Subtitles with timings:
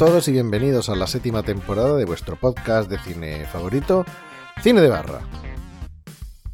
[0.00, 4.06] Todos y bienvenidos a la séptima temporada de vuestro podcast de cine favorito,
[4.62, 5.20] Cine de Barra.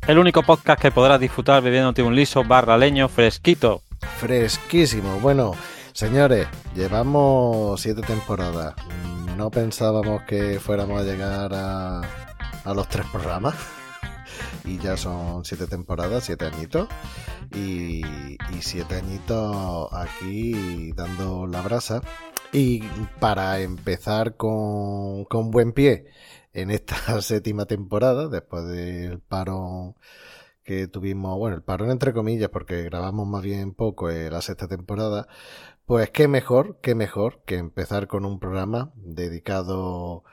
[0.09, 3.83] El único podcast que podrás disfrutar bebiéndote un liso barra leño fresquito.
[4.19, 5.21] Fresquísimo.
[5.21, 5.55] Bueno,
[5.93, 8.75] señores, llevamos siete temporadas.
[9.37, 12.01] No pensábamos que fuéramos a llegar a,
[12.65, 13.55] a los tres programas.
[14.65, 16.89] Y ya son siete temporadas, siete añitos.
[17.55, 22.01] Y, y siete añitos aquí dando la brasa.
[22.59, 22.81] Y
[23.21, 26.07] para empezar con, con buen pie
[26.55, 29.95] en esta séptima temporada, después del parón
[30.65, 34.69] que tuvimos, bueno, el parón entre comillas, porque grabamos más bien poco en la sexta
[34.69, 35.29] temporada,
[35.85, 40.25] pues qué mejor, qué mejor que empezar con un programa dedicado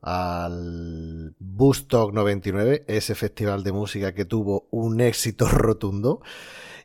[0.00, 6.22] al Bustock 99, ese festival de música que tuvo un éxito rotundo,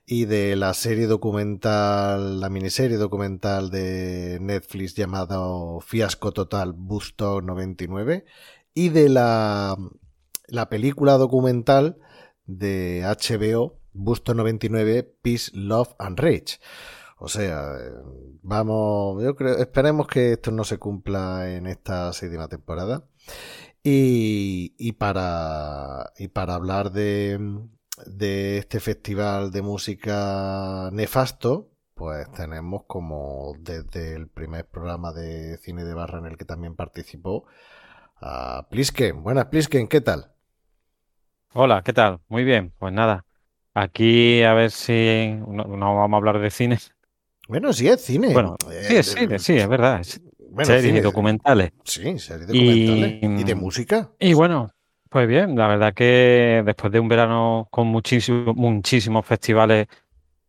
[0.06, 5.40] y de la serie documental, la miniserie documental de Netflix llamada
[5.82, 8.26] Fiasco Total Bustock 99,
[8.74, 9.78] y de la,
[10.48, 11.98] la película documental
[12.46, 16.60] de HBO Busto 99 Peace, Love and Rage.
[17.18, 17.74] O sea,
[18.42, 23.06] vamos, yo creo, esperemos que esto no se cumpla en esta séptima temporada.
[23.84, 27.40] Y, y para, y para hablar de,
[28.06, 35.84] de este festival de música nefasto, pues tenemos como desde el primer programa de cine
[35.84, 37.46] de barra en el que también participó,
[38.22, 39.24] a Plisken.
[39.24, 40.31] Buenas, Plisken, ¿qué tal?
[41.53, 42.20] Hola, ¿qué tal?
[42.28, 43.25] Muy bien, pues nada.
[43.74, 46.78] Aquí a ver si no, no vamos a hablar de cine.
[47.48, 48.34] Bueno, sí es cine.
[48.34, 50.00] Bueno, Eh, sí, es de- cine, sí, es verdad.
[50.02, 51.72] es bueno, series cine- y documentales.
[51.84, 53.42] Sí, series Y- documentales.
[53.42, 54.12] ¿Y, de música?
[54.20, 54.72] Y bueno,
[55.12, 59.88] pues bien, la verdad que después de un verano con muchísimos, muchísimos festivales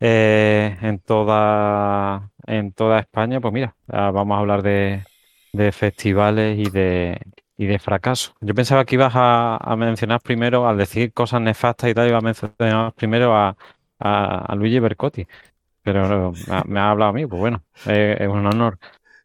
[0.00, 5.04] eh, en toda, en toda España, pues mira, vamos a hablar de,
[5.52, 7.20] de festivales y de,
[7.58, 8.34] y de fracasos.
[8.40, 12.18] Yo pensaba que ibas a, a mencionar primero, al decir cosas nefastas y tal, iba
[12.18, 13.56] a mencionar primero a,
[14.00, 15.26] a, a Luigi Bercotti,
[15.82, 18.78] pero me ha, me ha hablado a mí, pues bueno, eh, es un honor.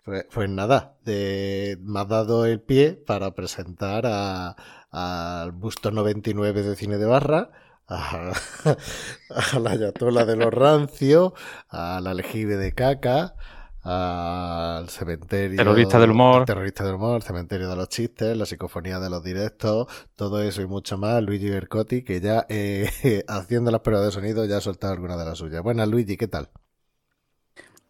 [0.04, 4.56] Pues, pues nada, de- me has dado el pie para presentar a-
[4.98, 7.52] al Busto 99 de Cine de Barra,
[7.88, 8.32] a,
[9.54, 11.34] a la Ayatola de los Rancios,
[11.70, 13.36] al Aljibe de Caca,
[13.84, 15.58] al cementerio.
[15.58, 16.42] Terrorista del humor.
[16.42, 20.62] al Terrorista del humor, cementerio de los chistes, la psicofonía de los directos, todo eso
[20.62, 21.22] y mucho más.
[21.24, 25.26] Luigi Bercotti, que ya eh, haciendo las pruebas de sonido ya ha soltado alguna de
[25.26, 25.62] las suyas.
[25.62, 26.50] Buenas, Luigi, ¿qué tal?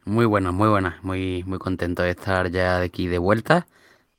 [0.06, 1.04] Muy buenas, muy buenas.
[1.04, 3.68] Muy, muy contento de estar ya de aquí de vuelta.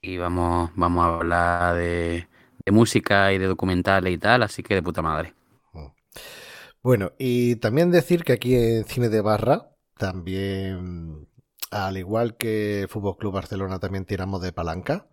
[0.01, 2.29] Y vamos, vamos a hablar de,
[2.69, 5.33] de música y de documentales y tal, así que de puta madre.
[6.83, 11.27] Bueno, y también decir que aquí en Cine de Barra, también,
[11.71, 15.07] al igual que Fútbol Club Barcelona, también tiramos de palanca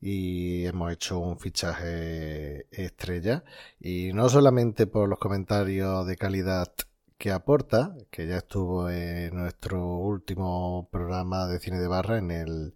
[0.00, 3.42] y hemos hecho un fichaje estrella.
[3.80, 6.72] Y no solamente por los comentarios de calidad
[7.18, 12.74] que aporta, que ya estuvo en nuestro último programa de Cine de Barra en el,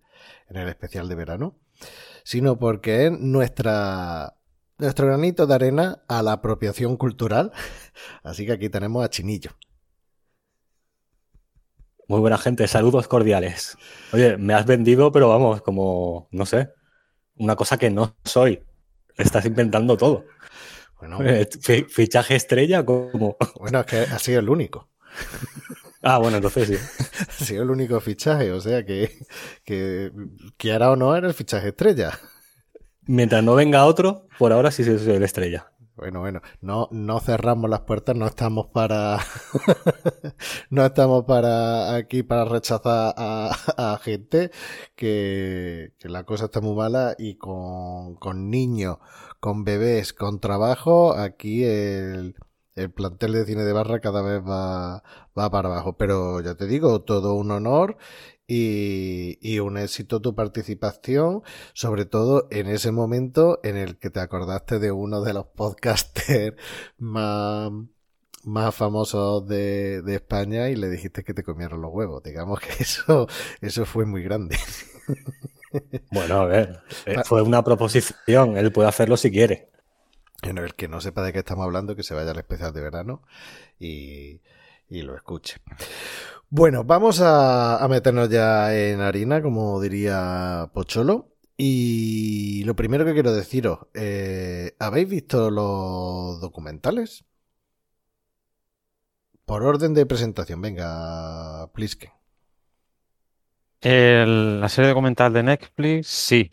[0.49, 1.57] en el especial de verano,
[2.25, 4.35] sino porque es nuestra,
[4.79, 7.53] nuestro granito de arena a la apropiación cultural.
[8.25, 9.53] Así que aquí tenemos a Chinillo.
[12.09, 13.79] Muy buena gente, saludos cordiales.
[14.13, 16.71] Oye, me has vendido, pero vamos, como, no sé,
[17.37, 18.63] una cosa que no soy.
[19.17, 20.25] Estás inventando todo.
[20.99, 21.19] Bueno,
[21.61, 23.37] fi- Fichaje estrella, como.
[23.59, 24.91] bueno, es que ha sido el único.
[26.05, 26.77] Ah, bueno, entonces sí.
[27.29, 29.11] Ha sido el único fichaje, o sea que,
[29.65, 30.13] que
[30.57, 32.19] quiera o no era el fichaje estrella.
[33.07, 35.71] Mientras no venga otro, por ahora sí soy el estrella.
[35.97, 39.21] Bueno, bueno, no, no cerramos las puertas, no estamos para
[40.71, 44.51] no estamos para aquí para rechazar a, a gente
[44.97, 48.99] que, que la cosa está muy mala y con, con niños,
[49.39, 52.35] con bebés, con trabajo, aquí el,
[52.75, 55.03] el plantel de cine de barra cada vez va,
[55.39, 55.97] va para abajo.
[55.97, 57.97] Pero ya te digo, todo un honor
[58.47, 61.43] y, y un éxito tu participación,
[61.73, 66.57] sobre todo en ese momento en el que te acordaste de uno de los podcasters
[66.99, 67.71] más,
[68.45, 72.23] más famosos de, de, España y le dijiste que te comieron los huevos.
[72.23, 73.27] Digamos que eso,
[73.61, 74.57] eso fue muy grande.
[76.13, 79.74] Bueno, a ver, eh, fue una proposición, él puede hacerlo si quiere.
[80.45, 83.23] El que no sepa de qué estamos hablando, que se vaya al especial de verano
[83.79, 84.41] y,
[84.89, 85.57] y lo escuche.
[86.51, 91.35] Bueno, vamos a, a, meternos ya en harina, como diría Pocholo.
[91.57, 97.25] Y lo primero que quiero deciros, eh, ¿habéis visto los documentales?
[99.45, 102.13] Por orden de presentación, venga, Pliske.
[103.83, 106.51] la serie documental de Netflix, sí.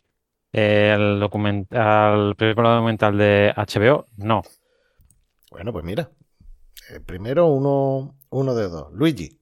[0.52, 4.44] El, documental, el primer documental de HBO, no.
[5.50, 6.10] Bueno, pues mira.
[6.90, 8.92] Eh, primero uno, uno de dos.
[8.94, 9.40] Luigi.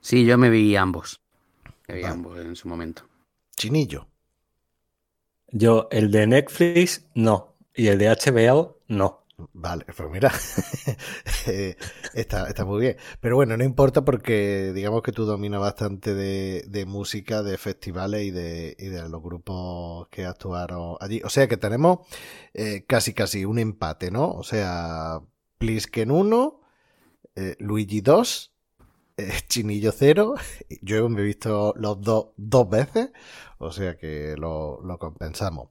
[0.00, 1.20] Sí, yo me vi ambos.
[1.88, 3.02] Me vi ambos en su momento.
[3.56, 4.08] Chinillo.
[5.48, 7.56] Yo, el de Netflix, no.
[7.74, 9.25] Y el de HBO, no.
[9.38, 10.32] Vale, pues mira,
[11.46, 11.76] eh,
[12.14, 12.96] está, está, muy bien.
[13.20, 18.24] Pero bueno, no importa porque digamos que tú dominas bastante de, de música, de festivales
[18.24, 21.20] y de, y de, los grupos que actuaron allí.
[21.22, 21.98] O sea que tenemos
[22.54, 24.30] eh, casi casi un empate, ¿no?
[24.30, 25.20] O sea,
[25.58, 26.60] Plisken 1,
[27.36, 28.52] eh, Luigi 2,
[29.18, 30.34] eh, Chinillo 0.
[30.82, 33.10] Yo me he visto los dos dos veces,
[33.58, 35.70] o sea que lo, lo compensamos.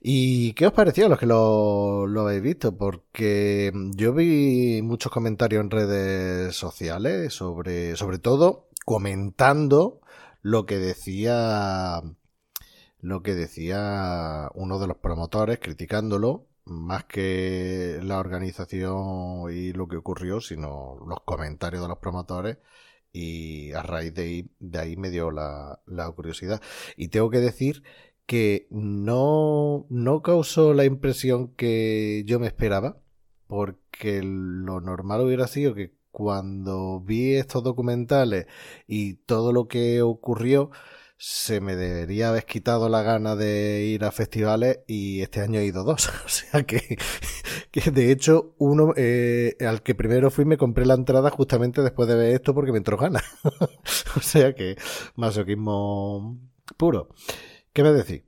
[0.00, 2.76] ¿Y qué os pareció a los que lo, lo, habéis visto?
[2.76, 10.00] Porque yo vi muchos comentarios en redes sociales sobre, sobre todo comentando
[10.42, 12.02] lo que decía
[13.00, 19.96] lo que decía uno de los promotores criticándolo más que la organización y lo que
[19.96, 22.58] ocurrió, sino los comentarios de los promotores
[23.16, 26.60] y a raíz de ahí, de ahí me dio la, la curiosidad.
[26.98, 27.82] Y tengo que decir
[28.26, 32.98] que no, no causó la impresión que yo me esperaba,
[33.46, 38.46] porque lo normal hubiera sido que cuando vi estos documentales
[38.86, 40.70] y todo lo que ocurrió,
[41.18, 45.64] se me debería haber quitado la gana de ir a festivales y este año he
[45.66, 46.10] ido dos.
[46.26, 46.98] O sea que,
[47.70, 52.08] que de hecho, uno eh, al que primero fui me compré la entrada justamente después
[52.08, 53.24] de ver esto porque me entró ganas.
[54.16, 54.76] o sea que
[55.16, 56.38] masoquismo
[56.76, 57.08] puro.
[57.72, 58.22] ¿Qué me decís?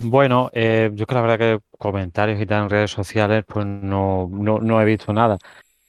[0.00, 3.66] Bueno, eh, yo creo que la verdad que comentarios y tal en redes sociales, pues
[3.66, 5.38] no, no, no he visto nada.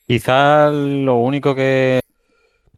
[0.07, 2.01] Quizás lo único que,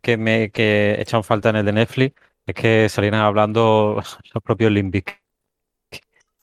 [0.01, 2.15] que me que he echado falta en el de Netflix
[2.45, 4.01] es que salieran hablando
[4.33, 5.21] los propios Limbic,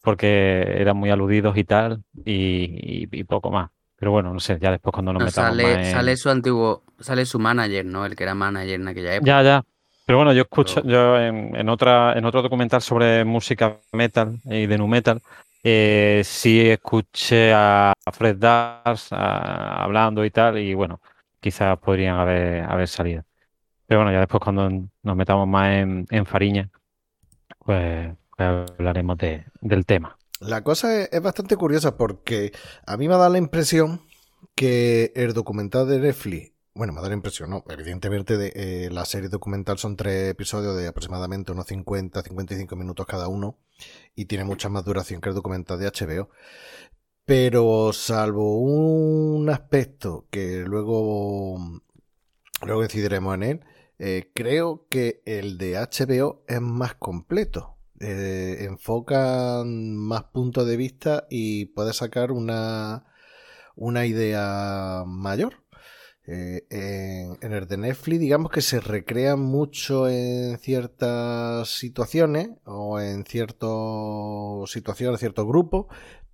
[0.03, 3.71] porque eran muy aludidos y tal, y, y, y, poco más.
[3.97, 5.93] Pero bueno, no sé, ya después cuando nos no, metamos sale, más en...
[5.93, 8.07] sale su antiguo, sale su manager, ¿no?
[8.07, 9.27] El que era manager en aquella época.
[9.27, 9.65] Ya, ya.
[10.07, 14.67] Pero bueno, yo escucho, yo en, en, otra, en otro documental sobre música metal y
[14.67, 15.21] de nu metal,
[15.63, 21.01] eh, sí escuché a Fred Dars a, hablando y tal, y bueno,
[21.41, 23.28] quizás podrían haber, haber salido.
[23.89, 26.71] Pero bueno, ya después cuando nos metamos más en, en Fariña,
[27.65, 28.49] pues, pues
[28.79, 30.19] hablaremos de, del tema.
[30.41, 32.53] La cosa es, bastante curiosa porque
[32.87, 34.03] a mí me da la impresión
[34.55, 37.65] que el documental de Netflix bueno, me da la impresión, ¿no?
[37.71, 43.05] Evidentemente de, eh, la serie documental son tres episodios de aproximadamente unos 50, 55 minutos
[43.05, 43.59] cada uno
[44.15, 46.31] y tiene mucha más duración que el documental de HBO.
[47.25, 51.59] Pero salvo un aspecto que luego,
[52.65, 53.61] luego decidiremos en él,
[53.99, 57.77] eh, creo que el de HBO es más completo.
[58.01, 63.07] Eh, enfocan más puntos de vista y puede sacar una,
[63.77, 65.65] una idea mayor.
[66.31, 66.67] Eh,
[67.41, 74.71] en, el de Netflix, digamos que se recrean mucho en ciertas situaciones o en ciertas
[74.71, 75.87] situaciones, ciertos grupos,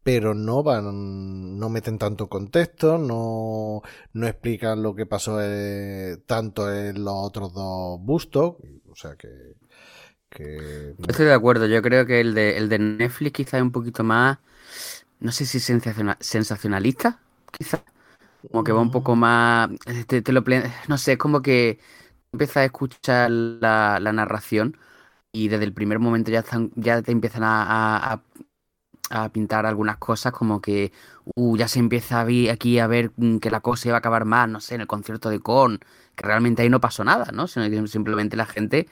[0.05, 3.81] pero no van, no meten tanto contexto, no,
[4.13, 8.57] no explican lo que pasó eh, tanto en los otros dos bustos,
[8.87, 9.57] o sea que,
[10.29, 10.95] que...
[11.09, 14.05] Estoy de acuerdo, yo creo que el de, el de Netflix quizá es un poquito
[14.05, 14.39] más,
[15.21, 17.21] no sé si sensacionalista,
[17.51, 17.83] quizá
[18.51, 19.71] como que va un poco más,
[20.07, 20.45] te, te lo,
[20.87, 21.79] no sé, es como que
[22.31, 24.77] empiezas a escuchar la, la, narración
[25.33, 28.23] y desde el primer momento ya, están, ya te empiezan a, a, a,
[29.33, 30.93] pintar algunas cosas como que
[31.35, 33.99] uh, ya se empieza a ver aquí a ver mm, que la cosa iba a
[33.99, 35.81] acabar más, no sé, en el concierto de Con,
[36.15, 37.47] que realmente ahí no pasó nada, ¿no?
[37.47, 38.89] Sino que simplemente la gente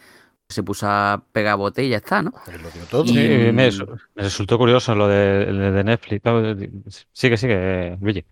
[0.49, 2.33] se puso a pegar bote y ya está, ¿no?
[2.47, 3.07] Lo dio todo.
[3.07, 3.71] Sí, me, me,
[4.17, 6.23] resultó curioso lo de, de Netflix.
[7.13, 8.25] Sigue, sigue, Luigi.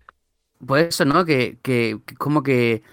[0.65, 1.25] Pues eso, ¿no?
[1.25, 2.83] Que, que, que, como que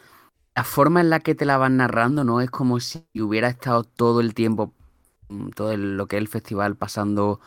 [0.55, 2.41] la forma en la que te la van narrando, ¿no?
[2.41, 4.75] Es como si hubiera estado todo el tiempo,
[5.29, 7.41] mm, todo el, lo que es el festival pasando,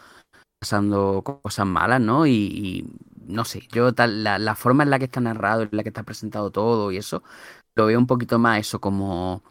[0.61, 2.27] pasando cosas malas, ¿no?
[2.27, 2.85] Y, y
[3.27, 5.89] no sé, yo tal, la, la forma en la que está narrado, en la que
[5.89, 7.23] está presentado todo y eso,
[7.75, 9.43] lo veo un poquito más eso como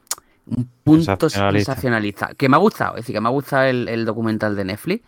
[0.46, 2.34] un punto Sensacionalista.
[2.34, 5.04] Que me ha gustado, es decir, que me ha gustado el, el documental de Netflix,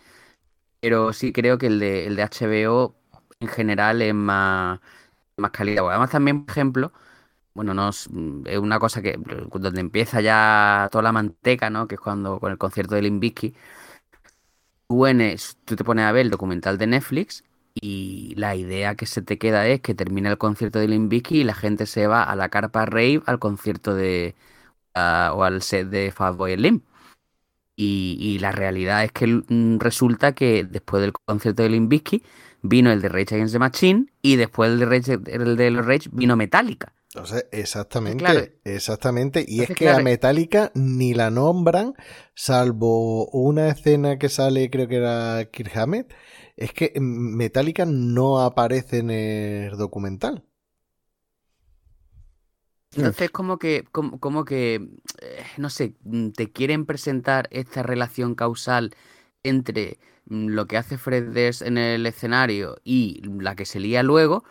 [0.79, 2.95] pero sí creo que el de, el de HBO
[3.39, 4.79] en general es más,
[5.37, 5.89] más calidad.
[5.89, 6.93] Además también, por ejemplo,
[7.55, 8.09] bueno, no es,
[8.45, 9.17] es una cosa que
[9.53, 11.87] donde empieza ya toda la manteca, ¿no?
[11.87, 13.55] Que es cuando con el concierto de Limbisky,
[14.93, 17.43] tú, en es- tú te pones a ver el documental de Netflix
[17.75, 21.43] y la idea que se te queda es que termina el concierto de Limbisky y
[21.43, 24.35] la gente se va a la carpa rave al concierto de
[25.33, 26.81] o al set de Fatboy Slim.
[27.75, 32.23] Y, y la realidad es que mm, resulta que después del concierto de Limbisky
[32.61, 36.09] vino el de Rage Against the Machine y después el de Rage, el de Rage
[36.13, 36.93] vino Metallica.
[37.15, 38.47] O sea, exactamente, Claro.
[38.63, 39.45] exactamente.
[39.47, 39.99] Y es que a claro.
[39.99, 41.93] Metallica ni la nombran,
[42.35, 46.11] salvo una escena que sale, creo que era Kirk Hammett.
[46.55, 50.43] Es que Metallica no aparece en el documental.
[52.95, 54.75] Entonces, como que, como, como que,
[55.21, 58.95] eh, no sé, mm, te quieren presentar esta relación causal
[59.43, 64.43] entre mm, lo que hace Fred en el escenario y la que se lía luego,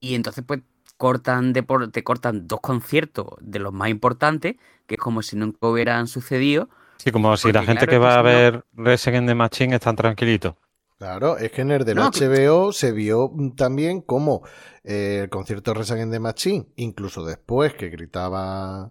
[0.00, 0.62] y entonces pues
[0.98, 5.36] cortan de por- te cortan dos conciertos de los más importantes, que es como si
[5.36, 6.68] nunca hubieran sucedido.
[6.98, 10.54] Sí, como si la gente claro, que va a ver Resident the Machine están tranquilitos.
[10.98, 14.42] Claro, es que en el del No, que- HBO se vio mm, también como
[14.84, 18.90] eh, el concierto de Resident de Machine, incluso después que gritaba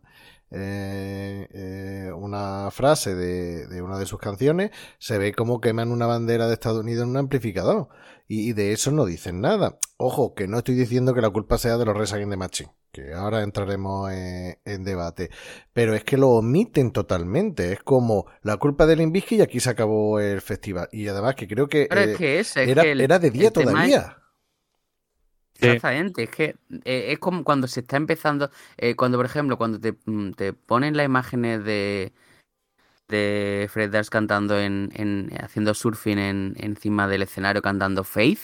[0.49, 6.05] eh, eh, una frase de, de una de sus canciones, se ve como queman una
[6.05, 7.89] bandera de Estados Unidos en un amplificador.
[8.27, 9.79] Y, y de eso no dicen nada.
[9.97, 13.13] Ojo, que no estoy diciendo que la culpa sea de los Resident de Machine, que
[13.13, 15.29] ahora entraremos en, en debate.
[15.73, 17.71] Pero es que lo omiten totalmente.
[17.73, 20.89] Es como la culpa del Invisky y aquí se acabó el festival.
[20.91, 23.19] Y además que creo que, Pero eh, es que es, es era, que el- era
[23.19, 24.17] de día todavía.
[25.53, 25.67] Sí.
[25.69, 26.55] Exactamente, es que
[26.85, 30.53] eh, es como cuando se está empezando, eh, cuando por ejemplo, cuando te, mm, te
[30.53, 32.13] ponen las imágenes de,
[33.09, 38.39] de Fred Durst cantando en, en- haciendo surfing en, encima del escenario cantando Faith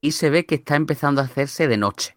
[0.00, 2.16] y se ve que está empezando a hacerse de noche.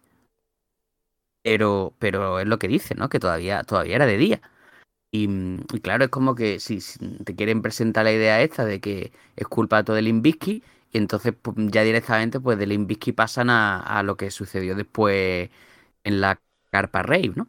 [1.42, 3.08] Pero, pero es lo que dice, ¿no?
[3.08, 4.40] Que todavía, todavía era de día.
[5.12, 5.28] Y,
[5.82, 6.80] claro, es como que si,
[7.24, 10.98] te quieren presentar la idea esta de que es culpa de todo el Invisky, y
[10.98, 15.50] entonces pues, ya directamente pues del Invisky pasan a, a lo que sucedió después
[16.04, 17.48] en la Carpa Rave, ¿no?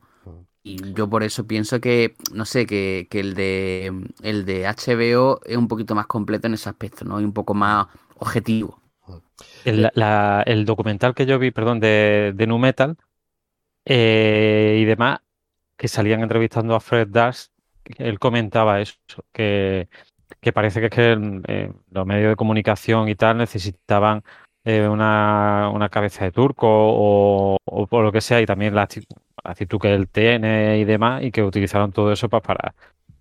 [0.63, 5.39] Y yo por eso pienso que, no sé, que, que el de el de HBO
[5.45, 7.19] es un poquito más completo en ese aspecto, ¿no?
[7.21, 7.87] Y un poco más
[8.17, 8.79] objetivo.
[9.63, 12.97] El, la- el documental que yo vi, perdón, de, de Nu Metal
[13.85, 15.19] eh, y demás,
[15.77, 17.53] que salían entrevistando a Fred Durst,
[17.97, 18.95] él comentaba eso,
[19.33, 19.89] que,
[20.41, 24.23] que parece que es que eh, los medios de comunicación y tal necesitaban
[24.65, 28.83] eh, una, una cabeza de turco o, o por lo que sea, y también la
[29.43, 32.73] actitud, que él tiene y demás, y que utilizaron todo eso pues, para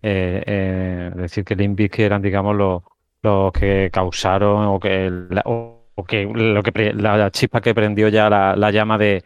[0.02, 1.56] eh, eh, decir que
[2.04, 2.82] eran, digamos, los,
[3.22, 8.08] los que causaron o que, la- o, o que lo que la, chispa que prendió
[8.08, 9.24] ya la, la llama de,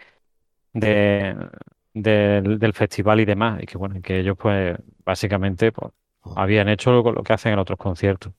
[0.73, 1.37] de-
[1.95, 5.93] del, festival y demás, y que bueno, que ellos pues básicamente pues,
[6.37, 8.33] habían hecho lo, lo que hacen en otros conciertos.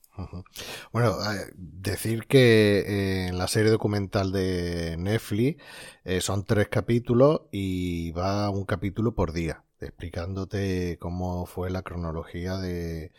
[0.92, 1.16] Bueno,
[1.56, 5.62] decir que eh, en la serie documental de Netflix
[6.04, 12.58] eh, son tres capítulos y va un capítulo por día, explicándote cómo fue la cronología
[12.58, 13.12] de,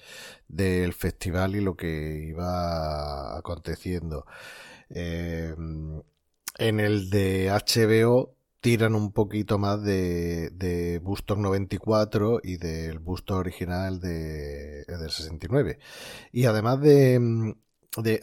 [0.48, 4.25] del festival y lo que iba aconteciendo.
[4.89, 5.53] Eh,
[6.57, 8.35] en el de HBO
[8.65, 15.77] tiran un poquito más de, de Bustock 94 y del Bustock original de, del 69.
[16.31, 17.19] Y además de...
[17.19, 17.51] mm,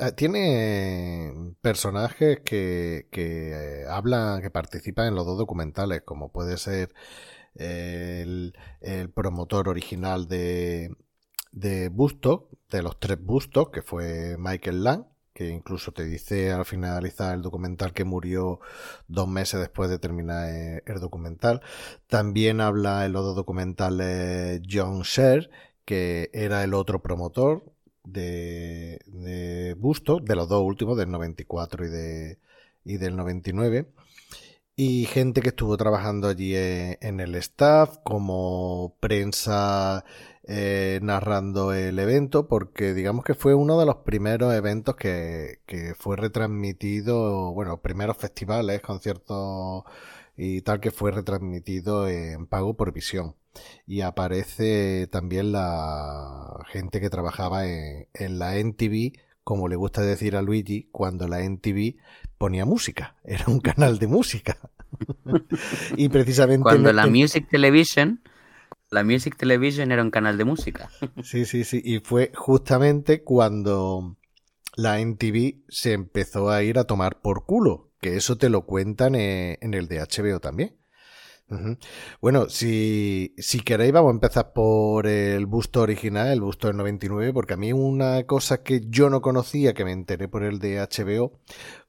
[0.00, 6.56] ah, tiene personajes que, que eh, hablan, que participan en los dos documentales, como puede
[6.56, 6.92] ser
[7.54, 10.90] el, el promotor original de,
[11.52, 15.04] de Bustock, de los tres Bustock, que fue Michael Lang,
[15.50, 18.60] incluso te dice al finalizar el documental que murió
[19.08, 21.62] dos meses después de terminar eh, el documental.
[22.08, 25.50] También habla en los dos documentales John Sher,
[25.84, 27.64] que era el otro promotor
[28.04, 32.38] de, Busto, de los dos últimos, del 94 y, de,
[32.84, 33.88] y del 99.
[34.74, 40.04] Y gente que estuvo trabajando allí en, en el staff, como prensa
[40.44, 45.94] eh, narrando el evento, porque digamos que fue uno de los primeros eventos que, que
[45.94, 49.84] fue retransmitido, bueno, primeros festivales, conciertos
[50.36, 53.36] y tal que fue retransmitido en pago por visión.
[53.86, 59.12] Y aparece también la gente que trabajaba en, en la NTV
[59.44, 61.96] como le gusta decir a Luigi, cuando la NTV
[62.38, 63.16] ponía música.
[63.24, 64.56] Era un canal de música.
[65.96, 66.62] y precisamente...
[66.62, 68.20] Cuando la Music Television,
[68.92, 70.90] la Music Television era un canal de música.
[71.24, 71.80] Sí, sí, sí.
[71.84, 74.16] Y fue justamente cuando
[74.76, 77.90] la NTV se empezó a ir a tomar por culo.
[78.00, 80.76] Que eso te lo cuentan eh, en el de HBO también.
[82.22, 87.34] Bueno, si, si queréis, vamos a empezar por el busto original, el busto del 99,
[87.34, 90.78] porque a mí una cosa que yo no conocía, que me enteré por el de
[90.80, 91.40] HBO,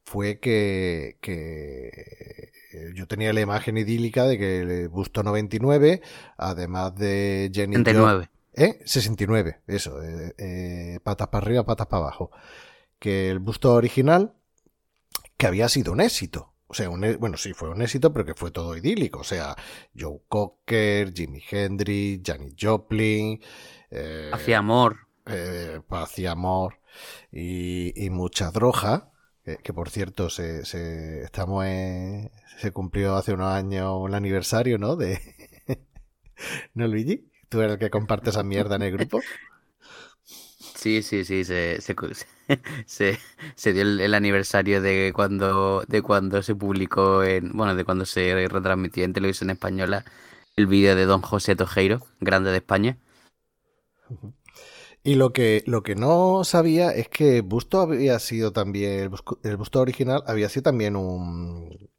[0.04, 2.52] fue que, que
[2.96, 6.02] yo tenía la imagen idílica de que el busto 99,
[6.38, 8.30] además de Jenny Jo- 39.
[8.56, 8.80] ¿Eh?
[8.86, 10.02] 69, eso.
[10.04, 12.32] eh, eh, patas para arriba, patas para abajo.
[13.00, 14.34] Que el busto original,
[15.38, 16.54] que había sido un éxito.
[16.68, 19.20] O sea, un, e- bueno, sí, fue un éxito, pero que fue todo idílico.
[19.20, 19.56] O sea,
[19.98, 23.42] Joe Cocker, Jimi Hendrix, Janis Joplin,
[23.92, 24.98] eh, Hacía amor.
[25.26, 25.80] eh,
[26.30, 26.80] amor
[27.32, 29.12] y, y mucha droga.
[29.46, 34.78] Que, que, por cierto, se, se- estamos en- se cumplió hace unos años el aniversario,
[34.78, 34.96] ¿no?
[34.96, 35.20] De.
[36.74, 37.30] ¿No, Luigi?
[37.50, 39.28] ¿Tú eres el que comparte esa mierda en el grupo?
[40.76, 41.96] Sí, sí, sí, se, se,
[42.86, 43.20] se,
[43.56, 48.06] se dio el, el aniversario de cuando, de cuando se publicó en, bueno, de cuando
[48.06, 50.06] se retransmitió en televisión española
[50.56, 52.98] el vídeo de Don José Tojeiro, grande de España.
[55.06, 59.12] Y lo que, lo que no sabía es que Busto había sido también,
[59.44, 61.90] el, Busto original había sido también un,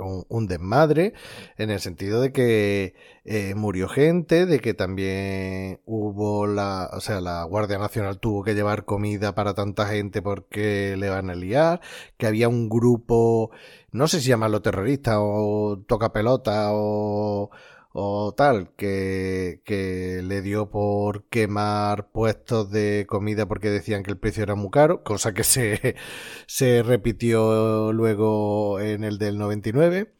[0.00, 1.14] un, un desmadre,
[1.56, 7.20] en el sentido de que eh, murió gente, de que también hubo la, o sea,
[7.20, 11.80] la Guardia Nacional tuvo que llevar comida para tanta gente porque le van a liar,
[12.16, 13.50] que había un grupo,
[13.92, 17.50] no sé si llamarlo terrorista o toca pelota o,
[18.00, 24.18] o tal, que, que le dio por quemar puestos de comida porque decían que el
[24.18, 25.96] precio era muy caro, cosa que se,
[26.46, 30.14] se repitió luego en el del 99.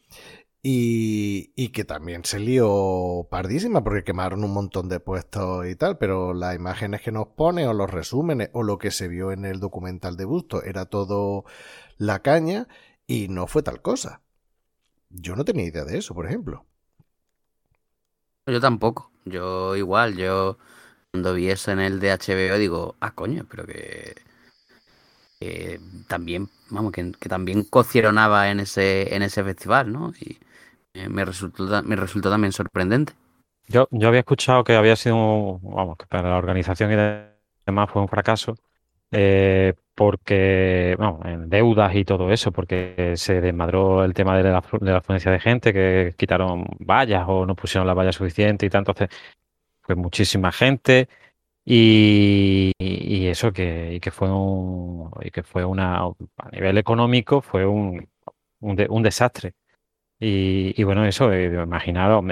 [0.60, 5.98] Y, y que también se lió pardísima porque quemaron un montón de puestos y tal,
[5.98, 9.44] pero las imágenes que nos pone o los resúmenes o lo que se vio en
[9.44, 11.44] el documental de Busto era todo
[11.96, 12.66] la caña
[13.06, 14.22] y no fue tal cosa.
[15.10, 16.67] Yo no tenía idea de eso, por ejemplo.
[18.48, 20.56] Yo tampoco, yo igual, yo
[21.10, 24.14] cuando vi eso en el de HBO digo, ah, coño, pero que,
[26.06, 30.12] también, vamos, que, también cocieronaba en ese, en ese festival, ¿no?
[30.18, 30.38] Y
[30.94, 33.12] eh, me resultó, me resultó también sorprendente.
[33.66, 36.96] Yo, yo había escuchado que había sido, vamos, que para la organización y
[37.66, 38.54] demás fue un fracaso,
[39.10, 44.62] eh, porque, vamos, en deudas y todo eso, porque se desmadró el tema de la,
[44.80, 48.70] de la afluencia de gente, que quitaron vallas o no pusieron las vallas suficientes y
[48.70, 49.08] tal, entonces
[49.82, 51.08] fue muchísima gente
[51.64, 57.42] y, y eso que, y que fue un, y que fue una, a nivel económico
[57.42, 58.08] fue un,
[58.60, 59.54] un, de- un desastre.
[60.20, 62.24] Y, y bueno, eso, eh, imaginaros,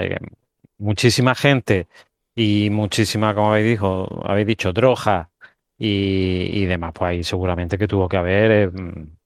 [0.77, 1.87] muchísima gente
[2.35, 5.29] y muchísima, como habéis dicho, habéis dicho, droga
[5.77, 9.17] y, y demás, pues ahí seguramente que tuvo que haber eh, mm,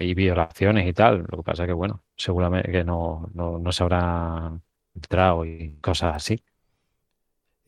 [0.00, 1.26] y violaciones y tal.
[1.30, 4.52] Lo que pasa que, bueno, seguramente que no, no, no se habrá
[4.94, 6.42] filtrado y cosas así.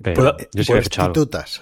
[0.02, 1.20] Pero ¿Puedo- yo sí he escuchado algo.
[1.20, 1.60] Prostitutas.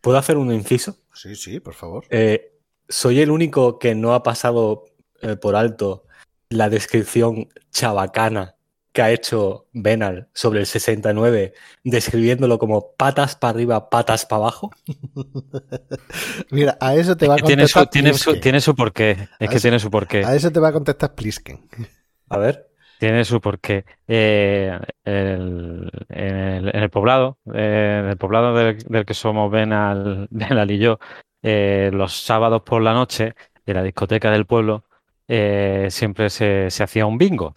[0.00, 0.96] ¿Puedo hacer un inciso?
[1.12, 2.04] Sí, sí, por favor.
[2.10, 2.52] Eh,
[2.88, 4.84] soy el único que no ha pasado
[5.22, 6.04] eh, por alto
[6.48, 8.55] la descripción chabacana
[8.96, 11.52] que ha hecho Benal sobre el 69,
[11.84, 14.70] describiéndolo como patas para arriba, patas para abajo.
[16.50, 19.10] Mira, a eso te va a Que tiene su, contestar tiene su, tiene su porqué.
[19.10, 20.24] Es A que eso- tiene su porqué.
[20.24, 21.68] A eso te va a contestar Plisken.
[22.30, 22.68] A ver.
[22.98, 23.84] Tiene su porqué.
[24.08, 29.50] Eh, el- en, el, en el poblado, eh, en el poblado del, del que somos
[29.50, 30.98] Benal, Benal y yo,
[31.42, 33.34] eh, los sábados por la noche,
[33.66, 34.84] en la discoteca del pueblo,
[35.28, 37.56] eh, siempre se, se hacía un bingo.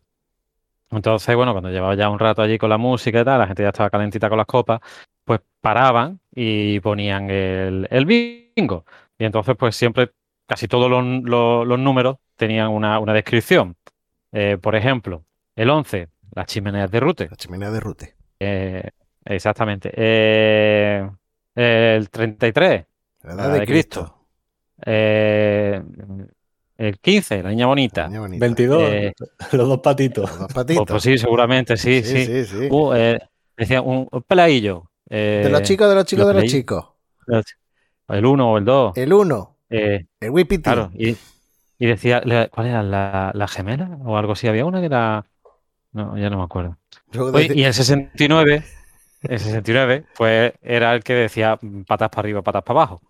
[0.91, 3.63] Entonces, bueno, cuando llevaba ya un rato allí con la música y tal, la gente
[3.63, 4.79] ya estaba calentita con las copas,
[5.23, 8.85] pues paraban y ponían el, el bingo.
[9.17, 10.11] Y entonces, pues siempre,
[10.47, 13.75] casi todos los, los- los números tenían una, una descripción.
[14.31, 15.23] Eh, por ejemplo,
[15.55, 17.27] el 11, las chimeneas de Rute.
[17.29, 18.15] La chimenea de Rute.
[18.39, 18.89] Eh,
[19.25, 19.91] exactamente.
[19.95, 21.07] Eh,
[21.55, 22.85] el 33,
[23.23, 24.25] La La edad de de Cristo.
[24.85, 25.83] eh,
[26.79, 28.07] el 15, la niña bonita.
[28.07, 28.45] Niña bonita.
[28.45, 29.13] 22, Eh,
[29.51, 30.29] los dos patitos.
[30.29, 30.85] Los dos Pues, patitos.
[30.87, 32.25] pues sí, seguramente, sí, sí.
[32.25, 32.67] sí, sí.
[32.71, 33.19] Uh, eh,
[33.57, 34.89] decía un, un peladillo.
[35.09, 36.85] eh, de los chicos, de los chicos, los de los chicos.
[38.07, 38.97] El 1 o el 2.
[38.97, 40.63] El uno, Eh, el Whippity.
[40.63, 41.15] claro, y,
[41.77, 42.81] y decía, la- ¿cuál era?
[42.81, 43.99] ¿La, la gemela?
[44.03, 44.47] O algo así.
[44.47, 45.25] Había una que era.
[45.91, 46.77] No, ya no me acuerdo.
[47.33, 48.63] Oye, y el 69,
[49.23, 53.01] el 69, pues era el que decía patas para arriba, patas para abajo.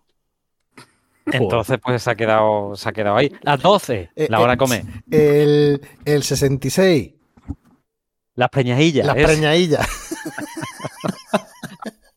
[1.32, 3.32] Entonces, pues se ha quedado, se ha quedado ahí.
[3.42, 4.84] Las 12, Eh, la hora eh, de comer.
[5.10, 7.12] El, el 66,
[8.34, 9.06] Las preñajillas.
[9.06, 9.88] las preñadillas.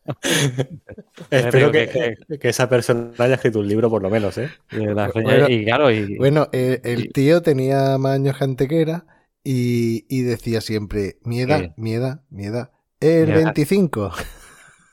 [1.29, 1.89] Espero que,
[2.27, 4.49] que- que esa persona haya escrito un libro por lo menos, ¿eh?
[5.13, 9.05] Bueno, y claro, y, Bueno, el y- tío tenía más años que Antequera
[9.43, 12.71] y, y decía siempre, mi edad, mi edad, mi edad.
[12.99, 13.43] El Mi edad.
[13.55, 14.11] 25.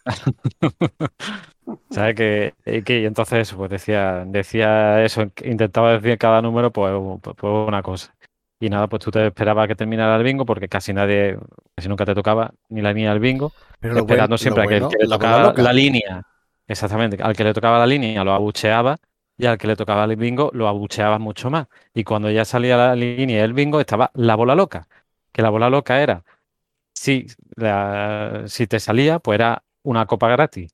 [1.91, 2.15] ¿sabes?
[2.15, 7.37] Que, y que y entonces pues decía, decía eso, intentaba decir cada número, pues, pues,
[7.37, 8.15] pues una cosa.
[8.61, 11.39] Y nada, pues tú te esperabas que terminara el bingo, porque casi nadie,
[11.75, 13.53] casi nunca te tocaba ni la línea del bingo.
[13.81, 16.23] Pero esperando bueno- siempre a que el que le tocaba la línea,
[16.67, 18.97] exactamente, al que le tocaba la línea lo abucheaba
[19.39, 21.69] y al que le tocaba el bingo lo abucheaba mucho más.
[21.95, 24.87] Y cuando ya salía la línea y el bingo estaba la bola loca,
[25.33, 26.23] que la bola loca era,
[26.95, 30.73] si, la- si te salía, pues era una copa gratis,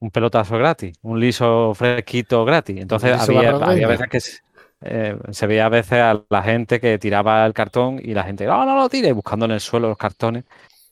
[0.00, 2.78] un pelotazo gratis, un liso fresquito gratis.
[2.80, 4.38] Entonces había, había veces que se,
[4.82, 8.46] eh, se veía a veces a la gente que tiraba el cartón y la gente,
[8.46, 10.44] no, no lo tire, buscando en el suelo los cartones.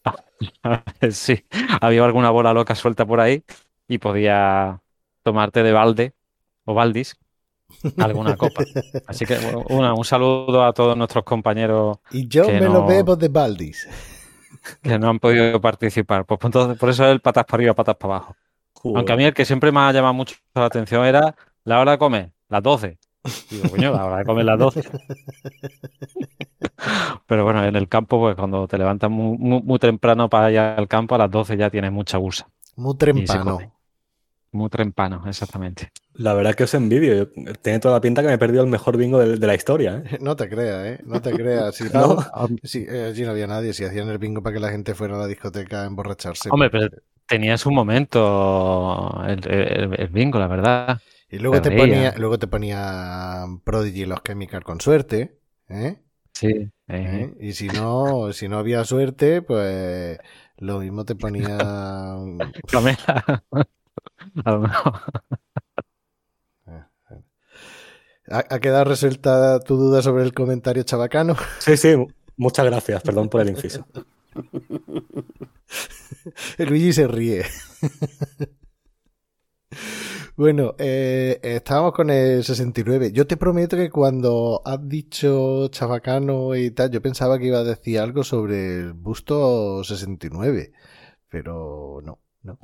[1.10, 1.44] Sí,
[1.80, 3.42] había alguna bola loca suelta por ahí
[3.88, 4.80] y podía
[5.22, 6.12] tomarte de balde
[6.64, 7.16] o baldis
[7.98, 8.62] alguna copa.
[9.06, 12.86] Así que bueno, una- un saludo a todos nuestros compañeros Y yo me lo no-
[12.86, 13.88] bebo de Baldis.
[14.82, 16.24] que no han podido participar.
[16.26, 18.36] Pues entonces, por eso el patas para arriba, patas para abajo.
[18.84, 21.92] Aunque a mí el que siempre me ha llamado mucho la atención era la hora
[21.92, 22.98] de comer, las 12.
[23.50, 24.82] Digo, coño, la hora de comer las 12.
[27.26, 30.58] Pero bueno, en el campo, pues cuando te levantas muy, muy- muy temprano para ir
[30.58, 32.48] al campo, a las 12 ya tienes mucha gusa.
[32.76, 33.58] Muy trempano.
[34.52, 35.90] Muy temprano, exactamente.
[36.14, 37.28] La verdad que os envidio.
[37.60, 40.00] Tiene toda la pinta que me he perdido el mejor bingo de, de la historia,
[40.04, 40.18] ¿eh?
[40.20, 41.00] No te creas, ¿eh?
[41.04, 41.74] No te creas.
[41.74, 42.14] Si No.
[42.16, 43.72] no, si, eh, allí no había nadie.
[43.72, 46.50] Si hacían el bingo para que la gente fuera a la discoteca a emborracharse.
[46.52, 46.88] Hombre, pero
[47.26, 51.00] tenía su momento el, el- el bingo, la verdad.
[51.30, 55.38] y luego te, ponía, luego te ponía Prodigy y los Chemical con suerte.
[55.68, 56.00] ¿eh?
[56.32, 56.48] Sí.
[56.48, 57.34] eh, ¿Eh?
[57.40, 60.18] Y si no, si no había suerte, pues
[60.58, 61.58] lo mismo te ponía.
[62.70, 63.44] Camela.
[64.44, 65.00] A lo mejor.
[68.30, 71.36] ¿Ha, ha quedado resuelta tu duda sobre el comentario chabacano?
[71.58, 71.94] Sí, sí.
[72.36, 73.02] Muchas gracias.
[73.02, 73.86] Perdón por el inciso.
[76.58, 77.44] Luigi se ríe.
[80.36, 83.12] Bueno, eh, estábamos con el 69.
[83.12, 87.64] Yo te prometo que cuando has dicho chabacano y tal, yo pensaba que iba a
[87.64, 90.72] decir algo sobre el busto 69,
[91.28, 92.58] pero no, no.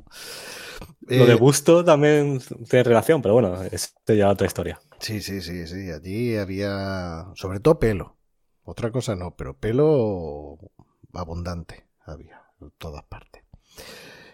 [1.13, 4.81] Lo de Eh, gusto también tiene relación, pero bueno, es ya otra historia.
[4.99, 5.91] Sí, sí, sí, sí.
[5.91, 8.17] Allí había, sobre todo pelo.
[8.63, 10.57] Otra cosa no, pero pelo
[11.13, 13.40] abundante había en todas partes.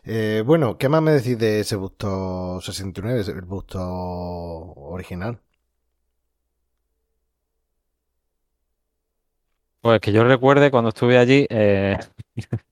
[0.03, 5.39] Eh, bueno, ¿qué más me decís de ese busto 69, el busto original?
[9.81, 11.45] Pues que yo recuerde cuando estuve allí.
[11.49, 11.97] eh,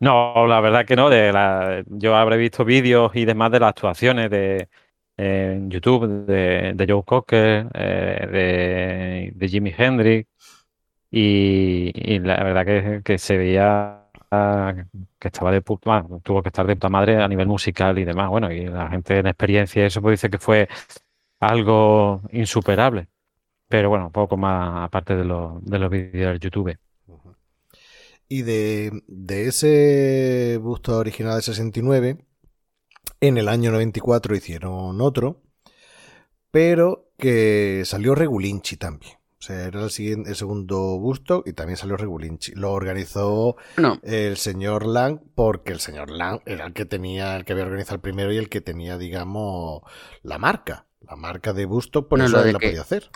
[0.00, 1.10] No, la verdad que no.
[1.10, 1.82] De la...
[1.88, 4.68] Yo habré visto vídeos y demás de las actuaciones de
[5.18, 10.28] en YouTube de, Joe Cocker, eh, de, de Jimi Hendrix.
[11.10, 13.97] Y, la verdad que, se veía
[14.30, 18.28] que estaba de puta tuvo que estar de puta madre a nivel musical y demás.
[18.28, 20.68] Bueno, y la gente en experiencia eso pues dice que fue
[21.40, 23.08] algo insuperable.
[23.68, 26.78] Pero bueno, poco más aparte de, los de los vídeos de YouTube.
[28.28, 32.18] Y de, de ese busto original de 69,
[33.20, 35.42] en el año 94 hicieron otro,
[36.50, 39.17] pero que salió Regulinchi también.
[39.40, 42.52] O sea, era el, siguiente, el segundo busto y también salió Regulinchi.
[42.56, 43.56] Lo organizó
[44.02, 47.94] el señor Lang porque el señor Lang era el que tenía, el que había organizado
[47.96, 49.82] el primero y el que tenía, digamos,
[50.22, 50.86] la marca.
[51.02, 53.10] La marca de busto, por No, eso lo él la que- podía hacer.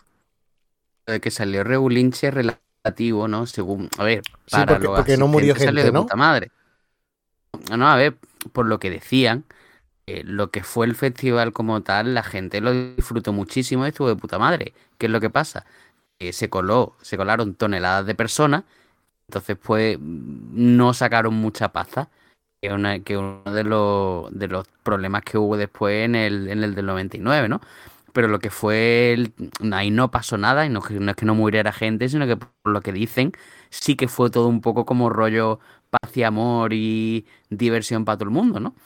[1.06, 3.46] de que salió Regulinche relativo, ¿no?
[3.46, 6.02] Según, a ver, Sí, para porque- los porque no murió asistentes salió gente, de ¿no?
[6.02, 6.52] puta madre.
[7.76, 8.16] No, a ver,
[8.52, 9.44] por lo que decían,
[10.06, 14.08] eh, lo que fue el festival como tal, la gente lo disfrutó muchísimo y estuvo
[14.08, 14.72] de puta madre.
[14.98, 15.66] ¿Qué es lo que pasa?
[16.22, 18.62] Eh, se coló, se colaron toneladas de personas,
[19.28, 22.08] entonces pues no sacaron mucha pasta.
[22.62, 26.62] Que una- que uno de los, de los problemas que hubo después en el, en
[26.62, 27.60] el del 99, ¿no?
[28.12, 29.32] Pero lo que fue, el-
[29.72, 32.80] ahí no pasó nada, y no, es que no muriera gente, sino que por lo
[32.80, 33.32] que dicen,
[33.70, 35.58] sí que fue todo un poco como rollo
[35.90, 38.76] paz y amor y diversión para todo el mundo, ¿no?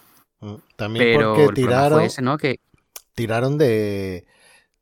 [0.41, 0.55] Mm.
[0.77, 2.39] También Pero porque tiraron, ese, ¿no?
[2.39, 2.61] Que
[3.15, 4.27] tiraron de,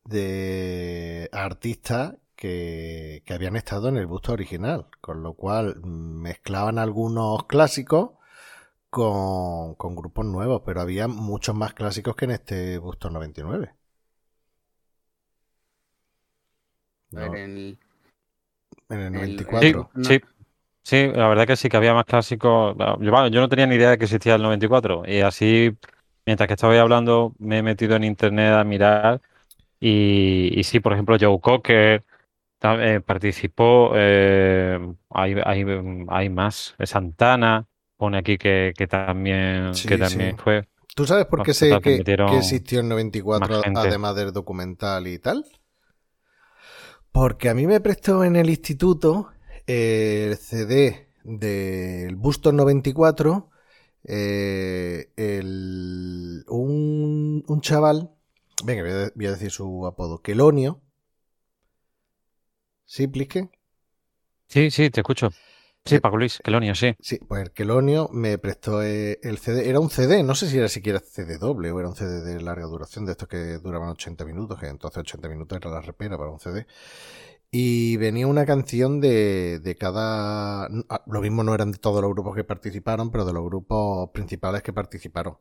[0.05, 2.15] de artistas
[2.45, 8.11] que, que habían estado en el busto original, con lo cual mezclaban algunos clásicos
[8.91, 13.75] con, con grupos nuevos, pero había muchos más clásicos que en este busto 99.
[17.17, 17.35] A ver, No.
[17.37, 17.79] en el-
[18.89, 19.91] En el El- 94.
[19.95, 20.09] No.
[20.09, 20.21] Sí,
[20.83, 22.77] sí, la verdad que sí que había más clásicos.
[22.79, 25.77] Yo, bueno, yo no tenía ni idea de que existía el 94 y así,
[26.27, 29.21] mientras que estaba hablando, me he metido en internet a mirar
[29.81, 32.05] y, y sí, por ejemplo, Joe Cocker
[32.81, 34.79] eh, participó, eh,
[35.11, 35.65] hay, hay,
[36.09, 40.39] hay más, Santana pone aquí que, que también, Sí, que también sí.
[40.39, 40.69] fue.
[40.95, 43.73] ¿Tú sabes por qué sé que que, existió el 94 más gente.
[43.75, 45.45] además del documental y tal?
[47.13, 49.31] Porque a mí me prestó en el instituto
[49.67, 53.51] eh, el CD del Bustos 94
[54.05, 58.11] eh, el- un, un chaval,
[58.65, 60.83] venga, voy a, voy a decir su apodo, Quelonio.
[62.87, 63.51] ¿Sí, Plisken?
[64.49, 65.31] Sí, sí, te escucho.
[65.85, 66.95] Sí, Paco Luis, Quelonio, sí.
[67.01, 69.69] Sí, pues el Quelonio me prestó eh, el CD.
[69.69, 72.41] Era un CD, no sé si era siquiera CD doble o era un CD de
[72.41, 76.17] larga duración, de estos que duraban 80 minutos, que entonces 80 minutos era la repera
[76.17, 76.67] para un CD.
[77.51, 80.67] Y venía una canción de, de cada...
[80.67, 84.11] ah, Lo mismo no eran de todos los grupos que participaron, pero de los grupos
[84.13, 85.39] principales que participaron.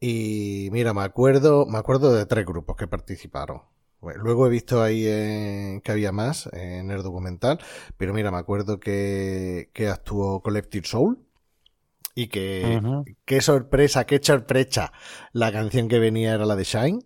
[0.00, 3.62] Y mira, me acuerdo, me acuerdo de tres grupos que participaron.
[4.00, 7.58] Bueno, Luego he visto ahí eh, que había más en el documental,
[7.96, 11.18] pero mira, me acuerdo que, que actuó Collective Soul
[12.14, 12.82] y que
[13.24, 14.92] qué sorpresa, qué sorpresa.
[15.32, 17.00] La canción que venía era la de Shine.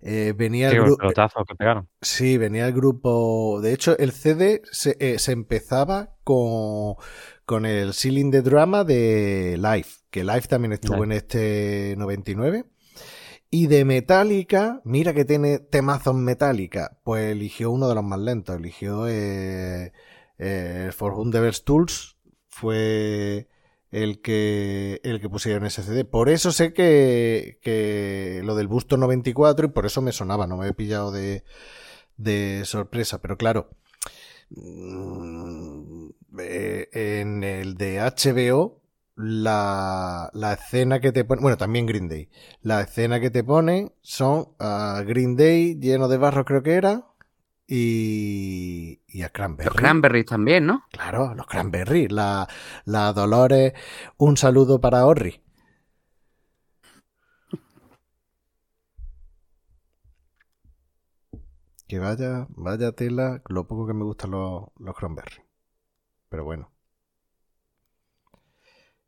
[0.00, 0.98] Eh, venía Sí, el grupo.
[0.98, 1.88] pelotazo que pegaron.
[2.02, 3.60] Sí, venía el grupo.
[3.62, 6.94] De hecho, el CD se, eh, se empezaba con,
[7.44, 12.66] con el Ceiling de Drama de Live, que Live también estuvo en este 99.
[13.50, 18.56] Y de Metallica, mira que tiene temazos Metallica, pues eligió uno de los más lentos,
[18.56, 19.92] eligió eh,
[20.38, 21.30] eh, For Whom
[21.64, 23.48] Tools, fue
[23.90, 26.04] el que, el que pusieron ese CD.
[26.04, 30.58] Por eso sé que, que lo del Busto 94 y por eso me sonaba, no
[30.58, 31.42] me he pillado de,
[32.18, 33.70] de sorpresa, pero claro,
[34.50, 36.08] mm,
[36.40, 38.77] eh, en el de HBO,
[39.18, 42.30] la, la escena que te pone, bueno, también Green Day,
[42.62, 47.04] la escena que te ponen son a Green Day lleno de barro, creo que era,
[47.66, 49.66] y, y a Cranberry.
[49.70, 50.84] Los Cranberries también, ¿no?
[50.92, 52.46] Claro, los Cranberry, la,
[52.84, 53.72] la Dolores,
[54.18, 55.42] un saludo para Orri.
[61.88, 65.42] Que vaya, vaya tela, lo poco que me gustan los, los Cranberry.
[66.28, 66.70] Pero bueno.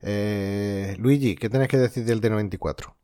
[0.02, 2.96] Eh, Luigi, ¿qué tenés que decir del D94?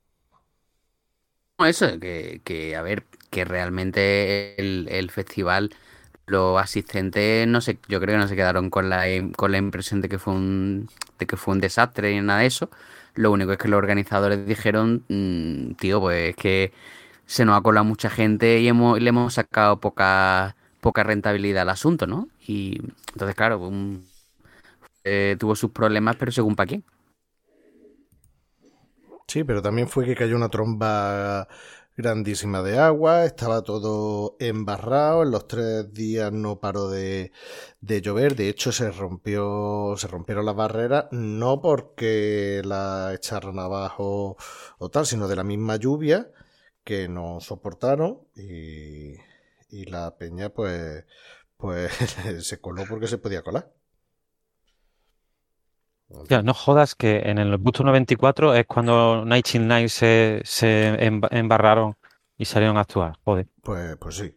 [1.59, 5.75] No, Eso, que, que, a ver, que realmente el, festival,
[6.27, 9.05] los asistentes, no sé, yo creo que no se quedaron con la,
[9.37, 12.47] con la impresión de que fue un, de que fue un desastre ni nada de
[12.47, 12.71] eso.
[13.15, 16.73] Lo único es que los organizadores dijeron, "Mm, tío, pues es que
[17.27, 21.71] se nos ha colado mucha gente y hemos, le hemos sacado poca, poca rentabilidad al
[21.71, 22.29] asunto, ¿no?
[22.47, 22.81] Y
[23.13, 24.07] entonces, claro, un-
[25.07, 26.83] eh, tuvo sus problemas, pero según para.
[29.29, 31.49] Sí, pero también fue que cayó una tromba
[31.97, 37.33] grandísima de agua, estaba todo embarrado, en los tres días no paró de,
[37.81, 44.37] de llover, de hecho se rompió, se rompieron las barreras, no porque la echaron abajo
[44.79, 46.31] o tal, sino de la misma lluvia
[46.85, 49.15] que no soportaron y,
[49.71, 51.05] y la peña pues,
[51.57, 51.93] pues
[52.47, 53.73] se coló porque se podía colar.
[56.29, 60.97] Ya, no jodas que en el Busto 94 es cuando Night in Night se, se
[61.01, 61.97] emba- embarraron
[62.39, 63.15] y salieron a actuar.
[63.25, 63.47] Joder.
[63.63, 64.35] Pues, pues sí.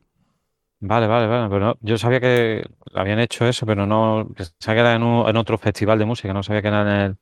[0.81, 1.49] Vale, vale, vale.
[1.49, 4.27] Pero no- yo sabía que habían hecho eso, pero no.
[4.35, 6.87] Pensaba que era en, un- en otro festival de música, no sabía que era en
[6.87, 7.17] el,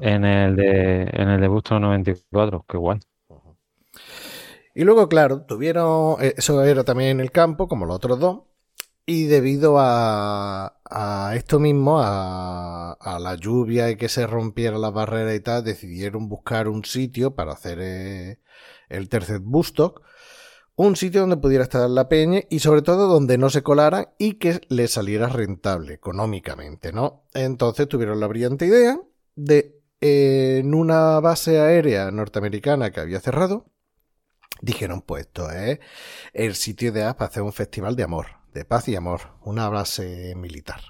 [0.00, 2.64] en el de, en el de Busto 94.
[2.68, 3.00] Qué guay.
[4.74, 8.42] Y luego, claro, tuvieron, eh, eso era también en el campo, como los otros dos,
[9.06, 14.92] y debido a, a esto mismo, a, a la lluvia y que se rompieran las
[14.92, 18.40] barreras y tal, decidieron buscar un sitio para hacer eh,
[18.88, 20.02] el tercer Bustock,
[20.76, 24.34] un sitio donde pudiera estar la peña y sobre todo donde no se colaran y
[24.34, 27.24] que le saliera rentable económicamente, ¿no?
[27.34, 29.00] Entonces tuvieron la brillante idea
[29.34, 33.66] de, eh, en una base aérea norteamericana que había cerrado,
[34.62, 35.80] dijeron, pues esto es
[36.32, 40.34] el sitio ideal para hacer un festival de amor, de paz y amor, una base
[40.34, 40.80] militar.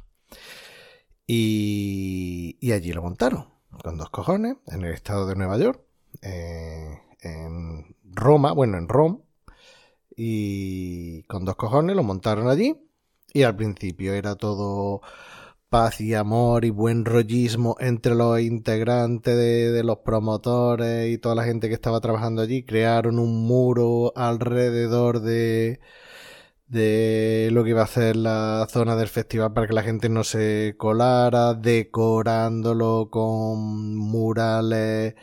[1.26, 3.48] Y, allí lo montaron,
[3.82, 5.82] con dos cojones, en el estado de Nueva York,
[6.22, 9.18] eh, en Roma, bueno, en Roma,
[10.16, 12.74] y con dos cojones lo montaron allí.
[13.34, 15.02] Y al principio era todo
[15.68, 21.44] paz y amor y buen rollismo entre los integrantes de los promotores y toda la
[21.44, 22.64] gente que estaba trabajando allí.
[22.64, 25.80] Crearon un muro alrededor de,
[26.68, 30.24] de lo que iba a hacer la zona del festival para que la gente no
[30.24, 35.14] se colara, decorándolo con murales,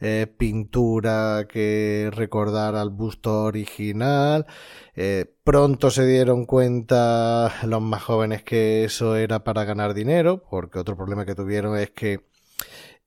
[0.00, 4.46] eh, pintura que recordara al busto original.
[4.94, 10.78] Eh, pronto se dieron cuenta los más jóvenes que eso era para ganar dinero, porque
[10.78, 12.20] otro problema que tuvieron es que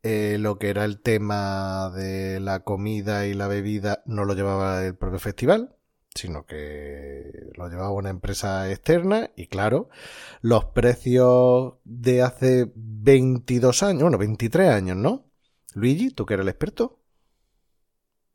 [0.03, 4.85] eh, lo que era el tema de la comida y la bebida no lo llevaba
[4.85, 5.74] el propio festival,
[6.15, 9.89] sino que lo llevaba una empresa externa y claro,
[10.41, 15.29] los precios de hace 22 años, bueno, 23 años, ¿no?
[15.73, 17.01] Luigi, tú que eres el experto.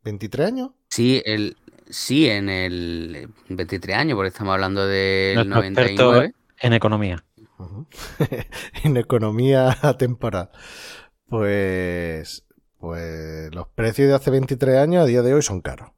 [0.05, 0.71] ¿23 años?
[0.91, 1.57] Sí, el,
[1.89, 6.35] sí, en el 23 años, porque estamos hablando del Nuestro experto 99.
[6.61, 7.25] en economía.
[7.59, 7.87] Ujú.
[8.85, 10.51] en economía temporal.
[11.29, 12.47] Pues,
[12.79, 15.93] pues los precios de hace 23 años a día de hoy son caros.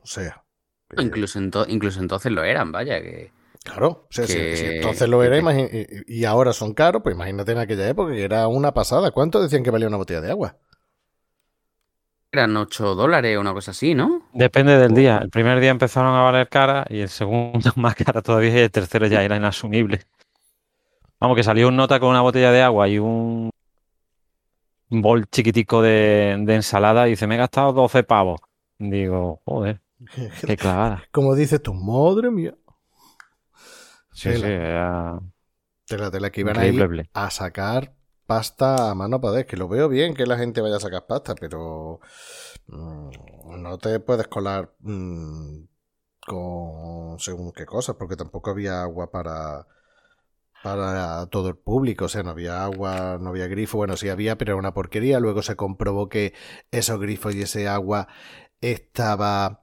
[0.00, 0.45] O sea,
[0.88, 3.32] que- Incluso, ento- incluso entonces lo eran, vaya, que...
[3.64, 7.16] Claro, o sea, si- que- si, entonces lo era que- y, ahora son caros, pues
[7.16, 9.10] imagínate en aquella época que era una pasada.
[9.10, 10.56] ¿Cuánto decían que valía una botella de agua?
[12.30, 14.22] Eran 8 dólares o una cosa así, ¿no?
[14.32, 15.18] Depende del día.
[15.18, 18.70] El primer día empezaron a valer cara y el segundo más cara todavía y el
[18.70, 20.02] tercero ya era inasumible.
[21.18, 23.50] Vamos, que salió un nota con una botella de agua y un
[24.88, 28.40] un bol chiquitico de, de ensalada y dice, me he gastado 12 pavos.
[28.78, 29.80] Digo, joder,
[30.44, 31.08] qué clavada.
[31.12, 32.56] Como dices tú, madre mía.
[34.12, 34.42] Sí, Tela.
[34.42, 35.20] sí, era
[35.86, 37.10] Tela, tela, que iban a ir increíble.
[37.14, 37.94] a sacar
[38.26, 41.34] pasta a mano para que lo veo bien que la gente vaya a sacar pasta,
[41.36, 42.00] pero
[42.66, 45.64] mm, no te puedes colar mm,
[46.26, 49.66] con según qué cosas, porque tampoco había agua para
[50.62, 54.36] para todo el público, o sea, no había agua, no había grifo, bueno, sí había,
[54.38, 56.34] pero era una porquería, luego se comprobó que
[56.72, 58.08] esos grifos y ese agua
[58.60, 59.62] estaba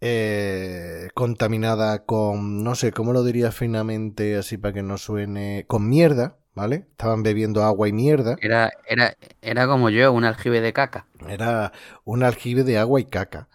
[0.00, 5.64] eh, contaminada con, no sé, ¿cómo lo diría finamente así para que no suene?
[5.66, 6.86] Con mierda, ¿vale?
[6.90, 8.36] Estaban bebiendo agua y mierda.
[8.40, 11.06] Era, era, era como yo, un aljibe de caca.
[11.28, 11.72] Era
[12.04, 13.48] un aljibe de agua y caca.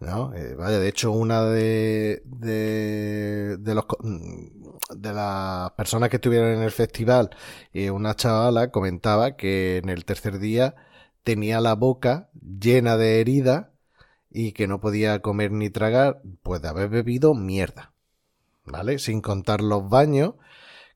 [0.00, 0.32] ¿no?
[0.34, 6.50] Eh, vaya, de hecho, una de, de, de los, mm, de las personas que estuvieron
[6.52, 7.30] en el festival,
[7.72, 10.74] eh, una chavala comentaba que en el tercer día
[11.24, 13.66] tenía la boca llena de heridas
[14.30, 17.92] y que no podía comer ni tragar, pues de haber bebido mierda.
[18.64, 18.98] ¿Vale?
[18.98, 20.34] Sin contar los baños,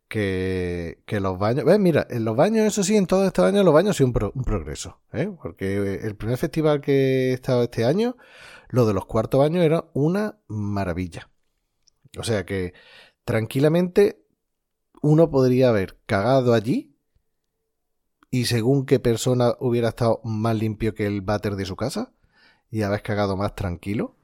[0.09, 1.65] que, que los baños...
[1.65, 1.79] ¿Ves?
[1.79, 4.45] Mira, en los baños, eso sí, en todos estos años los baños sido un, un
[4.45, 5.01] progreso.
[5.13, 5.33] ¿eh?
[5.43, 8.17] Porque el primer festival que he estado este año,
[8.69, 11.31] lo de los cuartos baños era una maravilla.
[12.19, 12.75] O sea que
[13.25, 14.23] tranquilamente
[15.01, 16.95] uno podría haber cagado allí
[18.31, 22.13] y según qué persona hubiera estado más limpio que el váter de su casa
[22.73, 24.19] y haber cagado más tranquilo,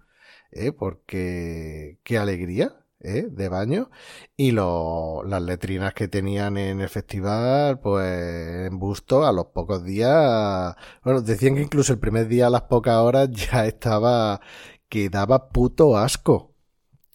[0.52, 0.72] ¿eh?
[0.72, 3.28] porque qué alegría ¿eh?
[3.30, 3.90] de baño
[4.36, 9.84] y lo- las letrinas que tenían en el festival, pues en busto a los pocos
[9.84, 14.40] días, bueno, decían que incluso el primer día a las pocas horas ya estaba
[14.88, 16.47] que daba puto asco.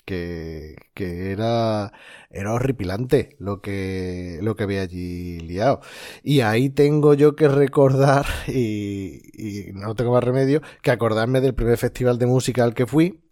[0.05, 1.93] Que, que era,
[2.29, 5.79] era horripilante lo que, lo que había allí liado.
[6.23, 11.55] Y ahí tengo yo que recordar, y, y no tengo más remedio, que acordarme del
[11.55, 13.23] primer festival de música al que fui,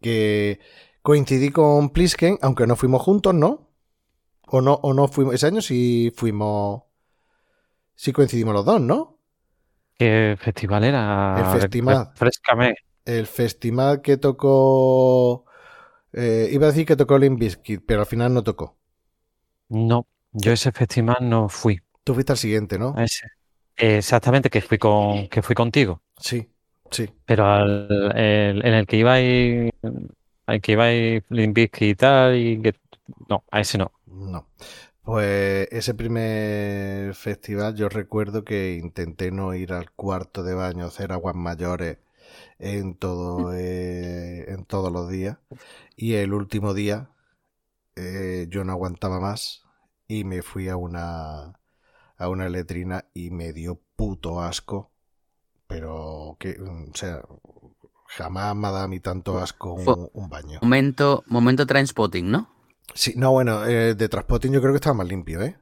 [0.00, 0.60] que
[1.02, 3.70] coincidí con Plisken, aunque no fuimos juntos, ¿no?
[4.48, 6.82] O no, o no fuimos, ese año sí fuimos,
[7.94, 9.18] sí coincidimos los dos, ¿no?
[9.98, 11.36] ¿Qué festival era?
[11.38, 12.10] El festival.
[12.14, 12.74] Frescame.
[13.04, 15.41] El festival que tocó,
[16.12, 18.76] eh, iba a decir que tocó Limp Bizkit, pero al final no tocó.
[19.70, 21.80] No, yo ese festival no fui.
[22.04, 22.94] Tú fuiste al siguiente, ¿no?
[22.94, 23.26] a ese.
[23.76, 26.02] Exactamente, que fui con, que fui contigo.
[26.18, 26.50] Sí,
[26.90, 27.08] sí.
[27.26, 29.70] Pero al- el- en el que iba y
[30.46, 32.74] al que iba y Limp Bizkit y tal, y que
[33.28, 33.92] no, a ese no.
[34.06, 34.48] No.
[35.02, 40.88] Pues ese primer festival yo recuerdo que intenté no ir al cuarto de baño a
[40.88, 41.98] hacer aguas mayores
[42.62, 45.38] en todo eh, en todos los días
[45.96, 47.10] y el último día
[47.96, 49.64] eh, yo no aguantaba más
[50.08, 51.54] y me fui a una
[52.18, 54.92] a una letrina y me dio puto asco
[55.66, 57.22] pero que o sea
[58.06, 62.48] jamás me ha dado a mí tanto asco un, un baño Momento, momento Trainspotting, ¿no?
[62.94, 65.56] Sí, no, bueno, eh, de Transpotting yo creo que estaba más limpio, ¿eh?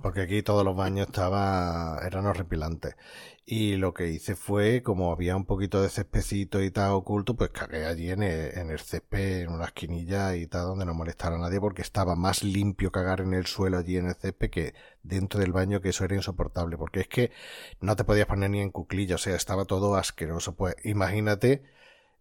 [0.00, 2.96] Porque aquí todos los baños estaba, eran horripilantes.
[3.44, 7.50] Y lo que hice fue, como había un poquito de cespecito y tal oculto, pues
[7.50, 11.36] cagué allí en el, en el césped, en una esquinilla y tal, donde no molestara
[11.36, 14.74] a nadie, porque estaba más limpio cagar en el suelo allí en el césped que
[15.02, 16.76] dentro del baño, que eso era insoportable.
[16.76, 17.32] Porque es que
[17.80, 20.54] no te podías poner ni en cuclilla, o sea, estaba todo asqueroso.
[20.54, 21.62] Pues imagínate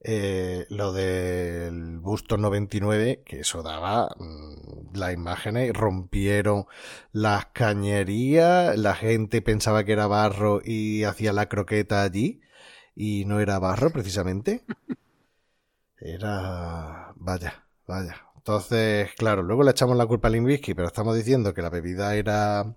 [0.03, 6.65] eh, lo del busto 99, que eso daba mm, las imágenes, rompieron
[7.11, 12.41] las cañerías, la gente pensaba que era barro y hacía la croqueta allí,
[12.95, 14.63] y no era barro precisamente.
[16.03, 17.13] Era...
[17.15, 18.15] vaya, vaya.
[18.35, 22.15] Entonces, claro, luego le echamos la culpa al Limbisky, pero estamos diciendo que la bebida
[22.15, 22.75] era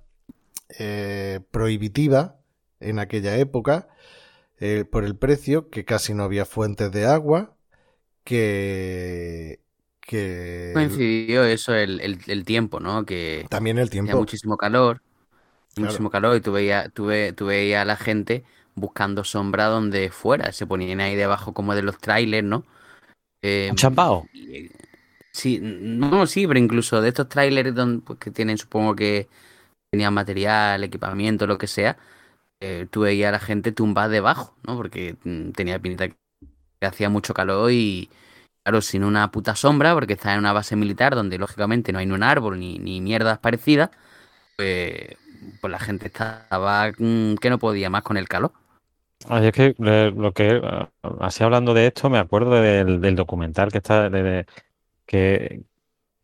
[0.79, 2.37] eh, prohibitiva
[2.81, 3.89] en aquella época
[4.59, 7.57] eh, por el precio, que casi no había fuentes de agua,
[8.25, 9.63] que...
[10.01, 13.07] que Coincidió eso, el, el- el tiempo, ¿no?
[13.07, 14.17] Que también el tiempo.
[14.17, 15.03] muchísimo calor,
[15.75, 16.05] Claro.
[16.05, 18.45] muchísimo calor, y tú veías, tú ve- tú veías a la gente
[18.77, 22.65] buscando sombra donde fuera, se ponían ahí debajo como de los trailers, ¿no?
[23.43, 24.31] Eh, Un chambao.
[24.35, 24.71] y-
[25.33, 29.29] Sí, no, sí, pero incluso de estos trailers donde, pues, que tienen, supongo que
[29.91, 31.99] tenían material, equipamiento, lo que sea,
[32.61, 34.77] eh, tú a la gente tumbada debajo, ¿no?
[34.77, 36.17] Porque mm, tenía pinta que
[36.87, 38.11] hacía mucho calor y,
[38.65, 42.07] claro, sin una puta sombra, porque está en una base militar donde lógicamente no hay
[42.07, 43.91] ni un árbol ni, ni mierdas parecidas,
[44.57, 45.17] pues,
[45.61, 48.53] pues la gente estaba mm, que no podía más con el calor.
[49.31, 50.89] Es que eh, eh,
[51.21, 54.47] así hablando de esto, me acuerdo del, documental que está, de-
[55.07, 55.65] que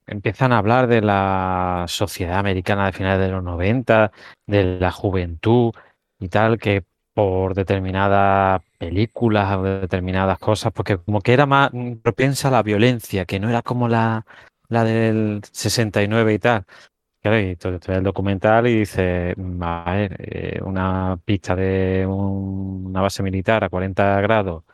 [0.06, 4.12] empiezan a hablar de la sociedad americana de finales de los 90,
[4.46, 5.72] de la juventud
[6.20, 11.70] y tal, que por determinadas películas o determinadas cosas, porque como que era más
[12.02, 14.24] propensa a la violencia, que no era como la,
[14.68, 16.64] la del 69 y tal.
[17.22, 21.54] Claro, y tú tú ves el documental y dices, mm, a ver, eh, una pista
[21.56, 24.64] de un- una base militar a 40 grados,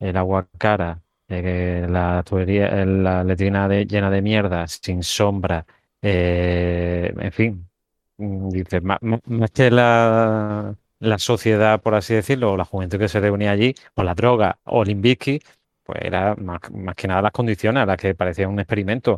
[0.00, 5.66] el agua cara, eh, la tubería, eh, la letrina llena de mierda, sin sombra,
[6.02, 7.68] en fin,
[8.18, 12.98] mm, dices, má- má- más, que la, la sociedad, por así decirlo, o la juventud
[12.98, 15.40] que se reunía allí, o la droga, o el Limbisky,
[15.84, 19.16] pues era más, más que nada las condiciones a las que parecía un experimento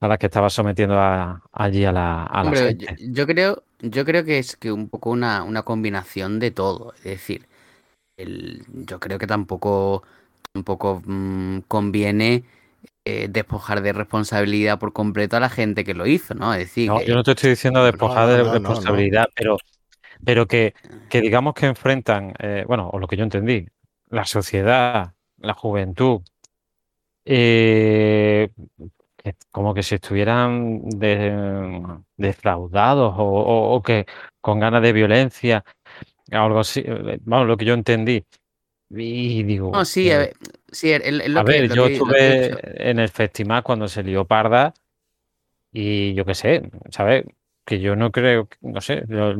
[0.00, 2.96] a las que estaba sometiendo a- allí a la, a la Hombre, yo, gente.
[3.12, 6.92] yo creo, yo creo que es que un poco una, una combinación de todo.
[6.98, 7.46] Es decir,
[8.16, 10.04] el, yo creo que tampoco,
[10.52, 12.44] tampoco mm, conviene
[13.04, 16.52] eh, despojar de responsabilidad por completo a la gente que lo hizo, ¿no?
[16.54, 19.58] Es decir, No, que- yo no te estoy diciendo despojar no, de no, responsabilidad, pero,
[20.24, 20.74] pero que,
[21.08, 23.66] que digamos que enfrentan, eh, bueno, o lo que yo entendí,
[24.10, 26.22] la sociedad, la juventud,
[27.24, 28.48] eh,
[29.50, 34.06] como que si estuvieran de- defraudados o, o- o que
[34.40, 35.64] con ganas de violencia,
[36.32, 38.24] algo así, eh, vamos, lo que yo entendí.
[38.90, 40.36] Y digo, no, sí, a eh, ver,
[40.72, 40.92] sí,
[41.28, 43.88] lo a que, ver, lo yo que- lo que he estuve en el festival cuando
[43.88, 44.74] se lió Parda
[45.72, 47.24] y yo qué sé, ¿sabes?
[47.64, 49.34] Que yo no creo, no sé, yo-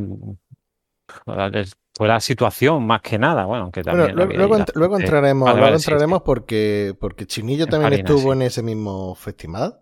[1.97, 5.65] fue la situación más que nada, bueno, aunque Bueno, también luego, ent- entraremos, Vale, luego
[5.73, 5.91] vale, sí, sí.
[5.93, 8.39] entraremos porque, porque Chinillo En también Farina, estuvo sí.
[8.39, 9.81] en ese mismo festival.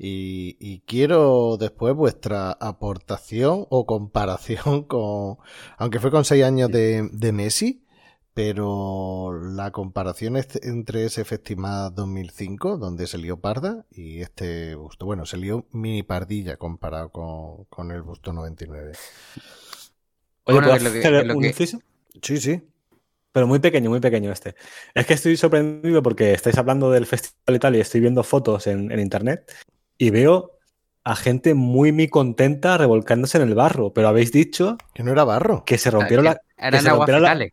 [0.00, 5.38] Y, y quiero después vuestra aportación o comparación con,
[5.76, 7.84] aunque fue con seis años de, de Messi,
[8.34, 15.06] pero la comparación entre ese festival 2005, donde se lió Parda, y este busto.
[15.06, 18.92] Bueno, se lió mini pardilla comparado con, con el busto 99.
[20.48, 21.80] Oye, Bueno, ¿puedo es lo que- hacer es lo un que- inciso?
[22.22, 22.60] Sí, sí.
[23.32, 24.54] Pero muy pequeño, muy pequeño este.
[24.94, 28.66] Es que estoy sorprendido porque estáis hablando del festival y tal, y estoy viendo fotos
[28.66, 29.52] en, en internet
[29.98, 30.58] y veo
[31.04, 33.92] a gente muy, muy contenta revolcándose en el barro.
[33.92, 35.64] Pero habéis dicho Que no era barro.
[35.64, 36.40] que se rompieron Que la.
[36.68, 37.48] Eran aguas la-.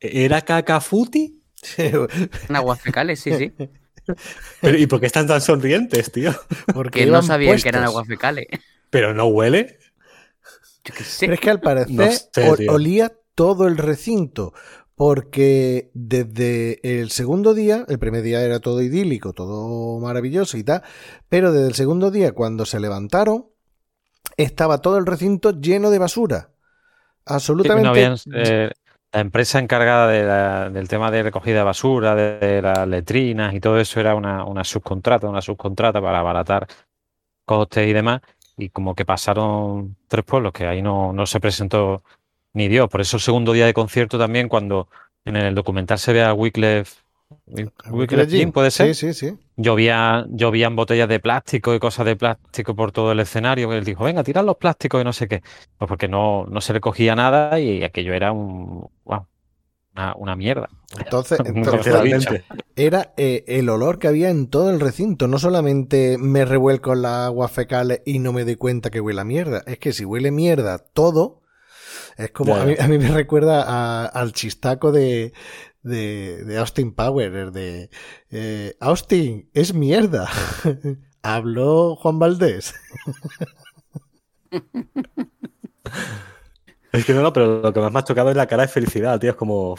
[0.00, 1.40] ¿Era cacafuti?
[1.78, 2.08] Eran
[2.56, 3.52] aguas fecales, sí, sí.
[4.60, 6.34] Pero, ¿Y por qué están tan sonrientes, tío?
[6.74, 8.46] Porque Que no sabían que eran aguas fecales.
[8.90, 9.78] ¿Pero no huele?
[10.84, 11.26] Yo qué sé.
[11.26, 12.72] Pero es que al parecer No sé, ol- tío.
[12.72, 14.52] olía todo el recinto.
[14.96, 20.82] Porque desde el segundo día, el primer día era todo idílico, todo maravilloso y tal,
[21.28, 23.46] pero desde el segundo día, cuando se levantaron,
[24.36, 26.50] estaba todo el recinto lleno de basura.
[27.62, 27.88] Sí, no Absolutamente.
[27.90, 28.70] habían, eh,
[29.12, 33.54] la empresa encargada de la- del tema de recogida de basura, de, de las letrinas
[33.54, 36.66] y todo eso era una, una subcontrata, una subcontrata para abaratar
[37.46, 38.20] costes y demás.
[38.56, 42.02] Y como que pasaron tres pueblos que ahí no, no se presentó
[42.52, 42.88] ni Dios.
[42.88, 44.88] Por eso el segundo día de concierto también, cuando
[45.24, 47.04] en el documental se ve a Wyclef,
[47.90, 48.94] Wyclef Jean, ¿puede ser?
[48.94, 49.36] Sí, sí, sí.
[49.56, 53.72] Llovía, llovían botellas de plástico y cosas de plástico por todo el escenario.
[53.72, 55.42] Él dijo, venga, tirad los plásticos y no sé qué.
[55.78, 59.26] Pues porque no, no se recogía nada y aquello era un, wow,
[59.94, 60.68] una, una mierda.
[60.98, 61.94] Entonces, entonces
[62.76, 65.28] era eh, el olor que había en todo el recinto.
[65.28, 69.20] No solamente me revuelco en las aguas fecales y no me doy cuenta que huele
[69.20, 69.62] a mierda.
[69.66, 71.42] Es que si huele mierda todo,
[72.16, 72.84] es como a mí, ya.
[72.84, 75.32] a mí me recuerda a- al chistaco de,
[75.82, 77.90] de, de Austin Power, de
[78.30, 80.28] eh, Austin, es mierda.
[81.22, 82.74] Habló Juan Valdés.
[86.94, 88.68] Es que no, no, pero lo que más me ha tocado es la cara de
[88.68, 89.30] felicidad, tío.
[89.30, 89.74] Es como.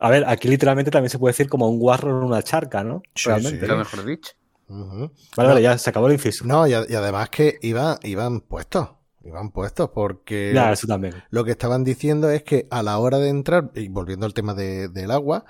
[0.00, 3.02] A ver, aquí literalmente también se puede decir como un guarro en una charca, ¿no?
[3.14, 3.66] Sí, Realmente.
[3.66, 3.72] sí.
[3.72, 4.32] Mejor dicho.
[4.68, 6.44] Vale, vale, ya se acabó el inciso.
[6.44, 8.90] No, y, además que iba, iban puestos.
[9.24, 11.14] Iban puestos porque Ya, eso también.
[11.30, 14.54] lo que estaban diciendo es que a la hora de entrar, y volviendo al tema
[14.54, 15.44] de- del agua,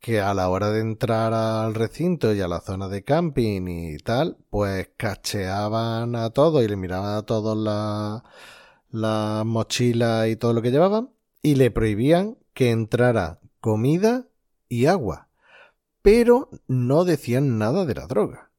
[0.00, 3.96] que a la hora de entrar al recinto y a la zona de camping y
[3.98, 8.22] tal, pues cacheaban a todos y le miraban a todos la,
[8.90, 11.10] la mochila y todo lo que llevaban
[11.42, 14.28] y le prohibían que entrara comida
[14.68, 15.28] y agua.
[16.02, 18.50] Pero no decían nada de la droga.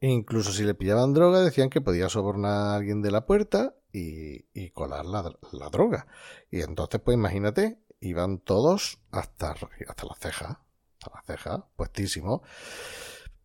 [0.00, 3.74] E incluso si le pillaban droga, decían que podía sobornar a alguien de la puerta
[3.92, 6.06] y, y colar la, la droga.
[6.50, 10.56] Y entonces, pues imagínate, iban todos hasta, hasta las cejas,
[10.98, 12.42] hasta las cejas, puestísimo.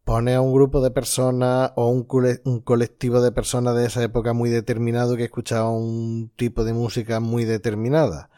[0.06, 4.04] Pone a un grupo de personas o un, cole- un colectivo de personas de esa
[4.04, 8.30] época muy determinado que escuchaba un tipo de música muy determinada.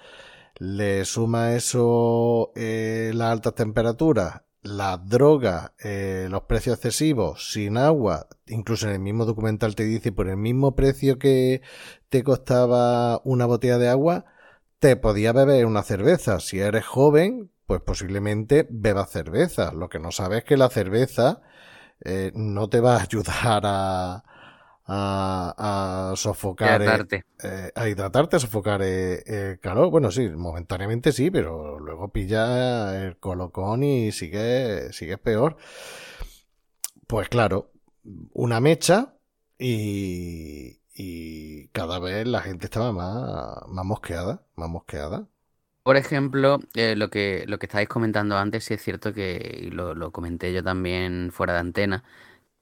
[0.59, 8.27] Le suma eso eh, las altas temperaturas, las drogas, eh, los precios excesivos, sin agua,
[8.47, 11.61] incluso en el mismo documental te dice por el mismo precio que
[12.09, 14.25] te costaba una botella de agua,
[14.79, 16.39] te podía beber una cerveza.
[16.39, 19.73] Si eres joven, pues posiblemente bebas cerveza.
[19.73, 21.41] Lo que no sabes es que la cerveza
[22.01, 24.23] eh, no te va a ayudar a,
[24.85, 27.23] a, a sofocar, eh, Hidratarte.
[27.43, 29.89] eh, a hidratarte, a sofocar eh, el calor.
[29.91, 35.57] Bueno, sí, momentáneamente sí, pero luego pilla el colocón y sigue, sigue peor.
[37.07, 37.71] Pues claro,
[38.33, 39.15] una mecha
[39.57, 45.27] y, y cada vez la gente estaba más, más mosqueada, más mosqueada.
[45.87, 49.69] Por ejemplo, eh, lo que, lo que estáis comentando antes, sí es cierto que, y
[49.71, 52.03] lo, lo comenté yo también fuera de antena,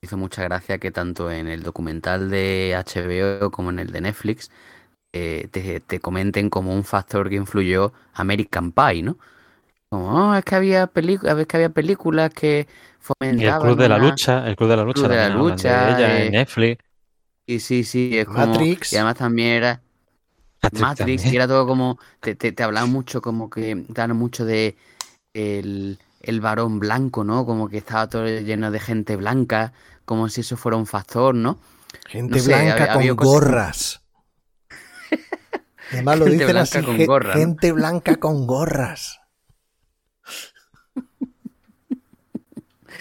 [0.02, 4.52] hizo mucha gracia que tanto en el documental de HBO como en el de Netflix
[5.14, 9.18] eh, te, te comenten como un factor que influyó American Pie, ¿no?
[9.90, 12.68] Como, "Oh, es que había películas, es que había películas que
[13.30, 15.18] Y el fomentaban Club de la una- Lucha, el Club de la Lucha Club de
[15.18, 16.84] la también hablan Lucha, de ella eh, en Netflix.
[17.48, 18.68] Sí, sí, sí, es como...
[18.68, 18.90] Matrix.
[18.90, 19.84] Y además también era...
[20.72, 24.18] Matrix Matrix, y era todo como, te, te, te hablaban mucho como que, te hablan
[24.18, 24.76] mucho de
[25.34, 27.46] el, el varón blanco, ¿no?
[27.46, 29.74] Como que estaba todo lleno de gente blanca,
[30.06, 31.60] como si eso fuera un factor, ¿no?
[32.08, 34.02] Gente No sé, blanca había- con había gorras.
[35.92, 37.40] Además lo Gente dicen blanca así, con gorra, ¿no?
[37.42, 39.20] gente blanca con gorras.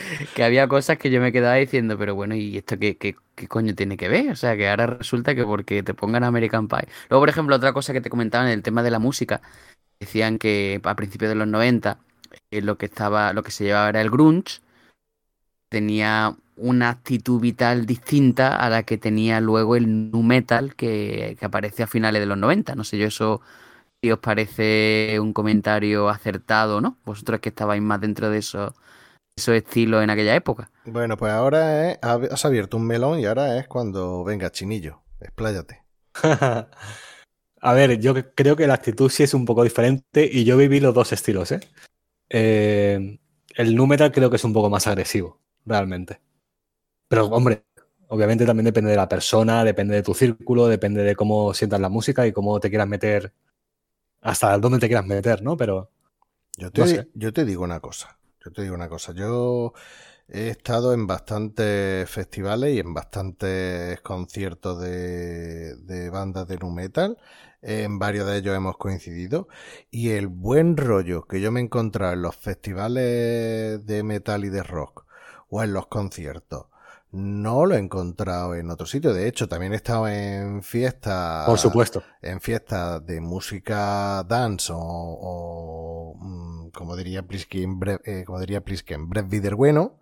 [0.34, 3.48] Que había cosas que yo me quedaba diciendo, pero bueno, ¿y esto qué, qué, qué
[3.48, 4.30] coño tiene que ver?
[4.30, 6.88] O sea, que ahora resulta que porque te pongan American Pie.
[7.10, 9.40] Luego, por ejemplo, otra cosa que te comentaban en el tema de la música,
[10.00, 11.98] decían que a principios de los 90
[12.50, 14.60] eh, lo que estaba, lo que se llevaba era el grunge,
[15.68, 21.44] tenía una actitud vital distinta a la que tenía luego el nu metal que, que
[21.46, 22.74] aparece a finales de los 90.
[22.76, 23.40] No sé yo eso
[24.02, 26.98] si os parece un comentario acertado no.
[27.04, 28.74] Vosotros que estabais más dentro de eso,
[29.36, 30.70] esos estilos en aquella época.
[30.84, 35.82] Bueno, pues ahora es- has abierto un melón y ahora es cuando venga Chinillo, expláyate.
[37.60, 40.80] A ver, yo creo que la actitud sí es un poco diferente y yo viví
[40.80, 41.60] los dos estilos, ¿eh?
[42.30, 43.18] Eh,
[43.56, 46.20] el nu metal creo que es un poco más agresivo, realmente.
[47.08, 47.64] Pero, hombre,
[48.08, 51.88] obviamente también depende de la persona, depende de tu círculo, depende de cómo sientas la
[51.90, 53.32] música y cómo te quieras meter,
[54.22, 55.56] hasta dónde te quieras meter, ¿no?
[55.56, 55.90] Pero
[56.58, 57.08] Yo te, No di- sé.
[57.14, 58.18] yo te digo una cosa.
[58.44, 59.12] Yo te digo una cosa.
[59.12, 59.72] Yo
[60.28, 67.16] he estado en bastantes festivales y en bastantes conciertos de, de bandas de nu metal.
[67.62, 69.48] En varios de ellos hemos coincidido.
[69.90, 74.50] Y el buen rollo que yo me he encontrado en los festivales de metal y
[74.50, 75.06] de rock
[75.48, 76.66] o en los conciertos.
[77.12, 79.14] No lo he encontrado en otro sitio.
[79.14, 82.02] De hecho, también he estado en fiestas por supuesto.
[82.20, 88.62] en fiestas de música dance o, o, mm, como diría Plisken, bre- eh, como diría
[88.62, 89.98] Plisken, Brett bueno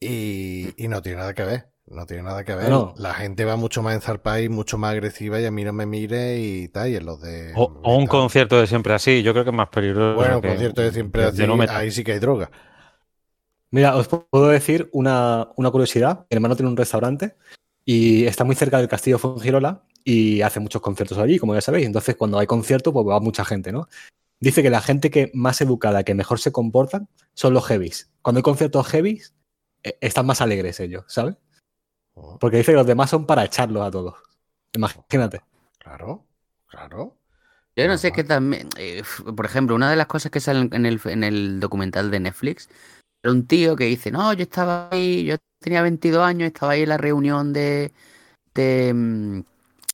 [0.00, 1.68] y, y no tiene nada que ver.
[1.86, 2.68] No tiene nada que ver.
[2.70, 2.94] No.
[2.98, 5.86] La gente va mucho más enzarpada y mucho más agresiva y a mí no me
[5.86, 6.90] mire y tal.
[6.90, 7.54] Y en los de.
[7.56, 10.16] O, o un concierto de siempre así, yo creo que es más peligroso.
[10.16, 11.46] Bueno, un concierto de siempre así.
[11.46, 12.50] no ahí sí que hay droga.
[13.70, 16.26] Mira, os puedo decir una, una curiosidad.
[16.30, 17.36] Mi hermano tiene un restaurante
[17.84, 21.86] y está muy cerca del castillo Fuengirola y hace muchos conciertos allí, como ya sabéis.
[21.86, 23.88] Entonces, cuando hay concierto, pues va mucha gente, ¿no?
[24.40, 28.10] Dice que la gente que más educada, que mejor se comportan, son los heavies.
[28.22, 29.34] Cuando hay conciertos heavies,
[29.82, 31.36] eh, están más alegres ellos, ¿sabes?
[32.40, 34.14] Porque dice que los demás son para echarlos a todos.
[34.72, 35.42] Imagínate.
[35.78, 36.24] Claro,
[36.66, 37.16] claro.
[37.76, 39.02] Yo no sé qué también, eh,
[39.36, 42.68] por ejemplo, una de las cosas que salen en el, en el documental de Netflix,
[43.22, 46.82] era un tío que dice, no, yo estaba ahí, yo tenía 22 años, estaba ahí
[46.82, 47.92] en la reunión de,
[48.54, 49.40] de, mm,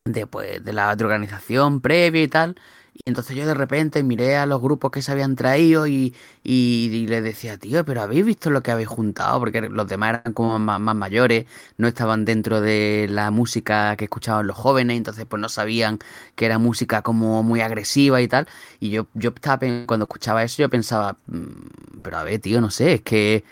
[0.07, 2.57] de, pues, de la otra organización previa y tal,
[2.95, 6.15] y entonces yo de repente miré a los grupos que se habían traído y,
[6.45, 9.41] y, y le decía, tío, pero ¿habéis visto lo que habéis juntado?
[9.41, 14.47] Porque los demás eran como más, mayores, no estaban dentro de la música que escuchaban
[14.47, 15.99] los jóvenes, entonces pues no sabían
[16.37, 18.47] que era música como muy agresiva y tal.
[18.81, 22.71] Y yo, yo estaba, cuando escuchaba eso, yo pensaba, "Mm, pero a ver, tío, no
[22.71, 23.45] sé, es que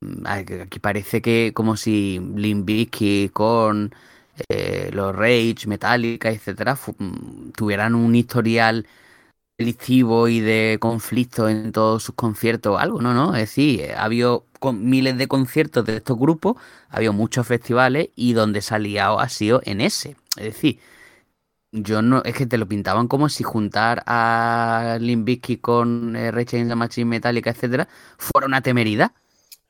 [0.00, 3.94] mm, aquí parece que como si Limp Bizkit, Korn,
[4.48, 8.86] eh, los Rage, Metallica, etcétera, mm, tuvieran un historial
[9.58, 13.94] delictivo y de conflicto en todos sus conciertos o algo, no, no, es decir, eh,
[13.94, 16.56] ha habido con- miles de conciertos de estos grupos,
[16.90, 20.78] ha habido muchos festivales y donde se ha liado ha sido en ese, es decir,
[21.72, 26.30] yo no, es que te lo pintaban como si juntar a Limp Bizkit con eh,
[26.30, 29.12] Rage Against the Machine, Metallica, etcétera, fuera una temeridad.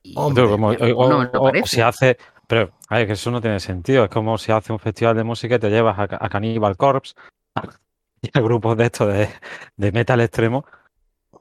[0.03, 1.67] Y- Hombre, como- no o, me lo o- o parece.
[1.67, 2.19] si hace,
[2.49, 4.03] pero a ver, que eso no tiene sentido.
[4.05, 7.15] Es como si hace un festival de música y te llevas a, a Cannibal Corpse
[8.23, 9.29] y a grupos de estos de,
[9.77, 10.65] de metal extremo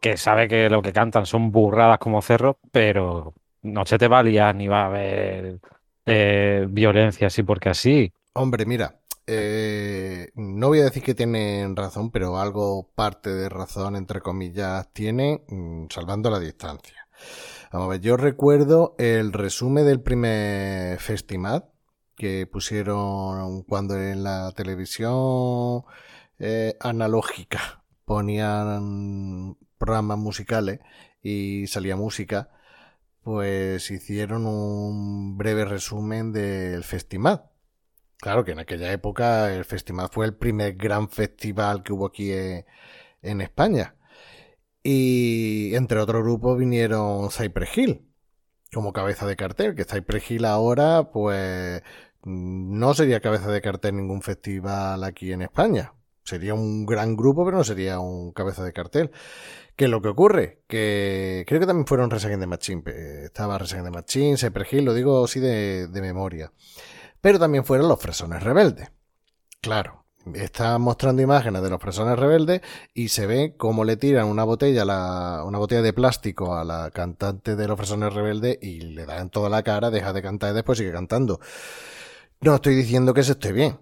[0.02, 3.34] que sabe que lo que cantan son burradas como cerros, pero
[3.64, 5.60] no se te va a liar ni va a haber
[6.06, 8.12] eh, violencia así porque así.
[8.34, 13.96] Hombre, mira, eh, no voy a decir que tienen razón, pero algo parte de razón,
[13.96, 17.08] entre comillas, tiene, mm, salvando la distancia.
[17.72, 21.66] Vamos a ver, yo recuerdo el resumen del primer Festimat
[22.16, 25.84] que pusieron cuando en la televisión
[26.40, 30.80] eh, analógica ponían programas musicales
[31.22, 32.50] y salía música,
[33.22, 37.52] pues hicieron un breve resumen del Festimat.
[38.18, 42.32] Claro que en aquella época el festival fue el primer gran festival que hubo aquí
[42.32, 42.66] eh,
[43.22, 43.97] en España.
[44.90, 48.08] Y entre otros grupos vinieron Cypress Hill
[48.74, 51.82] como cabeza de cartel, que Cypress Hill ahora pues
[52.24, 55.94] mm, no sería cabeza de cartel en ningún festival aquí en España.
[56.24, 59.12] Sería un gran grupo, pero no sería un cabeza de cartel.
[59.76, 60.64] ¿Qué es lo que ocurre?
[60.68, 62.84] Que creo que también fueron Resagen de Machine.
[62.88, 66.52] eh, Estaba Resagen de Machine, Cypress Hill, lo digo así de memoria
[67.22, 68.90] pero también fueron los fresones rebeldes.
[69.62, 70.06] Claro,
[70.36, 72.62] está mostrando imágenes de los fresones rebeldes
[72.94, 76.92] y se ve cómo le tiran una botella, la, una botella de plástico a la
[76.92, 80.56] cantante de los fresones rebeldes y le dan toda la cara, deja de cantar y
[80.56, 81.40] después sigue cantando.
[82.42, 83.80] No estoy diciendo que eso esté bien.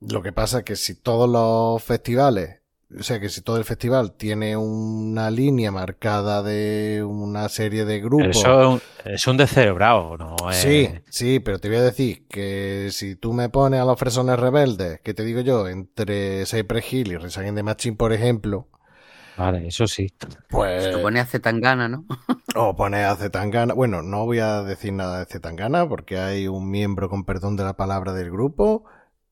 [0.00, 2.60] Lo que pasa es que si todos los festivales,
[2.98, 8.00] o sea, que si todo el festival tiene una línea marcada de una serie de
[8.00, 8.28] grupos.
[8.36, 8.66] Eso es
[9.04, 10.36] un, es un descerebrado, ¿no?
[10.50, 13.98] es- Sí, sí, pero te voy a decir que si tú me pones a los
[13.98, 18.68] fresones rebeldes, que te digo yo, entre Cypress Hill y Against the Machine, por ejemplo,
[19.36, 20.06] Vale, eso sí.
[20.48, 20.84] pues...
[20.84, 22.06] Se pone hace tan gana, ¿no?
[22.54, 23.74] O pones a Zetangana.
[23.74, 27.64] Bueno, no voy a decir nada de Zetangana porque hay un miembro, con perdón de
[27.64, 28.84] la palabra, del grupo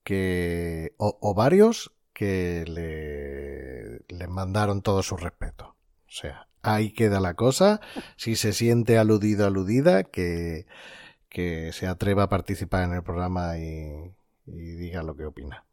[0.02, 0.92] que...
[0.98, 5.76] o, o varios que le, le mandaron todo su respeto.
[6.08, 7.80] O sea, ahí queda la cosa.
[8.16, 10.66] Si se siente aludido, aludida, que,
[11.28, 14.14] que se atreva a participar en el programa y,
[14.46, 15.66] y diga lo que opina.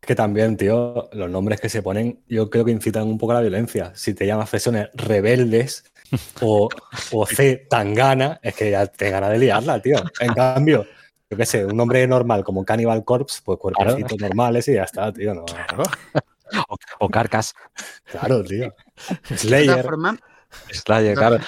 [0.00, 3.36] Que también, tío, los nombres que se ponen, yo creo que incitan un poco a
[3.36, 3.92] la violencia.
[3.96, 5.84] Si te llamas fresones rebeldes
[6.40, 6.68] o,
[7.12, 9.96] o C Tangana, es que ya te gana de liarla, tío.
[10.20, 10.86] En cambio,
[11.30, 15.12] yo qué sé, un nombre normal como Cannibal Corpse, pues cuerpecitos normales y ya está,
[15.12, 15.34] tío.
[15.34, 15.82] No, Claro.
[16.68, 17.54] O, o Carcas,
[18.10, 18.74] claro, tío.
[19.28, 19.86] De Slayer.
[20.70, 21.38] Slayer, claro.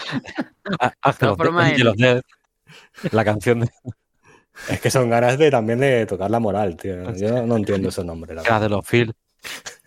[0.78, 1.28] Ah, en-
[1.88, 2.24] of Death,
[3.12, 3.70] La canción de,
[4.68, 7.10] Es que son ganas de también de tocar la moral, tío.
[7.14, 8.36] Yo no entiendo esos nombres.
[8.46, 9.14] la de los Phil.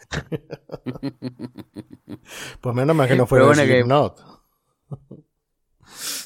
[2.62, 3.84] Pues menos mal que no Pero bueno, que-.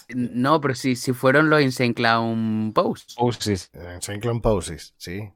[0.10, 3.12] No, pero si, si fueron los Insane Clown Post.
[3.18, 3.70] Oasis.
[3.74, 5.30] En Saint Clown Poses, sí.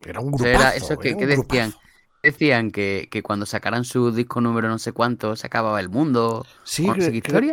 [0.00, 0.48] Era un grupazo.
[0.48, 1.88] era- eso que, era que un decían, grupazo.
[2.22, 6.46] decían que, que cuando sacaran su disco número no sé cuánto se acababa el mundo.
[6.64, 6.86] Sí,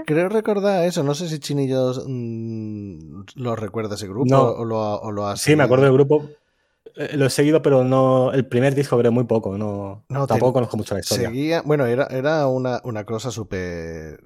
[0.06, 1.04] creo recordar eso.
[1.04, 4.44] No sé si Chinillo mm, lo recuerda ese grupo No.
[4.44, 6.30] o, lo, ha- o lo ha Sí, me acuerdo del grupo.
[6.98, 8.32] Eh, Lo he seguido, pero no.
[8.34, 9.58] El primer disco creo muy poco.
[9.58, 11.30] No, No, tampoco ten- conozco mucho la historia.
[11.30, 14.22] Seguía, bueno, era, era una, una cosa súper,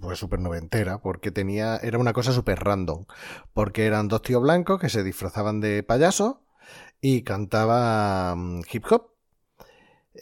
[0.00, 3.04] pues súper noventera, porque tenía, era una cosa súper random,
[3.52, 6.36] porque eran dos tíos blancos que se disfrazaban de payasos
[7.00, 9.13] y cantaban hip hop.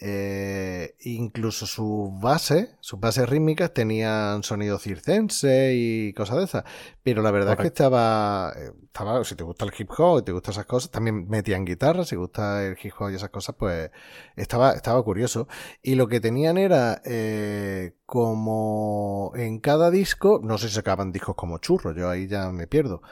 [0.01, 6.65] Eh, incluso sus bases, sus bases rítmicas tenían sonido circense y cosas de esas.
[7.03, 10.23] Pero la verdad es que estaba, eh, estaba, si te gusta el hip hop y
[10.23, 13.55] te gustan esas cosas, también metían guitarra, si gusta el hip hop y esas cosas,
[13.59, 13.91] pues
[14.37, 15.47] estaba, estaba curioso.
[15.83, 21.35] Y lo que tenían era, eh, como en cada disco, no sé si sacaban discos
[21.35, 23.03] como churros, yo ahí ya me pierdo.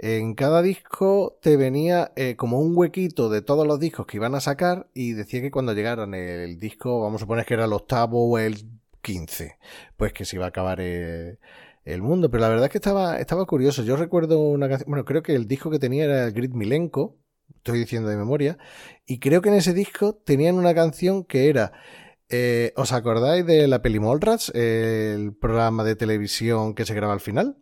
[0.00, 4.36] En cada disco te venía eh, como un huequito de todos los discos que iban
[4.36, 7.72] a sacar y decía que cuando llegaran el disco, vamos a poner que era el
[7.72, 8.64] octavo o el
[9.02, 9.58] quince,
[9.96, 11.38] pues que se iba a acabar el,
[12.00, 12.30] mundo.
[12.30, 13.82] Pero la verdad es que estaba, estaba curioso.
[13.82, 17.16] Yo recuerdo una canción, bueno, creo que el disco que tenía era el Grid Milenko,
[17.56, 18.56] estoy diciendo de memoria,
[19.04, 21.72] y creo que en ese disco tenían una canción que era...
[22.30, 23.98] Eh, ¿Os acordáis de la peli
[24.52, 27.56] el programa de televisión que se graba al final?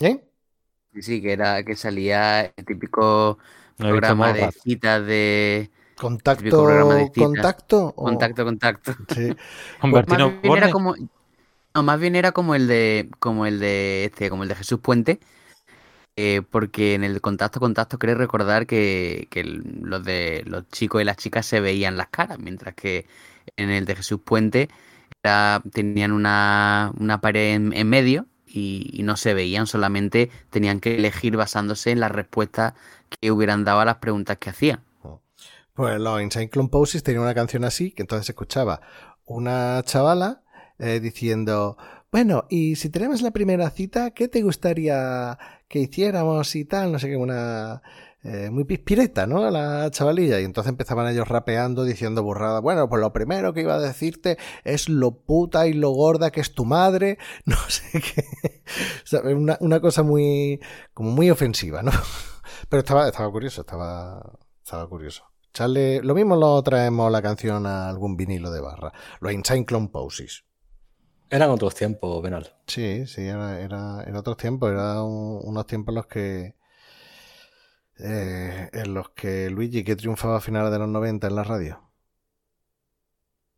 [0.00, 0.24] ¿Eh?
[1.00, 3.38] Sí, que era que salía el típico
[3.76, 6.64] programa de citas de contacto
[7.20, 9.34] contacto contacto contacto sí.
[9.82, 10.94] más bien era como
[11.74, 14.80] no, más bien era como el de como el de este como el de Jesús
[14.80, 15.20] Puente
[16.16, 21.04] eh, porque en el contacto contacto creo recordar que, que, los de los chicos y
[21.04, 23.06] las chicas se veían las caras mientras que
[23.56, 24.68] en el de Jesús Puente
[25.22, 31.36] era, tenían una, una pared en medio y, no se veían, solamente tenían que elegir
[31.36, 32.74] basándose en las respuestas
[33.08, 34.80] que hubieran dado a las preguntas que hacían.
[35.74, 38.80] Pues los Insane Clone Poses tenían una canción así, que entonces escuchaba
[39.24, 40.42] una chavala
[40.78, 41.76] eh, diciendo,
[42.12, 45.36] bueno, y si tenemos la primera cita, ¿qué te gustaría
[45.66, 46.92] que hiciéramos y tal?
[46.92, 47.82] No sé qué, una
[48.24, 49.50] eh, muy pispireta, ¿no?
[49.50, 50.40] La chavalilla.
[50.40, 52.60] Y entonces empezaban ellos rapeando, diciendo burrada.
[52.60, 56.40] Bueno, pues lo primero que iba a decirte es lo puta y lo gorda que
[56.40, 57.18] es tu madre.
[57.44, 58.62] No sé qué.
[59.34, 60.58] una, una, cosa muy,
[60.94, 61.92] como muy ofensiva, ¿no?
[62.70, 65.24] Pero estaba, estaba curioso, estaba, estaba curioso.
[65.52, 68.92] Charlie, lo mismo lo traemos la canción a algún vinilo de barra.
[69.20, 70.44] Los Insane Clone Poses.
[71.28, 72.54] Eran otros tiempos, Benal.
[72.66, 74.70] Sí, sí, era, era, era otros tiempos.
[74.70, 76.54] Eran unos tiempos en los que
[77.98, 81.80] eh, en los que Luigi, que triunfaba a finales de los 90 en la radio.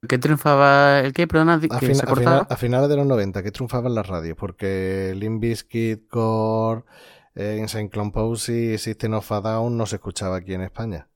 [0.09, 1.01] ¿Qué triunfaba?
[1.01, 1.26] ¿El qué?
[1.26, 4.37] Perdona, a, finales de los 90, que triunfaba en la radio?
[4.37, 6.84] Porque Limbiskit, Core,
[7.34, 11.09] eh, Insane Clone Posey, System of a Down no se escuchaba aquí en España.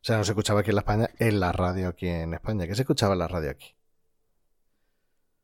[0.00, 2.66] O sea, no se escuchaba aquí en la España, en la radio aquí en España.
[2.66, 3.74] ¿Qué se escuchaba en la radio aquí?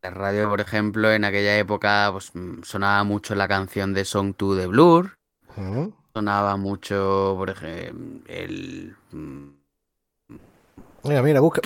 [0.02, 2.32] La radio, por ejemplo, en aquella época pues,
[2.62, 5.18] sonaba mucho la canción de Song 2 de Blur
[6.14, 8.94] sonaba mucho, por ejemplo, el...
[9.10, 9.48] Mm,
[11.02, 11.60] mira, mira, busca,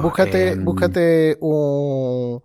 [0.00, 2.42] búscate, em, búscate un,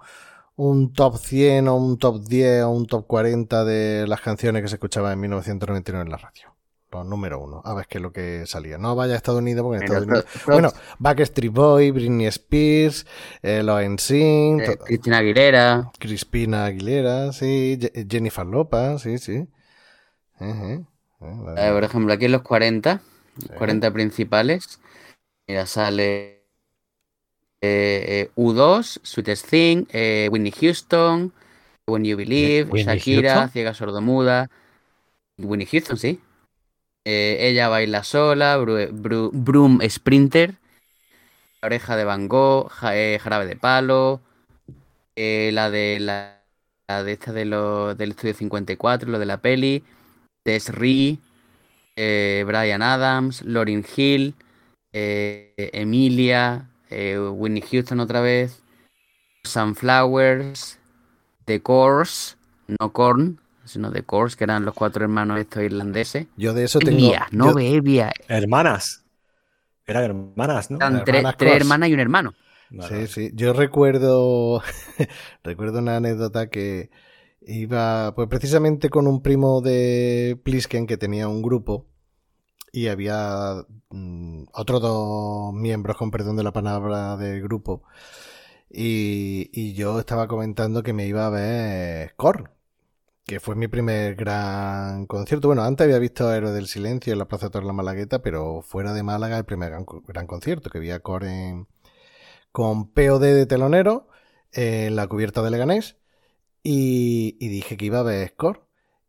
[0.57, 4.67] un top 100 o un top 10 o un top 40 de las canciones que
[4.67, 6.53] se escuchaban en 1999 en la radio.
[6.91, 7.61] Los número uno.
[7.63, 8.77] A ver qué es lo que salía.
[8.77, 10.25] No vaya a Estados Unidos porque en Estados Unidos.
[10.45, 13.05] Bueno, Backstreet Boy, Britney Spears,
[13.43, 15.91] eh, los NSYNC, eh, Cristina Aguilera.
[15.99, 17.79] Crispina Aguilera, sí.
[18.09, 19.47] Jennifer Lopez, sí, sí.
[21.21, 23.01] Eh, por ejemplo, aquí en los 40,
[23.57, 24.79] 40 principales,
[25.47, 26.43] mira, sale
[27.61, 31.33] eh, U2, Sweetest Thing, eh, Whitney Houston,
[31.87, 34.49] When You Believe, Shakira, Ciega Sordomuda,
[35.37, 36.21] Whitney Houston, sí.
[37.03, 40.55] ella baila sola, Broom Sprinter,
[41.61, 44.21] La oreja de Van Gogh, Jarabe de Palo,
[45.17, 49.83] la de la, de esta de lo, del estudio 54, lo de la peli.
[50.43, 51.19] Desri,
[51.95, 54.35] eh, Brian Adams, Lauryn Hill,
[54.93, 58.61] eh, Emilia, eh, Whitney Houston otra vez,
[59.43, 60.79] Sunflowers,
[61.45, 62.35] The Course,
[62.79, 66.27] no Korn, sino The Course, que eran los cuatro hermanos estos irlandeses.
[66.37, 67.13] Yo de eso tengo...
[67.31, 68.11] no Bebia.
[68.27, 69.03] Hermanas.
[69.85, 70.77] Eran hermanas, ¿no?
[70.77, 72.33] Eran tres, hermanas y un hermano.
[72.87, 73.31] Sí, sí.
[73.33, 74.61] Yo recuerdo,
[75.43, 76.91] recuerdo una anécdota que
[77.41, 81.87] Iba, pues precisamente con un primo de Plisken que tenía un grupo
[82.71, 87.83] y había mm, otros dos miembros, con perdón de la palabra, del grupo.
[88.69, 92.45] Y, yo estaba comentando que me iba a ver Core,
[93.25, 95.47] que fue mi primer gran concierto.
[95.47, 98.61] Bueno, antes había visto Héroe del Silencio en la Plaza de Torre la Malagueta, pero
[98.61, 99.71] fuera de Málaga el primer
[100.07, 101.65] gran, concierto, que vi a Core
[102.51, 104.07] con POD de telonero
[104.51, 105.97] en la cubierta de Leganés
[106.63, 108.61] y, dije que iba a ver Score.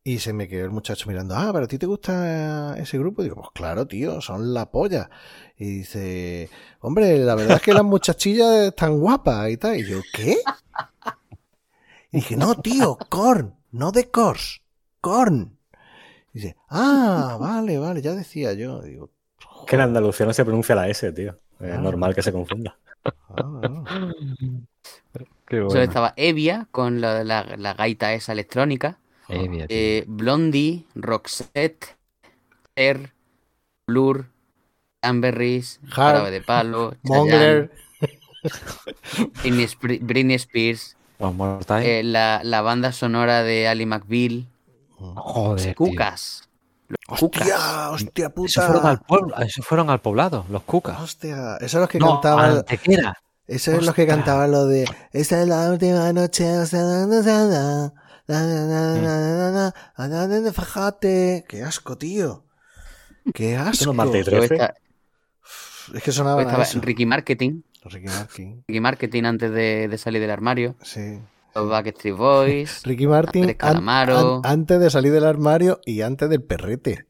[0.02, 3.20] Y se me quedó el muchacho mirando, ah, pero a ti te gusta ese grupo.
[3.20, 5.10] Y digo, pues claro, tío, son la polla.
[5.58, 6.48] Y dice,
[6.80, 9.78] hombre, la verdad es que las muchachillas están guapas y tal.
[9.78, 10.38] Y yo, ¿qué?
[12.12, 14.62] Y dije, no, tío, Korn, no de Kors,
[15.02, 15.58] Korn.
[16.32, 18.80] Y dice, ah, vale, vale, ya decía yo.
[18.80, 19.10] Digo,
[19.66, 21.38] Que en Andalucía no se pronuncia la S, tío.
[21.60, 21.78] Es Ah.
[21.78, 22.78] normal que se confunda.
[23.04, 24.12] Ah, ah.
[25.50, 25.82] Qué Solo bueno.
[25.82, 28.98] estaba Evia con la, la- la gaita esa electrónica.
[29.28, 31.96] Evia, eh, Blondie, Roxette,
[32.76, 33.12] Air,
[33.86, 34.26] Blur,
[35.02, 37.72] Amberries, Hart, Jarabe de Palo, Mongler.
[39.42, 41.98] Britney, Sp- Britney Spears, One more time.
[41.98, 44.46] eh, la, la banda sonora de Ali McBeal,
[44.96, 45.74] Joder.
[45.74, 46.48] Cucas.
[46.88, 47.42] Los Cucas.
[47.42, 49.06] Hostia, hostia Eso fueron al puta.
[49.06, 51.00] pueblo, eso fueron al poblado, los cucas.
[51.00, 52.50] Hostia, esos son los que No, cantaban.
[52.58, 53.14] Antequera.
[53.50, 56.44] Eso es lo que cantaba lo de Esta es la última noche,
[60.52, 61.44] fajate.
[61.48, 62.44] Qué asco, tío.
[63.34, 63.92] Qué asco.
[65.92, 66.64] Es que sonaba estaba.
[66.80, 67.62] Ricky Marketing.
[67.82, 68.62] Ricky Marketing.
[68.68, 70.76] Ricky Marketing antes de, de salir del armario.
[70.82, 71.18] Sí.
[71.52, 72.82] Los Backstreet Boys.
[72.84, 73.88] Ricky Martin an,
[74.44, 77.06] antes de salir del armario y antes del perrete.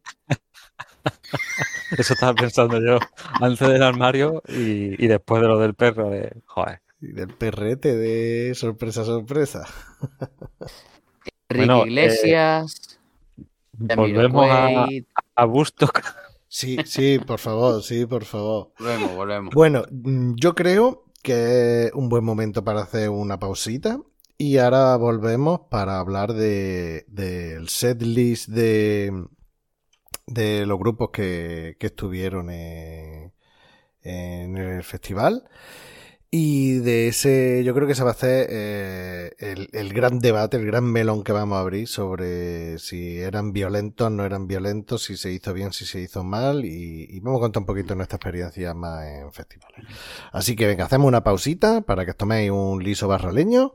[1.99, 2.99] Eso estaba pensando yo
[3.41, 6.11] antes del armario y, y después de lo del perro.
[6.11, 6.81] De, joder.
[7.01, 9.65] Y del perrete de sorpresa, sorpresa.
[11.49, 12.99] Ricky Bueno, eh, Iglesias.
[13.73, 14.87] Volvemos a,
[15.35, 16.03] a Woodstock.
[16.49, 18.73] Sí, sí, por favor, sí, por favor.
[18.79, 19.55] Volvemos, volvemos.
[19.55, 24.01] Bueno, mm, yo creo que es un buen momento para hacer una pausita
[24.37, 29.13] y ahora volvemos para hablar de, del set list de,
[30.31, 33.33] de los grupos que, que estuvieron en,
[34.03, 35.45] en el festival
[36.33, 40.59] y de ese, yo creo que se va a hacer eh, el, el gran debate,
[40.59, 45.17] el gran melón que vamos a abrir sobre si eran violentos, no eran violentos, si
[45.17, 48.17] se hizo bien, si se hizo mal y, y vamos a contar un poquito nuestra
[48.17, 49.85] experiencia más en festivales.
[50.31, 53.75] Así que venga, hacemos una pausita para que os toméis un liso barraleño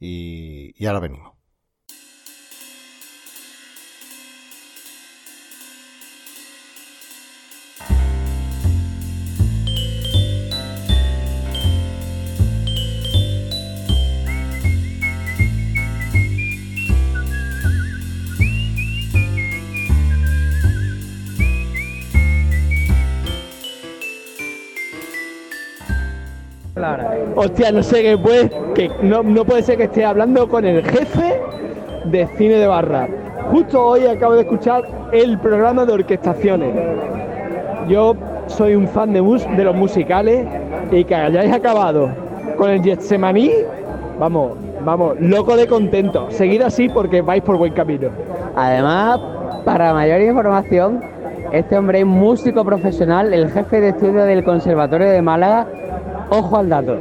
[0.00, 1.31] y, y ahora venimos.
[27.36, 30.82] Hostia, no sé qué puede, que no, no puede ser que esté hablando con el
[30.84, 31.40] jefe
[32.06, 33.08] de cine de barra.
[33.50, 36.74] Justo hoy acabo de escuchar el programa de orquestaciones.
[37.88, 38.14] Yo
[38.46, 40.46] soy un fan de, mus- de los musicales
[40.90, 42.08] y que hayáis acabado
[42.56, 43.50] con el Getsemaní,
[44.18, 44.52] vamos,
[44.84, 46.26] vamos, loco de contento.
[46.30, 48.08] Seguid así porque vais por buen camino.
[48.56, 49.20] Además,
[49.64, 51.00] para mayor información,
[51.52, 55.66] este hombre es músico profesional, el jefe de estudio del Conservatorio de Málaga.
[56.34, 56.98] Ojo al dato.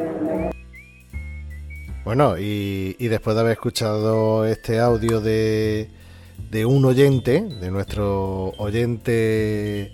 [2.04, 5.90] Bueno, y, después de haber escuchado este audio de,
[6.50, 9.94] de un oyente, de nuestro oyente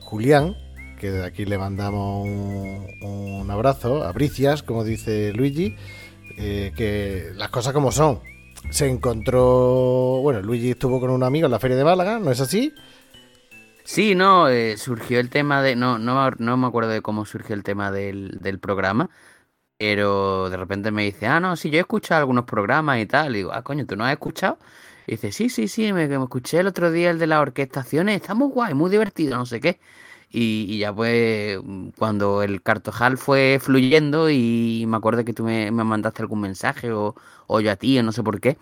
[0.00, 0.56] Julián,
[0.98, 5.76] que de aquí le mandamos un, un abrazo, a Bricias, como dice Luigi,
[6.36, 8.18] eh, que las cosas como son.
[8.70, 12.40] Se encontró, bueno, Luigi estuvo con un amigo en la feria de Málaga, ¿no es
[12.40, 12.74] así?
[13.92, 15.76] Sí, no, eh, surgió el tema de.
[15.76, 19.10] No, no, no me acuerdo de cómo surgió el tema del, del programa,
[19.78, 23.34] pero de repente me dice, ah, no, sí, yo he escuchado algunos programas y tal.
[23.34, 24.58] Y digo, ah, coño, ¿tú no has escuchado?
[25.06, 28.16] Y dice, sí, sí, sí, me, me escuché el otro día el de las orquestaciones,
[28.20, 29.80] está muy guay, muy divertido, no sé qué.
[30.30, 31.58] Y, y ya pues,
[31.98, 36.92] cuando el cartojal fue fluyendo y me acuerdo que tú me, me mandaste algún mensaje
[36.92, 37.14] o,
[37.48, 38.58] o yo a ti, o no sé por qué,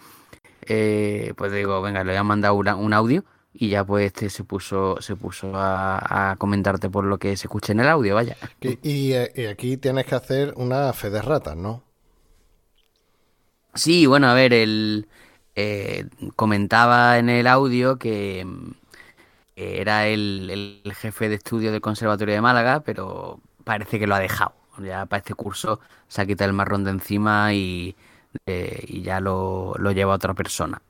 [0.67, 4.31] eh, pues digo, venga, le voy a mandar una- un audio y ya pues este
[4.31, 8.15] se puso se puso a, a comentarte por lo que se escucha en el audio,
[8.15, 8.37] vaya.
[8.63, 11.85] Y, eh, y aquí tienes que hacer una fe de ratas, ¿no?
[13.75, 15.09] Sí, bueno, a ver, él
[15.55, 18.45] eh, comentaba en el audio que
[19.57, 20.51] era el,
[20.85, 24.55] el jefe de estudio del Conservatorio de Málaga, pero parece que lo ha dejado.
[24.79, 27.97] Ya para este curso se ha quitado el marrón de encima y,
[28.47, 30.81] eh, y ya lo, lo lleva otra persona.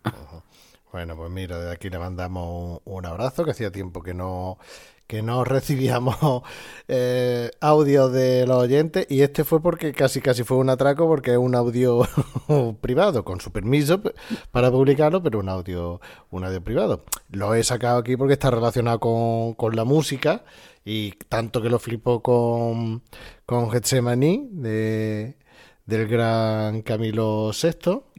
[0.93, 4.59] Bueno, pues mira, de aquí le mandamos un, abrazo, que hacía tiempo que no,
[5.07, 6.43] que no recibíamos
[6.89, 11.33] eh, audio de los oyentes, y este fue porque casi casi fue un atraco, porque
[11.33, 12.03] es un audio
[12.81, 14.01] privado, con su permiso
[14.51, 17.05] para publicarlo, pero un audio, un audio privado.
[17.31, 20.45] Lo he sacado aquí porque está relacionado con, con la música,
[20.85, 23.03] y tanto que lo flipo con,
[23.47, 25.37] con Getsemaní, de,
[25.87, 28.10] del gran Camilo VI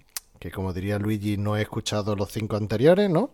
[0.42, 3.30] que como diría Luigi, no he escuchado los cinco anteriores, ¿no?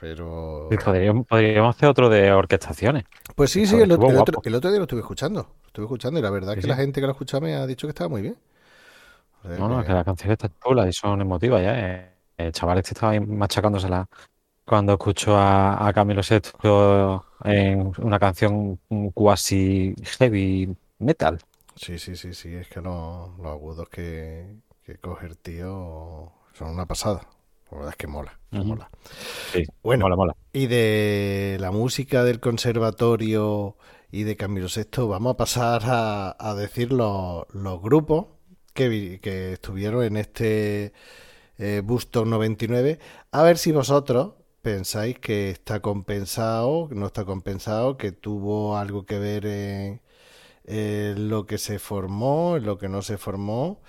[0.00, 0.68] Pero...
[0.84, 3.04] Podríamos, podríamos hacer otro de orquestaciones.
[3.36, 4.42] Pues sí, sí, el, otro- el otro, guapo.
[4.48, 5.42] el otro día lo estuve escuchando.
[5.62, 6.68] Lo estuve escuchando y la verdad Sí, que sí.
[6.68, 8.36] la gente que lo escuchaba me ha dicho que estaba muy bien.
[9.44, 11.78] O sea No, no, es que- que las canciones están chulas y son emotivas ya.
[11.78, 12.10] eh.
[12.36, 14.08] El chaval este estaba ahí machacándosela
[14.64, 18.80] cuando escucho a, a Camilo Sesto en una canción
[19.14, 21.38] cuasi heavy metal.
[21.76, 26.70] Sí, sí, sí, sí, es que los, los agudos que, que coge el tío son
[26.70, 27.28] una pasada.
[27.70, 28.90] La verdad es que mola, mola.
[29.52, 30.36] Sí, Bueno, mola, mola.
[30.52, 33.76] Y de la música del conservatorio
[34.12, 38.26] y de Camilo Sexto, vamos a pasar a, a decir los, los grupos
[38.72, 40.92] que, vi- que estuvieron en este
[41.58, 42.98] eh, Busto 99.
[43.32, 49.18] A ver si vosotros pensáis que está compensado, no está compensado, que tuvo algo que
[49.18, 50.02] ver en,
[50.64, 53.82] en lo que se formó, en lo que no se formó.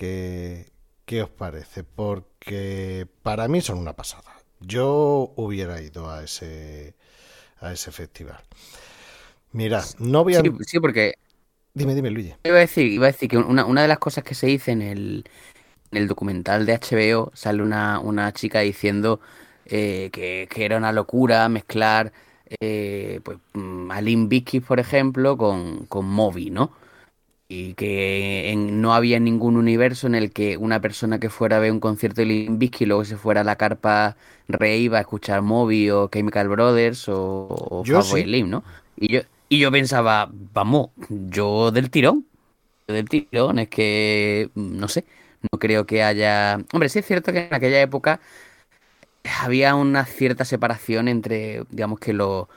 [0.00, 0.72] Que,
[1.04, 1.84] ¿Qué os parece?
[1.84, 4.32] Porque para mí son una pasada.
[4.60, 6.94] Yo hubiera ido a ese
[7.60, 8.40] a ese festival.
[9.52, 10.40] Mira, no voy a...
[10.40, 11.14] Sí, sí, porque
[11.74, 12.34] Dime, dime, Luigi.
[12.44, 14.72] iba a decir, iba a decir que una, una de las cosas que se dice
[14.72, 15.24] en el,
[15.92, 19.20] en el documental de HBO sale una, una chica diciendo
[19.66, 22.12] eh, que, que era una locura mezclar
[22.60, 26.72] eh, pues, mm, a Limp Bizkit, por ejemplo, con, con Moby, ¿no?
[27.52, 31.60] Y que en- no había ningún universo en el que una persona que fuera a
[31.60, 34.16] ver un concierto de Limp Bizkit y luego se fuera a la carpa
[34.48, 38.22] Rey iba a escuchar Moby o Chemical Brothers o, o Yo sí.
[38.22, 38.62] Slim, ¿no?
[38.96, 42.26] Y yo, y yo pensaba, vamos, yo del tirón,
[42.88, 45.04] yo del tirón, es que, no sé,
[45.52, 46.58] no creo que haya...
[46.72, 48.20] Hombre, sí es cierto que en aquella época
[49.40, 52.48] había una cierta separación entre, digamos que los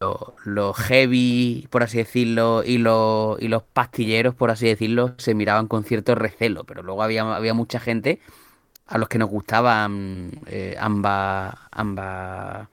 [0.00, 5.34] los los heavy, por así decirlo, y los, y los pastilleros, por así decirlo, se
[5.34, 8.20] miraban con cierto recelo, pero luego había, había mucha gente
[8.86, 12.68] a los que nos gustaban eh, ambas, ambas,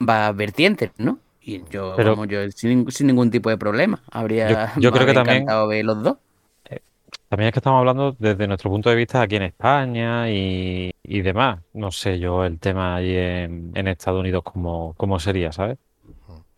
[0.00, 1.18] ambas vertientes, ¿no?
[1.42, 5.14] Y yo, Pero- vamos, yo sin, sin ningún tipo de problema, habría, Yo- creo que
[5.14, 6.16] también- ver los dos.
[7.28, 11.20] También es que estamos hablando desde nuestro punto de vista aquí en España y, y
[11.20, 11.60] demás.
[11.74, 15.76] No sé yo el tema allí en, en Estados Unidos cómo, cómo sería, ¿sabes?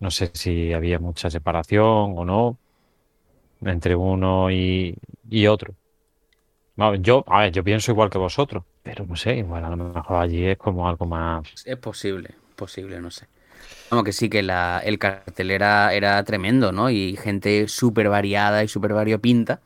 [0.01, 2.59] No sé si había mucha separación o no
[3.63, 4.95] entre uno y,
[5.29, 5.75] y otro.
[7.01, 10.17] Yo, a ver, yo pienso igual que vosotros, pero no sé, igual a lo mejor
[10.17, 11.45] allí es como algo más...
[11.65, 13.27] Es posible, posible, no sé.
[13.91, 16.91] Vamos que sí, que la, el cartel era, era tremendo, ¿no?
[16.91, 19.61] Y gente súper variada y súper variopinta.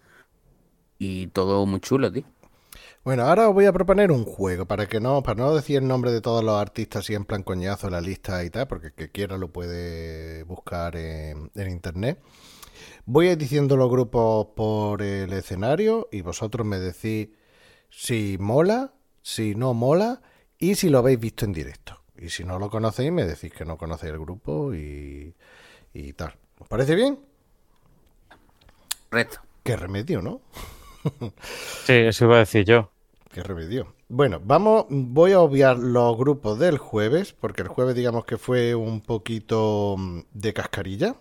[0.99, 2.25] Y todo muy chulo, tío.
[3.05, 5.87] Bueno, ahora os voy a proponer un juego para que no, para no decir el
[5.87, 8.93] nombre de todos los artistas y en plan coñazo la lista y tal, porque el
[8.95, 12.19] que quiera lo puede buscar en, en internet.
[13.05, 17.29] Voy a ir diciendo los grupos por el escenario y vosotros me decís
[17.91, 20.23] si mola, si no mola
[20.59, 22.01] y si lo habéis visto en directo.
[22.17, 25.35] Y si no lo conocéis, me decís que no conocéis el grupo y,
[25.93, 26.39] y tal.
[26.59, 27.19] ¿Os parece bien?
[29.11, 29.41] Correcto.
[29.63, 30.41] Qué remedio, ¿no?
[31.85, 32.94] Sí, eso iba a decir yo.
[33.35, 33.93] Qué remedio.
[34.09, 38.77] Bueno, vamos, voy a obviar los grupos del jueves, porque el jueves digamos que fue
[38.77, 41.17] un poquito mm, de cascarilla.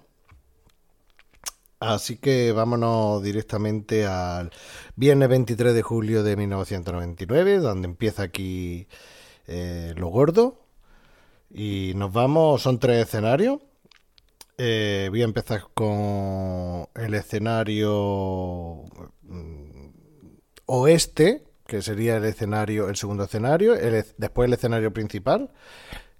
[1.79, 4.51] Así que vámonos directamente al
[4.95, 8.87] viernes 23 de julio de 1999, donde empieza aquí
[9.47, 10.67] eh, lo gordo.
[11.49, 13.59] Y nos vamos, son tres escenarios.
[14.59, 18.83] Eh, voy a empezar con el escenario
[19.23, 19.87] mm,
[20.67, 25.51] oeste, que sería el escenario, el segundo escenario, el es- después el escenario principal,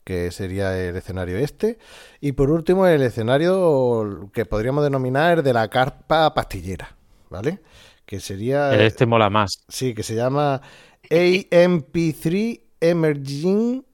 [0.03, 1.77] que sería el escenario este,
[2.21, 6.95] y por último el escenario que podríamos denominar el de la carpa pastillera,
[7.29, 7.61] ¿vale?
[8.05, 9.63] Que sería El este mola más.
[9.69, 10.61] Sí, que se llama
[11.09, 13.85] AMP3 Emerging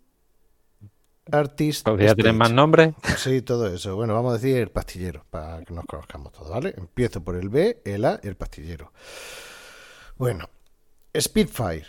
[1.32, 1.86] Artist.
[1.86, 2.94] Podría tener más nombres.
[3.18, 3.96] Sí, todo eso.
[3.96, 6.74] Bueno, vamos a decir el pastillero, para que nos conozcamos todos, ¿vale?
[6.76, 8.92] Empiezo por el B, el A y el pastillero.
[10.18, 10.50] Bueno,
[11.18, 11.88] Spitfire.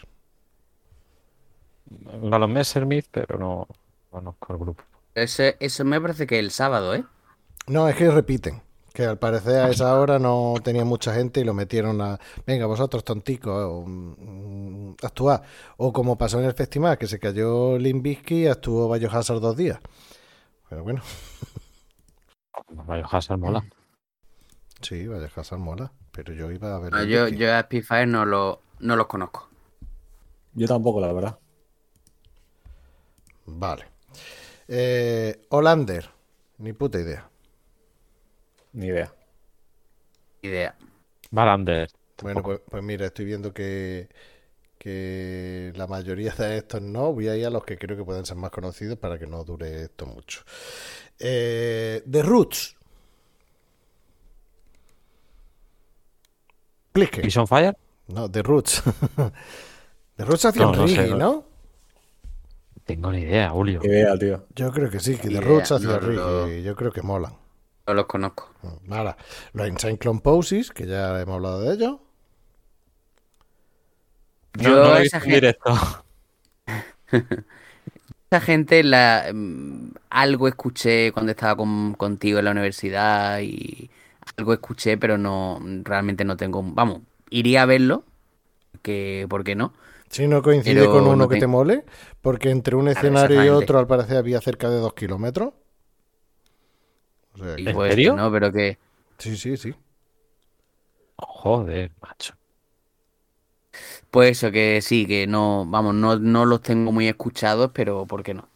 [2.33, 3.69] A los Messerschmitt, pero no
[4.11, 4.85] conozco el grupo.
[5.15, 7.05] Ese, eso me parece que el sábado, ¿eh?
[7.67, 8.63] No, es que repiten.
[8.93, 12.19] Que al parecer a esa hora no tenía mucha gente y lo metieron a.
[12.45, 15.43] Venga, vosotros tonticos, mm, actuad.
[15.77, 19.79] O como pasó en el festival, que se cayó Limbisky y actuó Biohazard dos días.
[20.69, 21.03] Pero bueno,
[22.69, 23.65] Biohazard mola.
[24.81, 25.93] sí, Biohazard mola.
[26.11, 26.93] Pero yo iba a ver.
[26.93, 29.49] No, Limp yo, yo a Spitfire no, lo, no los conozco.
[30.55, 31.39] Yo tampoco, la verdad.
[33.47, 33.87] Vale.
[34.69, 36.11] Eh, Hollander.
[36.59, 37.29] Ni puta idea.
[38.73, 39.13] Ni idea.
[40.43, 40.75] Idea.
[41.31, 41.91] Valander.
[42.23, 44.09] Bueno, pues, pues mira, estoy viendo que,
[44.79, 47.13] que la mayoría de estos no.
[47.13, 49.45] Voy a ir a los que creo que pueden ser más conocidos para que no
[49.45, 50.43] dure esto mucho.
[51.19, 52.77] Eh, The Roots.
[56.93, 57.27] Plique.
[57.27, 57.77] ¿Is on Fire?
[58.13, 58.83] No, The Roots.
[60.17, 61.17] The Roots hacían No, no reggae, no.
[61.19, 61.45] ¿no?
[62.85, 63.81] Tengo ni idea, Julio.
[63.83, 64.47] Ni idea, tío.
[64.55, 66.49] Yo creo que sí, que idea, Roots hacia no, Rick, no.
[66.49, 67.33] y yo creo que molan.
[67.87, 68.51] No los conozco.
[68.91, 69.17] Ahora,
[69.53, 71.99] los Insane Clone Poses, que ya hemos hablado de ellos.
[74.55, 75.73] No, Yo no he esa gente, directo.
[78.31, 83.91] esa gente la, mm, algo escuché cuando estaba con- contigo en la universidad y
[84.37, 86.63] algo escuché, pero no realmente no tengo.
[86.63, 87.01] Vamos,
[87.31, 88.05] iría a verlo,
[88.83, 89.75] que, ¿por qué no?
[90.11, 91.85] Si no coincide Pero con uno no que te- mole,
[92.21, 95.55] porque entre un Claro, escenario y otro al parecer había cerca de dos kilómetros.
[97.35, 98.13] O sea, ¿En pues que serio?
[98.13, 98.79] no, pero que
[99.19, 99.75] sí, sí, sí.
[101.19, 102.35] Joder, macho.
[104.11, 108.23] pues eso que sí, que no, vamos, no, no los tengo muy escuchados, pero ¿por
[108.23, 108.49] qué no?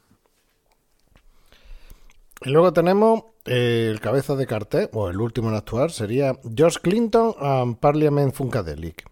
[2.43, 7.35] Y luego tenemos el cabeza de cartel, o el último en actuar, sería George Clinton
[7.41, 9.05] and Parliament Funkadelic.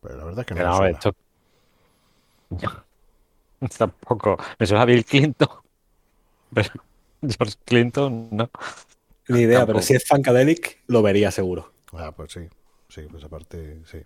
[0.00, 0.98] Pero la verdad es que no Pero me a ver, suena.
[0.98, 1.14] esto.
[3.78, 4.36] Tampoco.
[4.58, 5.48] Me suena Bill Clinton.
[6.54, 6.70] Pero
[7.22, 8.50] George Clinton, no.
[9.28, 11.72] Ni idea, pero si es Funkadelic, lo vería seguro.
[11.92, 12.40] Ah, pues sí.
[12.88, 13.98] Sí, pues aparte, sí.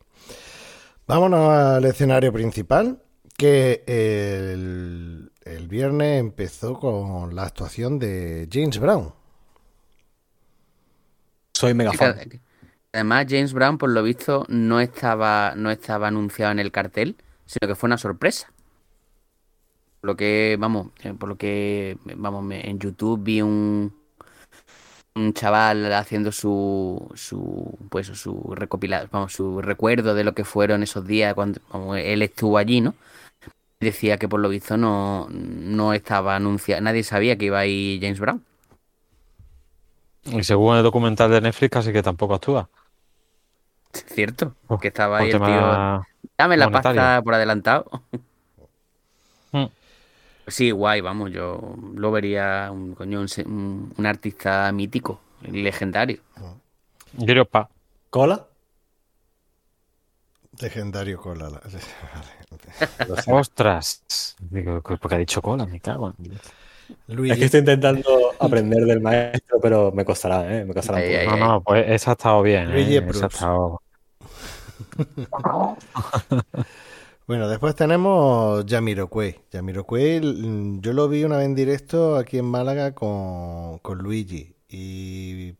[1.07, 3.03] Vámonos al escenario principal,
[3.37, 9.13] que el, el viernes empezó con la actuación de James Brown.
[11.63, 11.93] Soy mega
[12.93, 17.15] Además, James Brown, por lo visto, no estaba, no estaba anunciado en el cartel,
[17.47, 18.53] sino que fue una sorpresa.
[20.01, 23.95] Por lo que, vamos, eh, por lo que, vamos, en YouTube vi un,
[25.15, 30.83] un chaval haciendo su, su, pues su recopilado, vamos, su recuerdo de lo que fueron
[30.83, 31.61] esos días cuando
[31.95, 32.97] él estuvo allí, ¿no?
[33.79, 38.19] Decía que por lo visto no, no estaba anunciado, nadie sabía que iba ahí James
[38.19, 38.43] Brown.
[40.25, 42.69] Y según el documental de Netflix, casi que tampoco actúa.
[43.93, 45.47] Cierto, Oh, que estaba ahí el tío.
[46.39, 47.01] Dame la monetario.
[47.01, 47.91] pasta por adelantado.
[49.53, 49.67] Hmm.
[50.47, 56.21] Sí, guay, vamos, yo lo vería un, coño, un, artista mítico, legendario.
[57.19, 57.69] Europa.
[58.11, 58.47] ¿Cola?
[60.61, 61.49] Legendario cola.
[63.27, 64.37] Ostras.
[64.39, 66.15] Digo, porque ha dicho cola, me cago.
[66.19, 66.39] en-
[67.09, 70.65] Luigi, Es que estoy intentando aprender del maestro, pero me costará, ¿eh?
[70.65, 71.19] Me costará un poco.
[71.19, 72.73] ay, No, no, pues esa ha estado bien.
[72.73, 73.07] Luigi ¿eh?
[73.09, 73.83] Esa ha estado...
[77.25, 79.41] Bueno, después tenemos Jamiroquai.
[79.51, 84.55] Jamiroquai, mm, yo lo vi una vez en directo aquí en Málaga con, con Luigi.
[84.69, 85.55] Y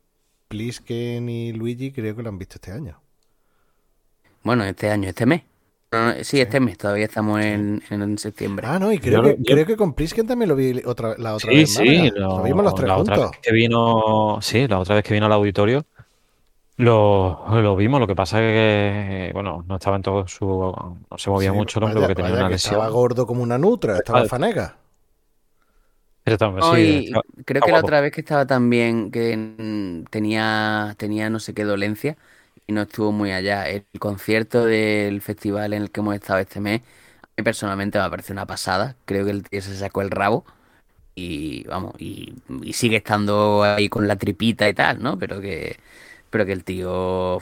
[0.49, 3.01] Plisken y Luigi creo que lo han visto este año.
[4.43, 5.43] Bueno, este año, este mes.
[5.93, 8.67] No, no, sí, este mes, todavía estamos en, en septiembre.
[8.67, 11.15] Ah, no, y creo, Yo- que, yo- creo que con Plisken también lo vi otra,
[11.17, 12.11] la otra Sí, vez sí, Málaga.
[12.15, 13.31] lo, Lo vimos los tres la otra juntos.
[13.31, 15.85] vez que vino, sí, la otra vez que vino al auditorio,
[16.77, 17.99] lo, lo vimos.
[18.01, 18.53] Lo que pasa es
[19.29, 22.15] que, bueno, no estaba en todo su, no se movía Sí, mucho el hombre porque
[22.15, 22.79] tenía una que lesión.
[22.79, 24.29] Estaba gordo como una nutra, estaba Vale.
[24.31, 24.77] fanega.
[26.59, 31.53] No, sí, creo que la otra vez que estaba también, que tenía, tenía no sé
[31.53, 32.17] qué dolencia
[32.67, 33.69] y no estuvo muy allá.
[33.69, 36.81] El concierto del festival en el que hemos estado este mes,
[37.21, 38.95] a mí personalmente me parece una pasada.
[39.05, 40.45] Creo que el tío se sacó el rabo
[41.15, 42.33] y vamos, y,
[42.73, 45.17] sigue estando ahí con la tripita y tal, ¿no?
[45.19, 45.77] Pero que,
[46.29, 47.39] pero que el tío,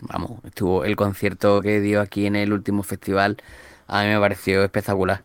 [0.00, 3.36] vamos, estuvo el concierto que dio aquí en el último festival,
[3.86, 5.24] a mí me pareció espectacular.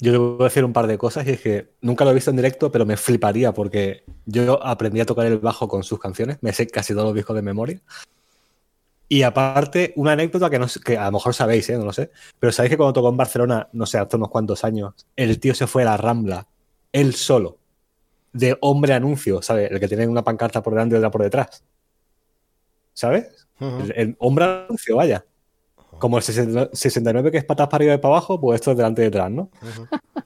[0.00, 2.14] Yo te voy a decir un par de cosas y es que nunca lo he
[2.14, 5.98] visto en directo, pero me fliparía porque yo aprendí a tocar el bajo con sus
[5.98, 7.80] canciones, me sé casi todos los discos de memoria.
[9.08, 11.76] Y aparte, una anécdota que, no, sé- que a lo mejor sabéis, ¿eh?
[11.76, 14.64] no lo sé, pero sabéis que cuando tocó en Barcelona, no sé, hace unos cuantos
[14.64, 16.46] años, el tío se fue a la Rambla,
[16.92, 17.58] él solo,
[18.32, 19.70] de hombre anuncio, ¿sabes?
[19.70, 21.62] El que tiene una pancarta por delante y otra por detrás.
[22.92, 23.46] ¿Sabes?
[23.60, 25.24] El, el hombre anuncio, vaya.
[25.98, 28.76] Como el 69 69 que es patas para arriba y para abajo, pues esto es
[28.76, 29.50] delante y detrás, ¿no?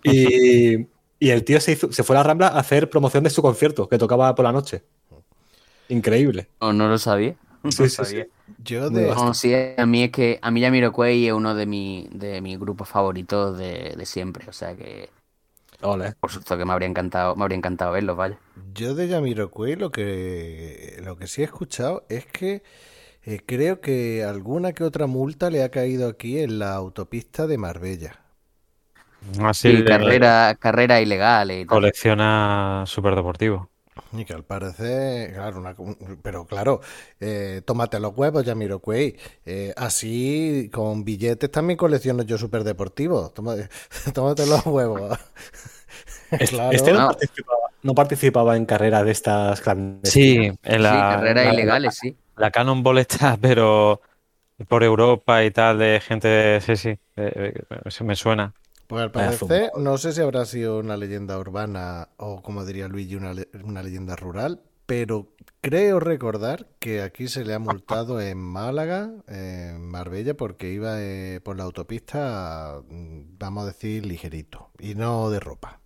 [0.02, 0.86] Y,
[1.18, 3.42] y el tío se, hizo- se fue a la Rambla a hacer promoción de su
[3.42, 4.84] concierto, que tocaba por la noche.
[5.88, 6.48] Increíble.
[6.60, 7.34] No, no lo sabía.
[7.62, 8.26] No Sí, sí, sí.
[8.58, 9.16] Yo de...
[9.16, 12.58] No, sí, a mí es que a mí Jamiroquai es uno de, mi, de mis
[12.58, 15.10] grupos favoritos de, de siempre, o sea que
[15.82, 16.14] Ole.
[16.20, 18.38] por supuesto que me habría encantado, me habría encantado verlos, vaya.
[18.74, 22.62] Yo de Jamiroquai lo que, lo que sí he escuchado es que
[23.22, 27.58] eh, creo que alguna que otra multa le ha caído aquí en la autopista de
[27.58, 28.20] Marbella.
[29.44, 31.82] Así Sí, de- carrera, carrera ilegal y tal.
[31.82, 33.70] colecciona superdeportivo.
[34.12, 35.76] Y que al parecer, claro, una-
[36.22, 36.80] pero claro,
[37.20, 39.16] eh, tómate los huevos, Jamiroquai.
[39.44, 43.34] Eh, así, con billetes también colecciono yo superdeportivos.
[43.34, 43.68] Tómate,
[44.14, 45.18] tómate los huevos.
[46.30, 46.72] Este, Claro.
[46.72, 47.06] este no, No.
[47.08, 50.56] participaba, no participaba en carreras de estas Sí, clandestinas.
[50.62, 52.16] en la, sí, carreras la- ilegales, sí.
[52.36, 54.00] La Cannonball está, pero
[54.68, 57.54] por Europa y tal, de gente, sí, sí, eh, eh,
[57.86, 58.52] eso me suena.
[58.88, 63.16] Pues al parecer, no sé si habrá sido una leyenda urbana o, como diría Luigi,
[63.16, 68.38] una, le- una leyenda rural, pero creo recordar que aquí se le ha multado en
[68.38, 74.94] Málaga, en Marbella, porque iba eh, por la autopista, mm, vamos a decir, ligerito, y
[74.94, 75.80] no de ropa,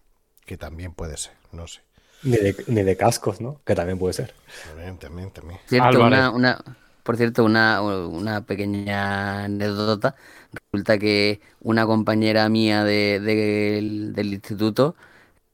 [0.46, 1.80] que también puede ser, no sé.
[2.22, 3.60] Ni de, ni de cascos, ¿no?
[3.64, 4.32] Que también puede ser.
[4.68, 5.60] También, también, también.
[5.66, 6.58] Cierto, una, una,
[7.02, 10.14] por cierto, una, una pequeña anécdota.
[10.52, 14.96] Resulta que una compañera mía de, del, del instituto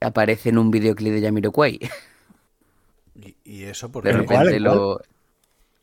[0.01, 1.81] aparece en un videoclip de Jamiroquai.
[3.15, 4.15] ¿Y, y eso por De qué?
[4.15, 4.61] ¿En cuál, repente cuál?
[4.61, 5.01] lo.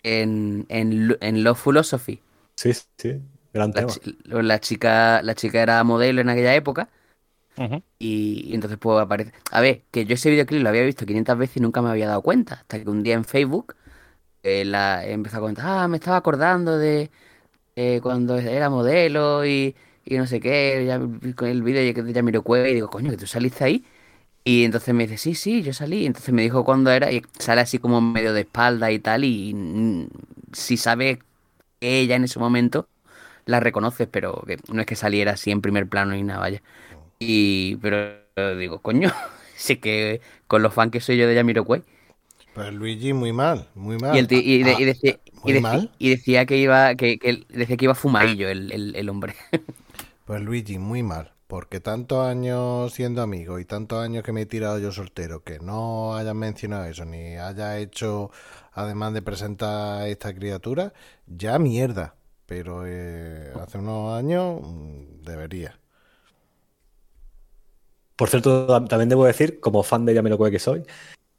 [0.03, 2.21] En, en, en Love Philosophy.
[2.57, 3.21] Sí, sí.
[3.53, 3.91] Gran La, tema.
[3.91, 6.89] chi- la chica, la chica era modelo en aquella época.
[7.99, 9.31] Y entonces pues aparece...
[9.51, 12.07] A ver, que yo ese videoclip lo había visto 500 veces y nunca me había
[12.07, 12.55] dado cuenta.
[12.55, 13.75] Hasta que un día en Facebook
[14.43, 17.11] eh, la, empezó a comentar, ah, me estaba acordando de
[17.75, 19.75] eh, cuando era modelo y,
[20.05, 20.99] y no sé qué, ya-
[21.35, 23.85] con el vídeo de Jamiroquai, y digo, coño, que tú saliste ahí.
[24.43, 25.99] Y entonces me dice, sí, sí, yo salí.
[26.03, 29.23] Y entonces me dijo cuándo era y sale así como medio de espalda y tal.
[29.25, 29.53] Y
[30.53, 31.19] si sabe
[31.79, 32.87] que ella en ese momento
[33.45, 36.63] la reconoces, pero que no es que saliera así en primer plano ni nada, vaya.
[37.19, 39.11] Y, pero digo, coño,
[39.57, 41.83] sí que con los fans que soy yo de Jamiroquai.
[42.55, 44.17] Pues Luigi, muy mal, muy mal.
[44.17, 45.91] Y, el ti- y, de- y Ah, decía, y, muy mal.
[45.99, 49.35] decía que iba, que, que decía que iba fumadillo el, el, el hombre.
[50.25, 54.45] Pues Luigi, muy mal, porque tantos años siendo amigo y tantos años que me he
[54.45, 58.31] tirado yo soltero, que no hayan mencionado eso, ni haya hecho,
[58.73, 60.93] además de presentar a esta criatura,
[61.27, 62.15] ya mierda.
[62.47, 65.79] Pero eh, hace unos años mm, debería.
[68.15, 70.83] Por cierto, tam- también debo decir, como fan de Jamiroquai que soy,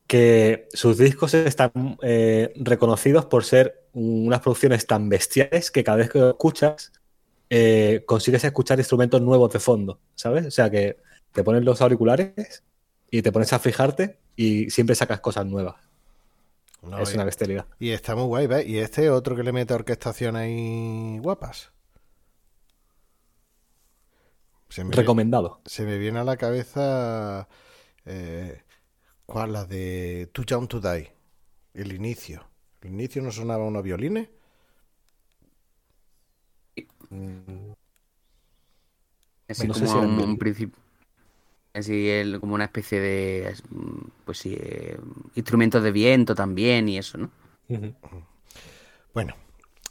[0.06, 6.10] que sus discos están eh, reconocidos por ser unas producciones tan bestiales que cada vez
[6.10, 6.92] que lo escuchas
[7.50, 10.46] eh, consigues escuchar instrumentos nuevos de fondo, ¿sabes?
[10.46, 10.98] O sea que
[11.32, 12.64] te pones los auriculares
[13.10, 15.76] y te pones a fijarte y siempre sacas cosas nuevas.
[16.82, 17.66] No, es y, una bestialidad.
[17.80, 18.66] y está muy guay, ¿ves?
[18.66, 21.72] Y este otro que le mete orquestación ahí guapas.
[24.68, 25.60] Se me, Recomendado.
[25.64, 27.48] se me viene a la cabeza
[28.04, 28.62] eh,
[29.26, 29.52] ¿cuál?
[29.52, 31.12] La de Too Young to Die.
[31.74, 32.48] El inicio.
[32.82, 34.28] El inicio no sonaba unos violines.
[39.48, 40.78] Así No sé como si era un, un principio.
[41.74, 43.54] Así el- como una especie de.
[43.70, 44.98] mm, Pues sí, eh,
[45.36, 47.30] instrumentos de viento también y eso, ¿no?
[49.14, 49.34] Bueno,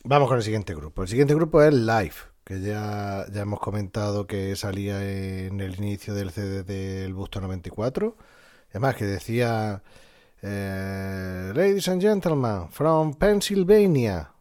[0.04, 1.04] vamos con el siguiente grupo.
[1.04, 2.14] El siguiente grupo es Live,
[2.44, 8.18] que ya, ya hemos comentado que salía en el inicio del CD del Busto 94.
[8.76, 9.82] Además, que decía:
[10.42, 14.32] eh, Ladies and gentlemen, from Pennsylvania,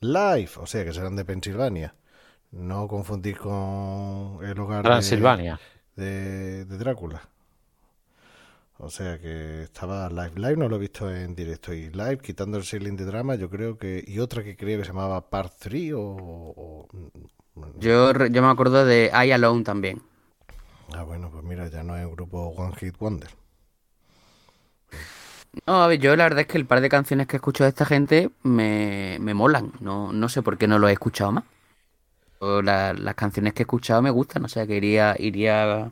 [0.00, 0.50] Live.
[0.58, 1.94] O sea, que serán de Pensilvania.
[2.52, 5.58] No confundir con el hogar de- Transilvania.
[5.96, 7.22] de, de Drácula.
[8.80, 10.32] O sea que estaba live.
[10.36, 11.72] Live no lo he visto en directo.
[11.72, 14.04] Y live, quitando el Sailing de drama, yo creo que.
[14.06, 16.00] Y otra que creo que se llamaba Part 3 o.
[16.00, 16.88] o-
[17.78, 20.02] Yo, yo me acuerdo de I Alone también.
[20.94, 23.30] Ah, bueno, pues mira, ya no es un grupo One Hit Wonder.
[25.66, 27.70] No, a ver, yo la verdad es que el par de canciones que escucho de
[27.70, 29.72] esta gente me, me molan.
[29.80, 31.44] No, no sé por qué no lo he escuchado más.
[32.40, 35.90] La- las canciones que he escuchado me gustan, o sea que iría, iría,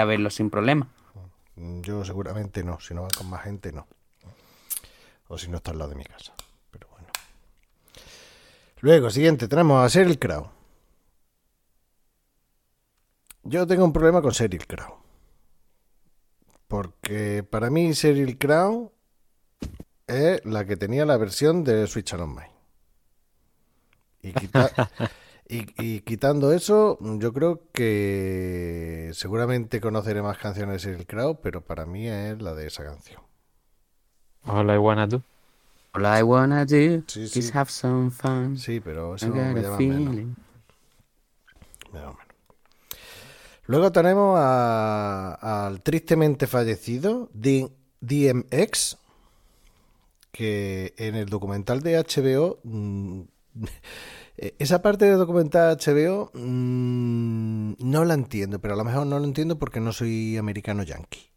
[0.00, 0.86] a verlos sin problema.
[1.56, 2.78] Yo seguramente no.
[2.80, 3.86] Si no van con más gente, no.
[5.28, 6.32] O si no está al lado de mi casa.
[6.70, 7.08] Pero bueno.
[8.80, 10.48] Luego, siguiente, tenemos a Sheryl Crow.
[13.42, 14.96] Yo tengo un problema con Sheryl Crow.
[16.68, 18.92] Porque para mí Sheryl Crow
[20.06, 22.50] es la que tenía la versión de Switch on Mine.
[24.22, 24.70] Y, quita-
[25.48, 31.60] y, y quitando eso, yo creo que seguramente conoceré más canciones de Sheryl Crow, pero
[31.60, 33.22] para mí es la de esa canción.
[34.46, 35.22] All I wanna do.
[35.92, 38.58] All I wanna do Sí, is have some fun.
[38.58, 40.14] Sí, pero eso me llama menos.
[41.92, 42.16] menos.
[43.66, 48.98] Luego tenemos al tristemente fallecido DMX,
[50.32, 53.22] que en el documental de HBO, mm,
[54.36, 59.24] esa parte del documental HBO mm, no la entiendo, pero a lo mejor no lo
[59.24, 61.30] entiendo porque no soy americano yankee.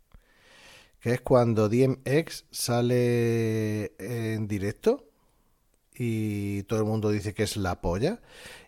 [0.99, 5.05] Que es cuando DMX sale en directo
[5.95, 8.19] y todo el mundo dice que es la polla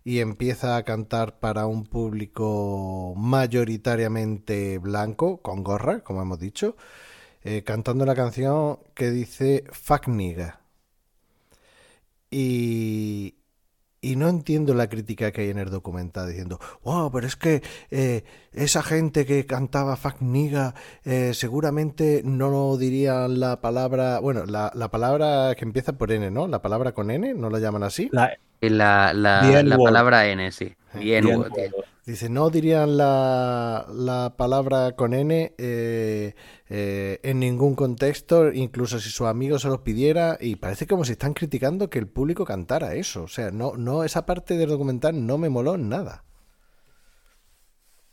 [0.09, 6.75] y empieza a cantar para un público mayoritariamente blanco, con gorra, como hemos dicho,
[7.43, 10.61] eh, cantando una canción que dice Fuck nigga.
[12.31, 13.35] Y,
[14.01, 17.61] y no entiendo la crítica que hay en el documental diciendo, wow, pero es que
[17.91, 20.73] eh, esa gente que cantaba Fuck Niga
[21.03, 26.47] eh, seguramente no dirían la palabra, bueno, la, la, palabra que empieza por N, ¿no?
[26.47, 28.09] La palabra con N, ¿no la llaman así?
[28.11, 30.75] La, la, la, la palabra N, sí.
[30.93, 31.25] Bien,
[32.05, 36.33] Dice, no dirían la, la palabra con N eh,
[36.67, 41.11] eh, en ningún contexto, incluso si su amigo se los pidiera, y parece como si
[41.11, 43.21] están criticando que el público cantara eso.
[43.21, 46.23] O sea, no, no, esa parte del documental no me moló en nada.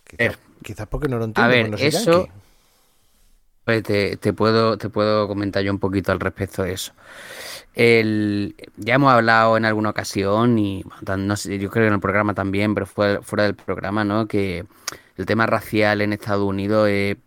[0.04, 1.46] Quizás, quizás porque no lo entiendo.
[1.46, 2.28] A ver, eso...
[3.64, 6.92] Pues te, te, puedo, te puedo comentar yo un poquito al respecto de eso.
[7.76, 12.86] Ya hemos hablado en alguna ocasión y yo creo que en el programa también, pero
[12.86, 14.26] fuera, del programa, ¿no?
[14.26, 14.64] Que
[15.16, 17.18] el tema racial en Estados Unidos es,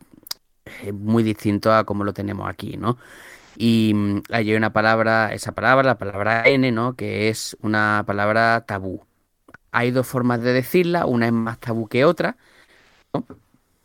[0.94, 2.98] muy distinto a como lo tenemos aquí, ¿no?
[3.58, 6.96] Y mm, hay una palabra, esa palabra, la palabra N, ¿no?
[6.96, 9.06] Que es una palabra tabú.
[9.72, 12.38] Hay dos formas de decirla, una es más tabú que otra,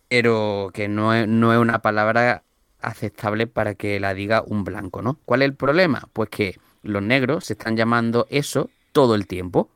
[0.08, 2.44] pero que no es, no es una palabra
[2.84, 5.18] aceptable para que la diga un blanco, ¿no?
[5.24, 6.08] ¿Cuál es el problema?
[6.12, 9.70] Pues que los negros se están llamando eso todo el tiempo.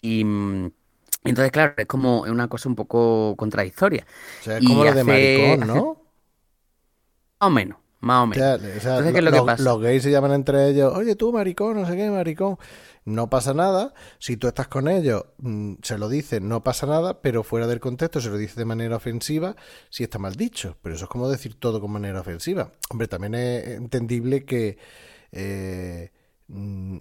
[0.00, 0.70] Y mm,
[1.24, 4.06] entonces, claro, es como una cosa un poco contradictoria.
[4.40, 6.02] O sea, es como lo de maricón, ¿no?
[7.40, 8.60] Más o menos, más o menos.
[8.76, 9.62] O sea, ¿qué es lo que pasa?
[9.62, 12.58] Los gays se llaman entre ellos, oye tú maricón, no sé qué, maricón
[13.06, 13.94] no pasa nada.
[14.18, 17.80] Si tú estás con ellos, mm, se lo dice, no pasa nada, pero fuera del
[17.80, 19.56] contexto se lo dice de manera ofensiva
[19.88, 20.76] si está mal dicho.
[20.82, 22.72] Pero eso es como decir todo con manera ofensiva.
[22.90, 24.76] Hombre, también es entendible que
[25.32, 26.10] eh,
[26.48, 26.98] mm,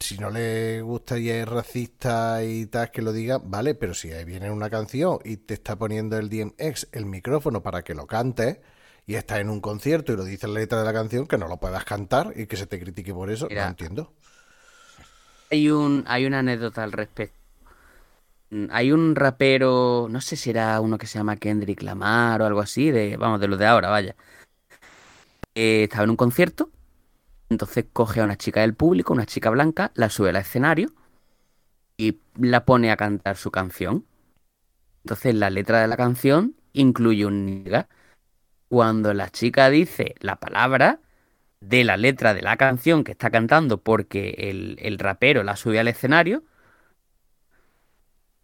[0.00, 4.12] si no le gusta y es racista y tal, que lo diga, vale, pero si
[4.12, 8.06] ahí viene una canción y te está poniendo el DMX el micrófono para que lo
[8.06, 8.58] cantes
[9.06, 11.48] y está en un concierto y lo dice la letra de la canción, que no
[11.48, 14.12] lo puedas cantar y que se te critique por eso, no entiendo.
[15.50, 17.36] Hay, un, hay una anécdota al respecto.
[18.50, 22.46] Mm, hay un rapero, no sé si era uno que se llama Kendrick Lamar o
[22.46, 24.16] algo así, de, vamos, de los de ahora, vaya.
[25.54, 26.70] estaba en un concierto,
[27.50, 30.92] entonces coge a una chica del público, una chica blanca, la sube al escenario
[31.96, 34.06] y la pone a cantar su canción.
[35.04, 37.88] Entonces la letra de la canción incluye un niga
[38.74, 40.98] cuando la chica dice la palabra
[41.60, 45.86] de la letra de la canción que está cantando porque el, rapero la sube al
[45.86, 46.42] escenario,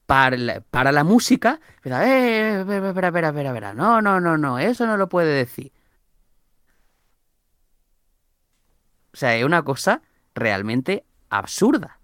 [0.07, 4.61] para la, para la música, espera, eh, espera, espera, espera, espera, no, no, no, no,
[4.61, 5.73] eso no lo puede decir.
[9.13, 10.01] O sea, es una cosa
[10.37, 11.99] realmente absurda.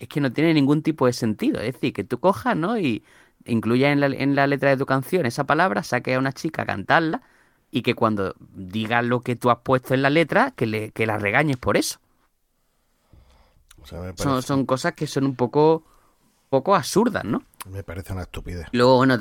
[0.00, 1.60] Es que no tiene ningún tipo de sentido.
[1.60, 2.76] Es decir, que tú cojas, ¿no?
[2.76, 3.04] Y
[3.44, 6.62] incluya en la, en la letra de tu canción esa palabra, saque a una chica
[6.62, 7.22] a cantarla
[7.70, 11.06] y que cuando diga lo que tú has puesto en la letra, que, le, que
[11.06, 12.00] la regañes por eso.
[14.16, 15.84] son, son, cosas que son un poco,
[16.48, 17.44] poco absurdas, ¿no?
[17.70, 18.66] Me parece una estupidez.
[18.72, 19.16] Luego, bueno,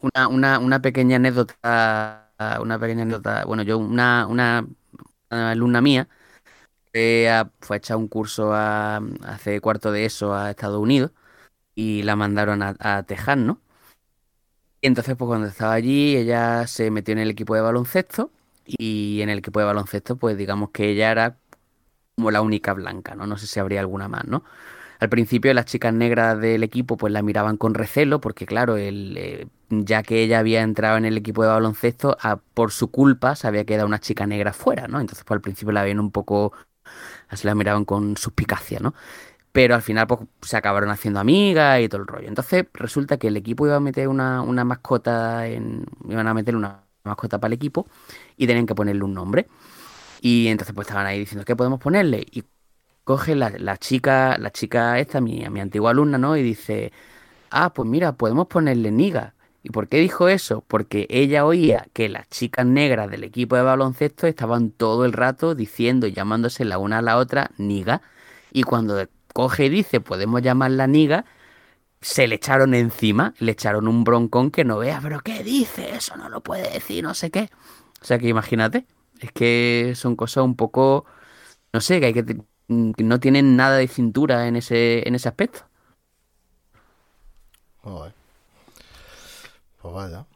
[0.00, 4.66] una, una, una pequeña anécdota, una pequeña anécdota, bueno, yo, una, una,
[5.30, 6.08] alumna mía,
[6.92, 11.12] fue a, fue a echar un curso a, hace cuarto de eso a Estados Unidos
[11.74, 13.60] y la mandaron a, a ¿no?
[14.80, 18.30] Y entonces, pues cuando estaba allí, ella se metió en el equipo de baloncesto
[18.66, 21.36] y en el equipo de baloncesto, pues digamos que ella era
[22.16, 23.26] como la única blanca, ¿no?
[23.26, 24.44] No sé si habría alguna más, ¿no?
[25.00, 29.46] Al principio las chicas negras del equipo pues la miraban con recelo porque claro, eh,
[29.70, 32.16] ya que ella había entrado en el equipo de baloncesto,
[32.54, 35.00] por su culpa se había quedado una chica negra fuera, ¿no?
[35.00, 36.52] Entonces pues al principio la veían un poco,
[37.28, 38.94] así la miraban con suspicacia, ¿no?
[39.52, 42.28] Pero al final pues, se acabaron haciendo amigas y todo el rollo.
[42.28, 46.56] Entonces resulta que el equipo iba a meter una, una mascota, en, iban a meter
[46.56, 47.86] una mascota para el equipo
[48.36, 49.48] y tenían que ponerle un nombre.
[50.20, 52.26] Y entonces pues estaban ahí diciendo, ¿qué podemos ponerle?
[52.30, 52.44] Y
[53.04, 56.36] coge la, la chica, la chica esta, mi, mi antigua alumna, ¿no?
[56.36, 56.92] Y dice,
[57.50, 59.34] ah, pues mira, podemos ponerle Niga.
[59.62, 60.64] ¿Y por qué dijo eso?
[60.68, 65.54] Porque ella oía que las chicas negras del equipo de baloncesto estaban todo el rato
[65.54, 68.02] diciendo llamándose la una a la otra Niga.
[68.52, 71.24] Y cuando coge y dice, podemos llamarla niga,
[72.00, 75.94] se le echaron encima, le echaron un broncón que no vea, pero ¿qué dice?
[75.94, 77.50] Eso no lo puede decir, no sé qué.
[78.00, 78.86] O sea que imagínate,
[79.20, 81.04] es que son cosas un poco,
[81.72, 82.38] no sé, que hay que,
[82.68, 85.60] no tienen nada de cintura en ese, en ese aspecto.
[87.82, 90.26] Pues vaya.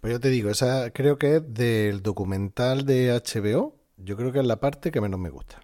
[0.00, 3.76] Pues yo te digo, esa creo que es del documental de HBO.
[3.96, 5.63] Yo creo que es la parte que menos me gusta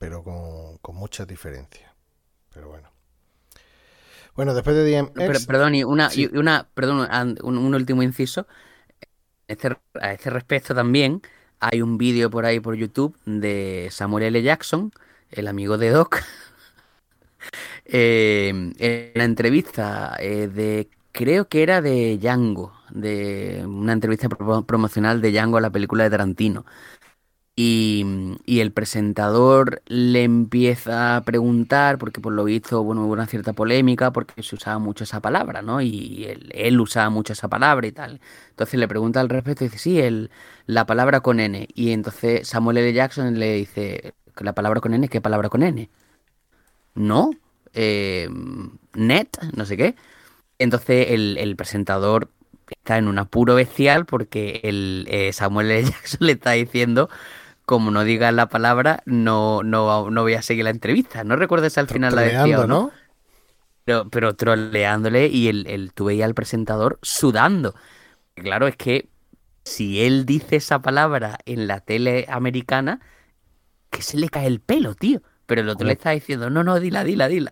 [0.00, 1.92] pero con, con muchas diferencias.
[2.54, 2.88] Pero bueno.
[4.34, 5.46] Bueno, después de DMX...
[5.46, 7.06] perdón, y una, y una perdón,
[7.42, 8.46] un, último inciso.
[9.46, 11.20] Este, a este respecto también
[11.58, 14.42] hay un vídeo por ahí por YouTube de Samuel L.
[14.42, 14.92] Jackson
[15.30, 16.22] el amigo de Doc,
[17.84, 18.48] eh,
[18.78, 25.20] en la entrevista eh, de, creo que era de Django, de una entrevista pro- promocional
[25.20, 26.64] de Django a la película de Tarantino.
[27.62, 33.52] Y, el presentador le empieza a preguntar, porque por lo visto, bueno, hubo una cierta
[33.52, 35.82] polémica, porque se usaba mucho esa palabra, ¿no?
[35.82, 38.20] Y él, usaba mucho esa palabra y tal.
[38.50, 40.30] Entonces le pregunta al respecto y dice, sí, el,
[40.66, 41.68] la palabra con N.
[41.74, 42.92] Y entonces Samuel L.
[42.94, 45.08] Jackson le dice, "¿Que ¿la palabra con N?
[45.08, 45.90] ¿Qué palabra con N?
[46.94, 47.30] No,
[47.74, 48.28] eh,
[48.94, 49.96] net, no sé qué.
[50.58, 52.30] Entonces el, el presentador
[52.70, 55.84] está en un apuro bestial porque el eh, Samuel L.
[55.90, 57.10] Jackson le está diciendo,
[57.70, 61.22] como no digas la palabra, no, no, no voy a seguir la entrevista.
[61.22, 62.90] No recuerdo si al final la decía o no, ¿no?
[63.84, 67.74] pero, pero troleándole y el, el, tú veías al presentador sudando.
[68.34, 69.08] Claro, es que
[69.64, 73.00] si él dice esa palabra en la tele americana,
[73.90, 75.22] que se le cae el pelo, tío.
[75.46, 77.50] Pero el otro le está diciendo, no, no, dila, dila, dila.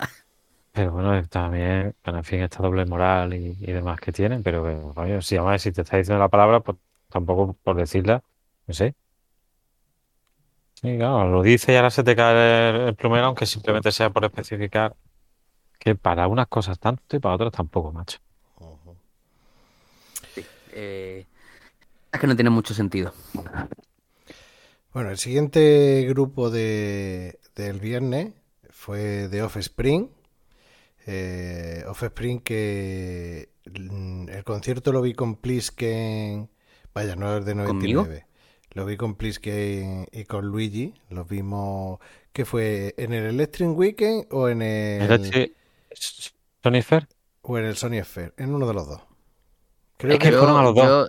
[0.72, 4.94] Pero bueno, también, bueno, en fin, esta doble moral y, y demás que tienen, pero
[5.20, 6.78] si además si te está diciendo la palabra, pues
[7.08, 8.22] tampoco por decirla,
[8.66, 8.94] no sé.
[10.80, 14.10] Sí, claro, lo dice y ahora se te cae el, el plumero, aunque simplemente sea
[14.10, 14.94] por especificar
[15.76, 18.18] que para unas cosas tanto y para otras tampoco, macho.
[20.72, 21.26] Eh,
[22.12, 23.12] es que no tiene mucho sentido.
[24.92, 28.32] Bueno, el siguiente grupo de, del viernes
[28.70, 30.08] fue de Offspring.
[31.06, 36.48] Eh, Offspring que mm, el concierto lo vi con Plisken,
[36.94, 38.06] vaya, no es de ¿Conmigo?
[38.78, 38.82] 99.
[38.82, 40.94] Lo vi con Plisken y con Luigi.
[41.10, 41.98] Los vimos,
[42.32, 42.94] ¿qué fue?
[42.96, 45.54] ¿En el Electric Weekend o en el,
[46.62, 47.08] Sony Fair,
[47.42, 48.32] o en el Sony Sphere?
[48.36, 49.00] En uno de los dos.
[49.96, 50.84] Creo Es que que yo, fueron a los dos.
[50.84, 51.08] yo,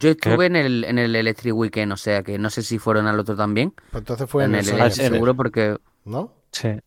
[0.00, 3.06] yo estuve en el, en el Electric Weekend, o sea que no sé si fueron
[3.06, 3.72] al otro también.
[3.90, 6.32] pues entonces fue en, en el el seguro porque ¿no?
[6.52, 6.80] sí.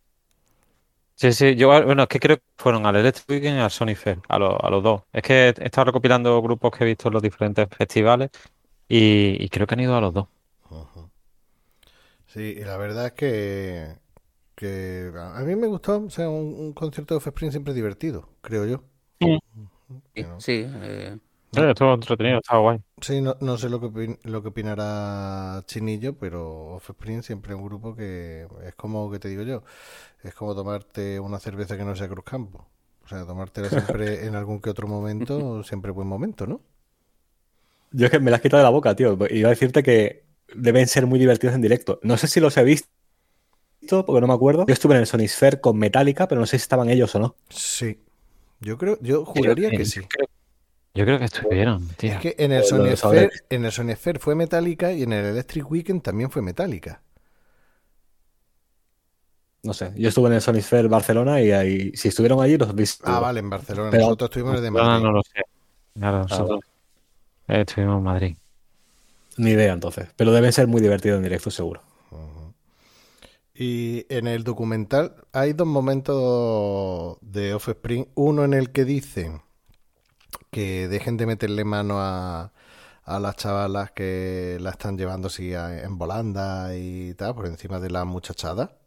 [1.16, 3.96] Sí, sí, yo, bueno, es que creo que fueron al Electric Weekend y al Sony
[3.96, 5.02] Fair, a, los- a los dos.
[5.12, 8.30] Es que he estado recopilando grupos que he visto en los diferentes festivales
[8.90, 10.28] y, y creo que han ido a los dos.
[12.28, 13.98] Sí, y la verdad es que,
[14.56, 18.66] que a mí me gustó, o sea, un, un concierto de Offspring siempre divertido, creo
[18.66, 18.84] yo.
[19.20, 19.40] Sí.
[20.38, 21.18] sí, eh,
[21.54, 22.80] Sí, estuvo entretenido, estaba guay.
[23.00, 27.60] Sí, no, no sé lo que, opin- lo que opinará Chinillo, pero Offspring siempre es
[27.60, 29.64] un grupo que es como que te digo yo,
[30.24, 32.68] es como tomarte una cerveza que no sea Cruzcampo.
[33.06, 36.62] O sea, tomártela siempre en algún que otro momento, siempre buen momento, ¿no?
[37.92, 39.18] Yo es que me la has quitado de la boca, tío.
[39.30, 42.00] Iba a decirte que deben ser muy divertidos en directo.
[42.04, 42.88] No sé si los he visto,
[44.06, 44.66] porque no me acuerdo.
[44.68, 47.20] Yo estuve en el Sony Sphere con Metallica, pero no sé si estaban ellos o
[47.20, 47.36] no.
[47.50, 48.00] Sí.
[48.60, 50.02] Yo creo, yo juraría que sí.
[50.94, 52.12] Yo creo que estuvieron, tío.
[52.14, 55.26] Es que en el Sony Sphere, en el Sony Sphere fue Metallica y en el
[55.26, 57.02] Electric Weekend también fue Metallica.
[59.64, 59.92] No sé.
[59.96, 63.04] Yo estuve en el Sony Sphere Barcelona y ahí, si estuvieron allí, los he visto.
[63.08, 63.90] Ah, vale, en Barcelona.
[63.92, 65.06] Pero- Nosotros estuvimos en el de Barcelona Madrid.
[65.06, 65.42] no lo sé.
[66.00, 66.60] Claro, nosotros
[67.48, 68.38] eh, estuvimos en Madrid.
[69.38, 70.10] Ni idea, entonces.
[70.16, 71.82] Pero deben ser muy divertidos en directo, seguro.
[73.54, 78.08] Y en el documental hay dos momentos de Offspring.
[78.14, 79.42] Uno en el que dicen
[80.52, 82.54] que dejen de meterle mano a,
[83.04, 87.80] a las chavalas que la están llevando así a- en volanda y tal, por encima
[87.80, 88.78] de la muchachada.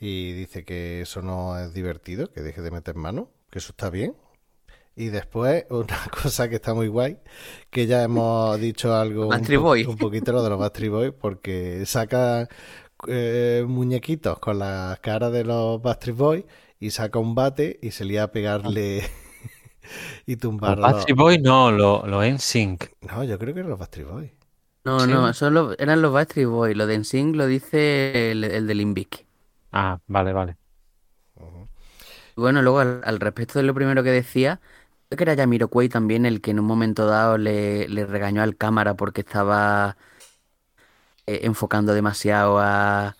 [0.00, 3.90] Y dice que eso no es divertido, que deje de meter mano, que eso está
[3.90, 4.14] bien.
[4.98, 7.18] Y después, una cosa que está muy guay,
[7.70, 9.86] que ya hemos dicho algo un, po- Boys.
[9.86, 12.48] un poquito lo de los Backstreet Boys, porque saca
[13.06, 16.44] eh, muñequitos con las caras de los Backstreet Boys
[16.80, 19.02] y saca un bate y se lía a pegarle
[20.26, 22.90] y Los tumbar Backstreet Boys no, los lo NSYNC.
[23.02, 24.32] No, yo creo que eran los Backstreet Boys.
[24.84, 25.10] no, Sí.
[25.10, 26.76] no, son los- eran los Backstreet Boys.
[26.76, 29.26] Lo de NSYNC lo dice el, el de Limbic.
[29.70, 30.56] Ah, vale, vale.
[32.36, 34.60] Bueno, luego al, al respecto de lo primero que decía,
[35.08, 38.56] creo que era Jamiroquai también el que en un momento dado le, le regañó al
[38.56, 39.96] cámara porque estaba
[41.26, 43.16] eh, enfocando demasiado a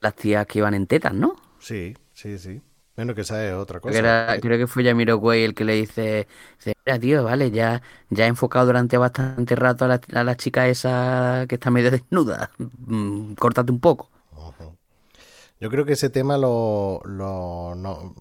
[0.00, 1.36] las tías que iban en tetas, ¿no?
[1.58, 2.62] Sí, sí, sí.
[2.96, 4.06] Bueno, que esa es otra cosa.
[4.06, 6.26] era- creo que fue Jamiroquai el que le dice,
[6.58, 10.36] dice, mira, tío, vale, ya, ya he enfocado durante bastante rato a la, a la
[10.36, 12.50] chica esa que está medio desnuda.
[12.88, 14.10] Mm, córtate un poco.
[15.60, 18.14] Yo creo que ese tema lo, lo- no,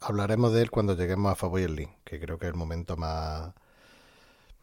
[0.00, 3.52] hablaremos de él cuando lleguemos a Favoy Link, que creo que es el momento más.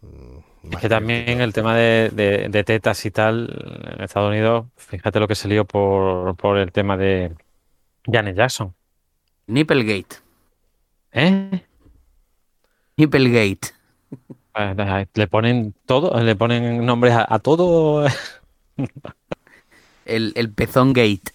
[0.01, 0.37] mm,
[0.71, 1.43] Es que también crítico.
[1.43, 3.49] el tema de, de- de tetas y tal,
[3.95, 7.35] en Estados Unidos, fíjate lo que se lió por, por el tema de
[8.11, 8.73] Janet Jackson.
[9.47, 10.17] Nipplegate.
[11.11, 11.63] ¿Eh?
[12.97, 13.69] Nipplegate.
[15.13, 18.07] Le ponen todo, le ponen nombres a, a todo.
[20.05, 21.31] El, el pezón gate.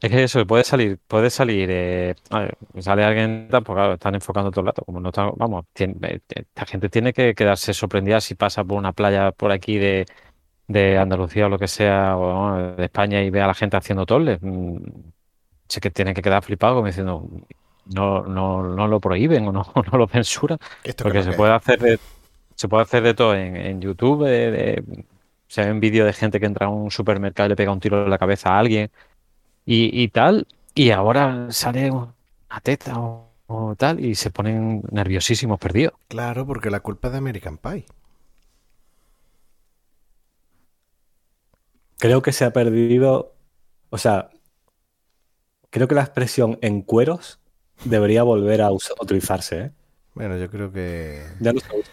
[0.00, 4.50] Es que eso, puede salir, puede salir, eh, ver, sale alguien, pues claro, están enfocando
[4.50, 8.20] todo el rato, como no están, vamos, tien- eh, esta gente tiene que quedarse sorprendida
[8.20, 10.06] si pasa por una playa por aquí de,
[10.68, 14.06] de Andalucía o lo que sea, o de España y ve a la gente haciendo
[14.06, 14.38] toles.
[14.42, 14.78] Mm,
[15.68, 17.28] Sé que tienen que quedar flipados como diciendo,
[17.86, 20.58] no, no, no lo prohíben o no, no lo censuran.
[21.00, 22.00] Porque que se puede hacer de,
[22.54, 24.24] se puede hacer de todo en, en YouTube.
[24.26, 25.06] de- de-
[25.48, 28.04] se ven vídeos de gente que entra a un supermercado y le pega un tiro
[28.04, 28.90] en la cabeza a alguien
[29.66, 30.46] y, y tal.
[30.74, 32.14] Y ahora sale una
[32.62, 35.94] teta o, o tal y se ponen nerviosísimos, perdidos.
[36.08, 37.84] Claro, porque la culpa es de American Pie.
[41.98, 43.34] Creo que se ha perdido,
[43.90, 44.30] o sea,
[45.70, 47.40] creo que la expresión en cueros
[47.84, 49.72] debería volver a utilizarse, ¿eh?
[50.14, 51.22] Bueno, yo creo que.
[51.40, 51.92] Ya no se usa.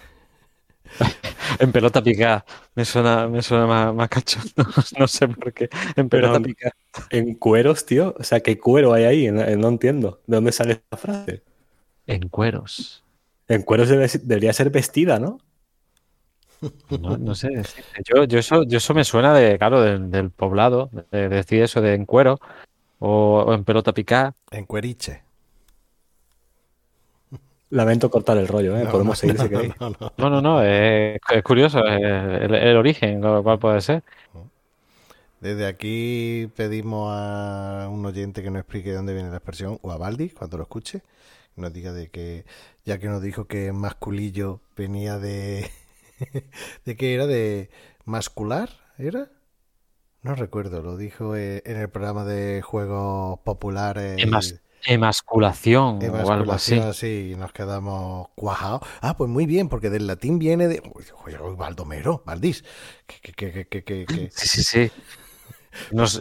[1.60, 2.45] En pelota picada.
[2.76, 4.52] Me suena, me suena más, más cachondo.
[4.99, 5.70] No sé por qué.
[5.95, 6.74] En pelota picada.
[7.10, 8.15] En cueros, tío.
[8.18, 9.32] O sea, ¿qué cuero hay ahí?
[9.32, 10.22] No, no entiendo.
[10.26, 11.44] ¿De dónde sale esta frase?
[12.07, 13.03] En cueros.
[13.48, 15.40] En cueros debe- debería ser vestida, ¿no?
[16.90, 17.49] No, no sé.
[18.06, 21.82] Yo, yo, eso, yo eso me suena de, claro, del, del poblado, de, decir eso
[21.82, 22.40] de en cuero
[22.99, 24.34] o, o en pelota picada.
[24.49, 25.24] En cueriche.
[27.74, 28.84] Lamento cortar el rollo, ¿eh?
[28.84, 29.74] No, Podemos no, seguir si no, queréis.
[30.18, 30.41] no, no.
[30.41, 34.04] No, es, es curioso el, el origen, lo cual puede ser.
[35.40, 39.91] Desde aquí pedimos a un oyente que nos explique de dónde viene la expresión, o
[39.91, 41.02] a Baldi, cuando lo escuche,
[41.56, 42.45] que nos diga de que,
[42.86, 45.70] ya que nos dijo que masculillo venía de.
[46.86, 47.28] ¿De qué era?
[47.28, 47.70] ¿De
[48.06, 48.70] mascular?
[48.98, 49.28] ¿Era?
[50.22, 54.24] No recuerdo, lo dijo eh, en el programa de juegos populares.
[54.24, 56.81] Emas- emasculación o algo así.
[56.93, 58.81] Sí, nos quedamos cuajados.
[59.01, 60.81] Ah, pues muy bien, porque del latín viene de.
[60.93, 62.64] Uy, uy, Baldomero, Valdís.
[63.05, 63.31] Que,
[63.68, 64.91] que, que, Sí, sí, sí.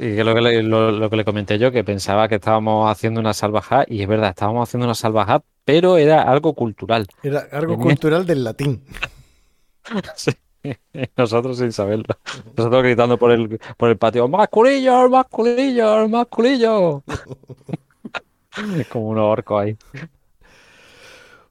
[0.01, 3.21] Y lo, que le, lo, lo que le comenté yo, que pensaba que estábamos haciendo
[3.21, 7.07] una salvajada, y es verdad, estábamos haciendo una salvajada, pero era algo cultural.
[7.23, 7.89] Era algo Bien.
[7.89, 8.85] cultural del latín.
[10.17, 10.31] Sí.
[11.17, 12.17] Nosotros sin saberlo.
[12.57, 17.03] Nosotros gritando por el, por el patio, ¡Masculillo, masculillo, masculillo!
[18.91, 19.77] Como unos orcos ahí.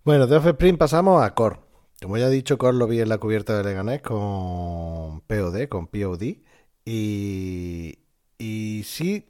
[0.04, 1.60] Bueno, de Offspring pasamos a Core.
[2.02, 5.88] Como ya he dicho, Core lo vi en la cubierta de Leganés con POD, con
[5.88, 6.38] POD.
[6.86, 8.00] Y,
[8.38, 9.28] y sí,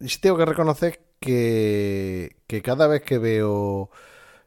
[0.00, 3.90] sí tengo que reconocer que, que cada vez que veo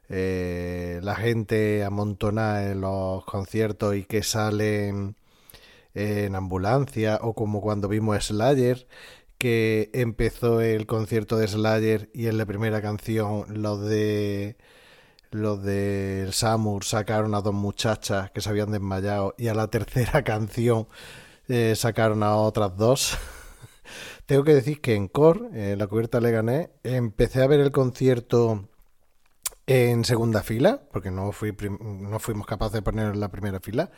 [0.08, 5.16] eh, la gente amontonada en los conciertos y que salen
[5.94, 8.86] en ambulancia o como cuando vimos Slayer
[9.40, 14.58] que empezó el concierto de Slayer y en la primera canción los de
[15.30, 20.22] los del Samur sacaron a dos muchachas que se habían desmayado y a la tercera
[20.24, 20.88] canción
[21.48, 23.16] eh, sacaron a otras dos.
[24.26, 28.68] Tengo que decir que en Core, en la cubierta Leganés, empecé a ver el concierto
[29.66, 33.90] en segunda fila, porque no, no fuimos capaces de poner en la primera fila,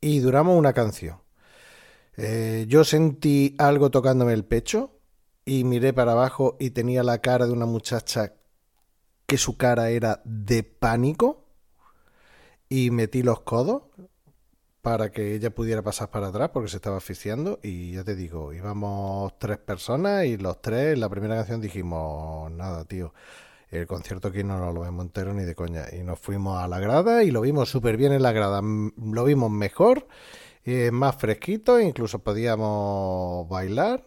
[0.00, 1.23] y duramos una canción.
[2.16, 4.98] Eh, yo sentí algo tocándome el pecho
[5.44, 8.34] y miré para abajo y tenía la cara de una muchacha
[9.26, 11.44] que su cara era de pánico
[12.68, 13.82] y metí los codos
[14.82, 18.52] para que ella pudiera pasar para atrás porque se estaba asfixiando y ya te digo,
[18.52, 23.14] íbamos tres personas y los tres en la primera canción dijimos, nada, tío,
[23.70, 26.80] el concierto aquí no lo vemos entero ni de coña y nos fuimos a la
[26.80, 30.06] grada y lo vimos súper bien en la grada, lo vimos mejor,
[30.64, 34.06] eh, más fresquito, incluso podíamos bailar,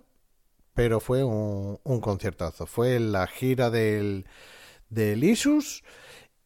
[0.73, 4.25] pero fue un, conciertazo, fue la gira del,
[4.89, 5.83] del Isus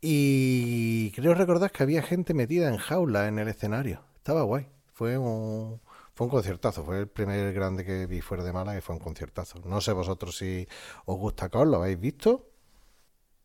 [0.01, 4.03] y creo recordar que había gente metida en jaula en el escenario.
[4.17, 4.67] Estaba guay.
[4.93, 5.79] Fue un,
[6.13, 6.83] fue un conciertazo.
[6.83, 9.59] Fue el primer grande que vi fuera de Málaga y fue un conciertazo.
[9.65, 10.67] No sé vosotros si
[11.05, 12.50] os gusta Cor, ¿lo habéis visto?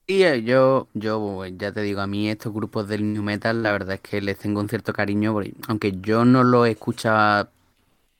[0.08, 3.60] Y eh, yo, yo eh, ya te digo, a mí estos grupos del New Metal,
[3.62, 7.50] la verdad es que les tengo un cierto cariño, porque aunque yo no lo escuchaba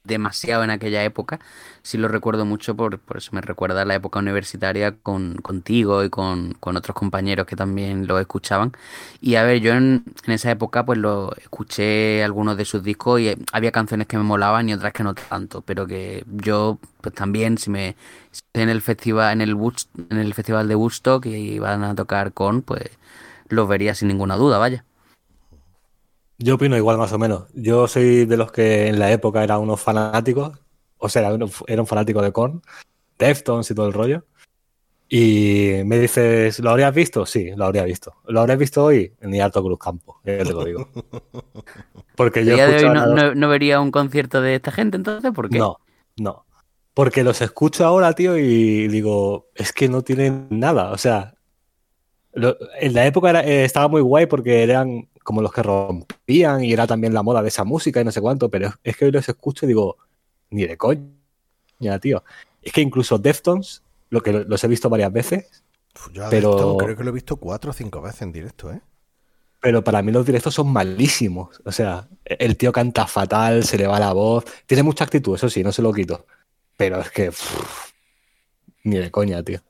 [0.07, 1.41] demasiado en aquella época,
[1.83, 6.11] sí lo recuerdo mucho, por, por eso me recuerda la época universitaria con, contigo y
[6.11, 8.73] con, con otros compañeros que también lo escuchaban.
[9.21, 13.29] Y a ver, yo en, esa época pues lo escuché algunos de sus discos y
[13.29, 17.15] eh, había canciones que me molaban y otras que no tanto, pero que yo pues
[17.15, 17.97] también si me
[18.53, 19.57] en el festival en el
[20.11, 22.91] en el festival de Woodstock y van a tocar con, pues
[23.49, 24.86] los vería sin ninguna duda, vaya.
[26.39, 27.45] Yo opino igual más o menos.
[27.55, 30.59] Yo soy de los que en la época eran unos fanáticos,
[30.99, 32.63] o sea, era un, era un fanático de Korn,
[33.19, 34.25] Deftones y todo el rollo.
[35.09, 37.25] Y me dices, ¿lo habrías visto?
[37.27, 38.15] Sí, lo habría visto.
[38.27, 39.13] ¿Lo habrías visto hoy?
[39.23, 40.89] Ni Alto Cruz Campo, ya te lo digo.
[42.17, 44.57] Porque ¿A yo día de hoy escucho no, los- no- no vería un concierto de
[44.57, 45.31] esta gente entonces?
[45.33, 45.59] ¿Por qué?
[45.59, 45.79] No,
[46.17, 46.45] no.
[46.93, 50.91] Porque los escucho ahora, tío, y digo, es que no tienen nada.
[50.93, 51.35] O sea,
[52.33, 56.63] lo- en la época era- eh, estaba muy guay porque eran como los que rompían
[56.65, 59.07] y era también la moda de esa música y no sé cuánto, pero es que
[59.07, 59.97] hoy los escucho y digo,
[60.51, 62.23] ni de coña, tío.
[62.63, 65.65] Es que incluso Deftones, lo que los he visto varias veces,
[65.97, 68.71] Uf, Yo a Pero- creo que lo he visto cuatro o cinco veces en directo,
[68.73, 68.81] ¿eh?
[69.61, 71.61] pero para mí los directos son malísimos.
[71.65, 75.49] O sea, el tío canta fatal, se le va la voz, tiene mucha actitud, eso
[75.49, 76.25] sí, no se lo quito.
[76.77, 77.33] Pero es que
[78.85, 79.61] ni de coña, tío.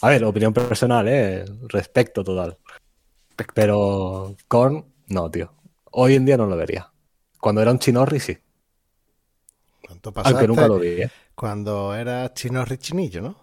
[0.00, 1.44] A ver, opinión personal, ¿eh?
[1.68, 2.56] Respecto total.
[3.54, 5.52] Pero Korn, no, tío.
[5.90, 6.90] Hoy en día no lo vería.
[7.40, 8.36] Cuando era un chinorri, sí.
[9.86, 11.10] ¿Cuánto pasaste Aunque nunca lo vi, ¿eh?
[11.34, 13.36] cuando era chino richinillo, no?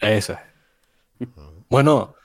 [0.00, 1.28] Eso es.
[1.68, 2.16] Bueno,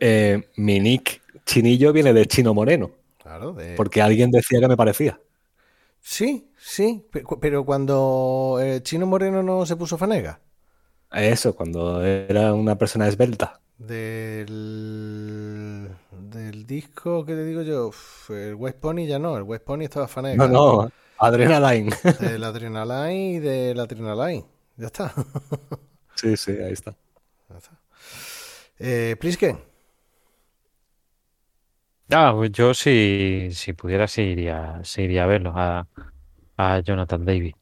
[0.00, 2.90] eh, mi nick chinillo viene de chino moreno,
[3.22, 3.74] Claro, de...
[3.76, 5.20] porque alguien decía que me parecía.
[6.00, 7.06] Sí, sí,
[7.40, 10.40] pero cuando el chino moreno no se puso fanega.
[11.12, 13.60] Eso, cuando era una persona esbelta.
[13.78, 14.46] Del,
[16.30, 19.82] del disco que te digo yo, uf, el West Pony ya no, el West Pony
[19.82, 20.46] estaba fanega.
[20.46, 21.90] No, no, Adrenaline.
[22.20, 24.44] Del Adrenaline y del Adrenaline.
[24.76, 25.12] Ya está.
[26.14, 26.96] Sí, sí, ahí está.
[28.80, 29.56] Eh, Plisken,
[32.10, 35.86] Ah, pues yo si, si pudiera sí iría, sí iría a verlo, a,
[36.56, 37.54] a Jonathan Davis.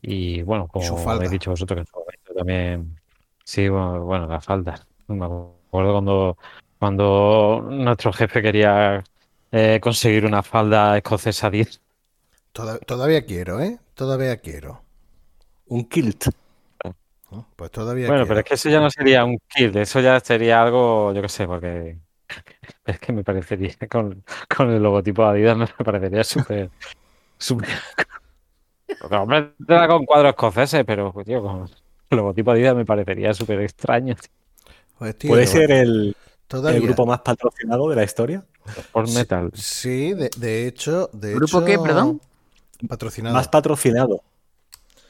[0.00, 3.00] Y bueno, como habéis dicho vosotros, que en su momento también,
[3.44, 4.86] sí, bueno, bueno, la falda.
[5.08, 6.38] Me acuerdo cuando,
[6.80, 9.04] cuando nuestro jefe quería
[9.52, 11.80] eh, conseguir una falda escocesa 10.
[12.52, 13.80] toda- todavía quiero, ¿eh?
[13.94, 14.82] Todavía quiero.
[15.68, 16.26] Un kilt.
[17.56, 18.26] Pues todavía Bueno, quiero.
[18.26, 21.28] pero es que eso ya no sería un kill, eso ya sería algo, yo qué
[21.28, 21.98] sé, porque
[22.86, 24.24] es que me parecería con,
[24.56, 26.70] con el logotipo de Adidas me parecería súper,
[27.38, 27.68] súper...
[28.98, 29.54] Porque, Hombre,
[29.88, 31.68] con cuadros escoceses, pero tío, con
[32.10, 34.14] el logotipo de Adidas me parecería súper extraño.
[34.14, 34.30] tío.
[34.98, 36.16] Pues, tío, ¿Puede ser el,
[36.50, 36.78] todavía.
[36.78, 38.44] el grupo más patrocinado de la historia?
[38.92, 39.50] Por metal.
[39.54, 42.20] Sí, de, de hecho, de ¿Grupo hecho, qué, perdón?
[42.88, 43.34] Patrocinado.
[43.34, 44.22] Más patrocinado.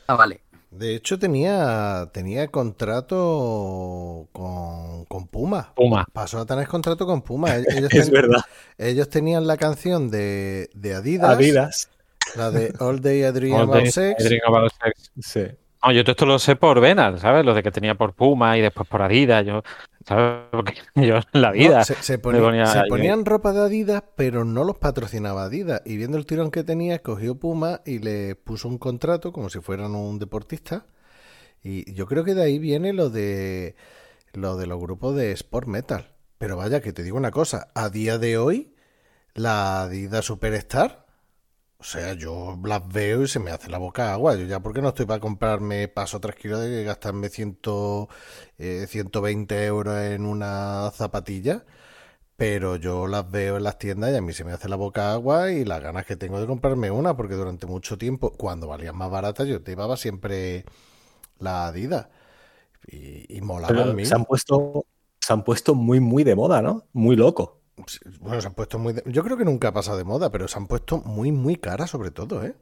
[0.06, 0.40] Ah, vale.
[0.70, 5.72] De hecho, tenía, tenía contrato con, con Puma.
[5.74, 6.06] Puma.
[6.12, 7.56] Pasó a tener contrato con Puma.
[7.56, 8.40] Ellos, Es ten- verdad.
[8.78, 11.90] ellos tenían la canción de, de Adidas, Adidas.
[12.36, 14.24] la de All Day I Dream All About day Sex.
[14.24, 15.10] I dream about sex.
[15.20, 15.42] Sí.
[15.82, 17.44] No, yo todo esto lo sé por Venal, ¿sabes?
[17.44, 19.44] Lo de que tenía por Puma y después por Adidas.
[19.46, 19.62] Yo,
[20.06, 20.46] ¿sabes?
[20.50, 21.82] Porque yo en la No, vida.
[21.82, 22.84] se, se me ponía- ponía se ahí.
[22.84, 25.82] ponían ropa de Adidas, pero no los patrocinaba Adidas.
[25.84, 29.60] Y viendo el tirón que tenía, cogió Puma y le puso un contrato como si
[29.60, 30.86] fueran un deportista.
[31.62, 33.76] Y yo creo que de ahí viene lo de
[34.34, 36.12] lo de los grupos de sport metal.
[36.38, 38.74] Pero vaya, que te digo una cosa, a día de hoy,
[39.34, 41.06] la Adidas Superstar,
[41.80, 44.34] o sea, yo las veo y se me hace la boca agua.
[44.36, 48.08] Yo ya porque no estoy para comprarme, paso tres kilos de gastarme ciento,
[48.58, 51.64] eh, 120 euros en una zapatilla.
[52.36, 55.12] Pero yo las veo en las tiendas y a mí se me hace la boca
[55.12, 58.96] agua y las ganas que tengo de comprarme una, porque durante mucho tiempo, cuando valían
[58.96, 60.64] más baratas, yo llevaba siempre
[61.40, 62.08] la Adidas.
[62.86, 64.08] Y, y molaban Pero mil.
[64.08, 64.86] se han puesto,
[65.20, 66.84] se han puesto muy, muy de moda, ¿no?
[66.92, 67.59] Muy loco.
[68.20, 68.92] Bueno, se han puesto muy...
[68.92, 71.56] de- Yo creo que nunca ha pasado de moda, pero se han puesto muy, muy
[71.56, 72.54] caras sobre todo, ¿eh?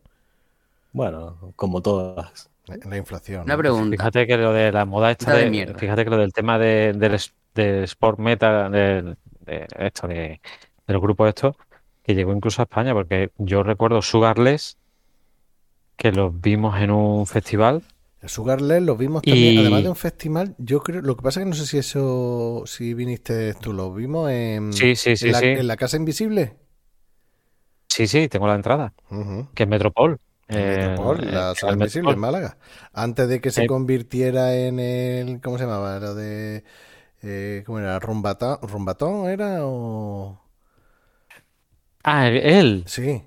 [0.93, 2.51] Bueno, como todas.
[2.85, 3.43] La inflación.
[3.45, 3.59] Una ¿no?
[3.59, 3.97] pregunta.
[3.97, 5.79] Fíjate que lo de la moda esta Está de de- mierda.
[5.79, 7.19] fíjate que lo del tema de, del,
[7.55, 9.17] del sport metal, del-
[9.47, 10.41] de, esto, de,
[10.87, 11.57] del grupo esto,
[12.03, 14.77] que llegó incluso a España, porque yo recuerdo Sugarless,
[15.97, 17.83] que los vimos en un festival.
[18.21, 21.41] El Sugarless lo vimos también, Y- además de un festival, yo creo, lo que pasa
[21.41, 25.27] es que no sé si eso, si viniste tú, lo vimos en, Sí, sí, sí,
[25.27, 25.47] en, la, sí.
[25.47, 26.57] en la Casa Invisible.
[27.89, 28.93] Sí, sí, tengo la entrada,
[29.55, 30.19] que es Metropol.
[30.49, 32.19] En Eh, Metropol, la eh, Sala Invisible en.
[32.19, 32.59] Málaga.
[32.93, 33.67] Antes de que se Eh.
[33.67, 35.99] convirtiera en el, ¿cómo se llamaba?
[36.01, 36.65] Lo de,
[37.23, 37.99] eh, ¿cómo era?
[37.99, 40.41] ¿Rumbatón, ¿Rumbatón era o...?
[42.05, 43.23] Ah, él, Sí,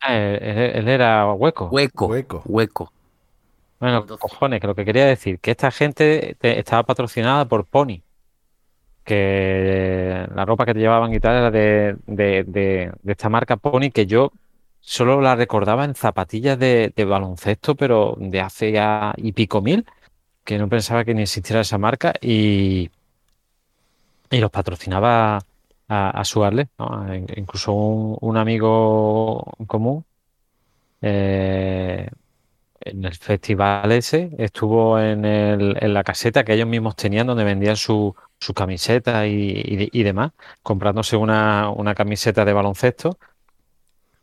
[0.00, 1.68] ah, él, él- él era hueco.
[1.68, 2.06] Hueco.
[2.06, 2.42] Hueco.
[2.46, 2.92] Hueco.
[3.80, 7.66] Bueno, Entonces- cojones, que lo que quería decir, que esta gente te- estaba patrocinada por
[7.66, 8.02] Pony,
[9.04, 13.56] que la ropa que te llevaban y tal era de, de- de- de esta marca
[13.56, 14.32] Pony, que yo
[14.80, 19.86] solo la recordaba en zapatillas de, de baloncesto, pero de hace ya y pico mil,
[20.44, 22.90] que no pensaba que ni existiera esa marca y,
[24.30, 25.38] y los patrocinaba
[25.88, 27.14] a, a Suarle, ¿no?
[27.14, 30.04] In- Incluso un, un amigo común.
[31.02, 32.08] eh,
[32.80, 37.44] en el festival ese, estuvo en, el, en la caseta que ellos mismos tenían donde
[37.44, 40.32] vendían su, su camiseta y, y- y demás,
[40.62, 43.18] comprándose una, una camiseta de baloncesto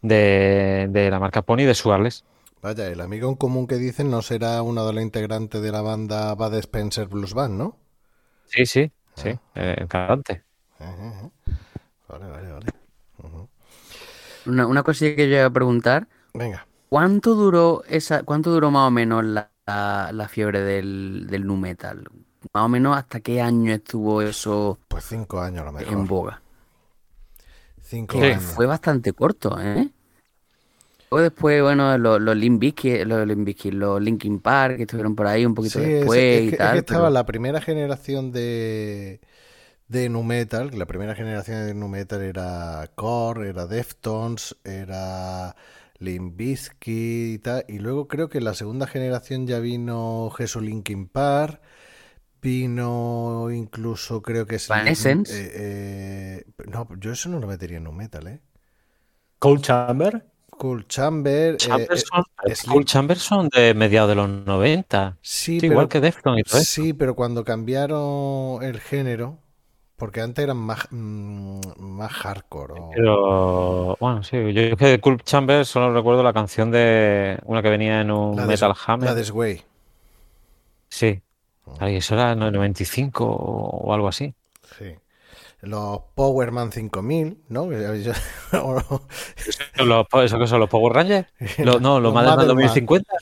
[0.02, 2.24] de, de la marca Pony de Suarles.
[2.62, 5.82] Vaya, el amigo en común que dicen no será uno de los integrantes de la
[5.82, 7.78] banda Bad Spencer Blues Band, ¿no?
[8.46, 10.44] Sí, sí, sí, eh, el cantante.
[10.80, 11.32] Ejé, ejé.
[12.10, 12.68] Vale, vale, vale.
[14.46, 18.88] Una, una cosilla que yo iba a preguntar, Venga, ¿cuánto duró esa, cuánto duró más
[18.88, 22.04] o menos la, la- la fiebre del, del nu metal?
[22.54, 25.94] Más o menos hasta qué año estuvo eso pues cinco años a lo mejor.
[25.94, 26.42] en boga.
[27.82, 28.44] Cinco años.
[28.44, 29.90] Fue bastante corto, ¿eh?
[31.10, 35.86] O después, bueno, los, los los Linkin Park, que estuvieron por ahí un poquito Sí,
[35.86, 36.74] es- después es, y que, es tal.
[36.74, 39.22] que estaba pero- la primera generación de,
[39.88, 40.72] de Nu Metal.
[40.78, 45.56] La primera generación de Nu Metal era Core, era Deftones, era
[46.00, 47.66] Limp Bizkit y tal.
[47.68, 51.62] Y luego creo que la segunda generación ya vino Jesús Linkin Park.
[52.42, 54.70] Vino incluso, creo que es.
[54.70, 55.34] Evanescence.
[55.34, 58.42] eh, eh, no, yo eso no lo metería en Nu Metal, ¿eh?
[59.40, 60.26] Cold Chamber.
[60.52, 61.54] Cool Chamber.
[61.54, 65.18] eh, Chamberson, eh, Slim- Cool Chamberson de mediados de los 90.
[65.22, 66.72] sí, Sí, igual pero- que Defton y todo eso.
[66.82, 69.38] Sí, pero cuando cambiaron el género,
[69.98, 72.74] porque antes eran más, mm, más hardcore.
[72.80, 77.40] o- Pero bueno, sí, yo es que de Cool Chamber solo recuerdo la canción de
[77.46, 79.10] una que venía en un la de- Metal Hammer.
[79.10, 79.62] La de Sway.
[80.88, 81.22] Sí.
[81.80, 84.34] Ay, eso era en el 95 o algo así.
[84.78, 84.96] Sí.
[85.62, 87.66] Los Powerman 5000, ¿no?
[87.72, 87.82] Los,
[90.24, 91.28] ¿Eso que son los Power Rangers?
[91.58, 92.66] Lo- no, los Los Madelman Madelman.
[92.68, 93.14] 2050.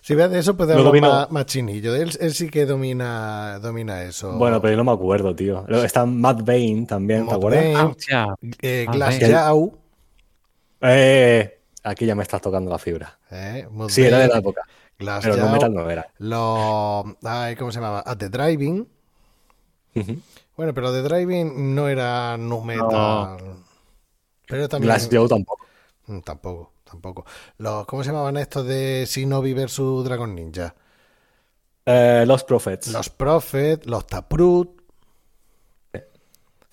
[0.00, 1.94] Si ves de eso, puede hablar vino- más, más chinillo.
[1.94, 4.32] Él, él sí que domina, domina eso.
[4.38, 5.66] Bueno, pero yo no me acuerdo, tío.
[5.68, 7.64] Está Matt Bain también, ¿te Matt acuerdas?
[7.64, 7.96] Bain.
[8.12, 8.34] Ah.
[8.62, 9.18] Eh, Ah, Glass.
[10.80, 13.18] Eh, aquí ya me estás tocando la fibra.
[13.30, 14.62] eh, Sí, era de la época.
[14.98, 16.08] Glass Pero no Jaw, metal no era.
[16.18, 17.04] Los.
[17.24, 18.02] Ay, ¿Cómo se llamaba?
[18.04, 18.86] At the Driving.
[20.56, 23.38] Bueno, pero The Driving no era nu metal.
[24.46, 24.88] Pero también.
[24.92, 25.66] Glass Joe tampoco.
[26.06, 27.24] Mm, Tampoco, tampoco.
[27.58, 30.74] Los, ¿Cómo se llamaban estos de Shinobi versus Dragon Ninja?
[31.86, 32.88] Eh, Los Prophets.
[32.88, 34.68] Los Prophet, los Taproot,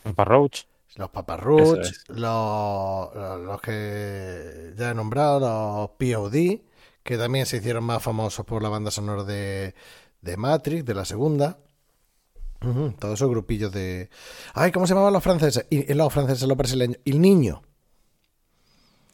[0.03, 0.65] Papa Roach.
[0.95, 2.03] los Paparruch, Eso es.
[2.09, 6.61] los, los, los que ya he nombrado, los POD,
[7.03, 9.73] que también se hicieron más famosos por la banda sonora de,
[10.21, 11.59] de Matrix, de la segunda.
[12.99, 14.09] Todos esos grupillos de.
[14.53, 15.65] Ay, ¿cómo se llamaban los franceses?
[15.69, 16.97] Y, y los franceses, los brasileños.
[17.05, 17.61] El niño.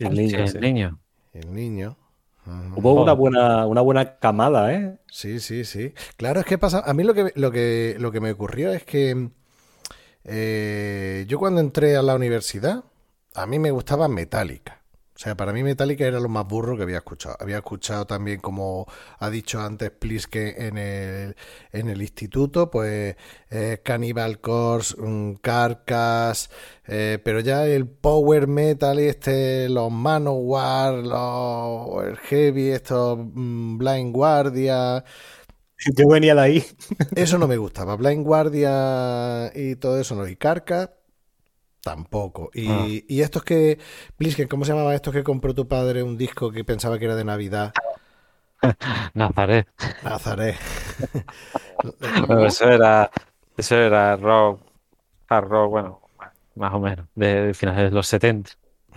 [0.06, 0.58] El niño, sí.
[0.58, 1.00] el niño.
[1.34, 1.98] El niño.
[2.46, 2.80] Ujú.
[2.80, 4.98] Hubo una buena, una buena camada, ¿eh?
[5.08, 5.94] Sí, sí, sí.
[6.18, 6.84] Claro, es que pasa.
[6.86, 9.30] A mí lo que, lo que, lo que me ocurrió es que
[10.24, 12.84] eh, yo cuando entré a la universidad,
[13.36, 14.81] a mí me gustaba Metallica.
[15.22, 17.38] O sea, para mí Metallica era lo más burro que había escuchado.
[17.40, 18.88] Había escuchado también, como
[19.20, 21.36] ha dicho antes Pliske en el,
[21.72, 23.16] en el instituto, pues
[23.52, 26.50] eh, Cannibal Corpse, mm, Carcass,
[26.88, 34.12] eh, pero ya el power metal este, los Manowar, los el heavy, estos mm, Blind
[34.16, 35.04] Guardia,
[35.98, 36.66] Yo venía de ahí.
[37.16, 37.96] eso no me gustaba.
[37.96, 40.28] Blind Guardia y todo eso no.
[40.28, 40.90] Y Carcass
[41.84, 42.50] tampoco.
[42.54, 42.86] Y, Ah.
[43.08, 43.80] y estos que,
[44.18, 47.16] Plisken, ¿cómo se llamaba estos que compró tu padre un disco que pensaba que era
[47.16, 47.74] de Navidad?
[49.14, 49.68] Nazaret.
[50.04, 50.56] Nazaret.
[52.28, 53.10] Bueno, eso era,
[53.58, 54.62] eso era rock,
[55.30, 56.00] hard rock, bueno,
[56.56, 58.52] más o menos, de, de finales de los 70.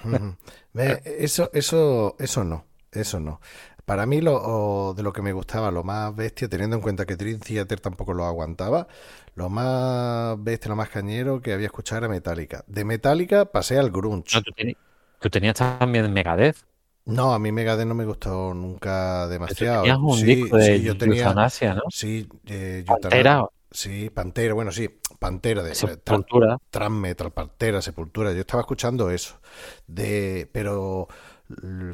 [0.04, 0.36] Ujú.
[0.74, 3.40] Ve, Eso, eso, eso no, eso no.
[3.86, 7.06] Para mí lo o de lo que me gustaba, lo más bestia, teniendo en cuenta
[7.06, 8.86] que Dream Theater tampoco lo aguantaba,
[9.34, 12.64] lo más bestia, lo más cañero que había escuchado era Metallica.
[12.66, 14.34] De Metallica pasé al grunge.
[14.34, 14.76] No, tú, teni-
[15.18, 16.58] tú tenías también Megadeth.
[17.06, 19.92] No, a mí Megadeth no me gustó nunca demasiado.
[19.92, 21.82] Tenías un Sí, disco de sí, yo tenía, Euthanasia, ¿no?
[21.86, 24.88] sí, eh, Pantera, sí, Pantera, bueno, sí,
[25.18, 26.58] Pantera de Sepultura.
[26.70, 28.32] Thrash metal, Pantera, Sepultura.
[28.32, 29.40] Yo estaba escuchando eso.
[29.86, 31.08] De, pero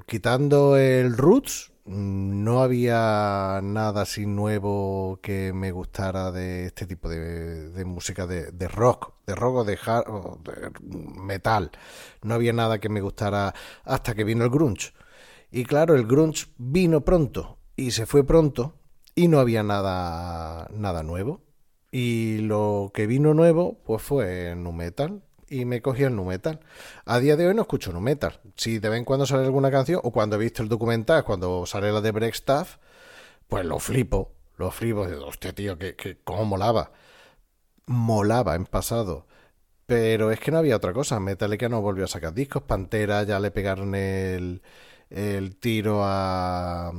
[0.07, 7.85] quitando el Roots, no había nada así nuevo que me gustara de este tipo de,
[7.85, 10.71] música de, de rock, de rock o de, hard, o de
[11.21, 11.73] metal.
[12.23, 13.55] No había nada que me gustara
[13.85, 14.93] hasta que vino el grunge.
[15.51, 18.75] Y claro, el grunge vino pronto y se fue pronto
[19.17, 21.43] y no había nada, nada nuevo.
[21.91, 25.25] Y lo que vino nuevo, pues fue nu metal.
[25.51, 26.60] Y me cogí el nu metal.
[27.05, 28.40] A día de hoy no escucho nu metal.
[28.56, 31.66] Si de vez en cuando sale alguna canción, o cuando he visto el documental, cuando
[31.66, 32.77] sale la de Break Stuff,
[33.48, 34.32] pues lo flipo.
[34.56, 35.06] Lo flipo.
[35.09, 36.93] Digo, Hostia, tío, que, que cómo molaba.
[37.86, 39.27] Molaba en pasado.
[39.86, 41.18] Pero es que no había otra cosa.
[41.18, 42.62] Metallica no volvió a sacar discos.
[42.62, 44.62] Pantera ya le pegaron el,
[45.10, 46.93] el tiro a,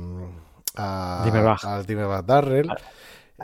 [0.76, 1.64] a, Dimebag.
[1.64, 2.68] al Dimebag Darrell.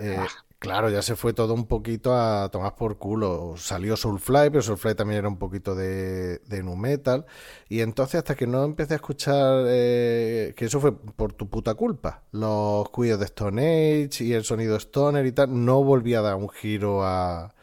[0.01, 0.19] Eh,
[0.59, 3.55] claro, ya se fue todo un poquito a tomar por culo.
[3.57, 7.27] Salió Soulfly, pero Soulfly también era un poquito de, nu metal.
[7.69, 11.75] Y entonces, hasta que no empecé a escuchar, eh, que eso fue por tu puta
[11.75, 16.23] culpa, los cuidos de Stone Age y el sonido Stoner y tal, no volví a
[16.23, 17.55] dar un giro a,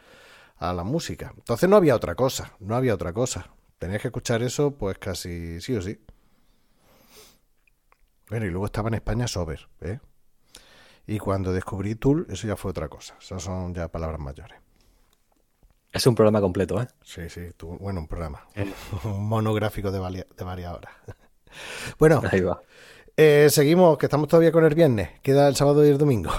[0.58, 1.34] a la música.
[1.36, 3.52] Entonces no había otra cosa, no había otra cosa.
[3.80, 6.00] Tenías que escuchar eso, pues casi sí o sí.
[8.30, 10.00] Bueno, y luego estaba en España Sober, ¿eh?
[11.08, 13.16] Y cuando descubrí Tool, eso ya fue otra cosa.
[13.22, 14.60] Esas son ya palabras mayores.
[15.92, 16.88] Es un programa completo, ¿eh?
[17.04, 17.42] Sí, sí,
[17.80, 18.46] bueno, un programa.
[18.56, 18.72] Eh.
[19.06, 20.92] Un monográfico de, valia- de varias horas.
[21.98, 22.60] Bueno, Ahí va.
[23.16, 25.22] eh, seguimos, que estamos todavía con el viernes.
[25.22, 26.32] Queda el sábado y el domingo.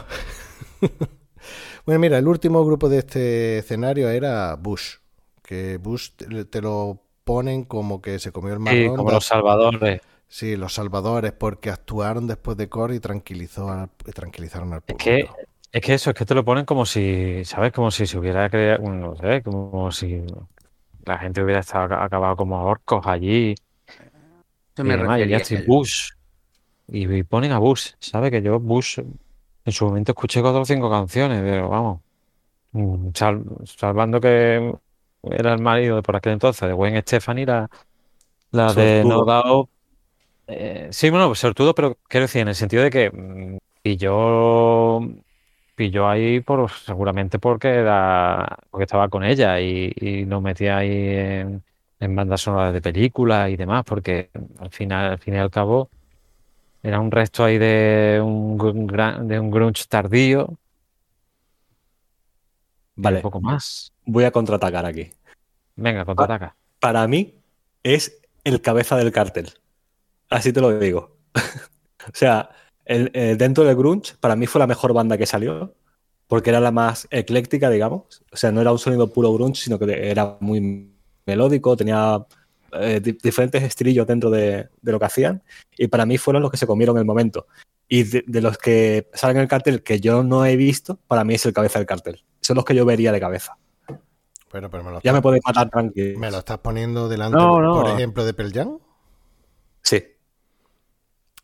[1.87, 4.97] bueno, mira, el último grupo de este escenario era Bush.
[5.43, 8.97] Que Bush te, te lo ponen como que se comió el Sí, marrón.
[8.97, 10.01] como de- los salvadores.
[10.29, 14.97] Sí, los salvadores, porque actuaron después de Core y tranquilizó al- y tranquilizaron al Es
[15.01, 15.37] público.
[15.37, 17.73] que, es que eso, es que te lo ponen como si, ¿sabes?
[17.73, 20.23] Como si se hubiera creado, no sé, como si
[21.05, 23.55] la gente hubiera estado ac- acabado como orcos allí.
[24.75, 25.29] Eso Y, me y refería.
[25.29, 26.11] ya estoy Bush.
[26.89, 28.31] Y, y ponen a Bush, ¿sabes?
[28.31, 32.03] Que yo Bush en su momento escuché cuatro o cinco canciones, pero vamos,
[32.73, 34.75] mm, sal- salvando que
[35.23, 37.71] era el marido de por aquel entonces de Gwen Stefani, la,
[38.53, 39.25] la de No.
[39.25, 39.71] Doubt.
[40.47, 45.01] Eh, sí, bueno, pues sortudo, pero quiero decir, en el sentido de que mm, pilló,
[45.75, 50.91] pilló ahí por, seguramente porque era, porque estaba con ella y, y nos metía ahí
[50.91, 51.63] en,
[52.01, 55.91] en bandas sonoras de películas y demás, porque al final, al fin y al cabo,
[56.83, 58.57] era un resto ahí de un,
[59.29, 60.57] de un grunge tardío
[62.95, 63.93] Vale, un poco más.
[64.05, 65.11] voy a contraatacar aquí.
[65.75, 66.57] Venga, contraataca.
[66.81, 67.35] Para mí
[67.83, 69.53] es el cabeza del cartel.
[70.31, 71.17] Así te lo digo.
[71.35, 72.51] o sea,
[72.85, 75.75] el- el- dentro del grunge, para mí fue la mejor banda que salió,
[76.27, 78.23] porque era la más ecléctica, digamos.
[78.33, 80.93] O sea, no era un sonido puro grunge, sino que era muy
[81.27, 82.25] melódico, tenía
[82.73, 85.43] eh, di- diferentes estilillos dentro de, de lo que hacían,
[85.79, 87.47] y para mí fueron los que se comieron el momento.
[87.89, 91.23] Y de, de los que salen en el cartel que yo no he visto, para
[91.23, 92.25] mí es el cabeza del cartel.
[92.41, 93.57] Son los que yo vería de cabeza.
[94.51, 96.19] Pero, pero me lo Ya me podéis matar tranquilo.
[96.19, 97.81] me lo estás poniendo delante, No, no.
[97.83, 98.79] por ejemplo, de Pearl Jam.
[99.83, 100.03] Sí.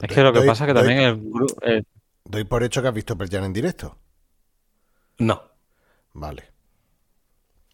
[0.03, 1.87] Es que lo que Doy- pasa es que doy- también el,
[2.25, 3.97] Doy por hecho que has visto Pearl Jam en directo.
[5.19, 5.41] No.
[6.15, 6.43] Vale.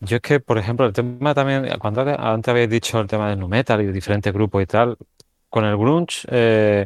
[0.01, 3.39] Yo es que, por ejemplo, el tema también, cuando antes habéis dicho el tema del
[3.41, 4.97] nu metal y de diferentes grupos y tal,
[5.51, 6.85] con el grunge eh,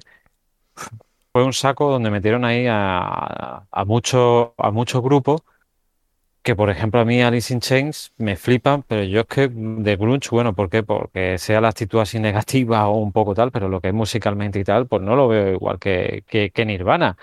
[1.33, 5.43] fue un saco donde metieron ahí a, a muchos a muchos grupos
[6.43, 9.97] que, por ejemplo, a mí Alice in Chains me flipan, pero yo es que de
[9.97, 10.83] grunge, bueno, ¿por qué?
[10.83, 14.59] Porque sea la actitud así negativa o un poco tal, pero lo que es musicalmente
[14.59, 17.17] y tal, pues no lo veo igual que, que, que Nirvana.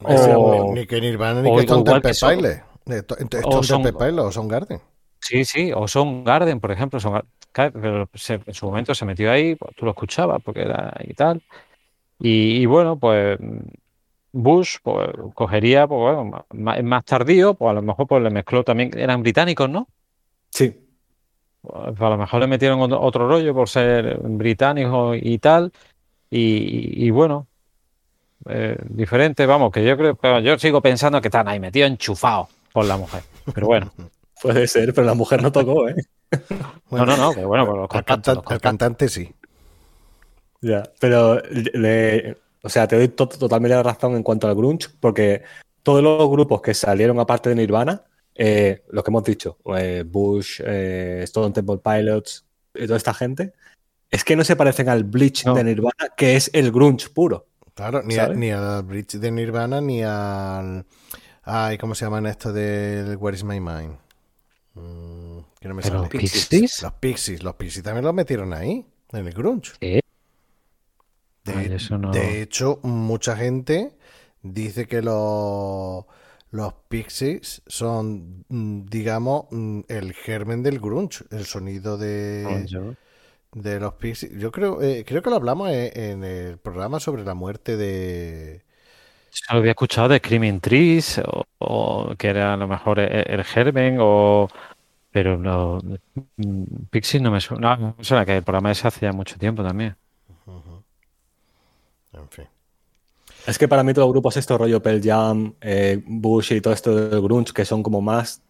[0.00, 2.62] O- ni que Nirvana ni que Stone Temple Pilots.
[2.86, 4.80] Stone son- Temple o Son Garden.
[5.20, 7.22] Sí, sí, o Son Garden, por ejemplo, Son
[7.52, 11.14] pero se- en su momento se metió ahí, pues, tú lo escuchabas porque era y
[11.14, 11.42] tal.
[12.20, 13.38] Y, y bueno, pues
[14.32, 18.62] Bush pues, cogería, pues bueno, más, más tardío, pues a lo mejor pues le mezcló
[18.64, 19.88] también, eran británicos, ¿no?
[20.50, 20.74] Sí.
[21.62, 25.72] Pues, a lo mejor le metieron otro, otro rollo por ser británicos y tal.
[26.30, 27.46] Y, y bueno,
[28.48, 32.48] eh, diferente, vamos, que yo creo, pero yo sigo pensando que están ahí metidos enchufados
[32.72, 33.22] por la mujer.
[33.54, 33.90] Pero bueno,
[34.42, 35.96] Puede ser, pero la mujer no tocó, ¿eh?
[36.92, 38.60] no, no, no, que bueno, pues los al, contactos, cantan- los al contactos.
[38.62, 39.32] cantante sí.
[40.60, 40.82] Ya.
[41.00, 45.42] Pero, le- o sea, te doy to- totalmente la razón en cuanto al grunge, porque
[45.82, 48.02] todos los grupos que salieron aparte de Nirvana,
[48.34, 52.44] eh, los que hemos dicho, eh, Bush, eh, Stone Temple Pilots,
[52.74, 53.52] y toda esta gente,
[54.10, 55.54] es que no se parecen al Bleach No.
[55.54, 57.46] de Nirvana, que es el grunge puro.
[57.74, 58.38] Claro, ni, a- ¿Sabes?
[58.38, 60.84] ni al Bridge de Nirvana ni al.
[61.44, 63.96] Ay, ¿cómo se llaman esto del Where is My Mind?
[64.74, 66.08] Mm, que no me Pero sale.
[66.08, 69.72] Pixies, Los Pixies, los Pixies también los metieron ahí, en el grunge.
[69.80, 70.00] Sí.
[71.48, 73.92] De, Ay, eso no- de hecho, mucha gente
[74.42, 76.04] dice que los,
[76.50, 82.96] los Pixies son, mm, digamos, mm, el germen del grunge, el sonido de, yo-
[83.52, 84.32] de los Pixies.
[84.38, 88.64] Yo creo, eh, creo que lo hablamos en, en el programa sobre la muerte de...
[89.30, 93.24] Yo lo había escuchado de Screaming Trees, o, o que era a lo mejor el,
[93.30, 94.48] el germen, o
[95.12, 95.80] pero no
[96.38, 99.38] mm, Pixies no me suena, no, me suena que el programa ese hace ya mucho
[99.38, 99.96] tiempo también.
[102.12, 102.48] En fin.
[103.48, 106.74] Es que para mí todos los grupos estos, rollo Pearl Jam, eh, Bush y todo
[106.74, 108.42] esto del grunge, que son como más,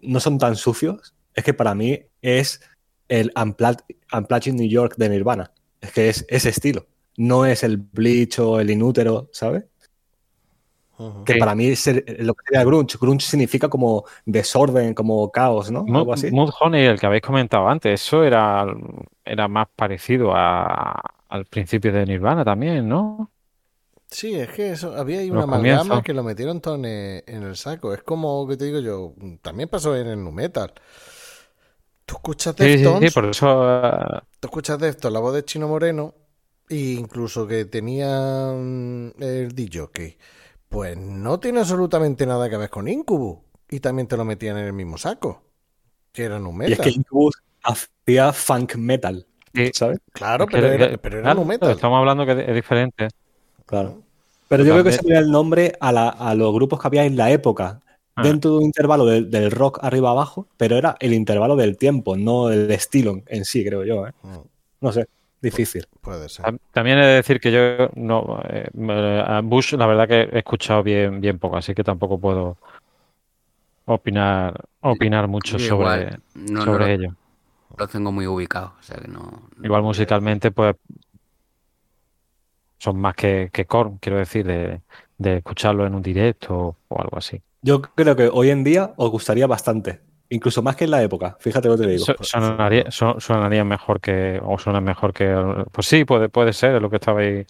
[0.00, 2.60] no son tan sucios, es que para mí es
[3.08, 3.84] el Unplugged,
[4.16, 5.50] Unplugged in New York de Nirvana.
[5.80, 6.86] Es que es ese estilo.
[7.16, 9.66] no es el bleach o el inútero, ¿sabes?
[11.24, 11.38] Que Sí.
[11.38, 12.98] para mí es el- lo que sería grunge.
[13.00, 15.84] Grunge significa como desorden, como caos, ¿no?
[15.84, 16.30] Mood, Algo así.
[16.32, 18.66] Mudhoney, el que habéis comentado antes, eso era,
[19.24, 23.30] era más parecido a- al principio de Nirvana también, ¿no?
[24.14, 27.42] Sí, es que eso, había ahí una amalgama que lo metieron todo en el, en
[27.42, 27.92] el saco.
[27.92, 30.72] Es como que te digo yo, también pasó en el nu metal.
[32.06, 33.46] Tú escuchas Sí, sí, sí, por eso
[33.86, 36.14] eh, tú escuchas Deftones, la voz de Chino Moreno,
[36.68, 40.18] e incluso que tenía mm, el DJ,
[40.68, 43.38] pues no tiene absolutamente nada que ver con Incubus.
[43.70, 45.42] Y también te lo metían en el mismo saco,
[46.12, 46.80] que era nu Y es metal.
[46.80, 49.72] que Incubus hacía funk metal, Sí.
[49.72, 49.98] ¿sabes?
[50.12, 51.76] Claro, pero era, pero era claro, nu metal.
[51.76, 53.08] estamos hablando que es diferente.
[53.66, 54.03] Claro.
[54.56, 57.04] Pero yo creo que También- sería el nombre a, la- a los grupos que había
[57.04, 57.80] en la época,
[58.16, 58.22] Ah.
[58.22, 62.16] dentro de un intervalo del, del rock arriba abajo, pero era el intervalo del tiempo,
[62.16, 64.06] no el estilo en sí, creo yo.
[64.06, 64.12] ¿eh?
[64.22, 64.38] Mm,
[64.82, 65.06] No sé,
[65.42, 65.86] difícil.
[66.00, 66.44] Puede ser.
[66.44, 68.68] Tam- También he de decir que yo no eh,
[69.26, 72.56] a Bush la verdad que he escuchado bien, bien poco, así que tampoco puedo
[73.86, 77.14] opinar, opinar mucho Yo sobre, no, no sobre ello.
[77.76, 78.74] lo tengo muy ubicado.
[78.78, 79.42] O sea que no.
[79.62, 80.76] Igual musicalmente, pues
[82.78, 84.80] son más que, que Korn, quiero decir, de,
[85.18, 87.40] de escucharlo en un directo o algo así.
[87.62, 91.36] Yo creo que hoy en día os gustaría bastante, incluso más que en la época,
[91.40, 92.04] fíjate lo que te digo.
[92.04, 95.34] So- sonaría, so- sonaría mejor que, o suena mejor que,
[95.72, 97.46] pues sí, puede, puede ser, es lo que estabais,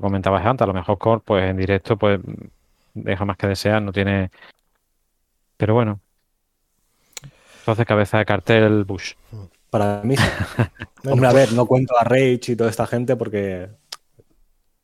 [0.00, 2.18] comentabas antes, a lo mejor Korn, pues en directo, pues
[2.94, 4.30] deja más que desear, no tiene,
[5.58, 6.00] pero bueno.
[7.60, 9.14] Entonces, cabeza de cartel, Bush.
[9.70, 10.14] Para mí,
[11.04, 13.68] hombre, a pues- ver, no cuento a Rage y toda esta gente porque,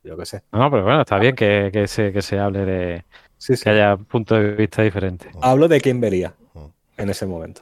[0.03, 0.43] yo qué sé.
[0.51, 3.05] No, pero bueno, está bien que, que se, que se hable de
[3.37, 3.63] Sí, sí.
[3.63, 5.29] que haya puntos de vista diferentes.
[5.41, 6.65] Hablo de quién vería Mm.
[6.97, 7.61] en ese momento.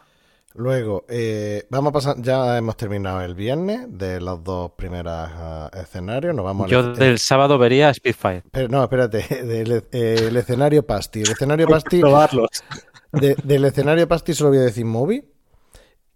[0.53, 5.71] Luego, eh, vamos a pasar, ya hemos terminado el viernes de los dos primeros ah,
[5.73, 6.35] escenarios.
[6.35, 8.43] Nos vamos Yo del sábado vería Spitfire.
[8.51, 11.21] pero, no, espérate, del eh, el escenario Pasti.
[11.21, 12.49] El escenario Pasti, Probarlos.
[13.13, 15.23] de- del escenario Pasti solo voy a decir Moby.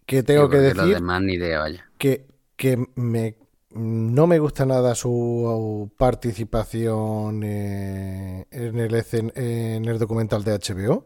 [0.05, 1.89] Que tengo Yo que decir demás ni idea, vaya.
[1.97, 2.25] que,
[2.57, 3.35] que me,
[3.75, 11.05] no me gusta nada su participación eh, en, el, documental de HBO.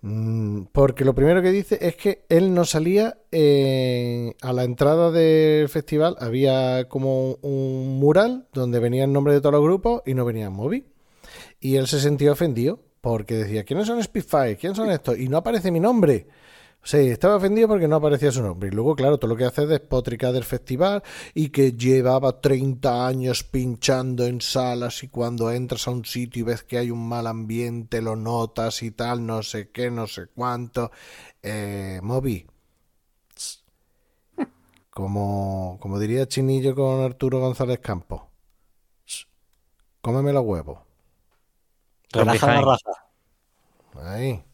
[0.00, 5.10] Mm, Porque lo primero que dice es que él no salía eh, a la entrada
[5.10, 10.14] del festival, había como un mural donde venía el nombre de todos los grupos y
[10.14, 10.86] no venía Moby.
[11.60, 14.56] Y él se sentía ofendido porque decía, ¿quiénes son Spitfire?
[14.56, 15.18] ¿Quiénes son estos?
[15.18, 16.26] Y no aparece mi nombre.
[16.84, 18.68] Sea, estaba ofendido porque no aparecía su nombre.
[18.68, 21.02] Y luego, claro, todo lo que hace es despotricar del festival
[21.32, 26.44] y que llevaba 30 años pinchando en salas y cuando entras a un sitio y
[26.44, 30.26] ves que hay un mal ambiente, lo notas y tal, no sé qué, no sé
[30.26, 30.90] cuánto.
[31.42, 32.46] Eh, Moby.
[34.90, 38.22] Como, como diría Chinillo con Arturo González Campos.
[40.02, 40.80] Cómeme los huevos.
[42.12, 44.06] Relaja la behind.
[44.06, 44.44] Ahí.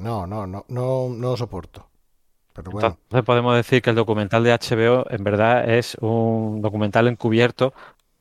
[0.00, 1.90] No, No, no, no, no, lo soporto.
[2.52, 2.98] Pero bueno.
[3.08, 7.72] Entonces podemos decir que el documental de HBO en verdad es un documental encubierto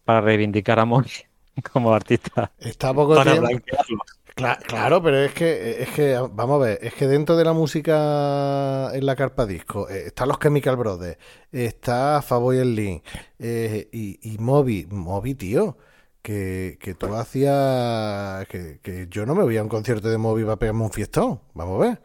[0.05, 1.09] para reivindicar a Moni
[1.73, 2.51] como artista.
[2.59, 3.47] Está poco Para tiempo.
[3.47, 4.01] blanquearlos.
[4.35, 7.53] Cla- claro, pero es que, es que, vamos a ver, es que dentro de la
[7.53, 11.17] música en la carpa disco eh, están los Chemical Brothers,
[11.51, 13.03] está Faboy el Link
[13.39, 15.77] eh, y, y Moby, Moby, tío,
[16.25, 20.43] que, que tú hacías, que, que yo no me voy a un concierto de Moby
[20.43, 22.01] para pegarme un fiestón, vamos a ver.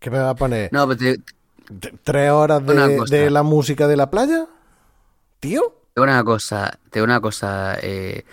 [0.00, 0.72] ¿Qué me va a poner?
[0.72, 1.16] No, pero te,
[1.80, 4.46] ¿T- ¿Tres horas de, de la música de la playa?
[5.40, 5.74] ¿Tío?
[5.94, 8.24] Te digo una cosa, te una cosa, eh,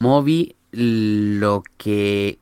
[0.00, 2.38] Moby, lo que,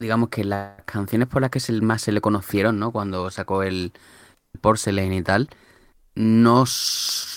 [0.00, 2.92] digamos que las canciones por las que se, más se le conocieron, ¿no?
[2.92, 3.92] Cuando sacó el
[4.62, 5.50] Porcelain y tal,
[6.16, 6.64] no,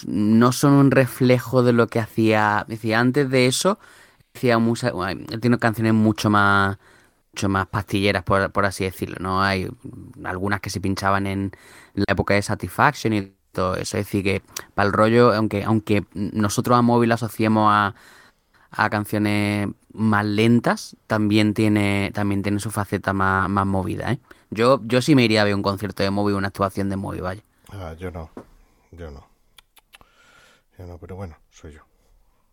[0.08, 3.80] no son un reflejo de lo que hacía, decía, antes de eso,
[4.40, 4.94] hacía mucha,
[5.42, 6.78] tiene canciones mucho más,
[7.34, 9.44] mucho más pastilleras, por, por así decirlo, ¿no?
[9.44, 9.70] Hay
[10.24, 11.52] algunas que se pinchaban en
[11.94, 13.98] la época de Satisfaction y todo eso.
[13.98, 14.42] Es decir, que
[14.74, 17.96] para el rollo, aunque, aunque nosotros a móvil asociemos a,
[18.72, 24.20] a canciones más lentas, también tiene, también tiene su faceta más, más movida, ¿eh?
[24.52, 27.22] Yo, yo sí me iría a ver un concierto de móvil, una actuación de móvil,
[27.22, 27.44] vaya.
[27.72, 28.32] Ah, yo no,
[28.92, 29.28] yo no.
[30.78, 31.82] Yo no, pero bueno, soy yo.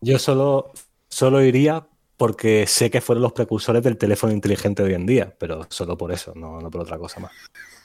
[0.03, 0.73] Yo solo,
[1.17, 1.87] solo iría
[2.19, 5.97] porque sé que fueron los precursores del teléfono inteligente de hoy en día, pero solo
[5.97, 7.33] por eso, no, no por otra cosa más.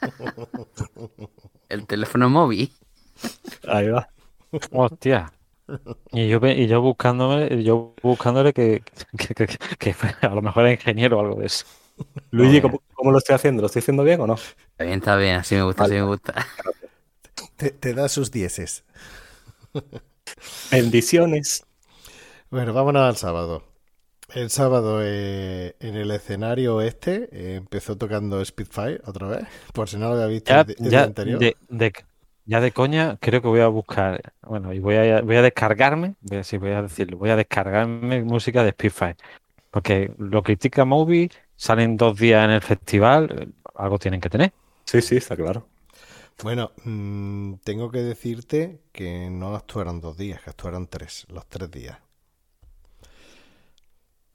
[1.69, 2.73] El teléfono móvil.
[3.67, 4.09] Ahí va.
[4.71, 5.31] Hostia.
[6.11, 8.83] Y yo, ve- y yo buscándome, yo buscándole que,
[9.17, 9.47] que, que-
[9.79, 11.65] que a lo mejor era ingeniero o algo de eso.
[12.31, 12.59] Luigi.
[12.61, 13.61] ¿cómo, cómo lo estoy haciendo?
[13.61, 14.33] ¿Lo estoy haciendo bien o no?
[14.35, 16.45] Está bien, está bien, así me gusta, así me gusta.
[17.55, 18.83] Te, te da sus dieces.
[20.71, 21.63] Bendiciones.
[22.51, 23.63] Bueno, vámonos al sábado.
[24.33, 29.97] El sábado eh, en el escenario este eh, empezó tocando Spitfire otra vez, por si
[29.97, 31.47] no lo había visto Ya, el, el ya anterior.
[31.47, 31.93] de, de-
[32.45, 36.15] ya de coña, creo que voy a buscar, bueno, y voy a, voy a descargarme,
[36.21, 39.15] voy a, sí, voy a decirlo, voy a descargarme música de Spitfire.
[39.71, 44.53] Porque lo critica Moby, salen dos días en el festival, algo tienen que tener.
[44.85, 45.67] Sí, sí, está claro.
[46.43, 51.71] Bueno, mm, tengo que decirte que no actuaron dos días, que actuaron tres, los tres
[51.71, 51.99] días.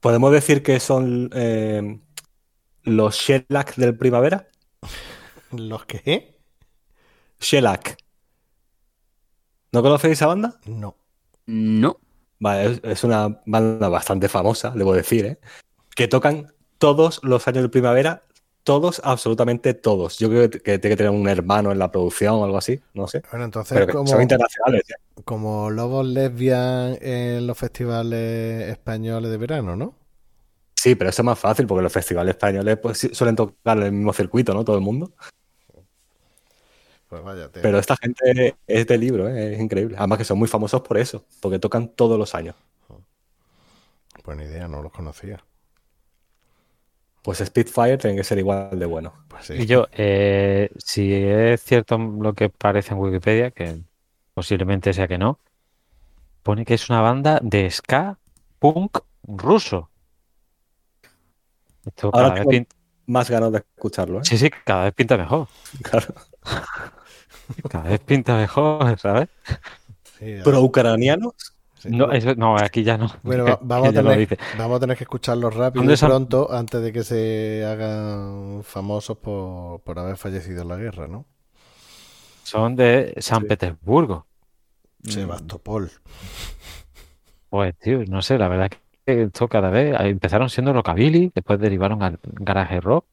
[0.07, 1.99] ¿Podemos decir que son eh,
[2.83, 4.47] los Shellac del primavera?
[5.51, 6.39] ¿Los qué?
[7.41, 7.97] Shellac.
[9.73, 10.61] ¿No conocéis esa banda?
[10.63, 10.95] No.
[11.45, 11.99] No.
[12.39, 15.39] Vale, es, es una banda bastante famosa, debo decir, ¿eh?
[15.93, 18.23] Que tocan todos los años de primavera,
[18.67, 20.19] todos, absolutamente todos.
[20.19, 22.79] Yo creo que, que tiene que tener un hermano en la producción o algo así,
[22.93, 23.23] no sé.
[23.31, 24.83] Bueno, entonces Pero como, son internacionales.
[25.23, 29.95] como lobos lesbian en los festivales españoles de verano, ¿no?
[30.75, 34.13] Sí, pero eso es más fácil porque los festivales españoles pues, suelen tocar el mismo
[34.13, 34.63] circuito, ¿no?
[34.63, 35.13] Todo el mundo.
[37.09, 39.53] Pues vaya, te- Pero esta gente es de libro, ¿eh?
[39.55, 39.95] es increíble.
[39.97, 42.55] Además que son muy famosos por eso, porque tocan todos los años.
[44.23, 45.43] buena idea, no los conocía.
[47.27, 49.11] Pues Spitfire tiene que ser igual de bueno.
[49.27, 49.55] Pues sí.
[49.55, 53.81] Y yo, eh, si es cierto lo que parece en Wikipedia, que
[54.33, 55.37] posiblemente sea que no,
[56.41, 58.17] pone que es una banda de ska
[58.59, 59.89] punk ruso.
[61.85, 62.67] Esto Ahora cada vez tengo- pin-
[63.07, 64.23] Más ganas de escucharlo, ¿eh?
[64.23, 65.49] Sí, sí, cada vez pinta mejor.
[65.83, 66.13] Claro.
[67.69, 69.27] Cada vez pinta mejor, ¿sabes?
[70.17, 71.33] Sí, Pero ucranianos,
[71.79, 71.89] sí.
[71.91, 73.09] No, eso- no, aquí ya no.
[73.23, 76.09] Bueno, va- vamos, a tener, vamos a tener que escucharlos rápido ¿Dónde y son?
[76.09, 81.25] pronto antes de que se hagan famosos por, por haber fallecido en la guerra, ¿no?
[82.43, 83.47] Son de San Sí.
[83.47, 84.25] Petersburgo.
[85.03, 85.91] Sebastopol.
[87.49, 91.59] Pues, tío, no sé, la verdad es que esto cada vez empezaron siendo rockabilly, después
[91.59, 93.05] derivaron al garage rock.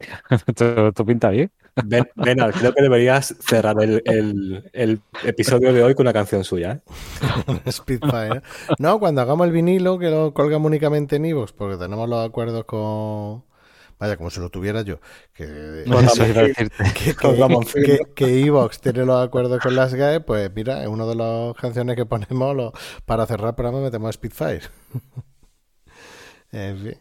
[0.30, 1.50] esto, pinta bien.
[1.84, 6.44] Ben, Benal, creo que deberías cerrar el, el- el episodio de hoy con una canción
[6.44, 7.70] suya, ¿eh?
[7.70, 8.42] Spitfire.
[8.78, 12.64] No, cuando hagamos el vinilo, que lo colgamos únicamente en Evox, porque tenemos los acuerdos
[12.64, 13.44] con.
[14.00, 15.00] Vaya, como si lo tuviera yo.
[15.34, 15.82] Que,
[18.14, 21.96] que, Evox tiene los acuerdos con las GAE, pues mira, es una de las canciones
[21.96, 22.72] que ponemos lo-
[23.04, 24.62] para cerrar el programa, metemos Spitfire.
[26.52, 26.98] en fin.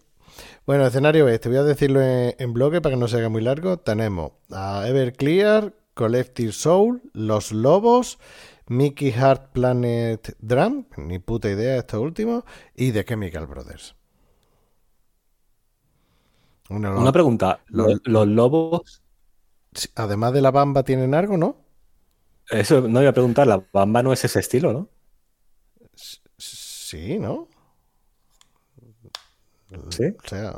[0.65, 3.30] Bueno, escenario B, te voy a decirlo en, en bloque para que no se haga
[3.30, 3.77] muy largo.
[3.77, 8.19] Tenemos a Everclear, Collective Soul, Los Lobos,
[8.68, 12.45] Mickey Hart Planet Drum, ni puta idea esto último,
[12.76, 13.95] y The Chemical Brothers.
[16.69, 19.01] Una- Una pregunta, lo- ¿los, los lobos?
[19.95, 21.65] además de la bamba, ¿tienen algo, no?
[22.49, 24.89] Eso no iba a preguntar, la bamba no es ese estilo, ¿no?
[26.38, 27.47] Sí, ¿no?
[29.89, 30.06] Sí.
[30.23, 30.56] O sea,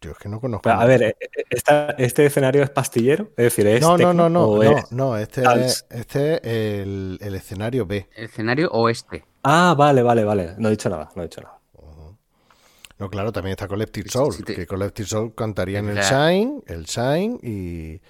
[0.00, 0.62] yo es que no conozco.
[0.62, 3.30] Pero, a ver, eh, eh, esta- ¿este escenario es pastillero?
[3.36, 6.40] Es decir, ¿es no, no, no, no, no, es- no, este es, este es
[6.82, 8.08] el, el escenario B.
[8.14, 9.24] El escenario oeste.
[9.42, 10.54] Ah, vale, vale, vale.
[10.58, 11.56] No he dicho nada, no he dicho nada.
[12.98, 15.98] No, claro, también está Collective Sí, Soul, sí, que Collective Soul cantaría en el.
[15.98, 18.00] Shine, el Shine y,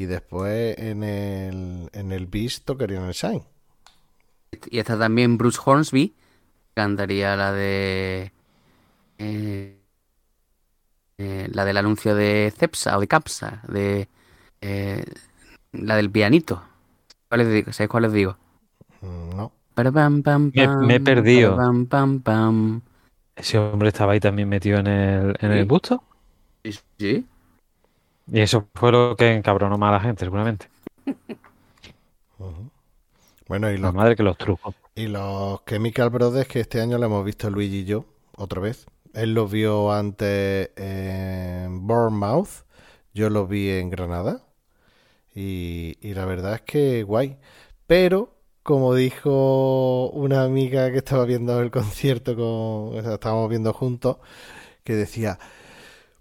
[0.00, 3.42] y después en el, en el Beast tocaría en el Shine.
[4.70, 6.14] Y está también Bruce Hornsby.
[6.74, 8.32] Cantaría la de.
[9.18, 9.80] Eh,
[11.18, 13.62] eh, la del anuncio de Cepsa o de Capsa.
[13.68, 14.08] De.
[14.60, 15.04] eh,
[15.72, 16.62] la del pianito.
[17.28, 17.72] ¿Cuál les digo?
[17.72, 18.36] ¿Sabéis cuál les digo?
[19.00, 19.52] Mm, No.
[19.74, 20.22] Pam,
[20.54, 21.56] Me- pam, me he perdido.
[21.56, 22.80] parapam, pam, pam.
[23.36, 25.68] Ese hombre estaba ahí también metido en el, en el Sí.
[25.68, 26.02] busto.
[26.64, 27.26] Sí, sí.
[28.30, 30.68] Y eso fue lo que encabronó más a la gente, seguramente.
[33.48, 34.74] Bueno, y La los, madre que los trucos.
[34.94, 38.04] y los Chemical Brothers que este año lo hemos visto Luigi y yo,
[38.36, 38.86] otra vez.
[39.16, 42.66] Él los vio antes en Bournemouth,
[43.14, 44.42] yo los vi en Granada.
[45.34, 47.38] Y, y la verdad es que guay.
[47.86, 53.72] Pero, como dijo una amiga que estaba viendo el concierto, con, o sea, estábamos viendo
[53.72, 54.18] juntos,
[54.84, 55.38] que decía,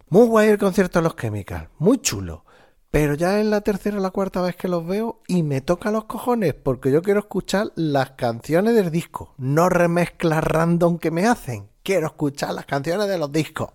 [0.08, 2.46] muy guay el concierto de los Chemical, muy chulo.
[2.92, 5.92] Pero ya es la tercera o la cuarta vez que los veo y me toca
[5.92, 11.28] los cojones porque yo quiero escuchar las canciones del disco, no remezclas random que me
[11.28, 11.75] hacen.
[11.86, 13.70] Quiero escuchar las canciones de los discos.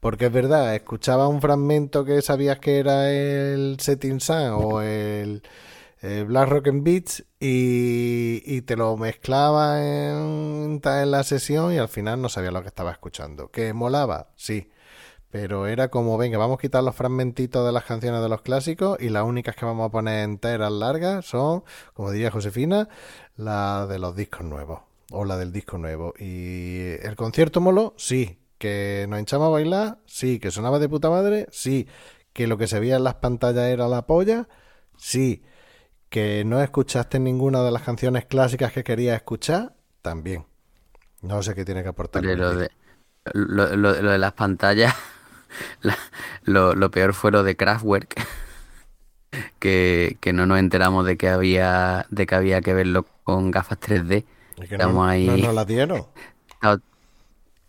[0.00, 5.44] Porque es verdad, escuchaba un fragmento que sabías que era el Setting Sun o el,
[6.26, 12.20] Black Rock and Beats y, te lo mezclaba en, en la sesión y al final
[12.20, 13.52] no sabía lo que estaba escuchando.
[13.52, 14.30] ¿Que molaba?
[14.34, 14.72] Sí.
[15.30, 18.98] Pero era como, venga, vamos a quitar los fragmentitos de las canciones de los clásicos
[19.00, 21.62] y las únicas que vamos a poner enteras largas son,
[21.94, 22.88] como diría Josefina,
[23.36, 26.14] las de los discos nuevos o la del disco nuevo.
[26.18, 28.38] Y el concierto molo, sí.
[28.58, 30.38] Que nos hinchamos a bailar, sí.
[30.38, 31.88] Que sonaba de puta madre, sí.
[32.32, 34.48] Que lo que se veía en las pantallas era la polla,
[34.96, 35.42] sí.
[36.08, 40.46] Que no escuchaste ninguna de las canciones clásicas que querías escuchar, también.
[41.22, 42.22] No sé qué tiene que aportar.
[42.24, 42.70] Lo, de,
[43.32, 44.94] lo, lo- lo de las pantallas,
[45.82, 45.96] la-
[46.44, 48.14] lo, lo peor fue lo de Kraftwerk,
[49.58, 53.78] que, que no nos enteramos de que había, de que había que verlo con gafas
[53.80, 54.24] 3D.
[54.62, 55.26] Es que Estamos no, ahí.
[55.26, 56.06] no nos la dieron.
[56.60, 56.80] Todo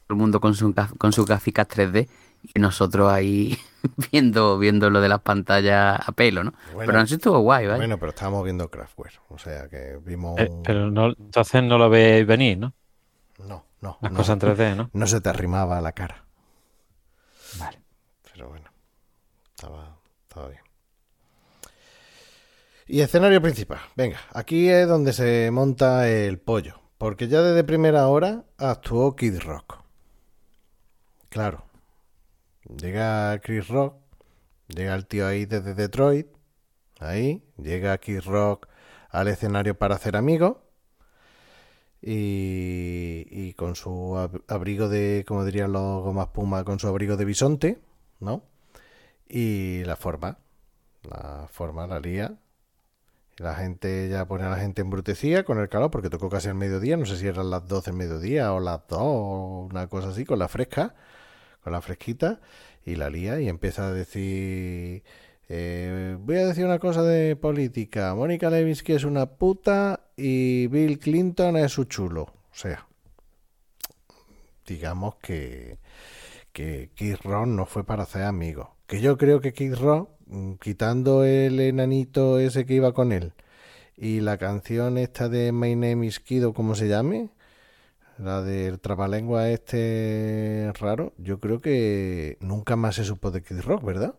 [0.10, 2.08] el mundo con, su, con sus gráficas 3D
[2.54, 3.58] y nosotros ahí
[4.12, 6.54] viendo, viendo lo de las pantallas a pelo, ¿no?
[6.74, 6.92] Bueno.
[6.92, 7.78] Pero así estuvo guay, ¿vale?
[7.80, 9.22] Bueno, pero estábamos viendo Kraftwerk.
[9.30, 10.38] O sea que vimos.
[10.40, 12.74] Eh, un- pero no, entonces no lo veis venir, ¿no?
[13.40, 13.98] No, no.
[14.02, 14.18] Las no.
[14.18, 14.90] cosas en 3D, ¿no?
[14.94, 16.26] No se te arrimaba a la cara.
[17.58, 17.80] Vale.
[18.32, 18.70] Pero bueno,
[19.56, 19.98] estaba,
[20.28, 20.62] estaba bien.
[22.88, 23.80] Y escenario principal.
[23.96, 26.82] Venga, aquí es donde se monta el pollo.
[27.04, 29.80] Porque ya desde primera hora actuó Kid Rock.
[31.28, 31.66] Claro.
[32.64, 33.98] Llega Chris Rock.
[34.70, 36.28] Llega el tío ahí desde Detroit.
[37.02, 37.44] Ahí.
[37.58, 38.70] Llega Kid Rock
[39.10, 40.56] al escenario para hacer amigos.
[42.02, 47.18] Y, y con su ab- abrigo de, como dirían los gomas puma, con su abrigo
[47.18, 47.82] de bisonte,
[48.22, 48.44] ¿no?
[49.28, 50.38] Y la forma,
[51.02, 52.38] la forma, la lía.
[53.38, 56.56] La gente ya pone a la gente embrutecida con el calor porque tocó casi al
[56.56, 60.10] mediodía, no sé si eran las 12 del mediodía o las 2 o una cosa
[60.10, 60.94] así, con la fresca,
[61.64, 62.40] con la fresquita,
[62.86, 65.04] y la lía y empieza a decir...
[65.50, 68.14] eh, voy a decir una cosa de política.
[68.16, 72.24] Mónica Lewinsky es una puta y Bill Clinton es su chulo.
[72.24, 72.88] O sea,
[74.68, 75.80] digamos que,
[76.52, 76.90] que
[77.24, 78.70] Rock no fue para hacer amigos.
[78.88, 80.13] Que yo creo que Rock, mm,
[80.62, 83.34] quitando el enanito ese que iba con él
[83.98, 87.30] y la canción esta de My Name is Kido, ¿cómo se llame?
[88.18, 93.84] La del trabalengua este raro, yo creo que nunca más se supo de Kid Rock,
[93.84, 94.16] ¿verdad?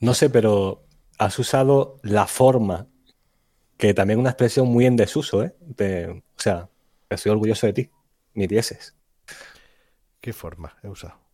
[0.00, 0.84] No sé, pero
[1.18, 2.88] has usado la forma,
[3.78, 5.56] que también es una expresión muy en desuso, ¿eh?
[5.60, 6.70] De- o sea,
[7.10, 7.90] estoy orgulloso de ti,
[8.34, 8.96] mi dieces.
[10.20, 11.25] ¿Qué forma he usado?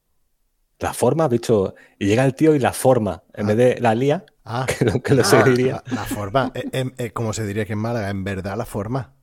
[0.83, 3.95] La forma, has dicho, y llega el tío y la forma, en vez de la
[3.95, 5.75] lía, Ah, que lo, que lo ah, seguiría.
[5.75, 8.67] la, la forma, eh, em, eh, como se diría que en Málaga, en verdad la
[8.67, 9.15] forma.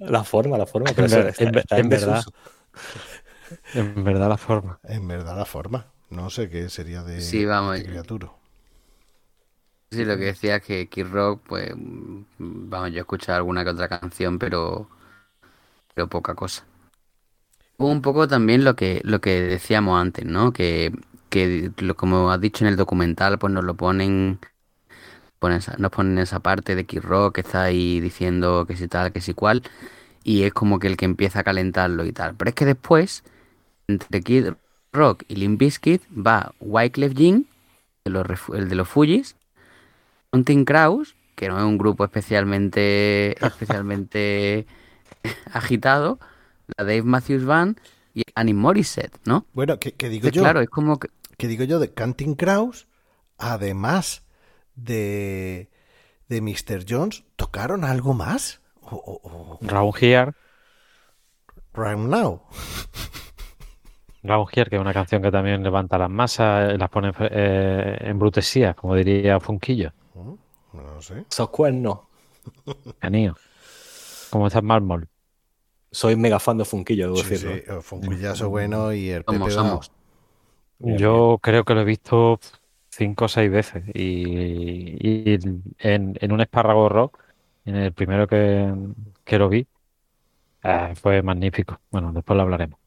[0.00, 2.24] La forma, la forma, pero En eso ver- está, en ver- está en en verdad.
[3.74, 4.80] En verdad la forma.
[4.84, 5.86] En verdad la forma.
[6.10, 7.78] No sé qué sería de, Sí, vamos.
[7.78, 8.30] de criatura.
[9.92, 11.70] Sí, lo que decía es que Kid Rock, pues,
[12.38, 14.88] vamos, yo he escuchado alguna que otra canción, pero,
[15.94, 16.64] pero poca cosa.
[17.90, 20.52] Un poco también lo que, lo que decíamos antes, ¿no?
[20.52, 20.92] Que,
[21.30, 24.38] que lo- como has dicho en el documental, pues nos lo ponen,
[25.38, 29.12] ponen nos ponen esa parte de Kid Rock que está ahí diciendo que si tal,
[29.12, 29.62] que si cual,
[30.24, 32.36] y es como que el que empieza a calentarlo y tal.
[32.36, 33.24] Pero es que después,
[33.88, 34.48] entre Kid
[34.92, 37.46] Rock y Limp Bizkit, va Wyclef Jean,
[38.04, 39.36] de los el de los Fujis,
[40.30, 40.64] Counting
[41.36, 44.66] que no es un grupo especialmente, especialmente
[45.52, 46.18] agitado,
[46.76, 47.78] la Dave Matthews Band
[48.14, 49.46] y Annie Morissette, ¿no?
[49.52, 51.08] Bueno, que, que digo Entonces, yo, claro, es como que
[51.38, 52.86] que digo yo de Canting Crows,
[53.38, 54.22] además
[54.76, 55.70] de,
[56.28, 56.84] de Mr.
[56.88, 58.60] Jones, ¿tocaron algo más?
[58.82, 60.32] O, o- o- Round Here,
[61.74, 62.42] right now.
[64.22, 67.96] Round Here, que es una canción que también levanta las masas, eh, las pone eh,
[68.02, 69.92] en brutesía, como diría Funquillo.
[70.14, 70.34] Mm,
[70.74, 71.24] No sé.
[71.28, 71.98] Esos cuernos.
[73.00, 73.36] Canío.
[74.30, 75.08] Como está Mármol.
[75.92, 77.52] Soy mega fan de Funquillo, debo Sí, decirlo.
[77.52, 79.50] sí, fue un cuillazo bueno y el Pepe
[80.78, 82.40] Yo creo que lo he visto
[82.90, 85.34] cinco o seis veces y, y
[85.78, 87.18] en, en un espárrago rock,
[87.64, 88.72] en el primero que,
[89.24, 89.66] que lo vi,
[90.64, 91.80] eh, fue magnífico.
[91.90, 92.80] Bueno, después lo hablaremos.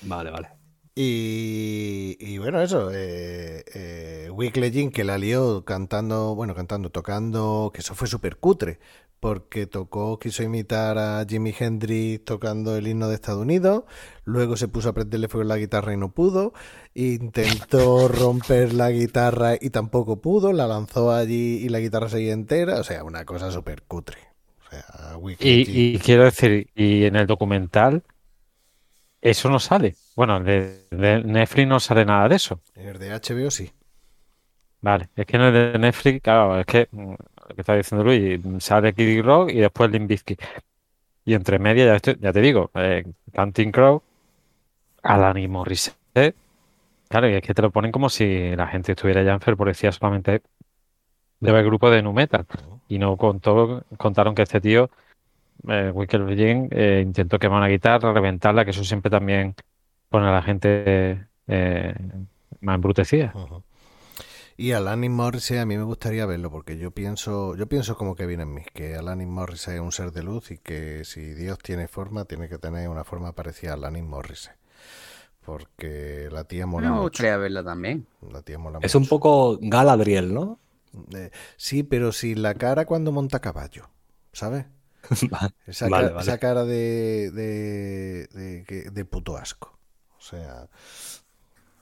[0.00, 0.48] Vale, vale.
[0.94, 4.03] Y, y bueno, eso, eh, eh,
[4.34, 8.78] Wyclef Jean que la lió cantando, bueno, cantando, tocando, que eso fue súper cutre,
[9.20, 13.84] porque tocó, quiso imitar a Jimi Hendrix tocando el himno de Estados Unidos,
[14.24, 16.52] luego se puso a prenderle fuego en la guitarra y no pudo,
[16.94, 22.80] intentó romper la guitarra y tampoco pudo, la lanzó allí y la guitarra seguía entera,
[22.80, 24.18] o sea, una cosa súper cutre.
[24.66, 24.84] O sea.
[25.38, 28.02] Y, y quiero decir, y en el documental,
[29.20, 29.96] eso no sale.
[30.14, 32.60] Bueno, de, de Netflix no sale nada de eso.
[32.76, 33.72] En el de HBO sí.
[34.84, 38.04] Vale, es que en el de Netflix, claro, es que mm, lo que está diciendo
[38.04, 40.42] Luis, sale Kid Rock y después Limp Bizkit.
[41.24, 43.04] Y entre medias, ya, ya te digo, eh,
[43.72, 44.02] Crow,
[45.02, 46.34] Alanis Morissette
[47.08, 50.42] Claro, y es que te lo ponen como si la gente estuviera ya enfervorecida solamente
[51.40, 52.46] de el grupo de Nu Metal.
[52.88, 54.90] Y no contó, contaron que este tío,
[55.68, 59.54] eh, Wicked Virgin, eh, intentó quemar una guitarra, reventarla, que eso siempre también
[60.10, 61.94] pone a la gente eh,
[62.60, 63.32] más embrutecida.
[64.56, 68.26] Y Alanis Morissette a mí me gustaría verlo porque yo pienso, yo pienso como que
[68.26, 71.58] viene en mí, que Alanis Morissette es un ser de luz y que si Dios
[71.58, 74.56] tiene forma, tiene que tener una forma parecida a Alanis Morissette.
[75.44, 77.24] Porque la tía mola Me mucho.
[77.24, 78.06] gustaría verla también.
[78.30, 79.08] La tía mola Es un mucho.
[79.08, 80.58] poco Galadriel, ¿no?
[81.14, 83.90] Eh, sí, pero sin la cara cuando monta caballo,
[84.32, 84.66] ¿sabes?
[85.66, 86.32] Esa, Vale, ca- vale.
[86.32, 89.78] esa cara de, de, de, de puto asco.
[90.18, 90.68] O sea,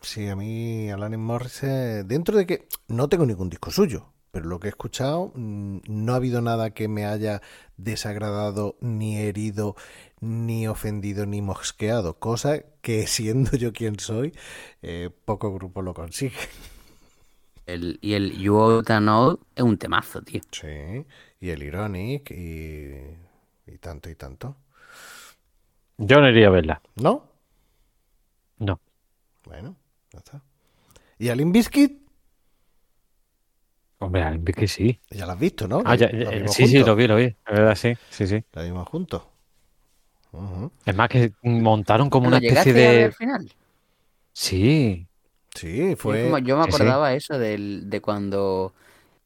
[0.02, 4.58] sí, a mí Alanis Morissette, dentro de que no tengo ningún disco suyo, pero lo
[4.60, 7.42] que he escuchado, mm, no ha habido nada que me haya
[7.76, 9.76] desagradado, ni herido,
[10.20, 12.18] ni ofendido, ni mosqueado.
[12.18, 14.32] Cosa que siendo yo quien soy,
[14.82, 16.36] eh, poco grupo lo consigue.
[17.66, 20.40] El, y el You Ought to Know es un temazo, tío.
[20.50, 21.06] Sí,
[21.40, 22.90] y el Ironic y,
[23.66, 24.56] y tanto y tanto.
[25.98, 26.82] Yo no iría a verla.
[26.96, 27.28] ¿No?
[28.58, 28.80] No.
[29.44, 29.76] Bueno,
[30.12, 30.42] ya está.
[31.18, 32.02] ¿Y a Limp Bizkit?
[33.98, 35.00] Hombre, al que sí.
[35.10, 35.82] Ya lo has visto, ¿no?
[35.84, 37.36] Ah, ya- Lo ya- vimos sí, sí, lo vi, lo vi.
[37.46, 38.44] La verdad, sí, sí, sí.
[38.52, 39.22] Lo vimos juntos.
[40.84, 43.04] Es más que montaron como ¿Lo una especie a de...
[43.04, 43.52] al final?
[44.32, 45.06] Sí,
[45.54, 46.22] Sí, fue...
[46.22, 46.74] como- yo me sí, sí.
[46.74, 48.72] acordaba eso del, de cuando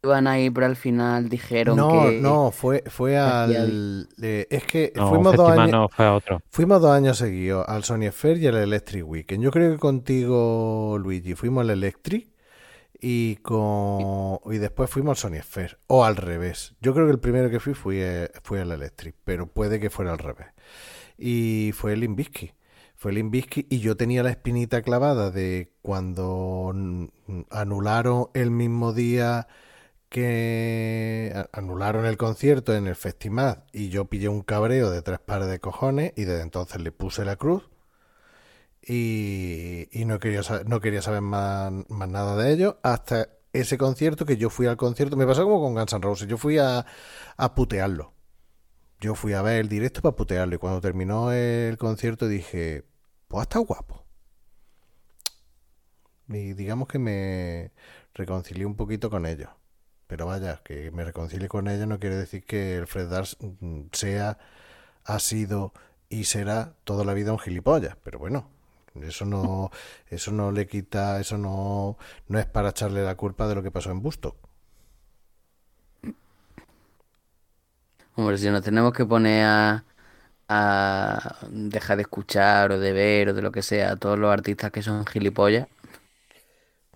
[0.06, 2.20] iban ahí, pero al final dijeron No, que...
[2.20, 4.08] no, fue, fue al...
[4.22, 5.70] eh, es que no, fuimos dos años...
[5.70, 6.40] no fue a otro.
[6.50, 9.42] Fuimos dos años seguidos al Sony Fair y al Electric Weekend.
[9.42, 12.28] Yo creo que contigo, Luigi, fuimos al Electric
[13.00, 15.78] y con y después fuimos al Sony Fair.
[15.86, 16.74] O al revés.
[16.80, 20.12] Yo creo que el primero que fui fue, fue al Electric, pero puede que fuera
[20.12, 20.48] al revés.
[21.18, 22.52] Y fue el Limbisky.
[22.94, 26.72] Fue el Limbisky y yo tenía la espinita clavada de cuando
[27.50, 29.48] anularon el mismo día
[30.08, 35.48] que anularon el concierto en el festival y yo pillé un cabreo de tres pares
[35.48, 37.68] de cojones y desde entonces le puse la cruz
[38.82, 44.24] y, y no quería no quería saber más, más nada de ello hasta ese concierto
[44.26, 45.16] que yo fui al concierto.
[45.16, 46.86] Me pasó como con Guns N' Roses, yo fui a,
[47.36, 48.12] a putearlo.
[49.00, 52.84] Yo fui a ver el directo para putearlo y cuando terminó el concierto dije,
[53.28, 54.04] pues está guapo.
[56.28, 57.72] Y digamos que me
[58.14, 59.50] reconcilié un poquito con ellos.
[60.06, 63.82] Pero vaya, que me reconcilie con ellos no quiere decir que el Fred Durst mm,
[63.92, 64.38] sea,
[65.04, 65.72] ha sido
[66.08, 67.96] y será toda la vida un gilipollas.
[68.04, 68.50] Pero bueno,
[69.02, 69.70] eso no,
[70.10, 73.70] eso no le quita, eso no, no es para echarle la culpa de lo que
[73.72, 74.36] pasó en Busto.
[78.14, 79.84] Hombre, si nos tenemos que poner a,
[80.48, 84.32] a dejar de escuchar o de ver o de lo que sea a todos los
[84.32, 85.68] artistas que son gilipollas,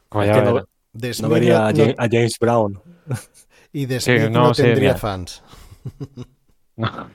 [0.08, 2.80] Como Es ya que no, no vería a no- Ja- a James Brown.
[3.72, 5.42] y de Sí, Smith no, tendría fans.
[6.76, 7.10] No.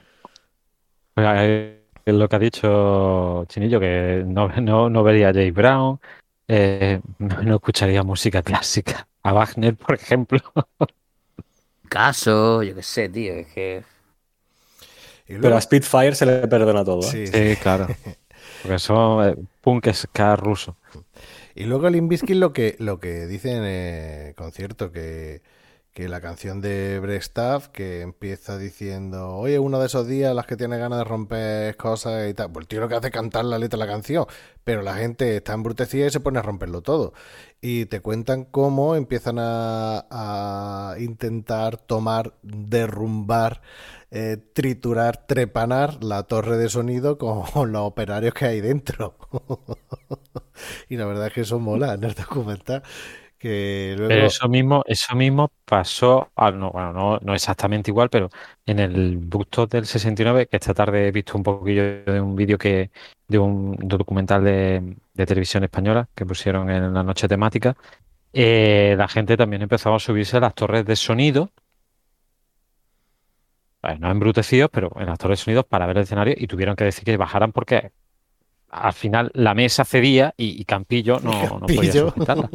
[1.15, 5.52] Mira, eh, es lo que ha dicho Chinillo, que no, no, no vería a Jay
[5.52, 5.99] Brown,
[6.47, 9.07] eh, no, no escucharía música clásica.
[9.23, 10.39] A Wagner, por ejemplo.
[11.89, 13.84] caso, yo qué sé, tío, es que...
[15.27, 17.02] Y Pero a Spitfire se le perdona todo.
[17.02, 17.11] ¿eh?
[17.11, 17.88] sí, Sí, claro.
[18.61, 20.76] Porque son eh, punk ska ruso.
[21.56, 25.41] Y luego Limp Bizkit lo que, lo que dice en el concierto, que,
[25.94, 30.57] que la canción de Brestaff, que empieza diciendo, oye, uno de esos días las que
[30.57, 32.52] tiene ganas de romper cosas y tal.
[32.52, 34.26] Pues el tío lo que hace es cantar la letra de la canción,
[34.65, 37.14] pero la gente está embrutecida y se pone a romperlo todo.
[37.61, 43.61] Y te cuentan cómo empiezan a, a intentar tomar, derrumbar,
[44.11, 49.18] eh, triturar, trepanar la torre de sonido con los operarios que hay dentro.
[50.90, 52.84] y la verdad es que eso mola en el documental.
[53.38, 54.10] Que luego...
[54.10, 58.30] Pero eso mismo, eso mismo pasó, ah, no, bueno, no, no exactamente igual, pero
[58.65, 62.57] en el Busto del 69, que esta tarde he visto un poquillo de un vídeo
[62.57, 62.91] que,
[63.27, 67.76] de un documental de, de televisión española que pusieron en la noche temática,
[68.34, 71.52] eh, la gente también empezó a subirse a las torres de sonido,
[73.99, 76.84] no embrutecidos, pero en las torres de sonido para ver el escenario y tuvieron que
[76.84, 77.91] decir que bajaran porque
[78.81, 82.49] al final la mesa cedía y, y Campillo no, no podía sujetarla.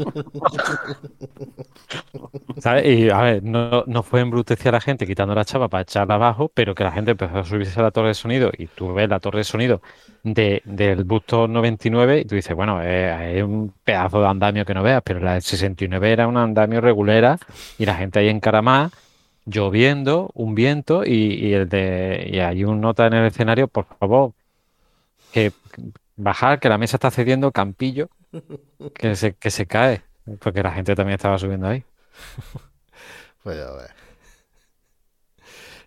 [2.58, 2.86] ¿Sabes?
[2.86, 6.14] Y a ver, no, no fue embrutecer a la gente quitando la chapa para echarla
[6.16, 8.92] abajo, pero que la gente empezó a subirse a la torre de sonido y tú
[8.92, 9.80] ves la torre de sonido
[10.22, 14.74] de, del Busto 99 y tú dices, bueno, eh, es un pedazo de andamio que
[14.74, 17.38] no veas, pero la del 69 era un andamio regulera
[17.78, 18.90] y la gente ahí encaramada,
[19.46, 23.86] lloviendo, un viento y, y el de y hay un nota en el escenario, por
[23.98, 24.32] favor,
[25.32, 25.52] que
[26.22, 28.10] bajar, que la mesa está cediendo, Campillo,
[28.94, 30.02] que se, que se cae,
[30.40, 31.84] porque la gente también estaba subiendo ahí.
[33.42, 33.90] Pues ya ves.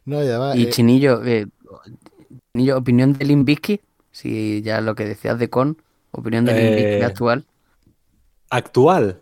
[0.05, 1.47] No, y además, Y eh, Chinillo, eh,
[2.53, 3.81] Chinillo, opinión de Limbisky,
[4.11, 5.77] si ya lo que decías de Con,
[6.11, 7.45] opinión de Eh, actual.
[8.49, 9.21] Actual.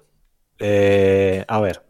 [0.59, 1.83] eh, a ver,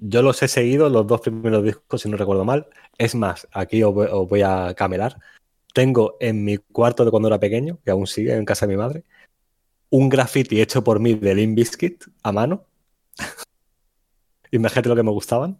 [0.00, 2.68] yo los he seguido, los dos primeros discos, si no recuerdo mal.
[2.98, 5.18] Es más, aquí os voy a camelar.
[5.72, 8.76] Tengo en mi cuarto de cuando era pequeño, que aún sigue en casa de mi
[8.78, 9.04] madre,
[9.90, 12.64] un graffiti hecho por mí de Limp Bizkit a mano.
[14.50, 15.56] Imagínate lo que me gustaban.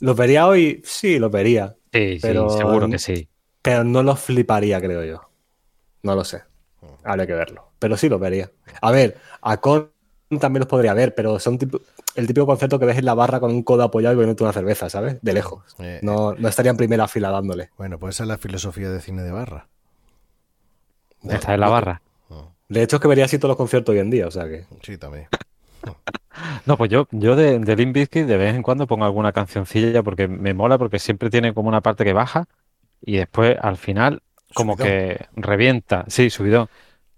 [0.00, 0.82] ¿Los vería hoy?
[0.84, 1.76] Sí, los vería.
[1.92, 3.28] Sí, Pero- sí, seguro que sí.
[3.62, 5.28] Pero no los fliparía, creo yo.
[6.02, 6.42] No lo sé.
[7.02, 7.72] Habría que verlo.
[7.80, 8.50] Pero sí los vería.
[8.80, 9.90] A ver, a Con
[10.40, 11.80] también los podría ver, pero son tipo-
[12.16, 14.52] el típico concepto que ves en la barra con un codo apoyado y bebiendo una
[14.52, 15.18] cerveza, ¿sabes?
[15.22, 15.62] De lejos.
[15.78, 17.70] eh, No, no estaría en primera fila dándole.
[17.76, 19.68] bueno, pues esa es la filosofía de cine de barra.
[21.28, 22.02] Está en la barra.
[22.68, 24.64] De hecho, es que vería así todos los conciertos hoy en día, o sea que.
[24.82, 25.28] Sí, también.
[26.66, 30.02] No, pues yo, yo de, de Limp Bizkit de vez en cuando pongo alguna cancioncilla
[30.02, 32.46] porque me mola, porque siempre tiene como una parte que baja
[33.00, 34.20] y después al final
[34.52, 34.92] como Subidón.
[34.92, 36.68] que revienta, sí, subidón.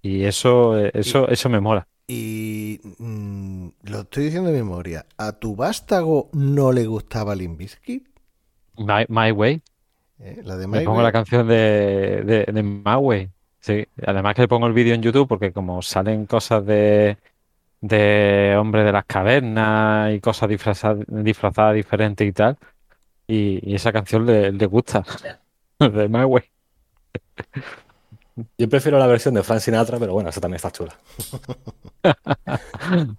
[0.03, 1.89] Y eso, eh, eso, eso me mola.
[2.09, 5.07] Y mm, lo estoy diciendo de memoria.
[5.17, 8.09] ¿A tu vástago no le gustaba Limp Bizkit?
[8.77, 9.63] My, My Way,
[10.21, 10.41] ¿Eh?
[10.45, 11.03] La de My pongo Way.
[11.03, 13.31] la canción de, de, de My Way.
[13.61, 17.19] Sí, además que le pongo el vídeo en YouTube porque como salen cosas de,
[17.81, 22.59] de hombre de las cavernas y cosas disfrazadas, disfrazadas diferentes y tal,
[23.29, 25.05] y, y esa canción le, le gusta,
[25.81, 26.45] de My Way.
[28.57, 30.97] Yo prefiero la versión de Frank Sinatra, pero bueno, esa también está chula.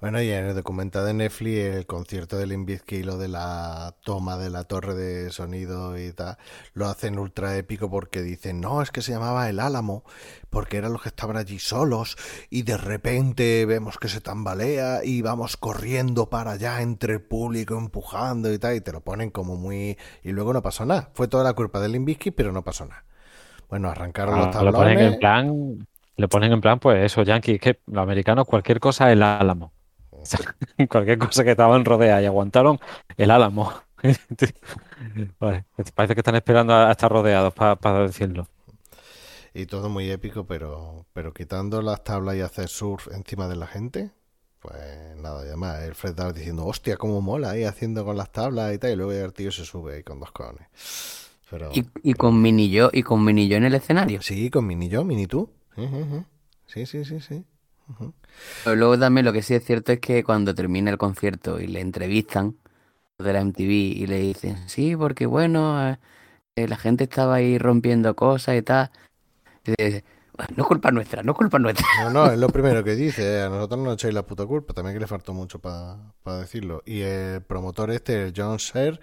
[0.00, 3.28] Bueno, y en el documental de Netflix, el concierto de Limp Bizkit y lo de
[3.28, 6.36] la toma de la torre de sonido y tal,
[6.74, 10.04] lo hacen ultra épico porque dicen, no, es que se llamaba El Álamo,
[10.50, 12.18] porque eran los que estaban allí solos,
[12.50, 17.78] y de repente vemos que se tambalea y vamos corriendo para allá entre el público,
[17.78, 19.96] empujando y tal, y te lo ponen como muy...
[20.22, 21.10] Y luego no pasó nada.
[21.14, 23.04] Fue toda la culpa de Limp Bizkit, pero no pasó nada.
[23.68, 25.86] Bueno, arrancaron los Ah, lo ponen en plan,
[26.16, 29.72] le ponen en plan, pues eso, Yankees, que los americanos cualquier cosa el álamo.
[30.10, 30.40] O sea,
[30.88, 32.80] cualquier cosa que estaban rodea y aguantaron
[33.16, 33.72] el álamo.
[35.38, 35.64] Vale,
[35.94, 38.48] parece que están esperando a, estar rodeados para decirlo.
[39.54, 43.66] Y todo muy épico, pero, pero quitando las tablas y hacer surf encima de la
[43.66, 44.10] gente,
[44.60, 48.32] pues nada, y además el Fred Durst diciendo, hostia, cómo mola ahí haciendo con las
[48.32, 50.66] tablas y tal, y luego el tío se sube ahí con dos cojones.
[51.50, 54.20] Pero Y, y con Mini yo, y con Mini yo en el escenario.
[54.22, 55.50] sí, con Mini yo, Mini tú.
[56.66, 57.44] Sí, sí, sí, sí.
[58.64, 61.68] Pero luego también lo que sí es cierto es que cuando termina el concierto y
[61.68, 62.56] le entrevistan
[63.18, 65.98] de la MTV y le dicen, sí, porque bueno, eh,
[66.56, 68.90] eh, la gente estaba ahí rompiendo cosas y tal.
[69.64, 70.15] Dice, "Bueno,
[70.56, 71.86] no es culpa nuestra, no es culpa nuestra.
[71.92, 73.22] No, no, es lo primero que dice.
[73.38, 74.74] eh, A nosotros no nos echáis la puta culpa.
[74.74, 76.82] También que le faltó mucho para decirlo.
[76.84, 79.00] Y el promotor este, el John Sher,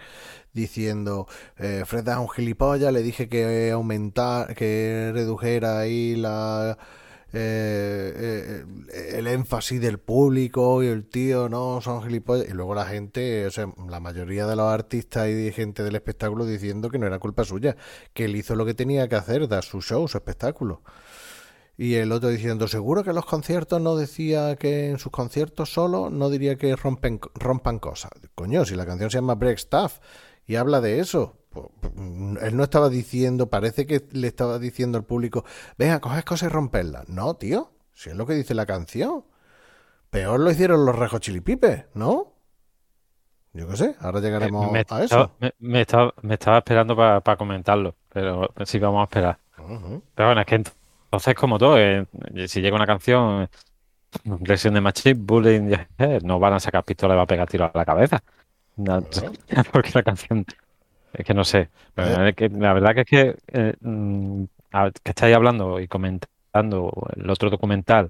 [0.54, 1.28] diciendo:
[1.58, 2.94] eh, Fred es un gilipollas.
[2.94, 6.78] Le dije que aumentar, que redujera ahí la.
[7.34, 12.86] eh, eh, el énfasis del público y el tío no son gilipollas y luego la
[12.86, 17.08] gente, o sea, la mayoría de los artistas y gente del espectáculo diciendo que no
[17.08, 17.76] era culpa suya,
[18.14, 20.84] que él hizo lo que tenía que hacer, dar su show, su espectáculo.
[21.76, 26.10] Y el otro diciendo, seguro que los conciertos no decía que en sus conciertos solo
[26.12, 28.12] no diría que rompen, rompan cosas.
[28.36, 30.00] Coño, si la canción se llama Break Stuff
[30.46, 31.94] y habla de eso, pues, pues,
[32.44, 35.46] él no estaba diciendo, parece que le estaba diciendo al público,
[35.78, 37.10] venga, coges cosas y romperlas.
[37.10, 39.26] No, tío, si es lo que dice la canción.
[40.12, 42.34] Peor lo hicieron los Rejo Chilipipes, ¿no?
[43.54, 45.32] Yo qué sé, ahora llegaremos Me a estaba, eso.
[45.40, 49.40] me, me estaba, me estaba esperando para comentarlo, pero sí vamos a esperar.
[49.56, 50.83] Pero bueno, es que entonces,
[51.36, 52.06] como todo, eh,
[52.48, 53.50] si llega una canción,
[54.46, 55.72] Lesión de Machine, Bullying,
[56.24, 58.24] no van a sacar pistola y va a pegar tiro a la cabeza.
[58.78, 59.02] No,
[59.72, 60.46] porque la canción,
[61.14, 61.70] es que no sé.
[61.96, 64.44] Pero es que la verdad que es que, eh, mm,
[65.04, 68.10] que estáis hablando y comentando el otro documental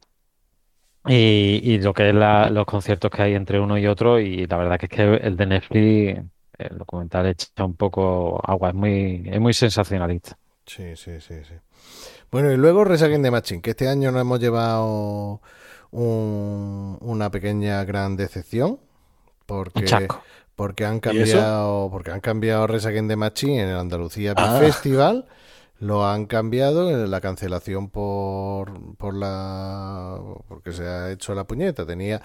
[1.08, 4.46] y, y lo que es la- los conciertos que hay entre uno y otro, y
[4.48, 6.22] la verdad que es que el de Netflix,
[6.58, 10.38] el documental echa un poco agua, es muy, es muy sensacionalista.
[10.66, 11.56] Sí, sí, sí, sí.
[12.34, 15.40] Bueno, y luego Resagen de Machine, que este año nos hemos llevado
[15.92, 18.80] un- una pequeña gran decepción.
[19.46, 19.86] Porque,
[20.56, 24.58] porque han cambiado, porque han cambiado Resagen de Machine en el Andalucía Ah.
[24.60, 25.26] Festival.
[25.80, 31.86] Lo han cambiado en la cancelación por, por la porque se ha hecho la puñeta.
[31.86, 32.22] Tenía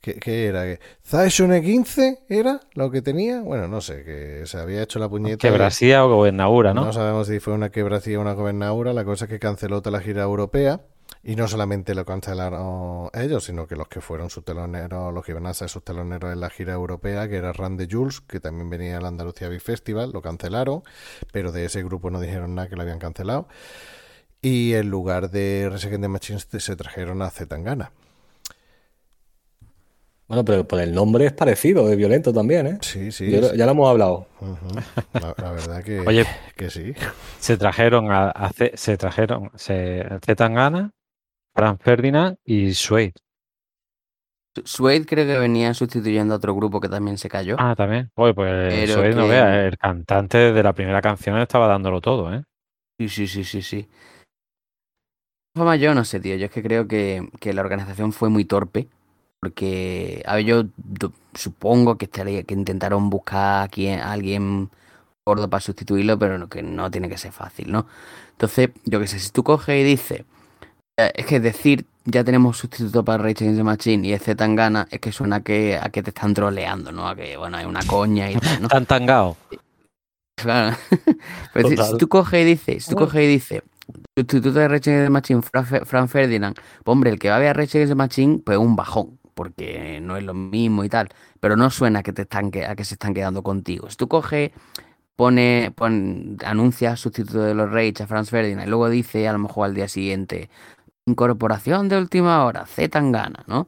[0.00, 0.64] ¿qué, qué era?
[1.04, 3.40] ¿Zaishune 15 era lo que tenía?
[3.40, 5.38] Bueno, no sé, que se había hecho la puñeta.
[5.38, 6.84] Que y- Brasía o Gobernadura, ¿no?
[6.86, 8.92] no sabemos si fue una quebracía o una gobernadura.
[8.92, 10.80] La cosa es que canceló toda la gira europea
[11.22, 15.32] Y no solamente lo cancelaron ellos, sino que los que fueron sus teloneros, los que
[15.32, 18.70] iban a ser sus teloneros en la gira europea, que era Randy Jules, que también
[18.70, 20.82] venía al Andalucía Beat Festival, lo cancelaron,
[21.30, 23.48] pero de ese grupo no dijeron nada que lo habían cancelado.
[24.40, 27.92] Y en lugar de Resident Machines se trajeron a Zetangana.
[30.30, 32.78] Bueno, pero por el nombre es parecido, es violento también, ¿eh?
[32.82, 33.28] Sí, sí.
[33.32, 34.28] Yo- ya lo hemos hablado.
[35.14, 36.24] La, la verdad que, Oye.
[36.54, 36.94] que sí.
[37.40, 40.92] Se trajeron a, a Ce- se trajeron se, Zetangana,
[41.52, 43.14] Frank Ferdinand y Suede.
[44.64, 47.56] Suede creo que venía sustituyendo a otro grupo que también se cayó.
[47.58, 48.12] Ah, también.
[48.14, 52.32] Oye, pues Pero Suede no vea, el cantante de la primera canción estaba dándolo todo,
[52.32, 52.44] ¿eh?
[53.00, 53.88] Sí, sí, sí, sí, sí.
[55.56, 56.36] Yo no sé, tío.
[56.36, 58.86] Yo es que creo que, que la organización fue muy torpe.
[59.42, 60.64] Porque, a ver, yo
[61.34, 64.68] supongo que, estaría- que intentaron buscar a, quien- a alguien
[65.26, 67.86] gordo para sustituirlo, pero no- que no tiene que ser fácil, ¿no?
[68.32, 70.24] Entonces, yo qué sé, si tú coges y dices,
[70.98, 74.88] eh, es que decir ya tenemos sustituto para Rage Against the Machine y es Zetangana,
[74.90, 77.06] es que suena que, a que te están troleando, ¿no?
[77.08, 78.68] A que, bueno, hay una coña y tal, ¿no?
[78.68, 79.36] Tan tangao.
[80.36, 80.76] Claro.
[81.52, 83.62] Pero si, si tú coges y dices, si tú coges y dices,
[84.16, 87.36] sustituto de Rage Against the Machine, Fran, Fe- Fran Ferdinand, pues hombre, el que va
[87.36, 90.84] a ver a Rage Against the Machine, pues un bajón, porque no es lo mismo
[90.84, 91.08] y tal.
[91.40, 93.88] Pero no suena que te están que, a que se están quedando contigo.
[93.88, 94.50] Si tú coges,
[95.16, 99.38] pone, pon, anuncia sustituto de los Rage a Franz Ferdinand, y luego dice a lo
[99.38, 100.50] mejor al día siguiente,
[101.06, 103.66] incorporación de última hora, Z Tangana, ¿no?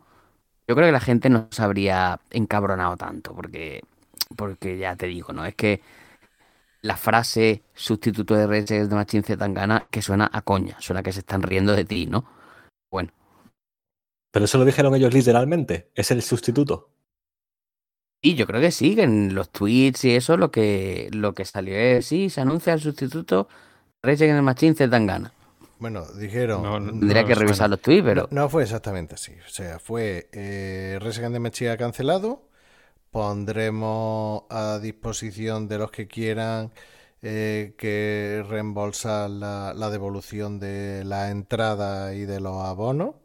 [0.68, 3.80] Yo creo que la gente no se habría encabronado tanto, porque,
[4.36, 5.46] porque ya te digo, ¿no?
[5.46, 5.80] Es que
[6.82, 11.12] la frase sustituto de Rage the Machine Z Tangana que suena a coña, suena que
[11.12, 12.26] se están riendo de ti, ¿no?
[12.90, 13.10] Bueno,
[14.32, 15.92] Pero eso lo dijeron ellos literalmente.
[15.94, 16.90] Es el sustituto.
[18.24, 21.44] y yo creo que sí, que en los tweets y eso lo que, lo que
[21.44, 23.48] salió es, sí, se anuncia el sustituto
[24.02, 25.32] Rage the Machine Z Tangana.
[25.78, 26.62] Bueno, dijeron.
[26.62, 28.28] No, no- Tendría no que revisar los tweets, pero...
[28.30, 29.32] No, no fue exactamente así.
[29.46, 32.48] O sea, fue eh, Resident Evil ha cancelado.
[33.10, 36.72] Pondremos a disposición de los que quieran
[37.22, 43.16] eh, que reembolsar la, la devolución de la entrada y de los abonos.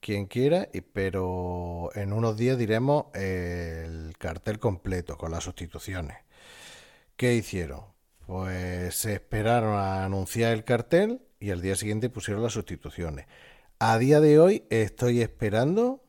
[0.00, 6.18] Quien quiera, y- pero en unos días diremos el cartel completo con las sustituciones.
[7.16, 7.82] ¿Qué hicieron?
[8.26, 13.26] Pues se esperaron a anunciar el cartel y al día siguiente pusieron las sustituciones.
[13.78, 16.02] A día de hoy estoy esperando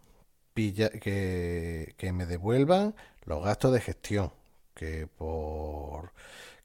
[0.55, 2.95] que, que me devuelvan
[3.25, 4.33] los gastos de gestión,
[4.75, 6.13] que por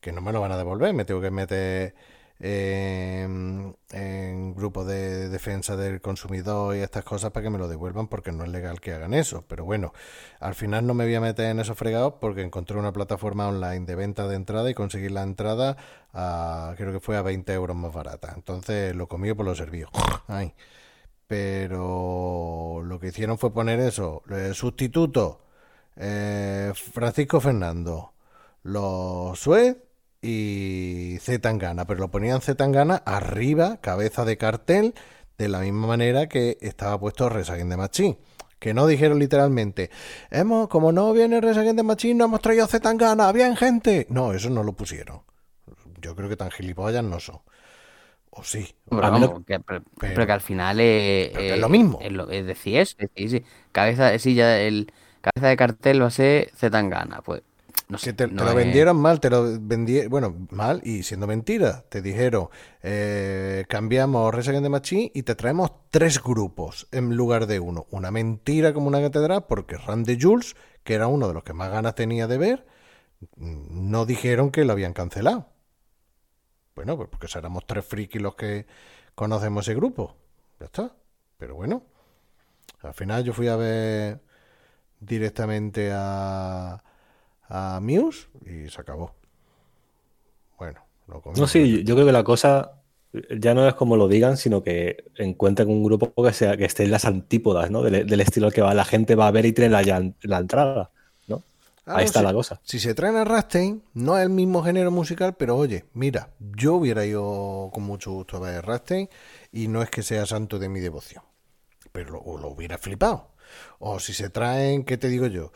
[0.01, 1.95] que no me lo van a devolver, me tengo que meter
[2.41, 8.09] en, en grupos de defensa del consumidor y estas cosas para que me lo devuelvan
[8.09, 9.45] porque no es legal que hagan eso.
[9.49, 9.93] Pero bueno,
[10.41, 13.87] al final no me voy a meter en esos fregados porque encontré una plataforma online
[13.87, 15.77] de venta de entrada y conseguí la entrada
[16.13, 18.33] a, creo que fue a 20 euros más barata.
[18.35, 19.89] Entonces lo comí por lo servido.
[20.29, 20.55] Ay.
[21.27, 25.41] Pero lo que hicieron fue poner eso, sustituto,
[25.97, 28.13] eh, Francisco Fernando,
[28.63, 29.77] los Suez
[30.25, 34.95] y Z Tangana, pero lo ponían Z Tangana arriba, cabeza de cartel,
[35.39, 38.19] de la misma manera que estaba puesto Resagen de Machín.
[38.59, 39.91] Que no dijeron literalmente,
[40.31, 44.07] hemos, como no viene Resagen de Machín, no hemos traído Z Tangana, bien gente.
[44.09, 45.21] No, eso no lo pusieron.
[46.01, 47.41] Yo creo que tan gilipollas no son.
[48.31, 48.75] O sí.
[48.89, 51.99] Pero, lo- que, pero, pero- pero que al final es, pero que es lo mismo.
[52.01, 54.91] Es, lo- es decir, es decir, sí, cabeza, sí, ya el
[55.21, 57.21] cabeza de cartel va a ser Zetangana.
[57.23, 57.43] Pues
[57.89, 58.07] no sé.
[58.11, 61.85] Que te, lo es- vendieron mal, te lo vendieron, bueno, mal y siendo mentira.
[61.89, 62.49] Te dijeron,
[62.83, 67.87] eh, cambiamos Resident de Machine y te traemos tres grupos en lugar de uno.
[67.91, 71.71] Una mentira como una catedral, porque Randy Jules, que era uno de los que más
[71.71, 72.67] ganas tenía de ver,
[73.37, 75.49] mm, no dijeron que lo habían cancelado.
[76.75, 78.67] Bueno, pues porque éramos tres frikis los que
[79.15, 80.17] conocemos ese grupo.
[80.59, 80.93] Ya está.
[81.39, 81.85] Pero bueno,
[82.83, 84.21] al final yo fui a ver
[85.01, 86.83] directamente a,
[87.55, 89.15] a Muse y se acabó.
[90.59, 91.23] Bueno, lo.
[91.37, 92.83] No, sí, yo creo que la cosa
[93.39, 96.85] ya no es como lo digan, sino que encuentren un grupo que sea que esté
[96.85, 97.83] en las antípodas, ¿no?
[97.83, 100.39] Del, del estilo al que va la gente va a ver y tiene la, la
[100.39, 100.91] entrada,
[101.27, 101.43] ¿no?
[101.87, 102.61] Ah, Ahí no, está la cosa.
[102.63, 106.75] Si se traen a Rastein, no es el mismo género musical, pero oye, mira, yo
[106.77, 109.09] hubiera ido con mucho gusto a ver Rastein
[109.53, 111.25] y no es que sea santo de mi devoción,
[111.93, 113.34] pero lo, o lo hubiera flipado.
[113.79, 115.53] O si se traen, ¿qué te digo yo?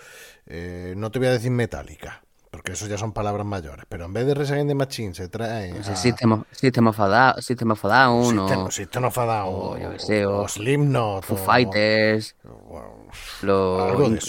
[0.46, 4.12] Eh, no te voy a decir Metallica, porque eso ya son palabras mayores, pero en
[4.12, 7.08] vez de Resident de Machine se traen no sé, a- System of, System of a
[7.08, 9.98] Down, System of a Down, System, o System of a Down, o o, yo qué
[9.98, 13.08] sé, o o Slipknot, Foo o- Fighters, o-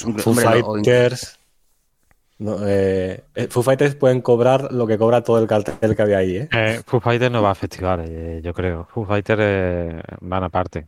[0.06, 1.40] los Foo Fighters.
[2.40, 6.18] no, eh, eh, Foo Fighters pueden cobrar lo que cobra todo el cartel que había
[6.20, 6.50] ahí, ¿eh?
[6.52, 8.88] Eh, Foo Fighters no va a festivales, eh, yo creo.
[8.94, 10.88] Foo Fighters eh, van aparte.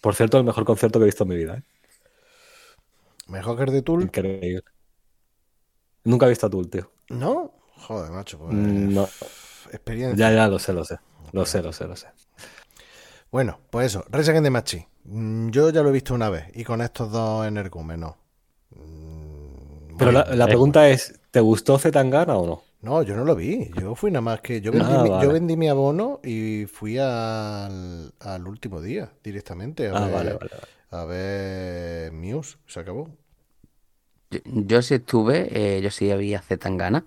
[0.00, 1.62] Por cierto, el mejor concierto que he visto en mi vida.
[3.28, 4.02] Mejor que el de Tool.
[4.02, 4.62] Increíble.
[6.04, 6.90] Nunca he visto a Tool, tío.
[7.10, 7.52] ¿No?
[7.76, 8.38] Joder, macho.
[8.38, 9.08] Pues, No.
[9.72, 10.28] Experiencia.
[10.30, 10.98] Ya, ya, lo sé, lo sé.
[11.32, 12.08] Lo sé, lo sé, lo sé.
[13.30, 14.04] Bueno, pues eso.
[14.10, 14.88] Rise the Machine.
[15.04, 16.46] Mm, Yo ya lo he visto una vez.
[16.54, 18.14] Y con estos dos energúmenos.
[18.70, 22.62] Mm, Pero la, pregunta es, ¿te gustó Zetangana o no?
[22.82, 23.70] No, yo no lo vi.
[23.74, 24.60] Yo fui nada más que.
[24.60, 25.22] Yo vendí, Ah, mi, vale.
[25.22, 29.88] yo vendí mi abono y fui al, al último día directamente.
[29.88, 30.50] A Ah, ver, vale, vale.
[30.94, 32.12] A ver.
[32.12, 32.56] Muse.
[32.66, 33.10] Se acabó.
[34.30, 37.04] Yo, yo sí estuve, eh, yo sí había Zetangana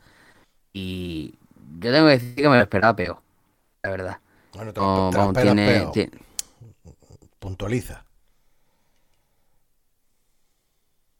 [0.73, 1.35] y
[1.79, 3.21] yo tengo que decir que me lo esperaba peor,
[3.83, 4.19] la verdad.
[4.53, 6.09] Bueno, te, No, te vamos, tiene, peor.
[7.39, 8.03] Puntualiza.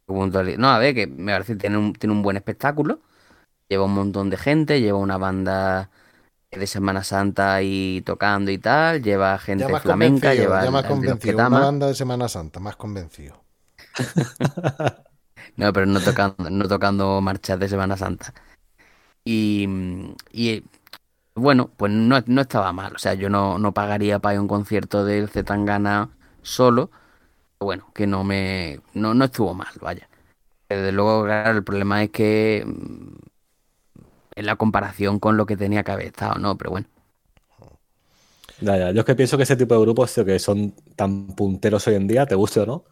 [0.05, 2.99] puntuali- No, a ver, que me parece que tiene un, tiene un buen espectáculo.
[3.69, 5.89] Lleva un montón de gente, lleva una banda
[6.57, 10.85] de Semana Santa y tocando y tal, lleva gente Ya más flamenca, lleva Ya más
[10.85, 11.37] convencido.
[11.37, 12.59] Una banda de Semana Santa.
[12.59, 13.43] Más convencido.
[15.57, 18.31] No, pero no tocando, no tocando marchas de Semana Santa.
[19.25, 19.67] Y,
[20.31, 20.63] y,
[21.35, 22.95] bueno, pues no, no estaba mal.
[22.95, 26.09] O sea, yo no, no pagaría para ir a un concierto del Zetangana
[26.43, 26.91] solo.
[27.59, 28.81] Bueno, que no me.
[28.93, 30.07] No, no estuvo mal, vaya.
[30.69, 32.65] Desde luego, claro, el problema es que.
[34.37, 36.57] En la comparación con lo que tenía que haber estado, ¿no?
[36.57, 36.87] Pero bueno.
[38.61, 38.91] Ya, ya.
[38.91, 41.95] Yo es que pienso que ese tipo de grupos, tío, que son tan punteros hoy
[41.95, 42.85] en día, te guste o no,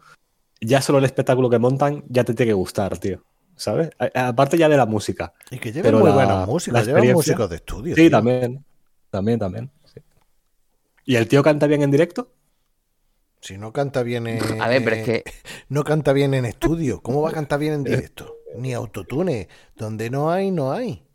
[0.60, 3.22] ya solo el espectáculo que montan ya te tiene que gustar, tío.
[3.56, 3.90] ¿Sabes?
[3.98, 5.32] A- Aparte ya de la música.
[5.50, 6.86] Y que llevan Pero muy la- buenas la músicas.
[6.86, 7.94] Llevan músicos de estudio.
[7.94, 8.10] Sí, tío.
[8.10, 8.64] también.
[9.10, 9.70] También, también.
[9.84, 10.00] sí.
[11.04, 12.32] ¿Y el tío canta bien en directo?
[13.40, 14.60] Si no canta bien en.
[14.60, 15.24] A ver, pero es que.
[15.68, 17.00] No canta bien en estudio.
[17.02, 18.34] ¿Cómo va a cantar bien en directo?
[18.56, 19.48] Ni autotune.
[19.76, 21.05] Donde no hay, no hay.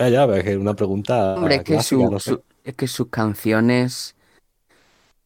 [0.00, 2.36] Ya, ya, pero es que una pregunta Hombre, es que, clásica, su- no sé.
[2.36, 4.14] su- es que sus canciones.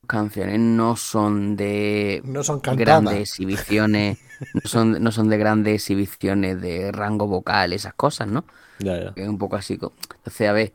[0.06, 3.04] canciones no son de No son cantadas.
[3.06, 4.18] grandes exhibiciones,
[4.52, 8.44] no son, no son de grandes exhibiciones de rango vocal, esas cosas, ¿no?
[8.78, 9.16] Ya, ya.
[9.16, 9.74] Es un poco así.
[9.74, 10.74] Entonces, a ver,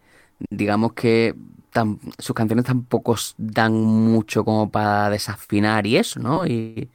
[0.51, 1.35] digamos que
[1.73, 6.45] tam- sus canciones tampoco dan mucho como para desafinar y eso, ¿no?
[6.47, 6.89] Y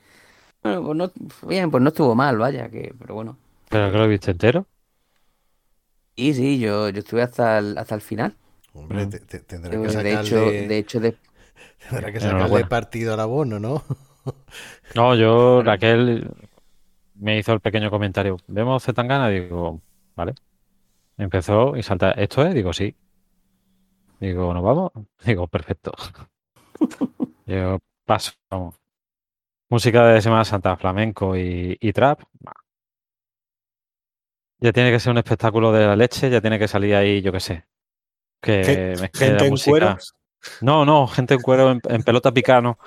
[0.63, 3.39] bueno, pues no, bien, pues no estuvo mal, vaya, que, pero bueno.
[3.69, 4.67] ¿Pero que lo viste entero?
[6.17, 8.35] Y sí, yo, yo estuve hasta el, hasta el final.
[8.75, 11.19] Hombre, te- te- tendrá De que hecho, sacarle, de hecho, de,
[11.89, 12.21] tendrá que Enhorabuena.
[12.21, 13.85] sacarle partido al abono, ¿no?
[14.93, 16.31] No, yo, Raquel
[17.15, 18.39] me hizo el pequeño comentario.
[18.49, 19.29] ¿Vemos Zetangana?
[19.31, 19.83] Digo,
[20.17, 20.35] vale.
[21.19, 22.55] Empezó y salta, ¿esto es?
[22.55, 22.97] Digo, sí.
[24.21, 24.93] Digo, ¿nos vamos?
[25.25, 25.93] Digo, perfecto.
[27.47, 28.77] Digo, paso, vamos.
[29.71, 32.23] Música de Semana Santa, flamenco y, y trap.
[32.41, 32.55] bah.
[34.65, 37.31] Ya tiene que ser un espectáculo de la leche, ya tiene que salir ahí, yo
[37.33, 37.65] qué sé.
[38.41, 39.71] Que mezcle Gente la en música.
[39.71, 40.15] cueros.
[40.63, 42.79] No, no, gente en cuero en, en pelota picano.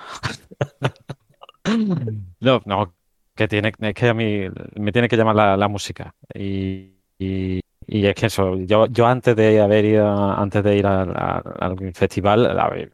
[2.40, 2.94] No, no,
[3.34, 6.14] que tiene, es que a mí me tiene que llamar la, la música.
[6.34, 10.86] Y, y- y es que eso, yo, yo antes de haber ido, antes de ir
[10.86, 12.88] al, al- al festival, había,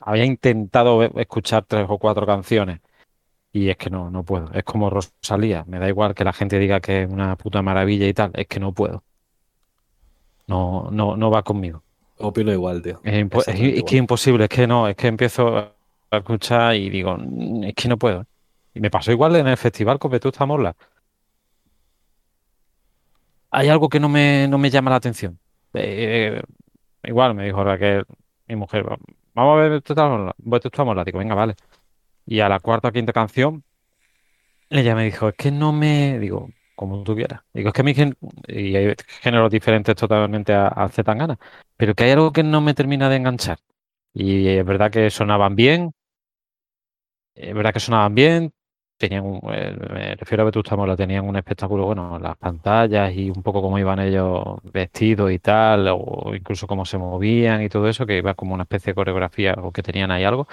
[0.00, 2.80] había intentado escuchar tres o cuatro canciones.
[3.56, 4.52] Y es que no, no puedo.
[4.52, 5.64] Es como Rosalía.
[5.66, 8.30] Me da igual que la gente diga que es una puta maravilla y tal.
[8.34, 9.02] Es que no puedo.
[10.46, 11.82] No, no, no va conmigo.
[12.18, 13.00] Opino igual, tío.
[13.02, 15.72] Es, impo- es- que imposible, es que no, es que empiezo a
[16.18, 18.26] escuchar y digo, "Mm, es que no puedo.
[18.74, 20.76] Y me pasó igual en el festival con Vetusta Morla.
[23.50, 25.38] Hay algo que no me, no me llama la atención.
[25.72, 26.42] Eh,
[27.04, 28.04] igual me dijo Raquel,
[28.48, 28.98] mi mujer, "Va-
[29.34, 30.34] vamos a ver Vetusta Morla.
[30.38, 31.04] Vetusta Morla".
[31.04, 31.54] Digo, venga, vale.
[32.26, 33.64] Y a la cuarta o quinta canción,
[34.70, 37.14] ella me dijo, es que no me, digo, como tú.
[37.14, 38.16] Digo, es que a mí, gen-
[38.48, 41.38] y hay géneros diferentes totalmente a, a Zetangana,
[41.76, 43.58] pero que hay algo que no me termina de enganchar.
[44.14, 45.92] Y es verdad que sonaban bien,
[47.34, 48.52] es verdad que sonaban bien,
[48.96, 53.28] tenían un, eh, me refiero a Vetusta Morla, tenían un espectáculo, bueno, las pantallas y
[53.30, 57.88] un poco cómo iban ellos vestidos y tal, o incluso cómo se movían y todo
[57.88, 60.48] eso, que iba como una especie de coreografía o que tenían ahí algo,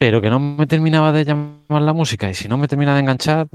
[0.00, 3.00] pero que no me terminaba de llamar la música y si no me termina de
[3.00, 3.48] enganchar,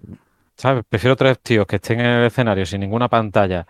[0.56, 0.85] ¿sabes?
[0.88, 3.65] Prefiero tres tíos que estén en el escenario sin ninguna pantalla,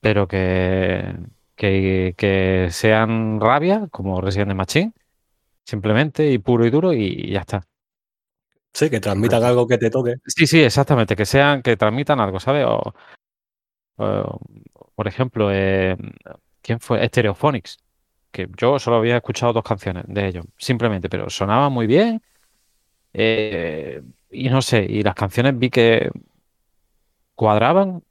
[0.00, 1.14] pero que,
[1.54, 4.92] que, que sean rabia, como Resident Evil Machine,
[5.64, 7.64] simplemente, y puro y duro, y ya está.
[8.74, 10.16] Sí, que transmitan algo que te toque.
[10.26, 12.66] Sí, sí, exactamente, que sean, que transmitan algo, ¿sabes?
[12.66, 12.92] O,
[13.98, 14.40] o,
[14.96, 15.96] por ejemplo, eh,
[16.60, 17.06] ¿quién fue?
[17.06, 17.78] Stereophonics,
[18.30, 22.22] que yo solo había escuchado dos canciones de ellos, simplemente, pero sonaban muy bien.
[23.14, 26.10] eh, y no sé, y las canciones vi que
[27.34, 28.02] cuadraban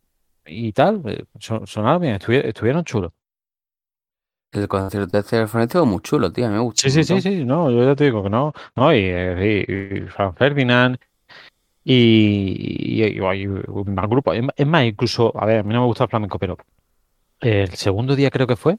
[0.45, 3.11] y tal, eh, son- sonaban bien, estuvi- estuvieron chulos.
[4.51, 6.49] El concierto de Celefón estuvo muy chulo, tío.
[6.49, 6.81] Me gustó.
[6.87, 10.01] Sí, sí, sí, sí, no, yo ya te digo que no, no, y, y- y
[10.07, 10.97] Franz Ferdinand
[11.83, 13.17] y, y- y
[13.85, 14.33] más grupo.
[14.33, 16.57] Es más, incluso, a ver, a mí no me gusta el flamenco, pero
[17.41, 18.77] el segundo día creo que fue,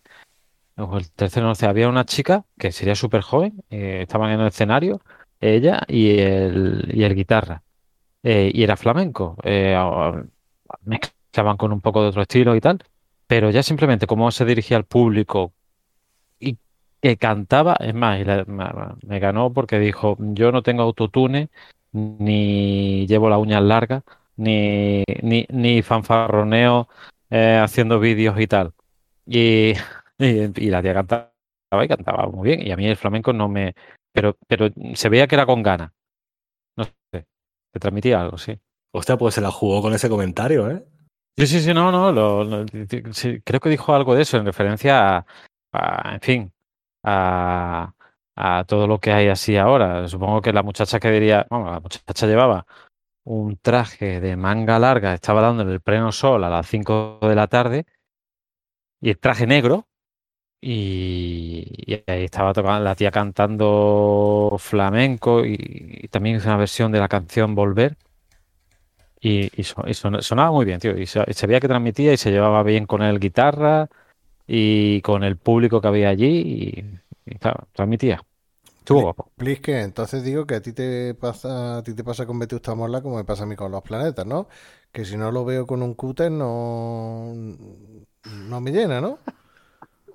[0.76, 4.48] el tercero, no sé, había una chica que sería súper joven, eh, estaban en el
[4.48, 5.00] escenario,
[5.40, 7.62] ella y el, y el guitarra,
[8.22, 9.76] eh, y era flamenco, eh,
[10.84, 12.84] mezclaban con un poco de otro estilo y tal,
[13.26, 15.52] pero ya simplemente cómo se dirigía al público
[16.40, 16.58] y
[17.00, 21.50] que cantaba, es más, me ganó porque dijo, yo no tengo autotune,
[21.92, 24.02] ni llevo las uñas largas,
[24.36, 26.88] ni, ni, ni fanfarroneo
[27.30, 28.72] eh, haciendo vídeos y tal.
[29.26, 29.74] Y,
[30.18, 31.32] y, y la tía cantaba
[31.84, 32.66] y cantaba muy bien.
[32.66, 33.74] Y a mí el flamenco no me...
[34.12, 35.92] Pero, pero se veía que era con ganas.
[36.76, 36.92] No sé,
[37.72, 38.58] te transmitía algo, sí.
[38.94, 40.84] Hostia, pues se la jugó con ese comentario, ¿eh?
[41.38, 42.66] Sí, sí, sí, no, no, lo- lo-
[43.12, 45.26] sí, creo que dijo algo de eso en referencia a,
[45.72, 46.52] a, en fin,
[47.04, 47.92] a,
[48.36, 50.08] a todo lo que hay así ahora.
[50.08, 52.66] Supongo que la muchacha que diría, bueno, la muchacha llevaba
[53.24, 57.34] un traje de manga larga, estaba dando en el pleno sol a las 5 de
[57.34, 57.86] la tarde
[59.00, 59.88] y el traje negro
[60.60, 65.56] y, y ahí estaba tocando la tía cantando flamenco y,
[66.04, 67.96] y también hizo una versión de la canción Volver.
[69.20, 70.96] Y, y so- y son- sonaba muy bien, tío.
[70.96, 73.88] Y se, se veía que transmitía y se llevaba bien con el guitarra
[74.46, 76.88] y con el público que había allí.
[77.26, 78.22] Y, claro, transmitía.
[78.80, 79.32] Estuvo guapo.
[79.62, 83.02] Que entonces digo que a ti te pasa, a ti te pasa con Vetusta Morla
[83.02, 84.48] como me pasa a mí con los planetas, ¿no?
[84.92, 87.32] Que si no lo veo con un cúter no,
[88.24, 89.20] no me llena, ¿no?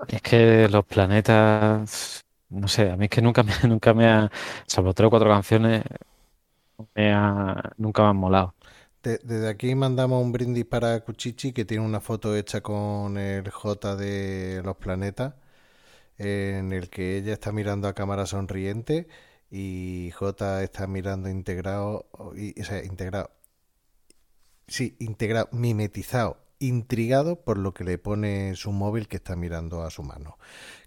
[0.07, 4.31] Es que los planetas, no sé, a mí es que nunca me, nunca me ha,
[4.67, 5.83] salvo tres o cuatro canciones,
[6.95, 8.55] me ha, nunca me han molado.
[9.03, 13.49] De- desde aquí mandamos un brindis para Cuchichi, que tiene una foto hecha con el
[13.49, 15.33] J de los planetas,
[16.17, 19.07] en el que ella está mirando a cámara sonriente
[19.51, 23.31] y J está mirando integrado, y, o sea, integrado,
[24.67, 29.89] sí, integrado, mimetizado, intrigado por lo que le pone su móvil que está mirando a
[29.89, 30.37] su mano.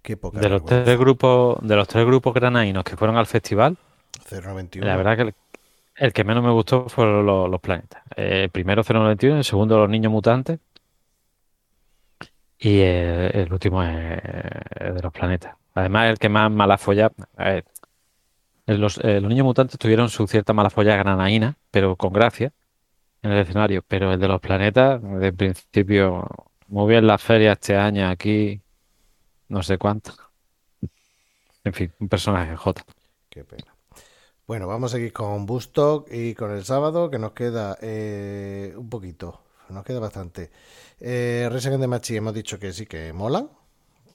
[0.02, 3.76] Qué poca De los tres grupos, de los tres grupos granadinos que fueron al festival,
[4.30, 4.86] 091.
[4.86, 5.34] la verdad que el,
[5.96, 8.02] el que menos me gustó fueron los, los planetas.
[8.16, 10.60] Eh, el primero 091, el segundo los niños mutantes
[12.58, 14.18] y el, el último es,
[14.80, 15.56] es de los planetas.
[15.74, 17.10] Además, el que más mala folla.
[18.66, 22.52] los, eh, los niños mutantes tuvieron su cierta mala folla granadina, pero con gracia
[23.24, 23.82] en el escenario.
[23.86, 26.28] Pero el de los planetas, de principio,
[26.68, 28.60] muy bien la feria este año aquí,
[29.48, 30.12] no sé cuánto.
[31.64, 32.84] En fin, un personaje J.
[33.30, 33.74] Qué pena.
[34.46, 38.90] Bueno, vamos a seguir con Bustock y con el sábado, que nos queda eh, un
[38.90, 40.50] poquito, nos queda bastante.
[41.00, 43.48] Eh, Resident de Machi hemos dicho que sí que mola,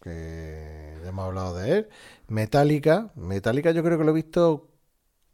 [0.03, 1.89] que hemos hablado de él.
[2.27, 4.68] Metallica, Metallica yo creo que lo he visto,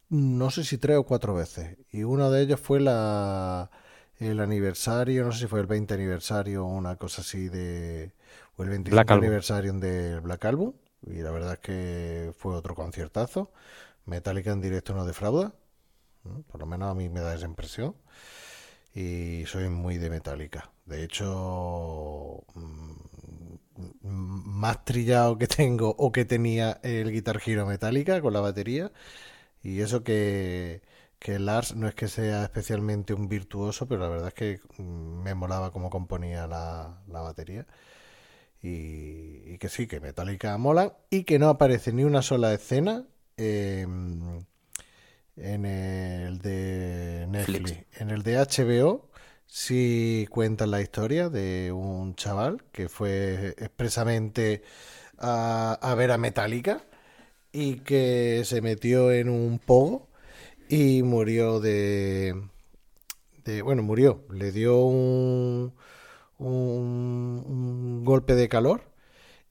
[0.10, 3.70] no sé si tres o cuatro veces, y uno de ellos fue la,
[4.20, 8.14] el aniversario, no sé si fue el 20 aniversario o una cosa así de,
[8.58, 9.26] o el 25 Black Album.
[9.26, 10.74] aniversario del Black Album,
[11.08, 13.52] y la verdad es que fue otro conciertazo.
[14.06, 15.54] Metallica en directo no defrauda,
[16.24, 16.44] ¿no?
[16.44, 17.96] por lo menos a mí me da esa impresión.
[18.94, 20.72] Y soy muy de Metallica.
[20.86, 22.94] De hecho, mm,
[24.04, 28.92] más trillado que tengo o que tenía el Guitar Hero Metallica con la batería.
[29.66, 30.84] Y eso que,
[31.18, 35.24] que Lars no es que sea especialmente un virtuoso, pero la verdad es que mm,
[35.24, 37.66] me molaba cómo componía la, la batería.
[38.62, 43.06] Y, y que sí, que Metallica mola y que no aparece ni una sola escena
[43.38, 43.88] eh,
[45.36, 47.72] en el de Netflix.
[47.72, 48.02] Netflix.
[48.02, 49.10] En el de HBO
[49.48, 54.62] sí cuentan la historia de un chaval que fue expresamente
[55.18, 56.84] a, a ver a Metallica
[57.56, 60.10] y que se metió en un pogo
[60.70, 62.36] y murió de,
[63.64, 65.74] bueno, murió, le dio un,
[66.40, 68.84] un, golpe de calor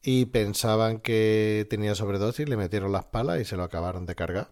[0.02, 4.50] y pensaban que tenía sobredosis, le metieron las palas y se lo acabaron de cargar.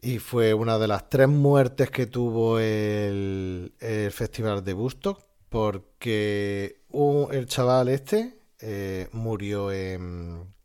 [0.00, 6.82] Y fue una de las tres muertes que tuvo el, el festival de Bustock, porque
[6.90, 10.55] un- el chaval este eh, murió en,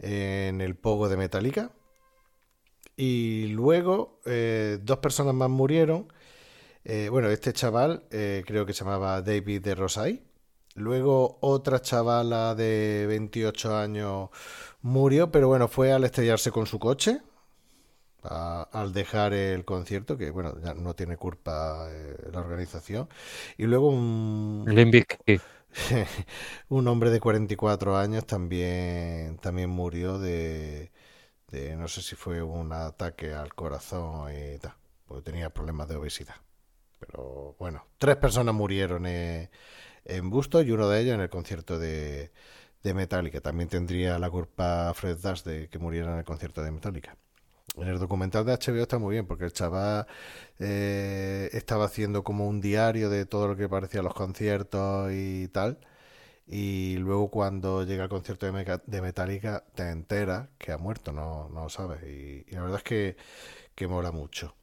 [0.00, 1.70] en el pogo de Metallica.
[2.96, 6.12] Y luego eh, dos personas más murieron.
[6.84, 10.22] Eh, bueno, este chaval eh, creo que se llamaba David de Rosay.
[10.74, 14.28] Luego otra chavala de 28 años
[14.82, 17.20] murió, pero bueno, fue al estrellarse con su coche
[18.22, 21.88] al dejar el concierto, que bueno, ya no tiene culpa
[22.30, 23.08] la organización.
[23.56, 25.40] Y luego un, Limp Bizkit.
[26.68, 30.92] un hombre de 44 años también, también murió de,
[31.48, 34.74] de, no sé si fue un ataque al corazón y tal,
[35.06, 36.36] porque tenía problemas de obesidad.
[36.98, 39.50] Pero bueno, tres personas murieron en,
[40.04, 42.32] en Busto y uno de ellos en el concierto de,
[42.82, 43.40] de Metallica.
[43.40, 47.16] También tendría la culpa Fred Dash de que muriera en el concierto de Metallica.
[47.76, 50.06] En el documental de HBO está muy bien porque el chaval
[50.58, 55.78] eh, estaba haciendo como un diario de todo lo que parecía los conciertos y tal.
[56.46, 61.68] Y luego cuando llega el concierto de, Metallica te enteras que ha muerto, no, no
[61.68, 62.02] sabes.
[62.02, 63.16] Y, la verdad es que,
[63.74, 64.54] que mola mucho.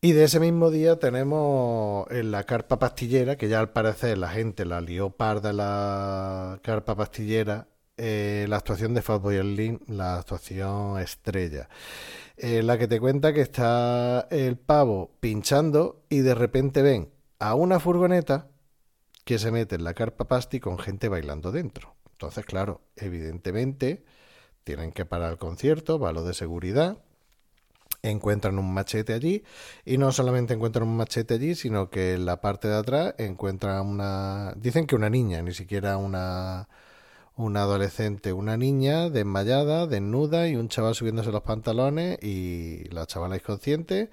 [0.00, 4.30] Y de ese mismo día tenemos en la carpa pastillera, que ya al parecer la
[4.30, 7.68] gente la lió parda la carpa pastillera,
[8.02, 11.68] eh, la actuación de Fatboy Slim, la actuación estrella,
[12.38, 17.54] en la que te cuenta que está el pavo pinchando y de repente ven a
[17.54, 18.48] una furgoneta
[19.26, 21.94] que se mete en la carpa pasti con gente bailando dentro.
[22.12, 24.02] Entonces, claro, evidentemente
[24.64, 26.96] tienen que parar el concierto, va lo de seguridad
[28.02, 29.44] encuentran un machete allí
[29.84, 33.86] y no solamente encuentran un machete allí, sino que en la parte de atrás encuentran
[33.86, 36.68] una, dicen que una niña, ni siquiera una
[37.42, 43.36] una adolescente, una niña desmayada, desnuda y un chaval subiéndose los pantalones y la chavala
[43.36, 44.10] inconsciente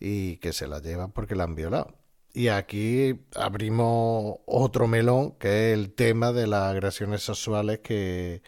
[0.00, 1.94] y que se la llevan porque la han violado.
[2.32, 8.42] Y aquí abrimos otro melón que es el tema de las agresiones sexuales que,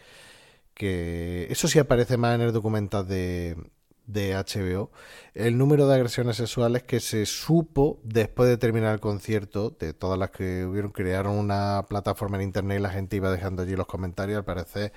[0.73, 3.55] que eso sí aparece más en el documental de,
[4.07, 4.89] de HBO,
[5.33, 10.17] el número de agresiones sexuales que se supo después de terminar el concierto, de todas
[10.17, 13.85] las que hubieron, crearon una plataforma en internet y la gente iba dejando allí los
[13.85, 14.93] comentarios, al parecer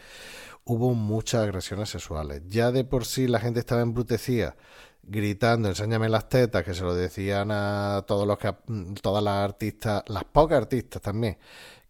[0.64, 2.42] hubo muchas agresiones sexuales.
[2.48, 4.56] Ya de por sí la gente estaba embrutecida,
[5.02, 8.54] gritando, enséñame las tetas, que se lo decían a todos los que,
[9.02, 11.38] todas las artistas, las pocas artistas también,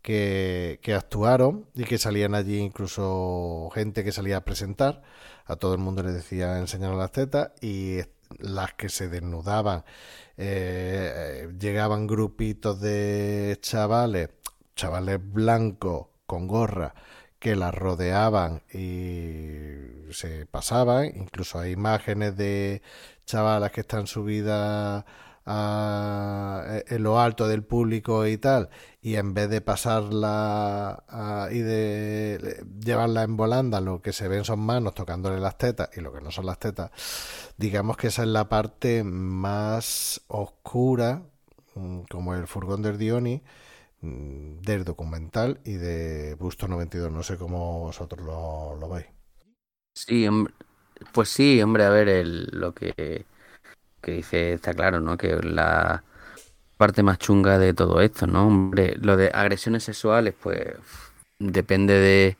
[0.00, 5.02] que, que actuaron y que salían allí incluso gente que salía a presentar
[5.50, 7.98] a todo el mundo le decía enseñar las tetas y
[8.38, 9.84] las que se desnudaban.
[10.36, 14.30] Eh, llegaban grupitos de chavales,
[14.76, 16.94] chavales blancos con gorra
[17.40, 22.82] que las rodeaban y se pasaban, incluso hay imágenes de
[23.26, 25.04] chavalas que están subidas
[25.46, 28.68] a, en lo alto del público y tal,
[29.02, 34.44] y en vez de pasarla a, y de llevarla en volanda, lo que se ven
[34.44, 36.90] son manos tocándole las tetas y lo que no son las tetas,
[37.56, 41.22] digamos que esa es la parte más oscura,
[41.74, 43.42] mm, como el furgón del Dioni,
[44.02, 47.12] mm, del documental y de Busto 92.
[47.12, 49.06] No sé cómo vosotros lo, lo veis.
[49.94, 50.54] Sí, hombre.
[51.12, 53.26] Pues sí, hombre, a ver, el, lo que,
[54.02, 55.16] que dice está claro, ¿no?
[55.18, 56.04] Que la
[56.80, 58.46] parte más chunga de todo esto, ¿no?
[58.46, 60.64] Hombre, lo de agresiones sexuales, pues
[61.38, 62.38] depende de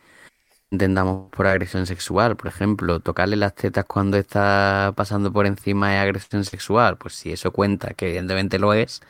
[0.71, 2.37] entendamos por agresión sexual.
[2.37, 6.97] Por ejemplo, tocarle las tetas cuando está pasando por encima es agresión sexual.
[6.97, 9.03] Pues si eso cuenta, que evidentemente lo es,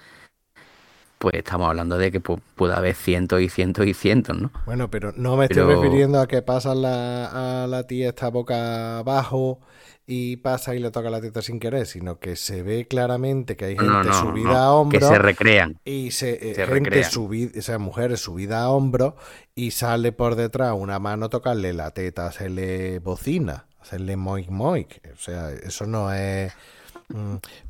[1.21, 4.51] pues estamos hablando de que pu- puede haber cientos y cientos y cientos, ¿no?
[4.65, 8.99] Bueno, pero no me estoy refiriendo a que pasa la, a la tía esta boca
[8.99, 9.61] abajo
[10.07, 13.65] y pasa y le toca la teta sin querer, sino que se ve claramente que
[13.67, 15.79] hay gente No, no, subida no, a que hombros se recrean.
[15.85, 17.11] y se, eh, se gente recrean.
[17.11, 19.15] subida, o sea, mujeres subida a hombros
[19.55, 25.01] y sale por detrás una mano tocarle la teta, hacerle bocina, hacerle moik moik.
[25.15, 26.53] O sea, eso no es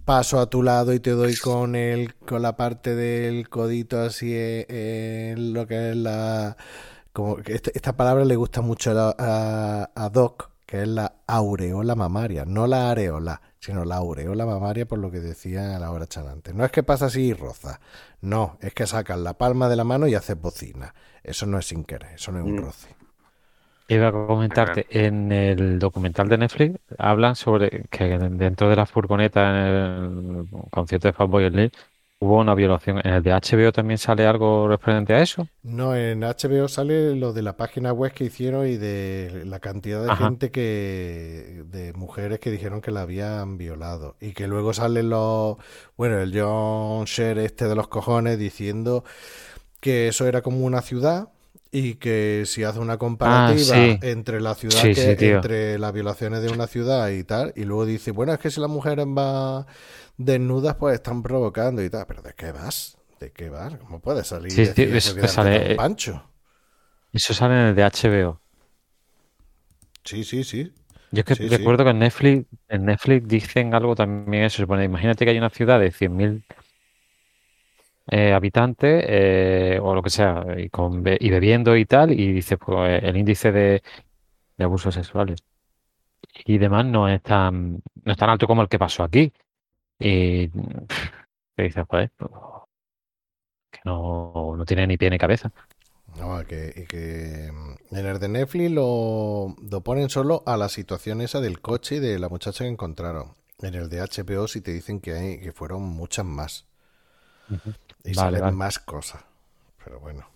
[0.04, 4.32] paso a tu lado y te doy con el con la parte del codito así
[4.34, 6.56] eh, en lo que es la
[7.12, 11.12] como que esta, esta palabra le gusta mucho a, a, a Doc, que es la
[11.26, 15.90] aureola mamaria, no la areola, sino la aureola mamaria por lo que decía a la
[15.90, 16.54] hora chanante.
[16.54, 17.80] No es que pasa así y roza,
[18.20, 20.94] no, es que sacas la palma de la mano y haces bocina.
[21.24, 22.58] Eso no es sin querer, eso no es un Mm.
[22.64, 22.88] roce.
[23.94, 29.50] Iba a comentarte, en el documental de Netflix hablan sobre que dentro de la furgoneta
[29.50, 31.70] en el concierto de Fatboy Slim
[32.20, 32.98] hubo una violación.
[33.04, 35.48] ¿En el de HBO también sale algo referente a eso?
[35.62, 40.02] No, en HBO sale lo de la página web que hicieron y de la cantidad
[40.02, 40.14] de Ajá.
[40.14, 44.16] gente que, de mujeres que dijeron que la habían violado.
[44.20, 45.58] Y que luego salen los,
[45.98, 49.04] bueno, el John Sher este de los cojones diciendo
[49.80, 51.30] que eso era como una ciudad
[51.72, 53.98] y que si hace una comparativa sí.
[54.00, 55.40] entre la ciudad Sí, que, sí, tío.
[55.40, 58.60] entre las violaciones de una ciudad y tal, y luego dice, bueno, es que si
[58.60, 59.66] las mujeres van
[60.16, 62.06] desnudas, pues están provocando y tal.
[62.06, 62.98] Pero ¿de qué vas?
[63.20, 63.76] ¿De qué vas?
[63.78, 66.22] ¿Cómo puedes salir Sí, decir eso eso sale, pancho?
[67.12, 68.40] Eso sale en el de HBO.
[70.04, 70.72] Sí, sí, sí.
[71.12, 74.64] Yo es que recuerdo que en Netflix, en Netflix dicen algo también eso.
[74.66, 76.44] pone, imagínate que hay una ciudad de 100.000
[78.10, 82.32] eh, habitantes eh, o lo que sea, y, con, be- y bebiendo y tal, y
[82.32, 83.82] dices, pues el índice de,
[84.58, 85.44] de abusos sexuales
[86.44, 87.74] y demás no es tan,
[88.04, 89.32] no es tan alto como el que pasó aquí.
[90.00, 90.48] Y
[91.56, 92.30] te dices, joder, pues,
[93.70, 95.52] que no, no tiene ni pie ni cabeza.
[96.16, 101.20] No, que, que mm, en el de Netflix lo, lo ponen solo a la situación
[101.20, 103.34] esa del coche y de la muchacha que encontraron.
[103.60, 106.66] En el de HBO sí te dicen que, hay, que fueron muchas más.
[108.04, 108.56] Y Vale, salen vale.
[108.56, 109.24] más cosas.
[109.84, 110.26] Pero bueno.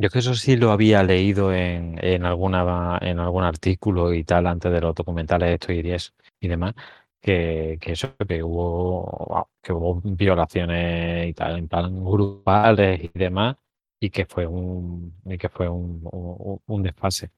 [0.00, 4.22] Yo es que eso sí lo había leído en, en alguna, en algún artículo y
[4.24, 6.74] tal, antes de los documentales estos y, y demás,
[7.20, 13.56] que, que eso, que hubo, que hubo violaciones y tal, en plan grupales y demás,
[14.00, 17.30] y que fue un, y que fue un, un, un desfase.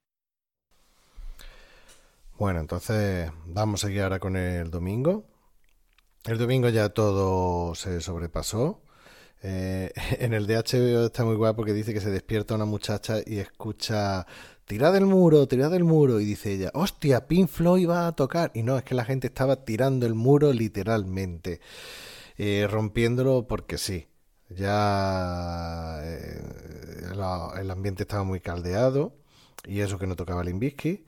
[2.39, 5.25] Bueno, entonces vamos a seguir ahora con el domingo.
[6.25, 8.83] El domingo ya todo se sobrepasó.
[9.43, 13.39] Eh, en el HBO está muy guapo porque dice que se despierta una muchacha y
[13.39, 14.27] escucha
[14.67, 18.51] tirad del muro, tirad del muro y dice ella, hostia, Pink Floyd va a tocar.
[18.55, 21.61] Y no, es que la gente estaba tirando el muro literalmente,
[22.39, 24.07] eh, rompiéndolo porque sí.
[24.51, 26.41] Ya eh,
[27.61, 29.15] el ambiente estaba muy caldeado
[29.65, 31.05] y eso que no tocaba Limbisky.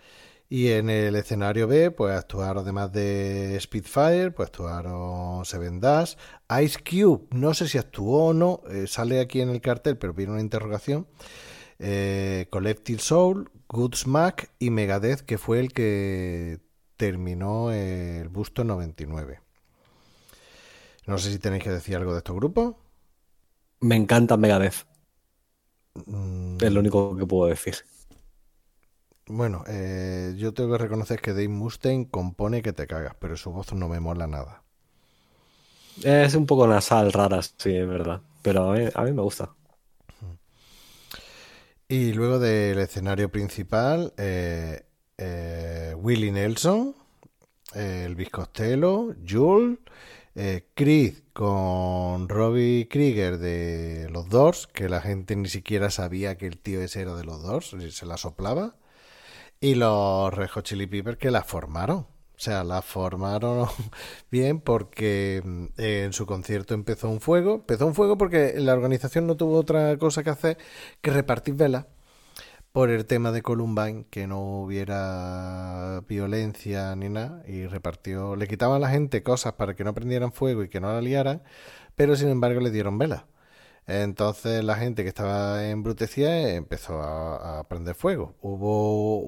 [0.55, 6.17] Y en el escenario B, pues actuaron además de Spitfire, pues actuaron Seven Dash,
[6.63, 10.13] Ice Cube, no sé si actuó o no, eh, sale aquí en el cartel, pero
[10.13, 11.07] viene una interrogación.
[11.79, 16.61] Eh, Collective Soul, Goodsmack y Megadeth, que fue el que
[16.99, 19.41] terminó el busto 99.
[21.07, 22.75] No sé si tenéis que decir algo de estos grupos.
[23.81, 24.85] Me encanta Megadeth,
[25.95, 27.75] Mm, es lo único que puedo decir.
[29.27, 33.51] Bueno, eh, yo tengo que reconocer que Dave Mustaine compone que te cagas, pero su
[33.53, 34.63] voz no me mola nada.
[36.03, 38.23] Es un poco nasal, rara, sí, es verdad.
[38.43, 39.51] Pero a mí, a mí me gusta.
[41.93, 44.87] Y luego del escenario principal, eh,
[45.19, 46.95] eh, Willie Nelson,
[47.75, 49.79] eh, Elvis Costello, Jules,
[50.75, 56.57] Creed con Robbie Krieger de los Doors, que la gente ni siquiera sabía que el
[56.57, 58.75] tío ese era de los Doors, y se la soplaba.
[59.63, 61.99] Y los Red Hot Chili Peppers que la formaron.
[61.99, 63.69] O sea, la formaron
[64.31, 67.55] bien porque mm, en su concierto empezó un fuego.
[67.55, 70.59] Empezó un fuego porque la organización no tuvo otra cosa que hacer
[71.01, 71.87] que repartir velas
[72.73, 78.77] por el tema de Columbine, que no hubiera violencia ni nada, y repartió, le quitaban
[78.77, 81.43] a la gente cosas para que no prendieran fuego y que no la liaran,
[81.97, 83.25] pero sin embargo le dieron velas.
[83.87, 88.35] Entonces la gente que estaba embrutecida empezó a, prender fuego.
[88.41, 89.19] Hubo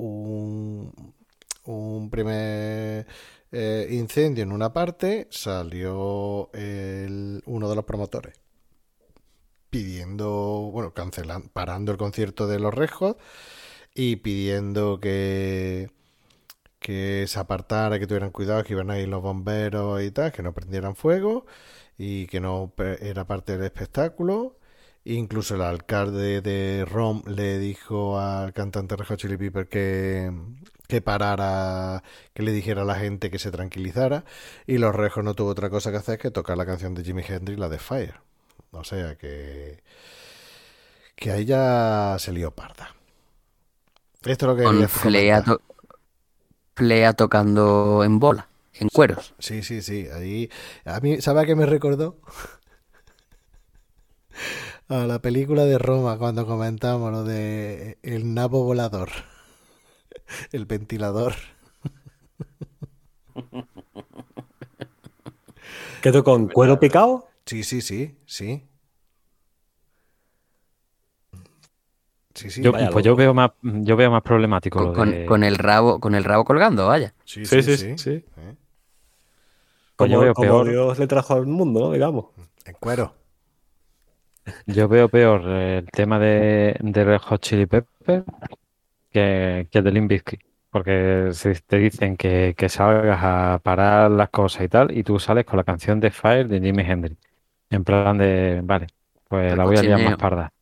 [1.64, 3.06] un, primer
[3.52, 8.44] eh, incendio en una parte, salió uno de los promotores
[9.74, 13.16] pidiendo, bueno, cancelando, parando el concierto de los Rejos
[13.92, 15.90] y pidiendo que,
[16.78, 20.44] que se apartara, que tuvieran cuidado, que iban a ir los bomberos y tal, que
[20.44, 21.44] no prendieran fuego
[21.98, 24.56] y que no era parte del espectáculo.
[25.06, 30.32] Incluso el alcalde de Rom le dijo al cantante Red Hot Chili Pepper que,
[30.88, 34.24] que parara, que le dijera a la gente que se tranquilizara.
[34.66, 37.22] Y los Rejos no tuvo otra cosa que hacer que tocar la canción de Jimi
[37.26, 38.14] Hendrix, la de Fire.
[38.72, 39.82] O sea que,
[41.16, 42.94] que ahí ya se lió parda.
[44.24, 44.80] Esto es lo que Con
[45.42, 45.60] to-
[46.76, 48.48] Flea tocando en bola,
[48.80, 49.34] en cueros.
[49.38, 50.08] Sí, sí, sí.
[50.12, 50.50] Ahí,
[50.84, 52.20] a mí, ¿sabe a qué me recordó?
[54.88, 59.08] A la película de Roma cuando comentamos lo de el nabo volador,
[60.52, 61.34] el ventilador.
[66.02, 67.28] ¿Quedo con cuero picado?
[67.46, 68.68] Sí, sí, sí, sí.
[72.34, 72.62] Sí, sí.
[72.62, 75.56] Yo, pues yo veo más, yo veo más problemático Con, lo con- de- con el
[75.56, 77.14] rabo, con el rabo colgando, vaya.
[77.24, 77.98] Sí, Sí, sí, sí, sí.
[77.98, 78.10] sí.
[78.36, 78.56] ¿Eh?
[79.96, 80.68] Pues yo Como, veo como peor.
[80.68, 81.92] Dios le trajo al mundo, ¿no?
[81.92, 82.26] Digamos.
[82.64, 83.14] En cuero.
[84.66, 88.24] Yo veo peor el tema de, de Red Hot Chili Peppers
[89.10, 90.40] que, que el de Limp Bizkit.
[90.70, 95.18] Porque si te dicen que, que salgas a parar las cosas y tal, y tú
[95.20, 97.16] sales con la canción de Fire de Jimi Hendrix.
[97.70, 98.88] En plan de, vale,
[99.28, 100.52] pues El la voy a liar más parda.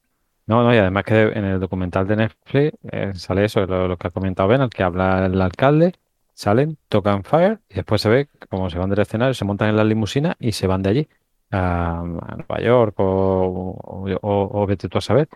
[0.47, 3.97] No, no, y además que en el documental de Netflix eh, sale eso, lo, lo
[3.97, 5.94] que ha comentado Ben, al que habla el alcalde,
[6.35, 9.77] salen, tocan Fire y después se ve como se van del escenario, se montan en
[9.77, 11.09] la limusina y se van de allí
[11.51, 15.28] a, Nueva York o, o, o- vete tú a saber.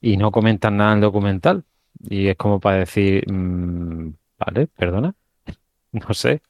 [0.00, 1.64] Y no comentan nada en el documental.
[2.00, 5.14] Y es como para decir, mm, vale, perdona,
[5.92, 6.42] no sé.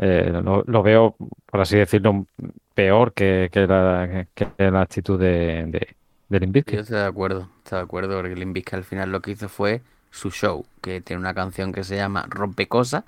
[0.00, 0.30] Eh,
[0.66, 2.26] lo, veo, por así decirlo,
[2.74, 4.26] peor que, que la,
[4.58, 8.74] la actitud de, de, de Yo estoy de acuerdo, estoy de acuerdo, porque Limp Bizkit
[8.74, 12.26] al final lo que hizo fue su show, que tiene una canción que se llama
[12.28, 13.04] Rompecosa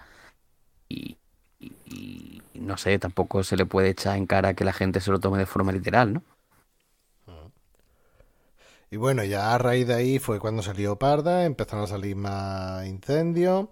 [0.88, 1.18] y,
[1.60, 5.20] y- no sé, tampoco se le puede echar en cara que la gente se lo
[5.20, 6.22] tome de forma literal, ¿no?
[8.90, 12.86] Y bueno, ya a raíz de ahí fue cuando salió Parda, empezaron a salir más
[12.86, 13.68] incendios,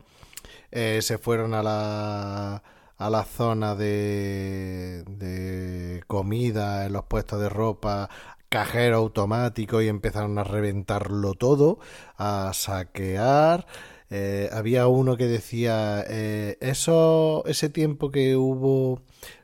[0.73, 2.62] eh, se fueron a la,
[2.98, 8.10] a la zona de, de comida, en los puestos de ropa,
[8.48, 11.78] cajero automático y empezaron a reventarlo todo,
[12.16, 13.66] a saquear.
[14.10, 19.02] Eh, había uno que decía, eh, eso, ese tiempo que hubo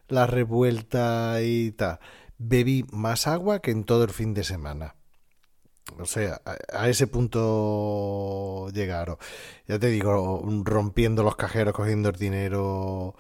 [0.08, 1.98] la revuelta y tal,
[2.38, 4.94] bebí más agua que en todo el fin de semana.
[5.98, 6.40] O sea,
[6.72, 9.16] a, ese punto llegaron.
[9.68, 13.14] Ya te digo, rompiendo los cajeros, cogiendo el dinero,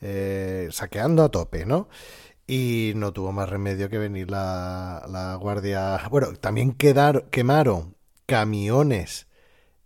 [0.00, 1.88] eh, saqueando a tope, ¿no?
[2.52, 6.00] Y no tuvo más remedio que venir la, la guardia.
[6.10, 7.96] Bueno, también quedaron, quemaron
[8.26, 9.28] camiones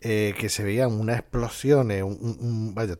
[0.01, 2.03] eh, que se veían unas explosiones.
[2.03, 2.97] Un, un- un- vaya,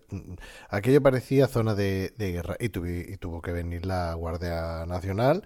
[0.69, 2.57] aquello parecía zona de, de guerra.
[2.59, 5.43] Y, tuvi- y tuvo que venir la Guardia Nacional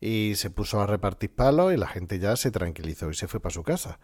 [0.00, 3.40] y se puso a repartir palos y la gente ya se tranquilizó y se fue
[3.40, 4.00] para su casa.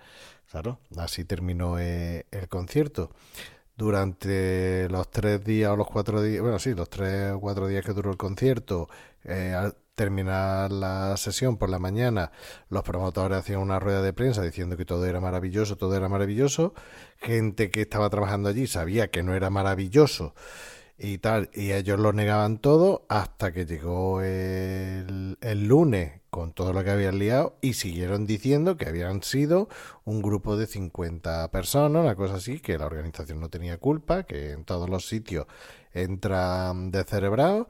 [0.51, 3.13] Claro, así terminó eh, el concierto.
[3.77, 7.85] Durante los tres días o los cuatro días, bueno, sí, los tres o cuatro días
[7.85, 8.89] que duró el concierto,
[9.25, 12.31] eh, al terminar la sesión por la mañana,
[12.71, 16.75] los promotores hacían una rueda de prensa diciendo que todo era maravilloso, todo era maravilloso.
[17.19, 20.35] Gente que estaba trabajando allí sabía que no era maravilloso
[20.99, 26.75] y tal, y ellos lo negaban todo hasta que llegó el, el lunes con todo
[26.75, 29.71] lo que habían liado y siguieron diciendo que habían sido
[30.05, 34.51] un grupo de 50 personas, una cosa así, que la organización no tenía culpa, que
[34.51, 35.47] en todos los sitios
[35.95, 37.69] entran descerebrados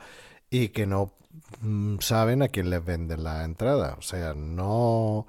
[0.50, 1.12] y que no
[1.60, 3.94] mm, saben a quién les venden la entrada.
[4.00, 5.28] O sea, no,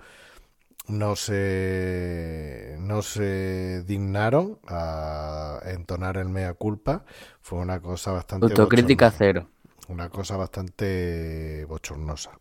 [0.88, 7.06] no se, no se dignaron a entonar el mea culpa.
[7.42, 9.16] Fue una cosa bastante Autocrítica bochornosa.
[9.16, 9.50] cero.
[9.90, 12.32] Una cosa bastante bochornosa.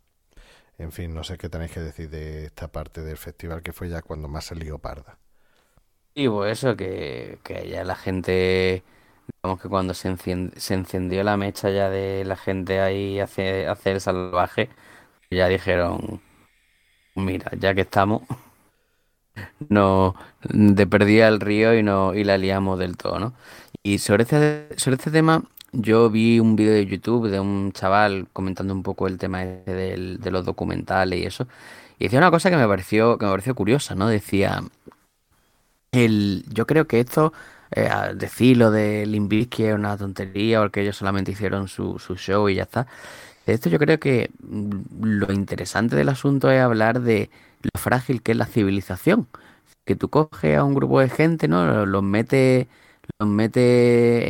[0.78, 3.90] En fin, no sé qué tenéis que decir de esta parte del festival que fue
[3.90, 5.18] ya cuando más se lió parda.
[6.14, 8.82] Y pues eso, que, que ya la gente,
[9.42, 10.16] digamos que cuando se
[10.56, 14.70] se encendió la mecha ya de la gente ahí hace, hace el salvaje,
[15.30, 16.22] ya dijeron,
[17.16, 18.22] mira, ya que estamos,
[19.68, 23.34] no, de perdida el río y no, y la liamos del todo, ¿no?
[23.82, 25.44] Y sobre este, sobre este tema,
[25.80, 30.30] yo vi un vídeo de YouTube de un chaval comentando un poco el tema de
[30.30, 31.48] los documentales y eso.
[31.98, 34.08] Y decía una cosa que me pareció, que me pareció curiosa, ¿no?
[34.08, 34.62] Decía,
[35.92, 37.32] el, yo creo que esto,
[37.70, 42.16] eh, a decirlo de Limp Bizkit es una tontería, porque ellos solamente hicieron su, su
[42.16, 42.86] show y ya está.
[43.46, 44.70] De esto yo creo que mm,
[45.02, 47.30] lo interesante del asunto es hablar de
[47.62, 49.28] lo frágil que es la civilización.
[49.84, 51.86] Que tú coges a un grupo de gente, ¿no?
[51.86, 52.66] Los metes,
[53.18, 53.62] los metes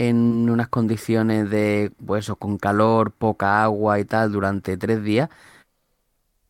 [0.03, 5.29] en unas condiciones de, pues eso, con calor, poca agua y tal, durante tres días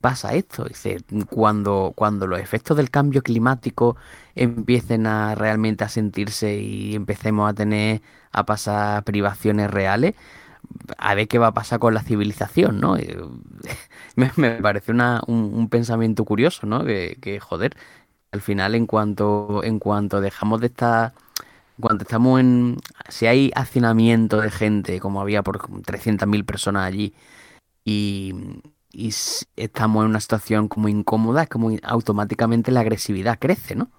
[0.00, 0.64] pasa esto.
[0.64, 0.98] Dice,
[1.30, 3.96] cuando, cuando los efectos del cambio climático
[4.34, 10.14] empiecen a realmente a sentirse y empecemos a tener, a pasar privaciones reales,
[10.98, 12.96] a ver qué va a pasar con la civilización, ¿no?
[14.16, 16.84] Me, me parece una, un, un pensamiento curioso, ¿no?
[16.84, 17.76] Que, que, joder,
[18.32, 21.14] al final en cuanto, en cuanto dejamos de estar,
[21.80, 22.76] cuando estamos en,
[23.08, 27.14] si hay hacinamiento de gente, como había por 300.000 personas allí,
[27.84, 28.34] y,
[29.56, 33.90] estamos en una situación como incómoda, es como automáticamente la agresividad crece, ¿no?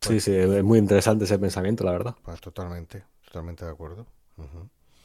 [0.00, 2.14] Sí, sí, es muy interesante ese pensamiento, la verdad.
[2.22, 4.06] Pues totalmente, totalmente de acuerdo.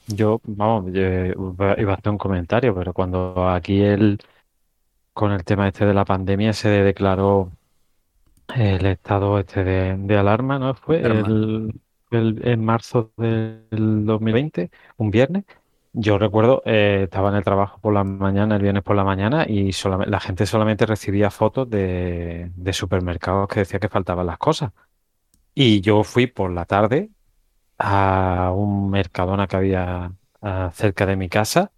[0.08, 4.20] Yo, vamos, yo iba iba a hacer un comentario, pero cuando aquí el,
[5.14, 7.52] con el tema este de la pandemia se declaró
[8.56, 10.74] el estado este de, de alarma, ¿no?
[10.76, 11.74] Fue el,
[12.12, 15.46] el- en marzo del 2020, un viernes.
[15.94, 19.46] Yo recuerdo, eh, estaba en el trabajo por la mañana, el viernes por la mañana,
[19.48, 19.72] y
[20.08, 24.72] la gente solamente recibía fotos de, de supermercados que decía que faltaban las cosas.
[25.56, 27.12] Y yo fui por la tarde
[27.80, 31.74] a un Mercadona que había ah, cerca de mi casa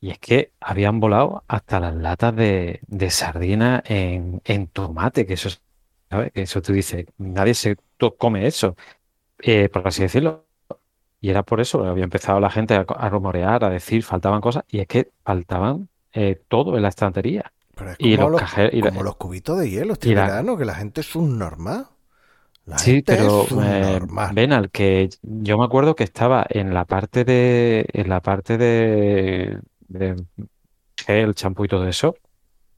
[0.00, 5.34] y es que habían volado hasta las latas de, de sardina en, en tomate, que
[5.34, 5.62] eso, es-
[6.10, 6.32] ¿sabes?
[6.32, 7.76] Que eso tú dices, nadie se
[8.18, 8.76] come eso,
[9.40, 10.46] eh, por así decirlo.
[11.20, 14.64] Y era por eso, había empezado la gente a, a rumorear, a decir, faltaban cosas,
[14.68, 17.52] y es que faltaban eh, todo en la estantería.
[17.74, 20.12] Pero es Y como los los, cajeros, y la- como los cubitos de hielo este
[20.14, 21.88] la- que la gente es un normal.
[22.64, 24.00] La Sí, pero eh.
[24.28, 29.60] Benal, que yo me acuerdo que estaba en la parte de, en la parte de,
[29.88, 30.16] de
[30.96, 32.16] gel, champú y todo eso,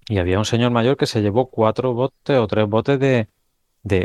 [0.09, 3.29] y había un señor mayor que se llevó cuatro botes o tres botes de,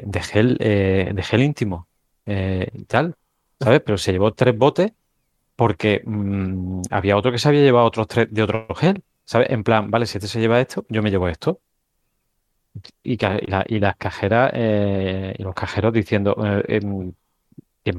[0.05, 1.87] de, gel, eh, de gel íntimo
[2.25, 3.15] eh, y tal,
[3.59, 3.81] ¿sabes?
[3.85, 4.93] Pero se llevó tres botes
[5.55, 9.49] porque mm, había otro que se había llevado otros tres de otro gel, ¿sabes?
[9.51, 11.61] En plan, vale, si este se lleva esto, yo me llevo esto.
[13.03, 13.17] Y,
[13.47, 16.35] la- las cajeras eh, y los cajeros diciendo
[16.67, 17.13] em,
[17.83, 17.93] que,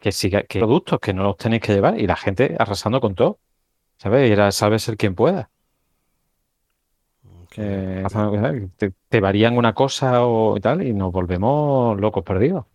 [0.00, 3.14] que siga, que productos que no los tenéis que llevar y la gente arrasando con
[3.14, 3.40] todo,
[3.98, 4.28] ¿sabes?
[4.30, 5.50] Y era sabe ser quien pueda.
[7.50, 12.66] Que- Eh, te, te varían una cosa o y tal y nos volvemos locos perdidos.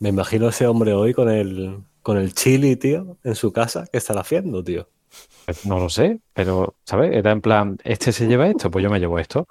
[0.00, 3.86] Me imagino ese hombre hoy con el, con el chili, tío, en su casa.
[3.90, 4.88] ¿Qué estará haciendo, tío?
[5.44, 7.12] Pues no lo sé, pero, ¿sabes?
[7.14, 9.46] Era en plan, este se lleva esto, pues yo me llevo esto.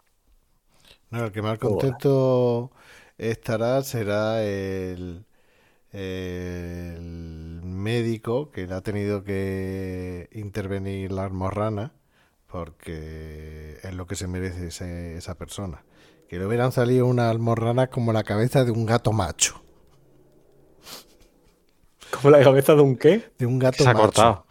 [1.09, 2.71] No, el que más contento
[3.17, 5.25] estará será el,
[5.91, 11.93] el médico que le ha tenido que intervenir la almorrana
[12.47, 15.83] porque es lo que se merece ese- esa persona.
[16.27, 19.61] Que le hubieran salido una almorrana como la cabeza de un gato macho.
[22.11, 23.31] ¿Como la cabeza de un qué?
[23.37, 24.45] De un gato Se ha cortado.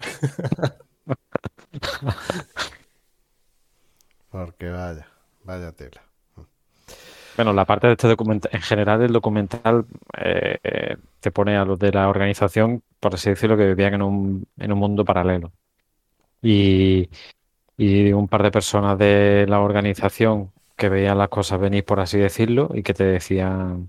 [4.30, 5.08] Porque vaya,
[5.44, 6.02] vaya tela.
[7.40, 9.86] Bueno, la parte de este documental, en general el documental
[10.18, 14.02] eh, eh, te pone a los de la organización, por así decirlo, que vivían en
[14.02, 15.50] un, en un mundo paralelo.
[16.42, 17.08] Y,
[17.78, 22.18] y un par de personas de la organización que veían las cosas venir, por así
[22.18, 23.88] decirlo, y que te decían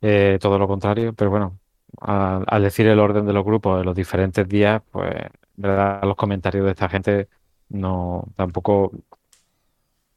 [0.00, 1.12] eh, todo lo contrario.
[1.12, 1.58] Pero bueno,
[2.00, 5.12] al, al decir el orden de los grupos de los diferentes días, pues,
[5.56, 7.28] verdad, los comentarios de esta gente
[7.68, 8.92] no tampoco,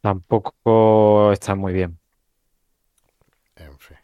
[0.01, 1.98] tampoco están muy bien.
[3.56, 3.98] En fin.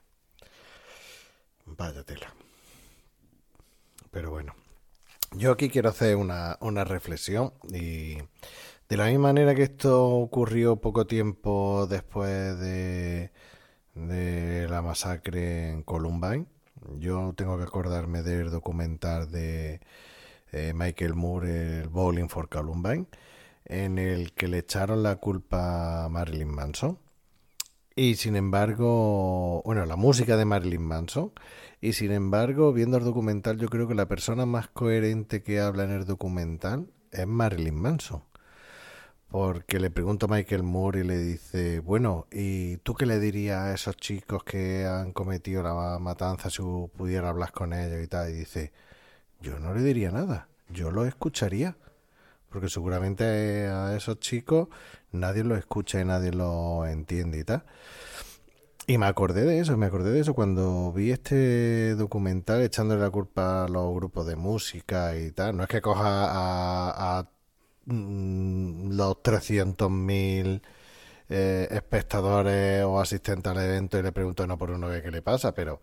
[1.78, 2.34] Vaya tela.
[4.12, 4.56] Pero bueno.
[5.34, 8.18] Yo aquí quiero hacer una, una reflexión y
[8.90, 13.32] de la misma manera que esto ocurrió poco tiempo después de,
[13.94, 16.46] la masacre en Columbine,
[16.98, 19.82] yo tengo que acordarme del documental de
[20.54, 23.08] eh, Michael Moore, el Bowling for Columbine,
[23.66, 26.98] en el que le echaron la culpa a Marilyn Manson.
[27.94, 31.34] Y sin embargo, bueno, la música de Marilyn Manson.
[31.80, 35.84] Y sin embargo, viendo el documental, yo creo que la persona más coherente que habla
[35.84, 38.24] en el documental es Marilyn Manson.
[39.30, 43.60] Porque le pregunta a Michael Moore y le dice, bueno, ¿y tú qué le dirías
[43.60, 46.62] a esos chicos que han cometido la matanza si
[46.96, 48.30] pudiera hablar con ellos y tal?
[48.30, 48.72] Y dice,
[49.42, 51.78] yo no le diría nada, yo lo escucharía.
[52.50, 54.70] Porque seguramente a esos chicos
[55.12, 57.64] nadie los escucha y nadie los entiende y tal.
[58.90, 63.10] Y me acordé de eso, me acordé de eso cuando vi este documental echándole la
[63.10, 65.58] culpa a los grupos de música y tal.
[65.58, 66.06] No es que coja
[67.20, 67.30] a,
[67.86, 70.62] mm, los 300.000
[71.30, 75.54] eh, espectadores o asistentes al evento y le pregunto uno por uno qué le pasa,
[75.54, 75.82] pero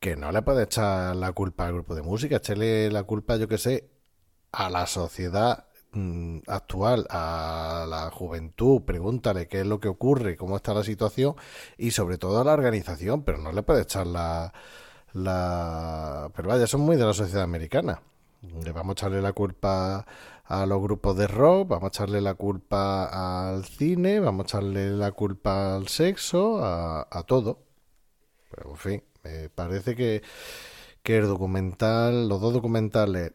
[0.00, 3.48] que no le puede echar la culpa al grupo de música, echarle la culpa, yo
[3.48, 3.90] que sé,
[4.52, 5.67] a la sociedad
[6.46, 11.34] actual, a la juventud, pregúntale qué es lo que ocurre, cómo está la situación
[11.76, 14.52] y sobre todo a la organización, pero no le puede echar la,
[15.12, 16.30] la...
[16.34, 18.02] Pero vaya, son muy de la sociedad americana.
[18.42, 20.06] Le vamos a echarle la culpa
[20.44, 24.90] a los grupos de rock, vamos a echarle la culpa al cine, vamos a echarle
[24.90, 27.58] la culpa al sexo, a, a todo.
[28.50, 30.22] Pero en fin, me parece que,
[31.02, 33.32] que el documental, los dos documentales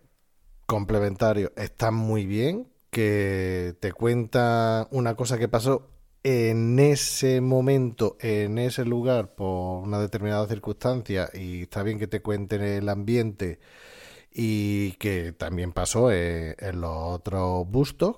[0.65, 5.89] complementarios están muy bien, que te cuenta una cosa que pasó
[6.23, 12.21] en ese momento, en ese lugar, por una determinada circunstancia, y está bien que te
[12.21, 13.59] cuenten el ambiente
[14.31, 18.17] y que también pasó eh, en los otros bustos,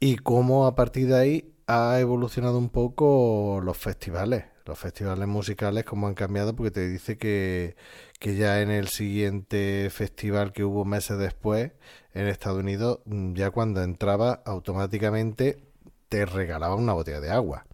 [0.00, 4.44] y cómo a partir de ahí ha evolucionado un poco los festivales.
[4.66, 7.76] Los festivales musicales, cómo han cambiado, porque te dice que,
[8.18, 11.72] que ya en el siguiente festival que hubo meses después
[12.14, 15.58] en Estados Unidos, mm, ya cuando entraba automáticamente
[16.08, 17.66] te regalaba una botella de agua.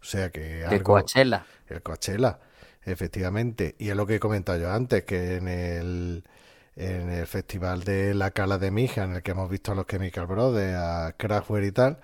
[0.00, 1.46] O sea que algo, Coachella.
[1.68, 2.40] el Coachella,
[2.84, 3.76] efectivamente.
[3.78, 6.24] Y es lo que he comentado yo antes, que en el,
[6.76, 9.86] en el festival de la Cala de Mija, en el que hemos visto a los
[9.86, 12.00] Chemical Brothers, a Kraftwerk y tal,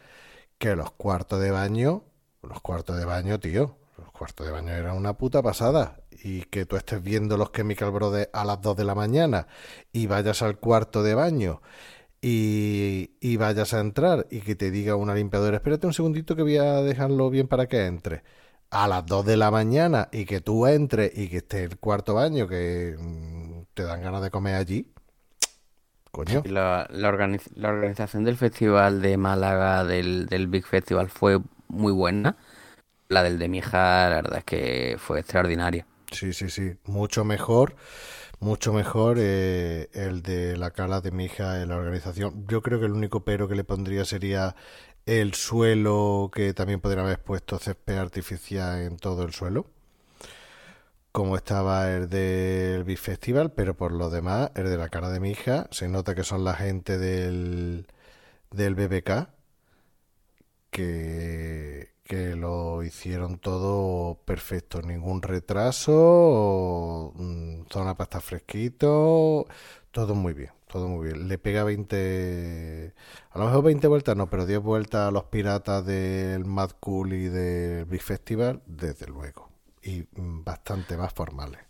[0.59, 2.05] que los cuartos de baño,
[2.43, 5.99] los cuartos de baño, tío, los cuartos de baño eran una puta pasada.
[6.23, 9.47] Y que tú estés viendo los Chemical Brothers a las 2 de la mañana
[9.93, 11.61] y vayas al cuarto de baño
[12.21, 16.43] y, y vayas a entrar y que te diga una limpiadora, espérate un segundito que
[16.43, 18.23] voy a dejarlo bien para que entre.
[18.71, 22.15] a las 2 de la mañana y que tú entres y que esté el cuarto
[22.15, 24.93] baño que mm, te dan ganas de comer allí.
[26.11, 26.43] Coño.
[26.47, 27.09] La, la
[27.69, 31.39] organización del festival de Málaga, del, del Big Festival, fue
[31.69, 32.37] muy buena.
[33.09, 35.87] La del de Mija, la verdad es que fue extraordinaria.
[36.17, 36.75] Sí, sí, sí.
[36.85, 37.77] Mucho mejor.
[38.41, 42.47] Mucho mejor eh, el de la cala de mi hija en la organización.
[42.49, 44.57] Yo creo que el único pero que le pondría sería
[45.07, 49.67] el suelo, que también podrían haber puesto césped artificial en todo el suelo,
[51.13, 55.21] como estaba el del Big Festival, pero por lo demás, el de la cara de
[55.21, 57.87] mi hija, se nota que son la gente del,
[58.51, 59.29] del BBK,
[60.71, 69.47] que, que lo hicieron todo perfecto, ningún retraso, mm, zona para estar fresquito,
[69.91, 71.29] todo muy bien, todo muy bien.
[71.29, 72.95] Le pega 20,
[73.31, 77.13] a lo mejor 20 vueltas, no, pero 10 vueltas a los piratas del Mad Cool
[77.15, 79.51] y del Big Festival, desde luego,
[79.83, 81.61] y mm, bastante más formales.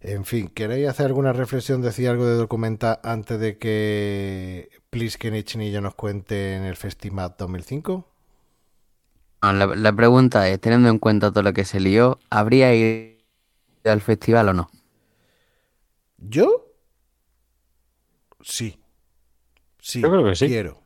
[0.00, 5.42] En fin, ¿queréis hacer alguna reflexión, decir algo de documenta antes de que Plisken y
[5.42, 8.06] Chinillo nos cuenten el Festimat 2005?
[9.42, 13.18] Ah, La, la pregunta es, teniendo en cuenta todo lo que se lió, ¿habría ido
[13.84, 14.70] al festival o no?
[16.30, 16.48] ¿Yo?
[18.42, 18.78] Sí.
[19.80, 20.48] Sí, Yo creo que sí.
[20.48, 20.80] quiero.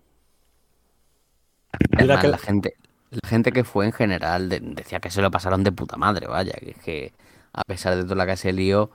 [1.90, 2.74] Mira Además, que- la gente,
[3.10, 6.26] la gente que fue en general de- decía que se lo pasaron de puta madre,
[6.26, 7.12] vaya, que
[7.52, 8.90] a pesar de todo lo que se lió,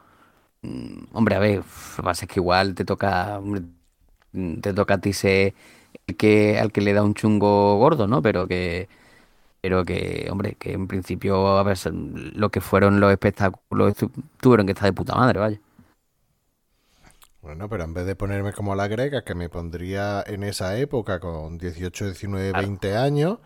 [0.63, 3.63] mm, hombre, a ver, uf, lo que pasa es que igual te toca, hombre,
[4.61, 5.53] te toca a ti ser
[6.07, 8.21] el que, al que le da un chungo gordo, ¿no?
[8.21, 8.89] Pero que,
[9.61, 14.65] pero que, hombre, que en principio, a ver, lo que fueron los espectáculos tu- tuvieron
[14.67, 15.61] que estar de puta madre, vaya.
[17.41, 21.19] Bueno, pero en vez de ponerme como la grega, que me pondría en esa época
[21.19, 22.69] con 18, 19, Claro.
[22.69, 23.39] 20 años,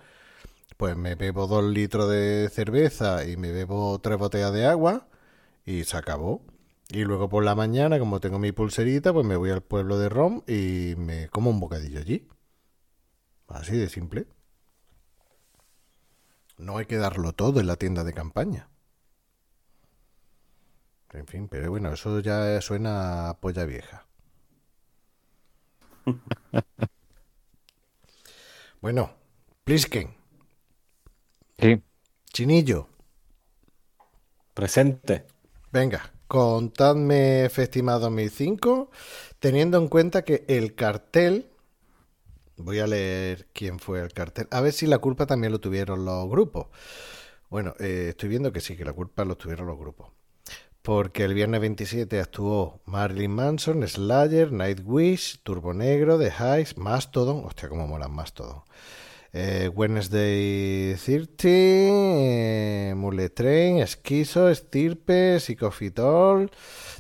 [0.78, 5.08] pues me bebo dos litros de cerveza y me bebo tres botellas de agua
[5.66, 6.42] y se acabó.
[6.94, 10.08] Y luego por la mañana, como tengo mi pulserita, pues me voy al pueblo de
[10.08, 12.26] Rom y me como un bocadillo allí.
[13.48, 14.28] Así de simple.
[16.58, 18.68] No hay que darlo todo en la tienda de campaña.
[21.14, 24.06] En fin, pero bueno, eso ya suena a polla vieja.
[28.82, 29.16] bueno,
[29.64, 30.16] Plisken,
[31.60, 31.82] Sí.
[32.34, 32.88] Chinillo,
[34.56, 35.26] Presente.
[35.72, 38.90] venga, contadme Festima 2005,
[39.38, 41.46] teniendo en cuenta que el cartel,
[42.58, 46.06] voy a leer quién fue el cartel, a ver si la culpa también lo tuvieron
[46.06, 46.70] los grupos.
[47.52, 50.10] Bueno, eh, estoy viendo que sí, que la culpa lo tuvieron los grupos.
[50.82, 57.46] Porque el viernes 27 actuó Marilyn Manson, Slayer, Nightwish, Turbo Negro, The Hives, Mastodon.
[57.46, 58.64] Hostia, cómo molan Mastodon.
[59.36, 66.52] Eh, Wednesday 30, eh, Mule Train, Esquizo, Estirpe, Psicofitol,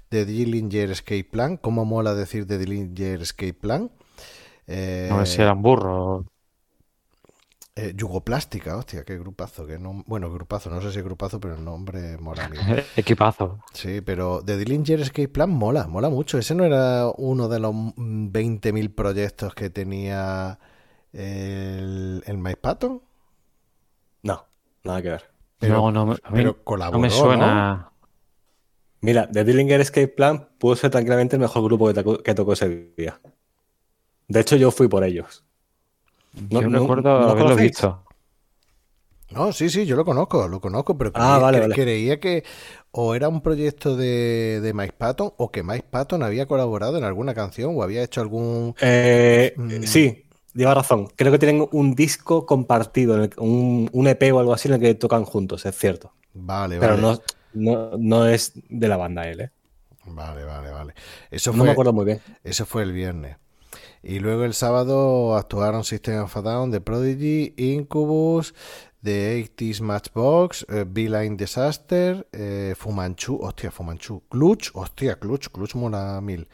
[0.09, 1.57] The Dillinger Escape Plan.
[1.57, 3.91] ¿Cómo mola decir The Dillinger Escape Plan?
[4.67, 6.25] Eh, No sé si eran burros.
[7.75, 9.65] eh, Yugoplástica, hostia, qué grupazo.
[9.65, 12.49] Qué Bueno, grupazo, no sé si es grupazo, pero el nombre mola.
[12.95, 13.59] Equipazo.
[13.73, 16.37] Sí, pero The Dillinger Escape Plan mola, mola mucho.
[16.37, 20.59] Ese no era uno de los mm, 20.000 proyectos que tenía
[21.13, 23.01] el, el Mike Patton,
[24.23, 24.45] No,
[24.83, 25.23] nada que ver.
[25.59, 27.13] pero, no, no, me- a mí pero colaboró, no me ¿no?
[27.15, 27.89] suena.
[29.01, 32.53] Mira, The Dillinger Escape Plan pudo ser tranquilamente el mejor grupo que, tocó- que tocó
[32.53, 33.19] ese día.
[34.27, 35.43] De hecho, yo fui por ellos.
[36.49, 38.03] No- Yo no- recuerdo ¿no haberlo visto.
[39.31, 41.75] No, sí, sí, yo lo conozco, lo conozco, pero Ah, creía, vale, cre- vale.
[41.75, 42.43] creía que
[42.91, 47.03] o era un proyecto de, de Mike Patton o que Mike Patton había colaborado en
[47.03, 48.75] alguna canción o había hecho algún...
[48.79, 49.83] Eh, Mm.
[49.83, 51.07] Sí, lleva razón.
[51.15, 54.75] Creo que tienen un disco compartido, en el- un, un EP o algo así en
[54.75, 56.13] el que tocan juntos, es cierto.
[56.33, 57.01] Vale, Pero vale.
[57.01, 57.19] no,
[57.53, 59.51] no, no es de la banda él, ¿eh?
[60.05, 60.93] Vale, vale, vale.
[61.31, 62.21] Eso No fue, me acuerdo muy bien.
[62.43, 63.37] Eso fue el viernes.
[64.01, 68.53] Y luego el sábado actuaron System of a Down, The Prodigy, Incubus,
[69.01, 76.19] The 80s Matchbox, eh, Beeline Disaster, eh, Fumanchu, hostia, Fumanchu, Clutch, hostia, Clutch, Clutch mola
[76.21, 76.47] mil.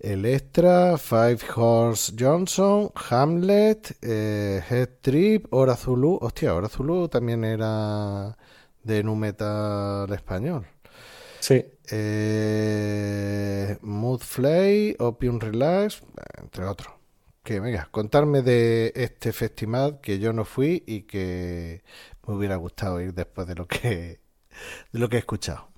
[0.00, 8.36] Electra, Five Horse Johnson, Hamlet, eh, Head Trip, Hora Zulu, hostia, Hora Zulu también era
[8.82, 10.66] de nu metal español.
[11.40, 11.64] Sí.
[11.90, 16.02] Eh, Mood Flay, Opium Relax,
[16.36, 16.94] entre otros.
[17.42, 21.82] Que venga, contarme de este festival que yo no fui y que
[22.26, 24.20] me hubiera gustado ir después de lo que
[24.92, 25.68] de lo que he escuchado.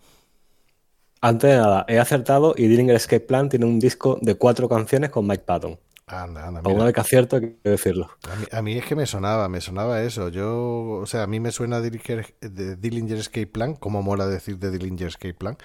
[1.21, 5.11] Antes de nada, he acertado y Dillinger Escape Plan tiene un disco de cuatro canciones
[5.11, 5.79] con Mike Patton.
[6.07, 8.11] Anda, anda, vez que acierto hay que decirlo.
[8.29, 10.29] A mí, a mí es que me sonaba, me sonaba eso.
[10.29, 14.59] Yo, o sea, a mí me suena Dillinger, de Dillinger Escape Plan, como mola decir
[14.59, 15.57] de Dillinger Escape Plan.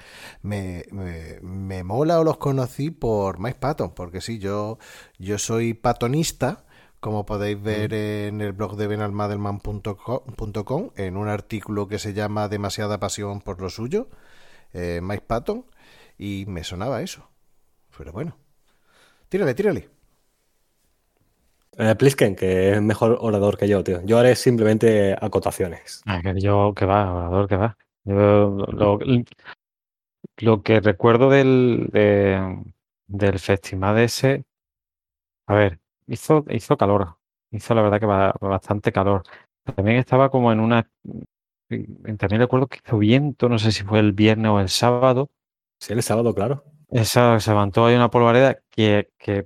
[0.43, 4.77] Me, me, me mola o los conocí por Mike Patton, porque sí, yo,
[5.17, 6.65] yo soy patonista,
[6.99, 12.99] como podéis ver en el blog de benalmadelman.com, en un artículo que se llama Demasiada
[12.99, 14.09] pasión por lo suyo,
[14.75, 15.65] eh, Mike Patton,
[16.17, 17.27] y me sonaba eso.
[17.97, 18.37] Pero bueno,
[19.29, 19.89] tírale, tírale.
[21.77, 24.01] Eh, Plisken, que es mejor orador que yo, tío.
[24.05, 26.01] Yo haré simplemente acotaciones.
[26.05, 27.77] Ah, que yo, que va, orador, que va.
[28.05, 28.15] Yo,
[28.67, 28.99] lo,
[30.37, 32.63] lo que recuerdo del, de-
[33.07, 34.45] del festival ese,
[35.47, 37.17] a ver, hizo, hizo calor,
[37.51, 39.23] hizo la verdad que ba- bastante calor.
[39.63, 40.89] También estaba como en una,
[42.17, 45.29] también recuerdo que hizo viento, no sé si fue el viernes o el sábado,
[45.79, 46.63] Sí, el sábado, claro.
[46.89, 49.45] esa, se levantó ahí una polvareda que, que,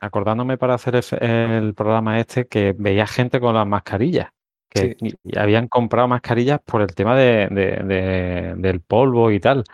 [0.00, 4.30] acordándome para hacer el, programa este, que veía gente con las mascarillas,
[4.68, 9.40] que y- y habían comprado mascarillas por el tema de, de- de- del polvo y
[9.40, 9.64] tal.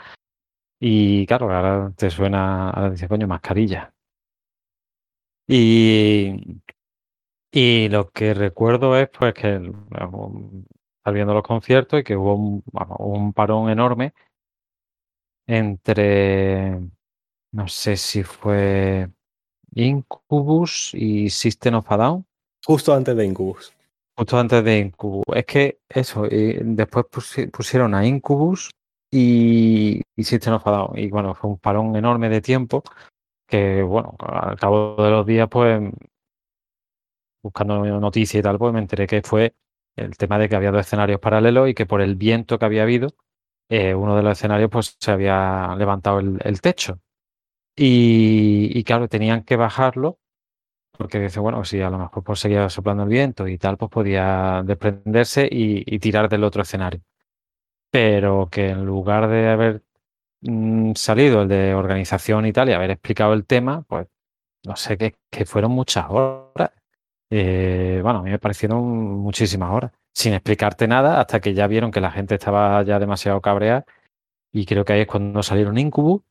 [0.80, 3.92] Y claro, ahora te suena, ahora dices, coño, mascarilla.
[5.46, 6.60] Y,
[7.52, 9.58] y lo que recuerdo es pues que
[9.90, 10.64] vamos,
[11.10, 14.12] estar viendo los conciertos y que hubo un, vamos, un parón enorme
[15.46, 16.78] entre,
[17.52, 19.08] no sé si fue
[19.74, 22.26] Incubus y System of a Down,
[22.64, 23.72] Justo antes de Incubus.
[24.16, 25.24] justo antes de Incubus.
[25.34, 28.70] Es que eso, y después pusi- pusieron a Incubus
[29.10, 30.98] y, y System of a Down.
[30.98, 32.82] Y bueno, fue un parón enorme de tiempo
[33.48, 35.80] que, bueno, al cabo de los días, pues,
[37.42, 39.54] buscando noticias y tal, pues me enteré que fue
[40.00, 42.82] el tema de que había dos escenarios paralelos y que por el viento que había
[42.82, 43.14] habido,
[43.68, 47.00] eh, uno de los escenarios pues se había levantado el, techo.
[47.76, 50.18] Y, claro, tenían que bajarlo
[50.92, 53.90] porque dice, bueno, si a lo mejor pues, seguía soplando el viento y tal, pues
[53.90, 57.00] podía desprenderse y, y tirar del otro escenario.
[57.90, 59.82] Pero que en lugar de haber
[60.42, 64.08] mm, salido el de organización y tal y haber explicado el tema, pues
[64.64, 66.70] no sé, que, que fueron muchas horas.
[67.30, 68.82] Eh, bueno, a mí me parecieron
[69.20, 73.40] muchísimas horas, sin explicarte nada, hasta que ya vieron que la gente estaba ya demasiado
[73.40, 73.84] cabreada.
[74.52, 76.22] Y creo que ahí es cuando salieron Incubus,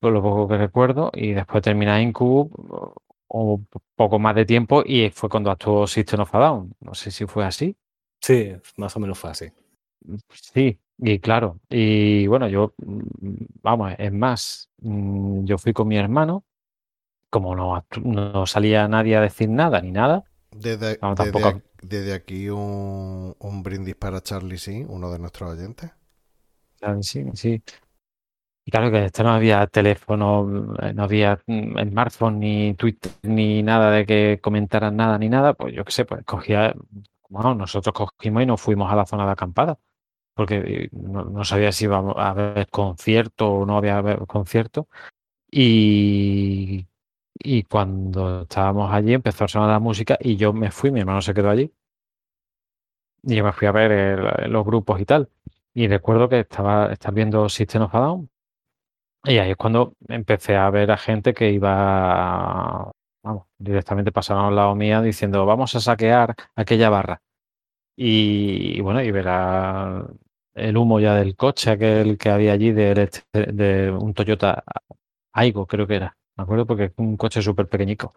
[0.00, 2.50] por lo poco que recuerdo, y después termina Incubus,
[3.28, 3.60] o
[3.96, 6.74] poco más de tiempo, y fue cuando actuó System of a Down.
[6.80, 7.76] No sé si fue así.
[8.20, 9.50] Sí, más o menos fue así.
[10.30, 12.74] Sí, y claro, y bueno, yo,
[13.62, 16.44] vamos, es más, mm, yo fui con mi hermano,
[17.34, 20.22] como no, no salía nadie a decir nada ni nada,
[20.52, 25.18] Desde, No, desde tampoco- ac- desde aquí un, un brindis para Charlie Sí, uno de
[25.18, 25.90] nuestros oyentes.
[27.02, 27.62] Sí, sí.
[28.66, 33.90] Y claro que esto no había teléfono, no había mm, smartphone, ni Twitter, ni nada
[33.90, 35.52] de que comentaran nada, ni nada.
[35.54, 36.74] Pues yo qué sé, pues cogía,
[37.28, 39.78] bueno, nosotros cogimos y nos fuimos a la zona de acampada,
[40.34, 40.56] porque
[40.86, 44.88] eh, no, no sabía si iba a haber concierto o no había haber concierto.
[45.50, 46.86] Y,
[47.34, 51.22] y cuando estábamos allí empezó a sonar la música y yo me fui, mi hermano
[51.22, 51.72] se quedó allí.
[53.22, 55.28] Y yo me fui a ver el- los grupos y tal.
[55.74, 58.30] Y recuerdo que estaba, estaba viendo System of a Down.
[59.24, 62.90] Y ahí es cuando empecé a ver a gente que iba,
[63.24, 67.22] vamos, directamente pasaron al lado mía diciendo, vamos a saquear aquella barra.
[67.96, 70.06] Y, bueno, y verá
[70.54, 74.64] el humo ya del coche aquel que había allí del este- de, un Toyota
[75.34, 76.16] Aigo, creo que era.
[76.36, 78.12] Me acuerdo porque es un coche súper pequeñico.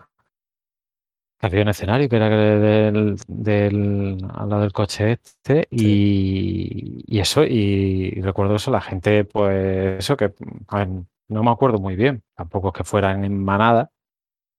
[1.40, 7.20] Que había un escenario que era del, del, al lado del coche este y, y
[7.20, 10.34] eso, y, recuerdo eso, la gente, pues eso, que
[10.68, 10.90] a ver,
[11.28, 13.92] no me acuerdo muy bien, tampoco es que fueran en manada,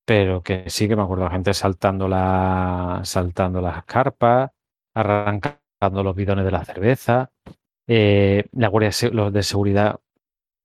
[0.07, 4.51] pero que sí que me acuerdo la gente saltando, la, saltando las carpas,
[4.95, 7.31] arrancando los bidones de la cerveza,
[7.89, 10.01] eh, la guardia, los de seguridad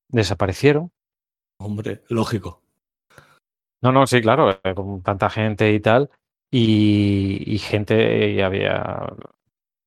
[0.09, 0.91] desaparecieron.
[1.59, 2.62] Hombre, lógico.
[3.83, 6.09] No, no, sí, claro, eh, con tanta gente y tal,
[6.49, 9.13] y, gente, y había,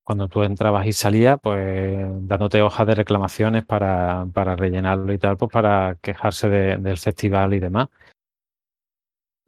[0.05, 5.37] cuando tú entrabas y salías, pues dándote hojas de reclamaciones para, para rellenarlo y tal,
[5.39, 7.89] pues para quejarse de- del festival y demás.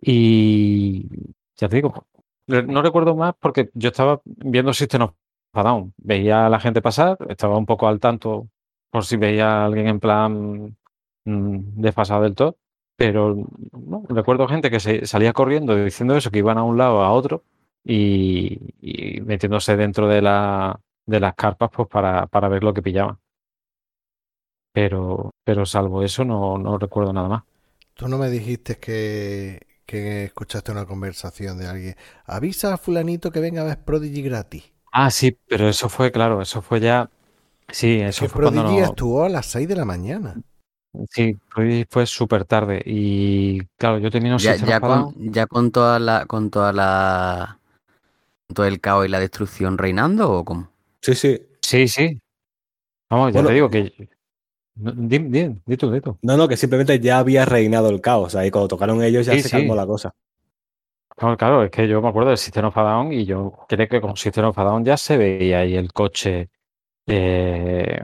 [0.01, 1.09] Y
[1.57, 2.07] ya te digo,
[2.47, 5.15] no recuerdo más porque yo estaba viendo System of
[5.55, 8.49] a veía a la gente pasar, estaba un poco al tanto
[8.91, 10.77] por si veía a alguien en plan
[11.25, 12.57] mm, desfasado del todo.
[12.99, 13.37] Pero
[13.73, 17.13] no, recuerdo gente que se salía corriendo diciendo eso, que iban a un lado a
[17.13, 17.45] otro
[17.85, 22.83] y, y metiéndose dentro de, la, de las carpas pues para, para ver lo que
[22.83, 23.19] pillaban.
[24.73, 27.43] Pero, pero salvo eso no, no recuerdo nada más.
[27.95, 31.97] Tú no me dijiste que, que escuchaste una conversación de alguien.
[32.25, 34.65] Avisa a fulanito que venga a ver Prodigy gratis.
[34.93, 37.11] Ah, sí, pero eso fue, claro, eso fue ya...
[37.71, 38.81] Sí, eso que fue Prodigy cuando...
[38.83, 40.43] no- estuvo a las 6 de la mañana.
[41.11, 41.37] Sí,
[41.89, 46.27] fue súper tarde y claro, yo tenía un Ya, ya con, ya con toda la,
[46.27, 47.59] con toda la,
[48.47, 50.71] con todo el caos y la destrucción reinando o cómo?
[51.01, 51.41] Sí, sí.
[51.61, 52.21] Sí, sí.
[53.11, 54.09] Vamos, ya Bueno, te digo que...
[54.77, 56.17] No, Di, di, di tú, di tú.
[56.23, 58.37] No, no, que simplemente ya había reinado el caos.
[58.37, 59.57] Ahí cuando tocaron ellos ya Sí, se sí.
[59.57, 60.15] calmó la cosa.
[61.17, 63.89] Claro, claro, es que yo me acuerdo del System of a Down y yo creo
[63.89, 66.49] que con System of a Down ya se veía ahí el coche
[67.09, 68.01] eh,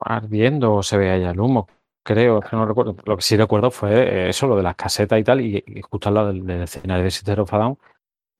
[0.00, 1.68] ardiendo o se veía ahí el humo.
[2.04, 2.96] Creo, que no recuerdo.
[3.04, 3.90] Lo que sí recuerdo fue
[4.26, 7.04] eh, eso, lo de las casetas y tal, y, y justo al lado del, escenario
[7.04, 7.74] de System of a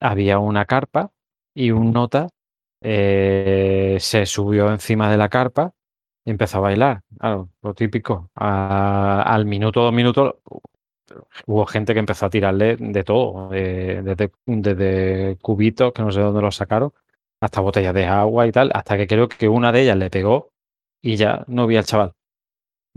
[0.00, 1.10] había una carpa
[1.54, 2.28] y un nota
[2.82, 5.72] eh, se subió encima de la carpa
[6.24, 7.02] y empezó a bailar.
[7.62, 8.30] Lo típico.
[8.36, 10.36] Al minuto, dos minutos,
[11.46, 16.20] hubo gente que empezó a tirarle de todo, de- desde, desde cubitos, que no sé
[16.20, 16.92] dónde los sacaron,
[17.40, 20.50] hasta botellas de agua y tal, hasta que creo que una de ellas le pegó
[21.02, 22.12] y ya no vi al chaval.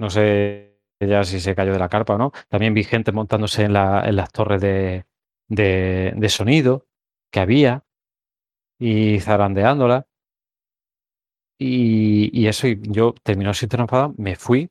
[0.02, 2.32] No sé ya si se cayó de la carpa o no.
[2.50, 5.06] También vi gente montándose en, la- en las torres de,
[5.50, 6.88] de- sonido
[7.32, 7.84] que había
[8.80, 10.08] y zarandeándola.
[11.60, 14.70] Y, y eso, y yo terminó System of a Down, me fui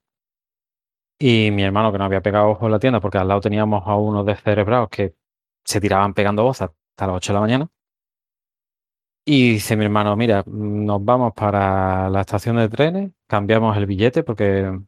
[1.18, 3.82] y mi hermano, que no había pegado ojo en la tienda, porque al lado teníamos
[3.86, 5.14] a unos descerebrados que
[5.64, 7.68] se tiraban pegando voz hasta las 8 de la mañana.
[9.24, 14.22] Y dice mi hermano, mira, nos vamos para la estación de trenes, cambiamos el billete
[14.24, 14.78] porque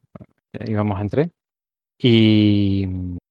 [0.66, 1.32] íbamos en tren
[1.98, 2.86] y,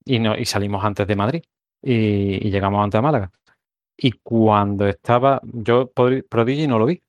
[0.06, 1.44] y, no, y salimos antes de Madrid
[1.82, 3.32] y, llegamos antes a Málaga.
[3.98, 7.02] Y cuando estaba, yo Prodi- Prodigy no lo vi,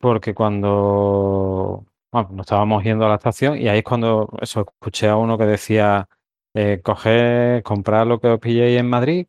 [0.00, 5.08] porque cuando bueno, nos estábamos yendo a la estación y ahí es cuando eso, escuché
[5.08, 6.08] a uno que decía,
[6.54, 9.26] eh, coger, comprar lo que os pilléis en Madrid,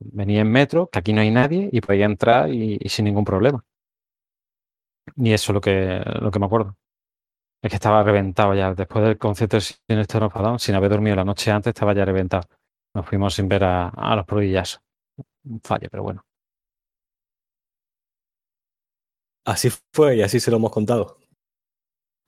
[0.00, 3.24] venía en metro, que aquí no hay nadie y podía entrar y, y sin ningún
[3.24, 3.64] problema.
[5.16, 6.76] Y eso es lo que, lo que me acuerdo.
[7.62, 8.74] Es que estaba reventado ya.
[8.74, 11.94] Después del concierto de Sinister of a Down, sin haber dormido la noche antes, estaba
[11.94, 12.48] ya reventado.
[12.94, 14.80] Nos fuimos sin ver a, a los prodillazos.
[15.44, 16.22] Un fallo, pero bueno.
[19.44, 21.18] Así fue y así se lo hemos contado.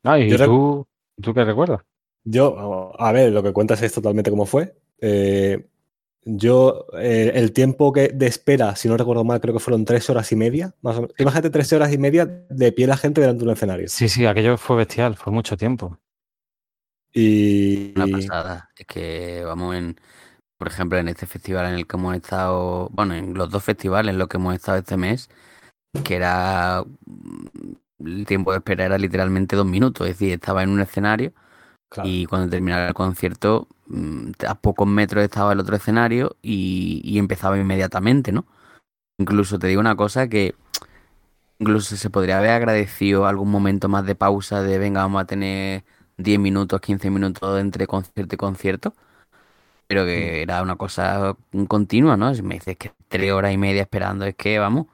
[0.04, 0.86] Ah, ¿y Yo tú,
[1.20, 1.82] tú qué recuerdas?
[2.24, 4.76] Yo, a ver, lo que cuentas es totalmente como fue.
[5.00, 5.68] Eh,
[6.24, 10.10] yo, eh, el tiempo que de espera, si no recuerdo mal, creo que fueron tres
[10.10, 11.14] horas y media, más o menos.
[11.18, 13.88] Imagínate tres horas y media de pie la gente delante de un escenario.
[13.88, 15.98] Sí, sí, aquello fue bestial, fue mucho tiempo.
[17.12, 18.70] Y, Una pasada.
[18.76, 19.98] Es que vamos en,
[20.58, 24.12] por ejemplo, en este festival en el que hemos estado, bueno, en los dos festivales
[24.12, 25.30] en los que hemos estado este mes,
[26.04, 26.84] que era
[28.00, 30.06] el tiempo de espera era literalmente dos minutos.
[30.06, 31.32] Es decir, estaba en un escenario
[31.88, 37.00] claro, y cuando terminaba el concierto, mm, a pocos metros estaba el otro escenario y,
[37.04, 38.46] y empezaba inmediatamente, ¿no?
[39.18, 40.54] Incluso te digo una cosa que
[41.58, 45.84] incluso se podría haber agradecido algún momento más de pausa de venga, vamos a tener
[46.16, 48.94] 10 minutos, 15 minutos entre concierto y concierto,
[49.86, 51.36] pero que era una cosa
[51.68, 52.34] continua, ¿no?
[52.34, 54.86] Si me dices que tres horas y media esperando, es que vamos.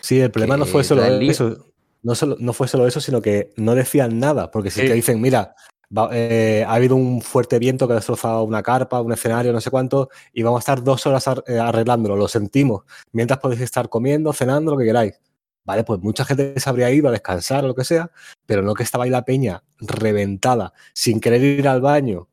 [0.00, 1.69] Sí, el problema no fue solo eso.
[2.02, 4.50] No, solo, no fue solo eso, sino que no decían nada.
[4.50, 4.86] Porque si Sí.
[4.88, 5.54] te dicen, mira,
[5.96, 9.60] va- eh, ha habido un fuerte viento que ha destrozado una carpa, un escenario, no
[9.60, 12.84] sé cuánto, y vamos a estar dos horas eh, arreglándolo, lo sentimos.
[13.12, 15.20] Mientras podéis estar comiendo, cenando, lo que queráis.
[15.64, 18.10] Vale, pues mucha gente se habría ido a descansar o lo que sea,
[18.46, 22.28] pero no que estaba ahí la peña reventada, sin querer ir al baño.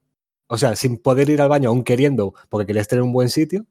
[0.48, 3.66] O sea, sin poder ir al baño aún queriendo, porque querías tener un buen sitio.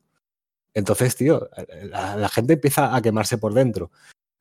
[0.75, 1.49] Entonces, tío,
[1.85, 3.91] la, la gente empieza a quemarse por dentro.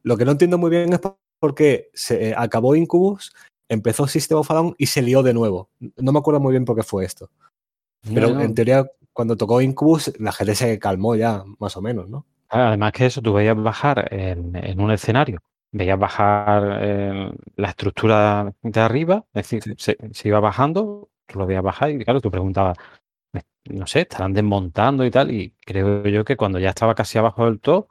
[0.03, 3.31] Lo que no entiendo muy bien es por por qué se eh, acabó Incubus,
[3.69, 5.69] empezó System of a Down y se lió de nuevo.
[5.95, 7.29] No me acuerdo muy bien por qué fue esto.
[8.01, 8.41] Pero No, no.
[8.41, 12.25] en teoría, cuando tocó Incubus, la gente se calmó ya, más o menos, ¿no?
[12.49, 15.39] Además que eso, tú veías bajar en, en un escenario,
[15.71, 21.45] veías bajar eh, la estructura de arriba, es decir, se, se iba bajando, tú lo
[21.45, 22.75] veías bajar y claro, tú preguntabas,
[23.65, 27.45] no sé, estarán desmontando y tal, y creo yo que cuando ya estaba casi abajo
[27.45, 27.89] del todo,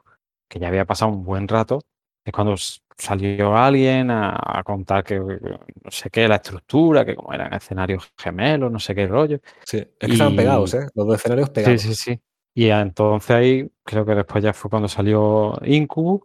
[0.49, 1.79] que ya había pasado un buen rato,
[2.25, 2.55] es cuando
[2.97, 8.11] salió alguien a, a contar que no sé qué, la estructura, que como eran escenarios
[8.17, 9.39] gemelos, no sé qué rollo.
[9.63, 9.77] Sí.
[9.77, 10.87] Es que estaban pegados, ¿eh?
[10.95, 11.81] Los dos escenarios Sí, pegados.
[11.81, 12.19] sí, sí.
[12.55, 16.21] Y entonces ahí creo que después ya fue cuando salió Incubus.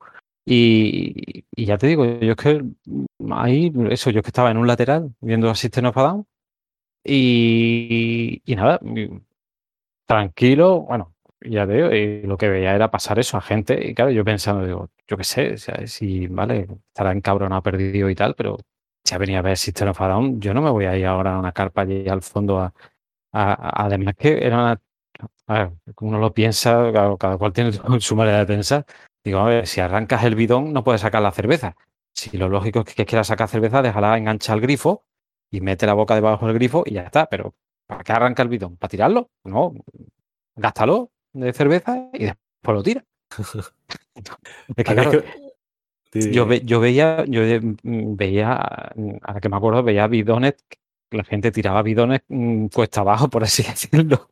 [0.46, 2.64] Y, y ya te digo, yo es que
[3.30, 6.26] ahí, eso, yo es que estaba en un lateral viendo a System of a Down.
[7.04, 8.80] Y, y nada,
[10.06, 13.88] tranquilo, bueno, ya te digo, y lo que veía era pasar eso a gente.
[13.88, 18.34] Y claro, yo pensando, digo, yo qué sé, si, vale, estará encabronado, perdido y tal,
[18.34, 18.58] pero
[19.12, 21.34] ha venido a ver System of a Down, yo no me voy a ir ahora
[21.34, 22.72] a una carpa allí al fondo a,
[23.32, 24.80] además que era una-
[26.00, 28.84] uno lo piensa, cada, cada cual tiene su manera de pensar.
[29.24, 31.76] Digo, a ver, si arrancas el bidón, no puedes sacar la cerveza.
[32.14, 35.04] Si lo lógico es que quieras sacar cerveza, déjala enganchar al grifo
[35.50, 37.26] y mete la boca debajo del grifo y ya está.
[37.26, 37.54] Pero,
[37.86, 38.76] ¿para qué arranca el bidón?
[38.76, 39.30] ¿Para tirarlo?
[39.44, 39.74] No,
[40.56, 43.04] gástalo de cerveza y después lo tira.
[44.76, 45.50] es que, claro, que-
[46.32, 48.54] yo, ve- yo veía, yo eh, veía,
[49.22, 50.54] ahora que me acuerdo, veía bidones,
[51.12, 54.30] la gente tiraba bidones mm, cuesta abajo, por así decirlo.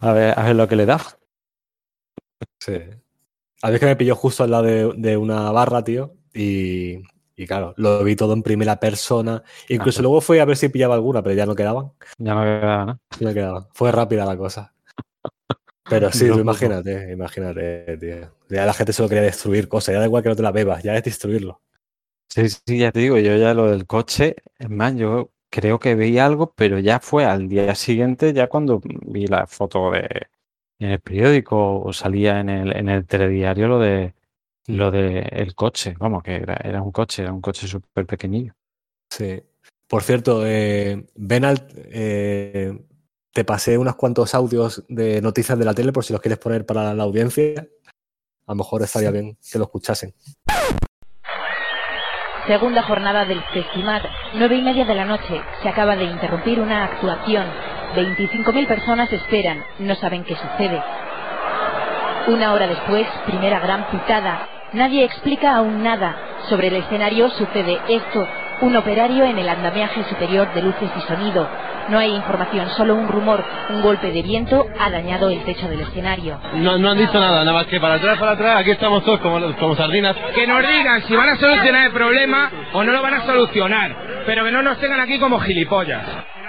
[0.00, 1.04] A ver, a ver lo que le daba.
[2.60, 2.78] Sí.
[3.62, 6.14] A ver que me pilló justo al lado de, de una barra, tío.
[6.34, 7.02] Y,
[7.36, 9.42] y claro, lo vi todo en primera persona.
[9.68, 11.92] Incluso luego fui a ver si pillaba alguna, pero ya no quedaban.
[12.18, 12.98] Ya no quedaba nada.
[13.20, 13.66] Ya no quedaban.
[13.72, 14.73] Fue rápida la cosa.
[15.88, 18.30] Pero sí, No, imagínate, imagínate, tío.
[18.48, 19.94] Ya la gente solo quería destruir cosas.
[19.94, 21.60] Ya da igual que no te la bebas, ya es destruirlo.
[22.28, 25.94] Sí, sí, ya te digo, yo ya lo del coche, es más, yo creo que
[25.94, 30.26] vi algo, pero ya fue al día siguiente, ya cuando vi la foto de
[30.80, 34.14] en el periódico o salía en el, en el telediario lo de
[34.66, 34.76] Mm.
[34.76, 38.54] lo de el coche, vamos, que era, era un coche, era un coche súper pequeñillo.
[39.10, 39.42] Sí.
[39.86, 42.78] Por cierto, eh, Benal, eh,
[43.34, 46.64] te pasé unos cuantos audios de noticias de la tele por si los quieres poner
[46.64, 47.66] para la audiencia.
[48.46, 50.14] A lo mejor estaría bien que lo escuchasen.
[52.46, 54.04] Segunda jornada del Festimat,
[54.34, 55.42] nueve y media de la noche.
[55.62, 57.46] Se acaba de interrumpir una actuación.
[57.96, 60.80] 25.000 personas esperan, no saben qué sucede.
[62.28, 64.48] Una hora después, primera gran pitada.
[64.72, 66.16] Nadie explica aún nada.
[66.48, 68.28] Sobre el escenario sucede esto.
[68.64, 71.46] Un operario en el andamiaje superior de luces y sonido.
[71.90, 73.44] No hay información, solo un rumor.
[73.68, 76.40] Un golpe de viento ha dañado el techo del escenario.
[76.54, 79.20] No, no han dicho nada, nada más que para atrás, para atrás, aquí estamos todos
[79.20, 80.16] como, como sardinas.
[80.34, 83.96] Que nos digan si van a solucionar el problema o no lo van a solucionar.
[84.24, 86.02] Pero que no nos tengan aquí como gilipollas.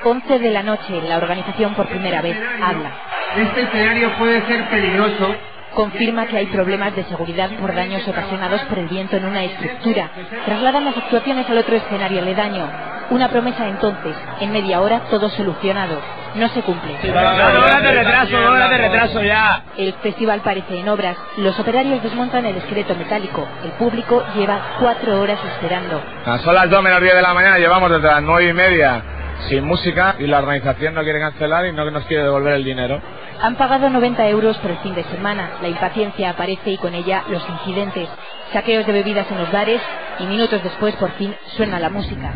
[0.05, 2.91] 11 de la noche, la organización por primera vez habla.
[3.35, 5.35] Este escenario puede ser peligroso.
[5.75, 10.09] Confirma que hay problemas de seguridad por daños ocasionados por el viento en una estructura.
[10.45, 12.65] Trasladan las actuaciones al otro escenario aledaño.
[13.09, 15.99] Una promesa entonces, en media hora todo solucionado.
[16.35, 16.93] No se cumple.
[17.03, 19.63] Dos horas de retraso, dos horas de retraso ya.
[19.77, 21.17] El festival parece en obras.
[21.37, 23.45] Los operarios desmontan el esqueleto metálico.
[23.63, 26.01] El público lleva cuatro horas esperando.
[26.43, 29.03] Son las 2 menos 10 de la mañana, llevamos desde las 9 y media
[29.49, 33.01] sin música y la organización no quiere cancelar y no nos quiere devolver el dinero.
[33.41, 35.57] Han pagado 90 euros por el fin de semana.
[35.61, 38.09] La impaciencia aparece y con ella los incidentes.
[38.53, 39.81] Saqueos de bebidas en los bares
[40.19, 42.33] y minutos después por fin suena la música.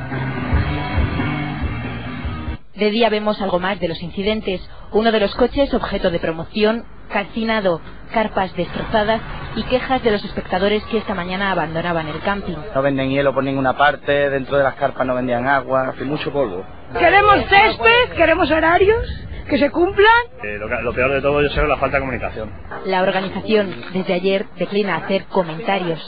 [2.76, 4.62] De día vemos algo más de los incidentes.
[4.92, 7.82] Uno de los coches, objeto de promoción, calcinado,
[8.14, 9.22] carpas destrozadas
[9.56, 12.56] y quejas de los espectadores que esta mañana abandonaban el camping.
[12.74, 16.32] No venden hielo por ninguna parte, dentro de las carpas no vendían agua, hace mucho
[16.32, 16.64] polvo.
[16.98, 19.06] Queremos césped, queremos horarios,
[19.50, 20.08] que se cumplan.
[20.44, 22.50] Eh, lo, lo peor de todo yo sé es la falta de comunicación.
[22.86, 26.00] La organización desde ayer declina hacer comentarios.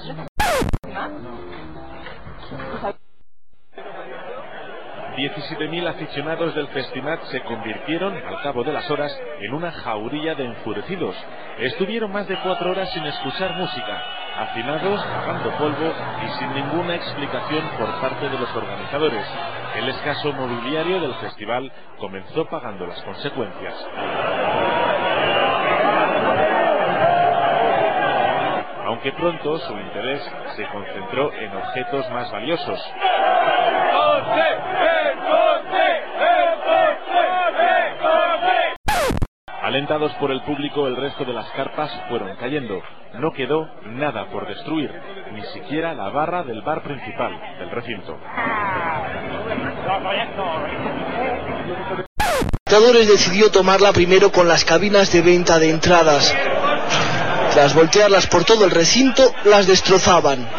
[5.15, 10.45] 17.000 aficionados del Festimat se convirtieron, al cabo de las horas, en una jaurilla de
[10.45, 11.15] enfurecidos.
[11.59, 14.01] Estuvieron más de cuatro horas sin escuchar música,
[14.37, 15.93] hacinados, cagando polvo
[16.25, 19.25] y sin ninguna explicación por parte de los organizadores.
[19.75, 23.75] El escaso mobiliario del festival comenzó pagando las consecuencias.
[28.85, 30.21] Aunque pronto su interés
[30.55, 32.79] se concentró en objetos más valiosos.
[39.61, 42.81] Alentados por el público, el resto de las carpas fueron cayendo.
[43.13, 44.91] No quedó nada por destruir,
[45.33, 48.17] ni siquiera la barra del bar principal del recinto.
[52.65, 56.35] Espectadores decidió tomarla primero con las cabinas de venta de entradas.
[57.53, 60.49] Tras voltearlas por todo el recinto, las destrozaban.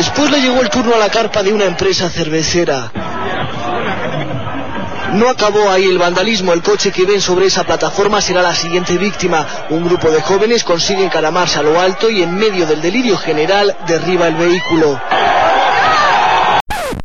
[0.00, 2.90] Después le llegó el turno a la carpa de una empresa cervecera.
[5.12, 6.54] No acabó ahí el vandalismo.
[6.54, 9.46] El coche que ven sobre esa plataforma será la siguiente víctima.
[9.68, 13.76] Un grupo de jóvenes consigue encaramarse a lo alto y en medio del delirio general
[13.86, 14.98] derriba el vehículo.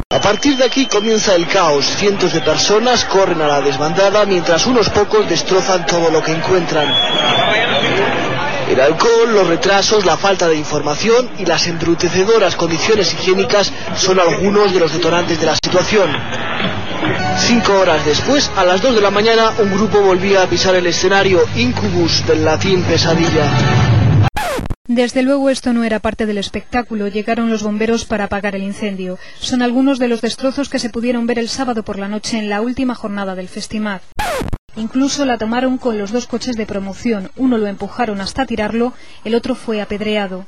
[0.09, 1.85] A partir de aquí comienza el caos.
[1.97, 6.87] Cientos de personas corren a la desbandada mientras unos pocos destrozan todo lo que encuentran.
[8.69, 14.73] El alcohol, los retrasos, la falta de información y las embrutecedoras condiciones higiénicas son algunos
[14.73, 16.09] de los detonantes de la situación.
[17.37, 20.87] Cinco horas después, a las dos de la mañana, un grupo volvía a pisar el
[20.87, 23.51] escenario Incubus del latín pesadilla.
[24.87, 27.07] Desde luego esto no era parte del espectáculo.
[27.07, 29.19] Llegaron los bomberos para apagar el incendio.
[29.39, 32.49] Son algunos de los destrozos que se pudieron ver el sábado por la noche en
[32.49, 34.01] la última jornada del festival.
[34.77, 37.31] Incluso la tomaron con los dos coches de promoción.
[37.37, 40.45] Uno lo empujaron hasta tirarlo, el otro fue apedreado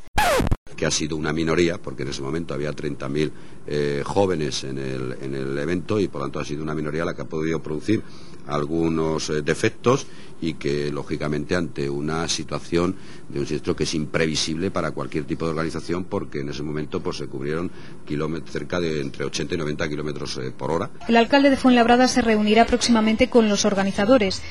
[0.78, 3.32] que ha sido una minoría, porque en ese momento había 30.000
[3.66, 7.16] eh, jóvenes en el, en el, evento y por tanto ha sido una minoría la
[7.16, 8.04] que ha podido producir
[8.48, 10.08] algunos eh, defectos
[10.40, 12.96] y que lógicamente ante una situación
[13.30, 17.02] de un siniestro que es imprevisible para cualquier tipo de organización porque en ese momento
[17.02, 17.72] pues se cubrieron
[18.06, 20.90] kilómetros cerca de entre 80 y 90 kilómetros eh, por hora.
[21.08, 24.44] El alcalde de Fuenlabrada se reunirá próximamente con los organizadores.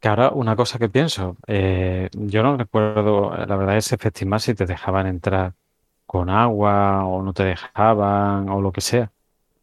[0.00, 4.52] Que ahora una cosa que pienso, eh, yo no recuerdo, la verdad, ese festival si
[4.54, 5.54] te dejaban entrar
[6.06, 9.12] con agua o no te dejaban o lo que sea.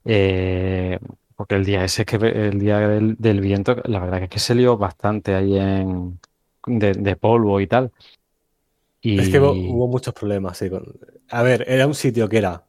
[0.05, 0.97] Eh,
[1.39, 4.75] porque el día ese que el día del, viento, la verdad es que se lió
[4.75, 6.19] bastante ahí en
[6.65, 7.93] de, polvo y tal.
[8.99, 9.17] Y...
[9.21, 10.61] Es que hubo, muchos problemas.
[11.29, 12.65] A ver, era un sitio que era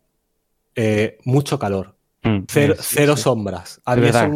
[0.77, 3.81] eh, mucho calor, mm, cero, sombras.
[3.85, 4.31] Había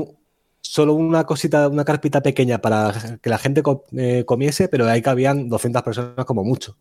[0.61, 3.63] solo una cosita, una carpita pequeña para que la gente
[3.97, 6.77] eh, comiese, pero ahí cabían 200 personas como mucho.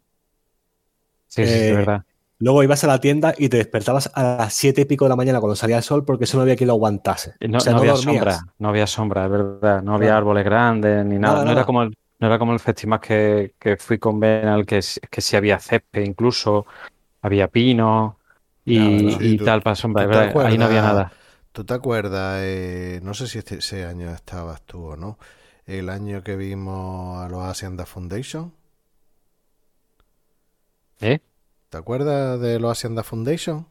[1.27, 2.03] Sí, sí, es eh, verdad.
[2.39, 5.15] Luego ibas a la tienda y te despertabas a las 7 y pico de la
[5.15, 7.35] mañana cuando salía el sol porque eso no había quien lo aguantase.
[7.39, 9.81] No, había sombra, no había sombra, es verdad.
[9.81, 11.45] No había árboles grandes ni nada.
[11.45, 15.21] no, Era como el, no era como el festival que, fui con Benal, que, que
[15.21, 16.65] sí había césped incluso,
[17.21, 18.17] había pino
[18.65, 20.05] y, tal para sombra.
[20.05, 21.11] verdad, ahí no había nada.
[21.51, 22.39] ¿Tú te acuerdas?
[22.41, 25.19] Eh, no sé si este, ese año estabas tú o no.
[25.65, 28.53] El año que vimos a los Hacienda Foundation.
[30.99, 31.19] ¿Eh?
[31.73, 33.67] ¿Te acuerdas de los Hacienda Foundation?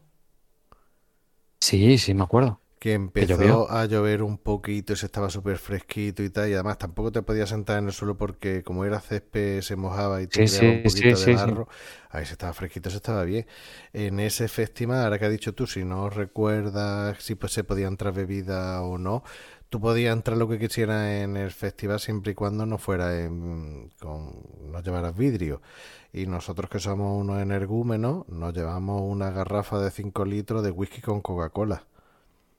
[1.61, 2.59] Sí, sí, me acuerdo.
[2.77, 6.49] Que empezó a llover un poquito y se estaba súper fresquito y tal.
[6.49, 10.21] Y además tampoco te podías sentar en el suelo porque como era césped se mojaba
[10.21, 11.69] y te sí, un poquito de barro.
[12.09, 13.47] Ahí se estaba fresquito, se estaba bien.
[13.93, 17.87] En ese festival, ahora que has dicho tú, si no recuerdas si pues, se podía
[17.87, 19.23] entrar bebida o no,
[19.69, 23.91] tú podías entrar lo que quisieras en el festival siempre y cuando no fuera en,
[23.97, 25.61] con, no llevaras vidrio.
[26.13, 31.01] Y nosotros que somos unos energúmenos, nos llevamos una garrafa de 5 litros de whisky
[31.01, 31.87] con Coca-Cola.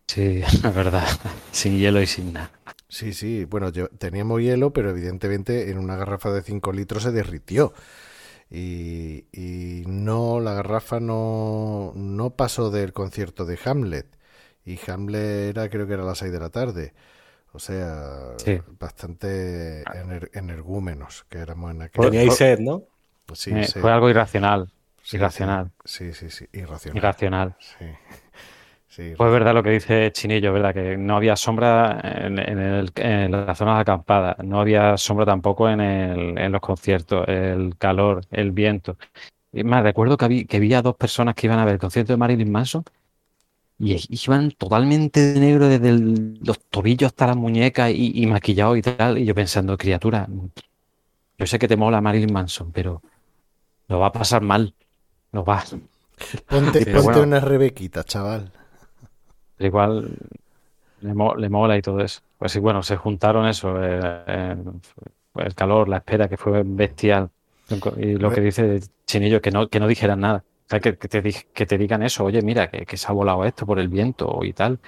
[0.09, 1.07] Sí, es verdad.
[1.53, 2.51] sin hielo y sin nada.
[2.89, 3.45] Sí, sí.
[3.45, 7.73] Bueno, teníamos hielo, pero evidentemente en una garrafa de 5 litros se derritió.
[8.51, 14.07] Y, no, la garrafa no, no pasó del concierto de Hamlet.
[14.65, 16.93] Y Hamlet era, creo que era a las 6 de la tarde.
[17.53, 18.35] O sea,
[18.81, 19.85] bastante
[20.33, 22.83] energúmenos que éramos en aquel Teníais sed, ¿no?
[23.33, 24.69] Sí, eh, Fue algo irracional.
[25.13, 25.71] irracional.
[25.85, 26.97] Sí, sí, sí, irracional.
[26.99, 27.57] Irracional.
[27.59, 27.87] Sí.
[29.17, 30.73] Pues verdad lo que dice Chinillo, ¿verdad?
[30.73, 35.81] Que no había sombra en, el, en las zonas acampadas, no había sombra tampoco en,
[35.81, 38.97] el, en los conciertos, el calor, el viento.
[39.53, 42.13] Y más, recuerdo que había, que había dos personas que iban a ver el concierto
[42.13, 42.85] de Marilyn Manson
[43.79, 43.97] y
[44.27, 45.93] iban totalmente de negro desde
[46.45, 49.19] los tobillos hasta las muñecas y, y maquillados y tal.
[49.19, 50.29] Y yo pensando, criatura,
[51.39, 53.03] yo sé que te mola Marilyn Manson, pero
[53.89, 54.75] lo va a pasar mal.
[55.33, 55.63] Lo va.
[56.47, 58.53] Ponte, ponte una rebequita, chaval
[59.59, 60.17] igual
[61.01, 62.21] le, mola y todo eso.
[62.39, 64.57] Pues sí, bueno, se juntaron eso, eh, eh,
[65.37, 67.31] el calor, la espera, que fue bestial.
[67.97, 70.45] Y lo que dice Chinillo, que no, que no dijeran nada.
[70.67, 73.67] O sea, que, te, que te digan eso, oye, mira, que, se ha volado esto
[73.67, 74.79] por el viento y tal.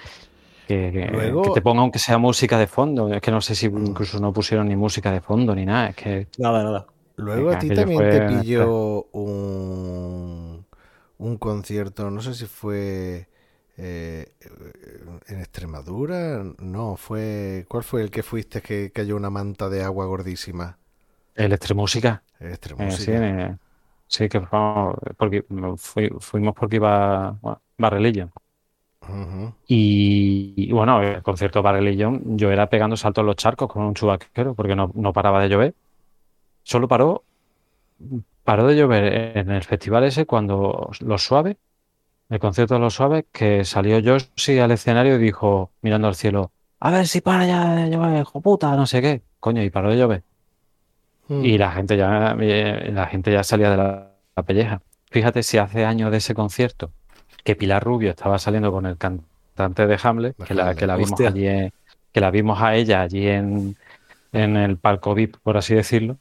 [0.67, 1.11] Que,
[1.55, 3.13] te ponga aunque sea música de fondo.
[3.13, 5.91] Es que no sé si incluso no pusieron ni música de fondo ni nada.
[5.91, 6.27] Es que.
[6.39, 6.87] Nada, nada.
[7.17, 10.67] Luego a ti también te pilló un,
[11.19, 13.29] un concierto, no sé si fue
[13.79, 14.33] eh,
[15.29, 17.65] en Extremadura, no, fue.
[17.69, 20.79] ¿Cuál fue el que fuiste que cayó una manta de agua gordísima?
[21.35, 22.23] El Extremúsica.
[22.41, 23.57] El eh,
[24.09, 24.41] sí, que
[25.17, 25.45] porque,
[26.21, 28.31] fuimos porque iba bueno, Barrelillo.
[29.69, 34.55] y, bueno, el concierto Barrelillo, yo era pegando saltos en los charcos con un chubaquero
[34.55, 35.75] porque no, no paraba de llover.
[36.67, 37.23] Solo paró,
[38.43, 41.59] paró de llover en el festival ese cuando lo suave
[42.29, 46.51] el concierto de los suaves, que salió Josie al escenario y dijo, mirando al cielo,
[46.81, 49.23] a ver si para ya de llover, hijo puta, no sé qué.
[49.39, 50.25] Coño, y paró de llover.
[51.29, 51.45] Hmm.
[51.45, 54.13] Y la gente ya, eh, la gente ya salía de la,
[54.45, 54.83] pelleja.
[55.09, 56.91] Fíjate si hace años de ese concierto
[57.45, 61.21] que Pilar Rubio estaba saliendo con el cantante de Hamlet, que la, que la vimos
[61.21, 61.71] allí,
[62.11, 63.77] que la vimos a ella allí en,
[64.33, 66.19] en el palco VIP, por así decirlo.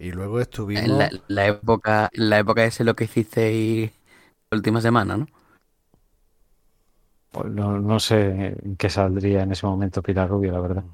[0.00, 0.84] Y luego estuvimos.
[0.84, 3.92] En la, la época, en la época ese lo que hiciste y
[4.50, 5.26] última semana, ¿no?
[7.30, 10.84] Pues no, sé en qué saldría en ese momento Pilar Rubio, la verdad.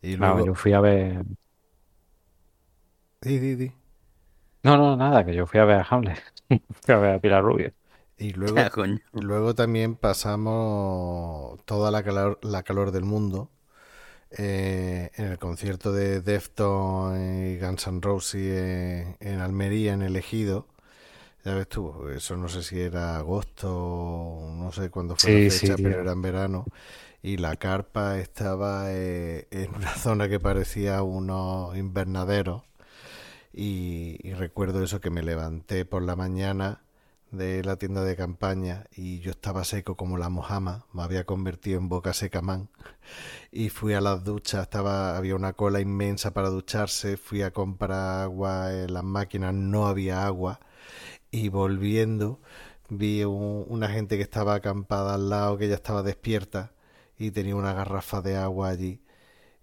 [0.00, 0.46] Y luego...
[0.46, 1.24] yo fui a ver.
[3.20, 3.72] Di, di, di.
[4.62, 6.22] No, no, nada, que yo fui a ver a Hamlet.
[6.82, 7.72] fui a ver a Pilar Rubio.
[8.16, 8.56] Y luego,
[9.12, 13.50] luego también pasamos toda la calor, la calor del mundo
[14.32, 20.68] eh, en el concierto de Deftones y Guns N' Roses en, Almería, en el Ejido.
[21.44, 25.74] Ya ves tú, eso no sé si era agosto, no sé cuándo fue la fecha,
[25.76, 26.64] pero era en verano.
[27.22, 32.62] Y la carpa estaba eh, en una zona que parecía unos invernaderos.
[33.52, 36.82] y recuerdo eso que me levanté por la mañana
[37.30, 41.78] de la tienda de campaña y yo estaba seco como la mojama, me había convertido
[41.78, 42.68] en boca seca man.
[43.52, 48.22] Y fui a las duchas, estaba había una cola inmensa para ducharse, fui a comprar
[48.22, 50.60] agua en las máquinas, no había agua.
[51.30, 52.40] Y volviendo
[52.88, 56.72] vi una gente que estaba acampada al lado, que ya estaba despierta
[57.18, 59.02] y tenía una garrafa de agua allí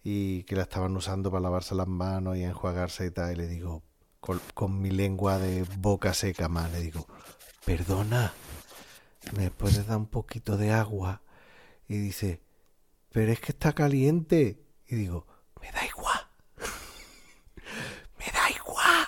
[0.04, 3.34] y que la estaban usando para lavarse las manos y enjuagarse y tal.
[3.34, 3.84] Y le digo
[4.22, 7.08] con, con mi lengua de boca seca man, le digo
[7.68, 8.32] perdona,
[9.36, 11.22] ¿me puedes dar un poquito de agua?
[11.90, 12.40] Y dice,
[13.12, 14.64] pero es que está caliente.
[14.88, 15.28] Y digo,
[15.62, 16.28] me da igual.
[18.20, 19.08] me da igual.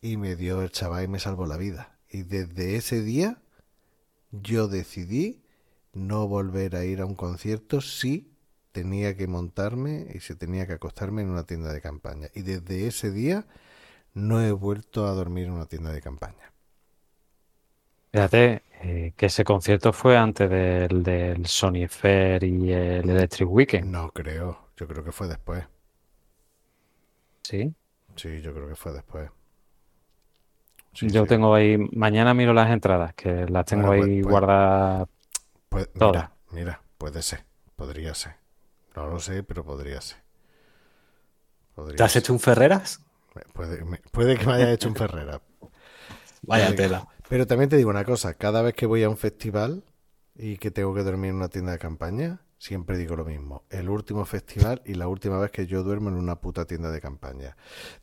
[0.00, 1.98] Y me dio el chaval y me salvó la vida.
[2.08, 3.42] Y desde ese día
[4.30, 5.44] yo decidí
[5.92, 8.34] no volver a ir a un concierto si
[8.72, 12.30] tenía que montarme y se tenía que acostarme en una tienda de campaña.
[12.34, 13.46] Y desde ese día
[14.14, 16.51] no he vuelto a dormir en una tienda de campaña.
[18.12, 23.90] Fíjate eh, que ese concierto fue antes del, del Sony Fair y el Electric Weekend.
[23.90, 25.64] No creo, yo creo que fue después.
[27.42, 27.74] ¿Sí?
[28.14, 29.30] Sí, yo creo que fue después.
[30.92, 35.08] yo tengo ahí, mañana miro las entradas, que las tengo ahí pues, pues, guardadas
[35.70, 37.44] pues, Mira, mira, puede ser,
[37.76, 38.36] podría ser.
[38.94, 40.18] No lo sé, pero podría ser.
[41.96, 43.00] ¿Te has hecho un Ferreras?
[43.54, 43.76] Puede,
[44.10, 45.40] puede que me haya hecho un Ferreras.
[46.42, 47.08] Vaya tela.
[47.32, 49.84] Pero también te digo una cosa, cada vez que voy a un festival
[50.36, 53.62] y que tengo que dormir en una tienda de campaña, siempre digo lo mismo.
[53.70, 57.00] El último festival y la última vez que yo duermo en una puta tienda de
[57.00, 57.56] campaña.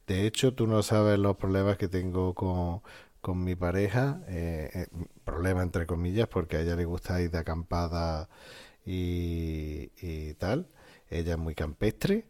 [0.08, 2.82] De hecho, tú no sabes los problemas que tengo con,
[3.22, 4.20] con mi pareja.
[4.30, 4.88] Eh, eh
[5.24, 8.30] problema entre comillas, porque a ella le gusta ir de acampada
[8.84, 10.70] y, y tal.
[11.08, 12.26] Ella es muy campestre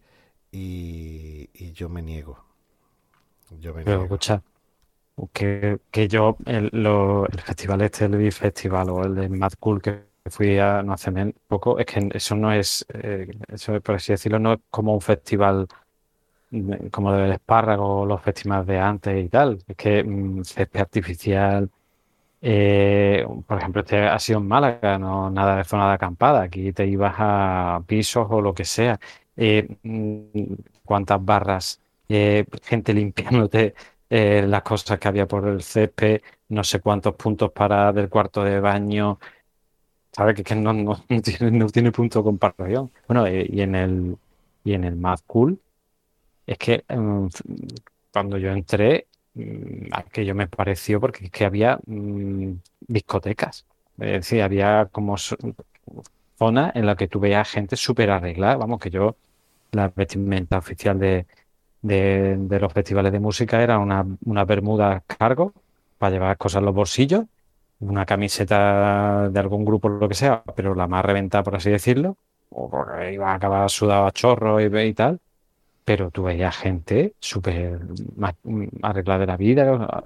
[0.52, 2.44] y, y yo me niego.
[3.52, 4.20] Yo me niego
[5.34, 6.72] que, que yo, el,
[7.44, 11.12] festival este, el Beat Festival o el de Mad Cool que fui a no hace
[11.48, 15.02] poco, es que eso no es, eh, eso por así decirlo, no es como un
[15.02, 15.68] festival
[16.52, 19.60] mm, como del espárrago los festivales de antes y tal.
[19.68, 21.70] Es que mmm, césped artificial,
[22.42, 26.44] eh, por ejemplo, este ha sido en Málaga, no nada de zona de acampada.
[26.44, 29.00] Aquí te ibas a pisos o lo que sea.
[29.36, 30.54] Eh, mm,
[30.86, 33.76] cuántas barras, eh, gente limpiándote
[34.10, 38.44] eh, las cosas que había por el césped, no sé cuántos puntos para del cuarto
[38.44, 39.20] de baño,
[40.12, 40.36] ¿sabes?
[40.36, 42.92] Que, que no, no, tiene, no tiene punto de comparación.
[43.08, 44.18] Bueno, eh, y en el
[44.64, 45.60] y en el Mad Cool,
[46.46, 47.30] es que em,
[48.12, 52.54] cuando yo entré, mm, aquello me pareció porque es que había mm,
[52.88, 53.66] discotecas.
[54.00, 55.18] Es decir, había como
[56.38, 58.58] zonas en las que tú veías gente súper arreglada.
[58.58, 59.16] Vamos, que yo,
[59.72, 61.26] la vestimenta oficial de,
[61.82, 65.54] de, los festivales de música era una, una bermuda cargo
[65.98, 67.26] para llevar cosas en los bolsillos,
[67.80, 72.18] una camiseta de algún grupo, lo que sea, pero la más reventada, por así decirlo,
[72.50, 75.20] o porque iba a acabar sudado a chorro y, y tal,
[75.86, 77.80] pero tú veías gente súper
[78.82, 80.04] arreglada de la vida,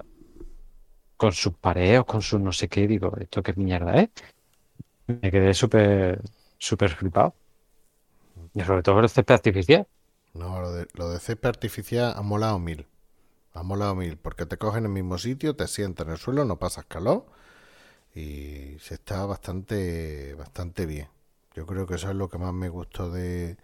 [1.16, 4.10] con sus pareos, con sus no sé qué, digo, ¿esto qué mierda es?
[5.06, 6.20] Me quedé súper,
[6.58, 7.34] súper flipado.
[8.54, 9.86] Y sobre todo el césped artificial.
[10.34, 12.86] No, lo de, lo césped artificial ha molado mil.
[13.54, 16.44] Ha molado mil, porque te cogen en el mismo sitio, te sientas en el suelo,
[16.44, 17.26] no pasas calor
[18.14, 21.08] y se está bastante, bastante bien.
[21.54, 23.56] Yo creo que eso es lo que más me gustó de,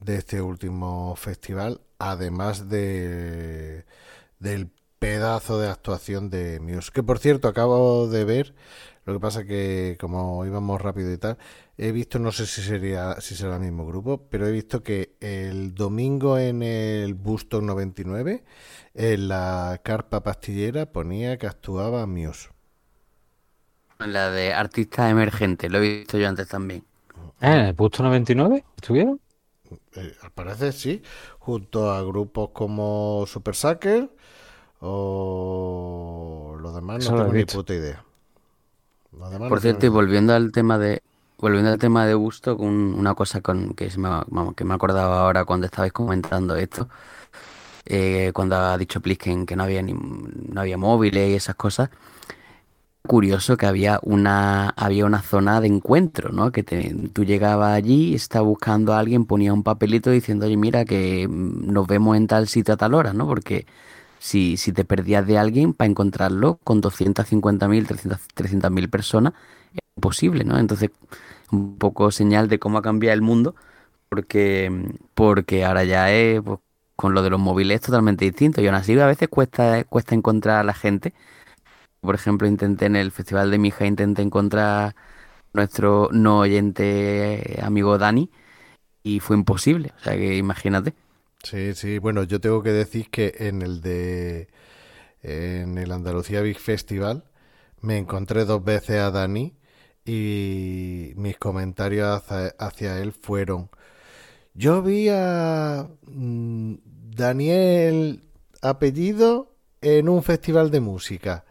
[0.00, 3.84] de este último festival, además de
[4.40, 6.92] del pedazo de actuación de Muse.
[6.92, 8.54] Que por cierto, acabo de ver,
[9.04, 11.36] lo que pasa que como íbamos rápido y tal,
[11.76, 15.16] he visto, no sé si sería si será el mismo grupo, pero he visto que
[15.20, 18.44] el domingo en el Busto 99,
[18.94, 22.48] en la carpa pastillera, ponía que actuaba Muse.
[23.98, 26.84] La de artista emergente, lo he visto yo antes también.
[27.40, 27.52] ¿Eh?
[27.52, 29.20] ¿En el Busto 99 estuvieron?
[29.96, 31.02] Eh, al parecer sí,
[31.38, 34.10] junto a grupos como Super Sucker
[34.80, 38.04] o los demás no tengo ni puta idea.
[39.46, 41.02] Por cierto, y volviendo al tema de
[41.38, 44.08] volviendo al tema de gusto, con una cosa con que, me,
[44.56, 46.88] que me he acordado ahora cuando estabais comentando esto,
[47.86, 51.90] eh, cuando ha dicho Plisken que no había, ni, no había móviles y esas cosas.
[53.06, 56.52] Curioso que había una, había una zona de encuentro, ¿no?
[56.52, 60.86] Que te- tú llegabas allí, estabas buscando a alguien, ponía un papelito diciendo, oye, mira,
[60.86, 63.26] que mm, nos vemos en tal sitio a tal hora, ¿no?
[63.26, 63.66] Porque
[64.24, 69.34] si, si te perdías de alguien, para encontrarlo con 250.000, 300 300.000 personas,
[69.74, 70.58] es imposible, ¿no?
[70.58, 70.90] Entonces,
[71.52, 73.54] un poco señal de cómo ha cambiado el mundo,
[74.08, 76.60] porque, porque ahora ya es, pues,
[76.96, 78.62] con lo de los móviles es totalmente distinto.
[78.62, 81.12] Y aún así a veces cuesta, cuesta encontrar a la gente.
[82.00, 84.96] Por ejemplo, intenté en el Festival de mi hija, intenté encontrar
[85.54, 88.30] nuestro no oyente amigo Dani
[89.04, 89.92] y fue imposible.
[89.98, 90.94] O sea que imagínate.
[91.44, 94.48] Sí, sí, bueno, yo tengo que decir que en el de
[95.22, 97.24] en el Andalucía Big Festival
[97.80, 99.54] me encontré dos veces a Dani
[100.06, 103.70] y mis comentarios hacia, hacia él fueron
[104.54, 106.74] yo vi a mm,
[107.16, 108.22] Daniel
[108.62, 111.44] apellido en un festival de música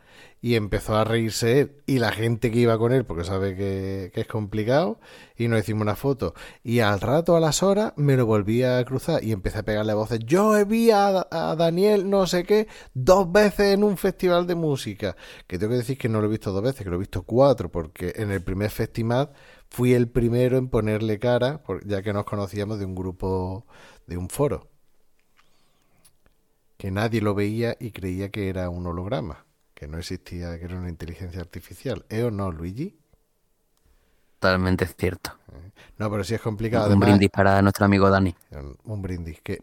[0.44, 4.12] y empezó a reírse él y la gente que iba con él porque sabe que,
[4.14, 5.00] es complicado
[5.38, 6.34] y nos hicimos una foto.
[6.66, 9.94] Y al rato a las horas me lo volví a cruzar y empecé a pegarle
[9.94, 10.20] voces.
[10.26, 15.16] Yo vi a, a Daniel no sé qué dos veces en un festival de música.
[15.48, 17.24] Que tengo que decir que no lo he visto dos veces que lo he visto
[17.24, 19.32] cuatro porque en el primer festival
[19.70, 23.66] fui el primero en ponerle cara ya que nos conocíamos de un grupo
[24.08, 24.68] de un foro
[26.76, 30.78] que nadie lo veía y creía que era un holograma que no existía, que era
[30.78, 32.06] una inteligencia artificial.
[32.10, 32.98] ¿Eh o no, Luigi?
[34.40, 35.38] Totalmente cierto.
[35.98, 36.94] No, pero sí es complicado.
[36.94, 38.36] Un brindis para nuestro amigo Dani.
[38.84, 39.62] un brindis que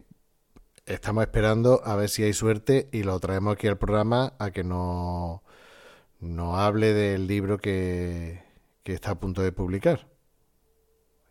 [0.87, 4.65] estamos esperando a ver si hay suerte y lo traemos aquí al programa a que
[4.65, 5.43] no
[6.21, 8.43] nos hable del libro que,
[8.83, 10.10] que está a punto de publicar.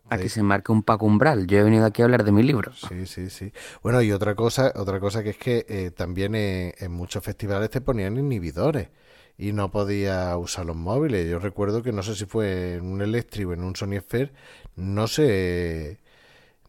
[0.10, 1.48] Aquí se marca un Paco Umbral.
[1.48, 2.72] Yo he venido aquí a hablar de mi libro.
[2.74, 3.52] Sí, sí, sí.
[3.84, 7.82] Bueno, y otra cosa, otra cosa que es que eh, también en muchos festivales te
[7.82, 8.90] ponían inhibidores
[9.38, 11.30] y no podía usar los móviles.
[11.30, 14.34] Yo recuerdo que no sé si fue en un Electric o en un Sony Sphere,
[14.76, 16.00] no se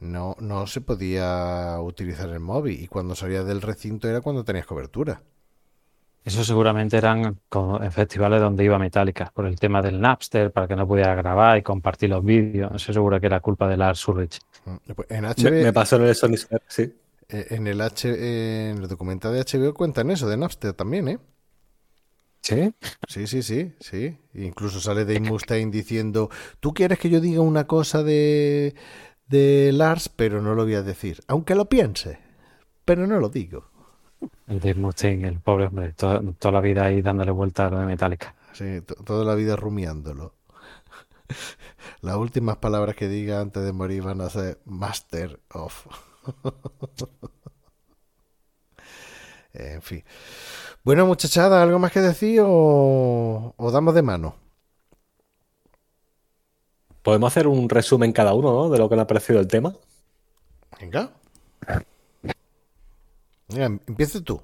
[0.00, 4.66] no, no se podía utilizar el móvil y cuando salías del recinto era cuando tenías
[4.66, 5.22] cobertura.
[6.24, 10.76] Eso seguramente eran en festivales donde iba Metallica, por el tema del Napster, para que
[10.76, 12.72] no pudiera grabar y compartir los vídeos.
[12.74, 14.38] Eso seguro que era culpa de Lars Ulrich.
[14.94, 16.36] Pues En Me, HB, me pasó en el Sony
[16.68, 16.92] sí.
[17.28, 18.08] eh, en el H,
[18.70, 21.18] en el documental de HBO cuentan eso de Napster también, ¿eh?
[22.42, 22.74] ¿Sí?
[23.06, 24.18] Sí, sí, sí, sí.
[24.34, 28.74] Incluso sale Dave Mustaine diciendo, tú quieres que yo diga una cosa de,
[29.26, 31.20] de Lars, pero no lo voy a decir.
[31.28, 32.18] Aunque lo piense,
[32.84, 33.69] pero no lo digo.
[34.48, 37.78] El Dave Mustaine, el pobre hombre, toda, toda la vida ahí dándole vuelta a lo
[37.78, 38.34] de Metallica.
[38.52, 40.34] Sí, to- toda la vida rumiándolo.
[42.02, 45.86] Las últimas palabras que diga antes de morir van a ser Master of.
[49.52, 50.04] en fin.
[50.84, 54.34] Bueno, muchachada, ¿algo más que decir o, o damos de mano?
[57.02, 58.70] Podemos hacer un resumen cada uno, ¿no?
[58.70, 59.74] De lo que le ha parecido el tema.
[60.80, 61.10] Venga.
[63.52, 64.40] Venga, empieza tú.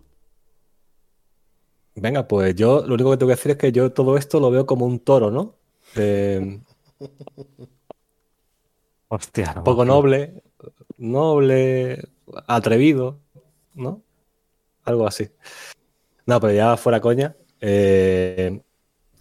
[1.95, 4.51] Venga, pues yo lo único que tengo que decir es que yo todo esto lo
[4.51, 5.55] veo como un toro, ¿no?
[5.95, 6.61] Eh,
[9.09, 9.95] Hostia, no, poco no.
[9.95, 10.43] noble,
[10.99, 12.09] noble,
[12.49, 13.21] atrevido,
[13.75, 14.03] ¿no?
[14.85, 15.29] Algo así.
[16.27, 17.37] No, pero ya fuera coña.
[17.61, 18.61] eh,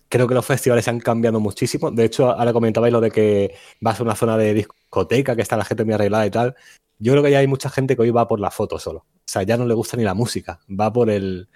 [0.09, 1.91] creo que los festivales han cambiado muchísimo.
[1.91, 5.57] De hecho, ahora comentabais lo de que vas a una zona de discoteca, que está
[5.57, 6.55] la gente muy arreglada y tal.
[6.99, 9.05] Yo creo que ya hay mucha gente que hoy va por la foto solo.
[9.27, 10.59] O sea, ya no le gusta ni la música.
[10.69, 11.49] Va por el,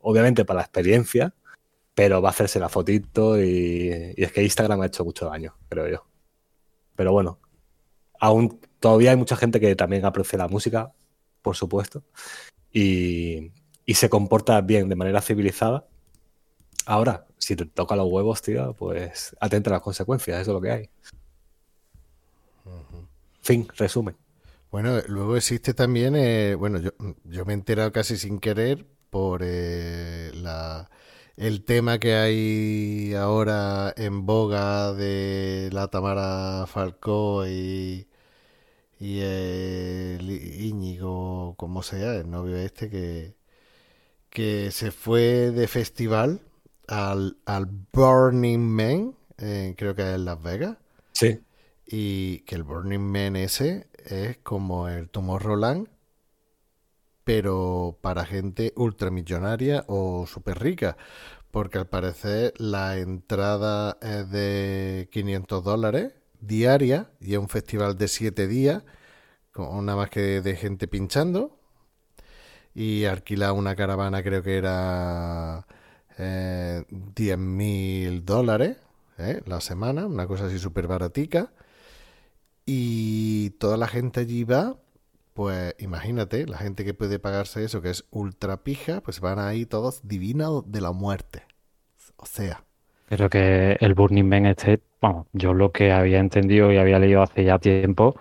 [0.00, 1.34] obviamente, para la experiencia,
[1.94, 5.56] pero va a hacerse la fotito y, y es que Instagram ha hecho mucho daño,
[5.68, 6.06] creo yo.
[6.94, 7.40] Pero bueno,
[8.20, 10.92] aún todavía hay mucha gente que también aprecia la música,
[11.42, 12.02] por supuesto,
[12.72, 13.50] y,
[13.84, 15.86] y se comporta bien, de manera civilizada.
[16.86, 20.60] Ahora, si te toca los huevos, tío, pues atenta a las consecuencias, eso es lo
[20.60, 20.90] que hay.
[23.42, 24.16] Fin, resumen.
[24.76, 26.92] Bueno, luego existe también, eh, bueno, yo,
[27.46, 30.30] me he enterado casi sin querer por eh,
[31.38, 38.06] el tema que hay ahora en boga de la Tamara Falcó y,
[39.00, 43.34] y el Íñigo, como sea, el novio este que,
[44.28, 46.42] que se fue de festival
[46.86, 50.76] al, al Burning Man, eh, creo que es en Las Vegas.
[51.12, 51.40] Sí.
[51.86, 55.88] Y que el Burning Man ese es como el Tomorrowland,
[57.24, 60.96] pero para gente ultramillonaria o súper rica.
[61.50, 68.08] Porque al parecer la entrada es de 500 dólares diaria y es un festival de
[68.08, 68.82] 7 días,
[69.52, 71.58] con nada más que de gente pinchando.
[72.74, 75.66] y alquilar una caravana creo que era
[76.18, 78.76] eh, 10 mil dólares
[79.18, 79.42] ¿eh?
[79.46, 81.52] la semana, una cosa así súper baratica.
[82.66, 84.76] Y toda la gente allí va,
[85.34, 89.66] pues imagínate, la gente que puede pagarse eso, que es ultra pija, pues van ahí
[89.66, 91.42] todos divinos de la muerte.
[92.16, 92.64] O sea.
[93.08, 94.80] Pero que el Burning Man este,
[95.32, 98.16] yo lo que había entendido y había leído hace ya tiempo,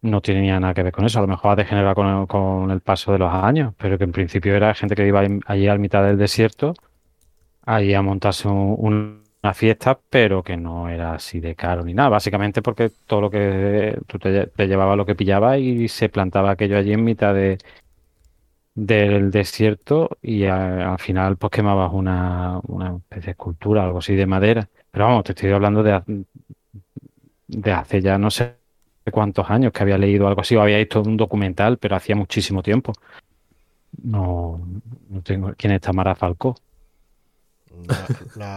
[0.00, 1.18] no tenía nada que ver con eso.
[1.18, 4.04] A lo mejor ha degenerado con el, con el paso de los años, pero que
[4.04, 6.74] en principio era gente que iba allí a mitad del desierto,
[7.66, 12.08] ahí a montarse un una fiesta, pero que no era así de caro ni nada.
[12.10, 16.78] Básicamente porque todo lo que tú te, llevabas lo que pillabas y se plantaba aquello
[16.78, 17.58] allí en mitad de
[18.74, 24.14] del desierto y a- al final pues quemabas una, una especie de escultura, algo así
[24.16, 24.68] de madera.
[24.90, 26.24] Pero vamos, te estoy hablando de,
[27.46, 28.56] de hace ya no sé
[29.12, 32.62] cuántos años que había leído algo así o había visto un documental, pero hacía muchísimo
[32.62, 32.92] tiempo.
[34.02, 34.60] No,
[35.08, 36.54] no tengo quién es Tamara Falcó.
[37.86, 38.06] La,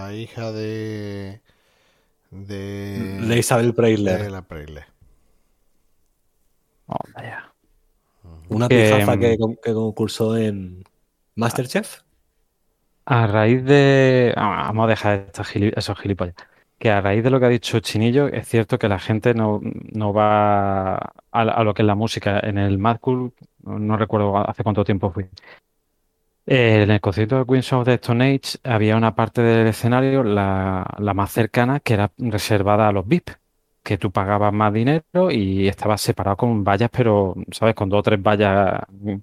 [0.08, 1.42] la hija de.
[2.32, 3.20] de.
[3.28, 4.22] De Isabel Preisler.
[4.24, 4.86] de la Preisler.
[6.88, 7.52] Oh, vaya.
[8.50, 10.84] Una Que, pijaza mm, que, que concursó en
[11.36, 12.02] Masterchef.
[13.06, 14.34] A raíz de.
[14.38, 16.36] ah, Vamos a dejar estas gili- esos gilipollas.
[16.78, 19.60] Que a raíz de lo que ha dicho Chinillo, es cierto que la gente no,
[19.64, 22.40] no va a, a lo que es la música.
[22.42, 25.26] En el Mad Cool, no no recuerdo hace cuánto tiempo fui.
[26.50, 30.24] Eh, en el concierto de Queens of the Stone Age había una parte del escenario,
[30.24, 33.32] la, la más cercana, que era reservada a los VIP,
[33.84, 37.76] que tú pagabas más dinero y estabas separado con vallas, pero, ¿sabes?
[37.76, 39.16] Con dos o tres vallas mm,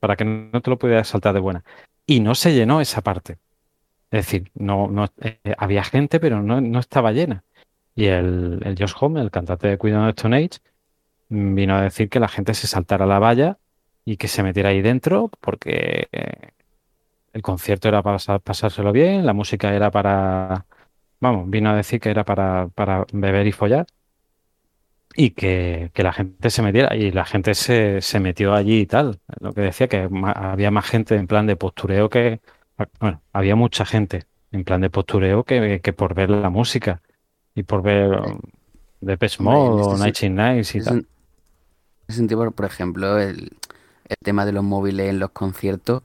[0.00, 1.64] para que no te lo pudieras saltar de buena.
[2.06, 3.38] Y no se llenó esa parte.
[4.10, 7.44] Es decir, no, no, eh, había gente, pero no, no estaba llena.
[7.94, 10.60] Y el, el Josh Homme, el cantante de Queen of the Stone Age,
[11.28, 13.58] vino a decir que la gente se saltara la valla
[14.04, 16.52] y que se metiera ahí dentro porque eh,
[17.32, 20.66] el concierto era para pasárselo bien, la música era para,
[21.20, 23.86] vamos, vino a decir que era para, para beber y follar
[25.14, 28.86] y que, que la gente se metiera y la gente se, se metió allí y
[28.86, 29.20] tal.
[29.40, 32.40] Lo que decía que había más gente en plan de postureo que,
[33.00, 37.02] bueno, había mucha gente en plan de postureo que, que por ver la música
[37.54, 38.32] y por ver Hombre,
[39.02, 41.02] en Mode o este Night Nights y tal.
[41.02, 41.06] en
[42.08, 43.56] ese sentido, por- ejemplo, el,
[44.08, 46.02] el tema de los móviles en los conciertos,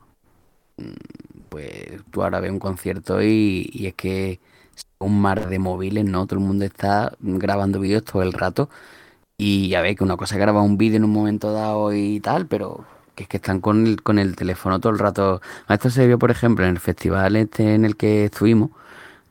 [1.49, 4.39] pues tú ahora ves un concierto y, y es que
[4.99, 6.27] un mar de móviles, ¿no?
[6.27, 8.69] Todo el mundo está grabando vídeos todo el rato
[9.37, 12.19] y ya ves que una cosa es grabar un vídeo en un momento dado y
[12.21, 15.41] tal, pero que es que están con el, con el teléfono todo el rato.
[15.69, 18.71] Esto se vio, por ejemplo, en el festival este en el que estuvimos,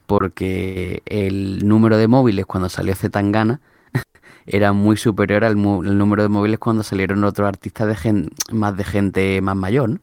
[0.07, 3.61] porque el número de móviles cuando salió Zetangana
[4.47, 8.85] era muy superior al número de móviles cuando salieron otros artistas de gen- más de
[8.85, 10.01] gente más mayor, ¿no?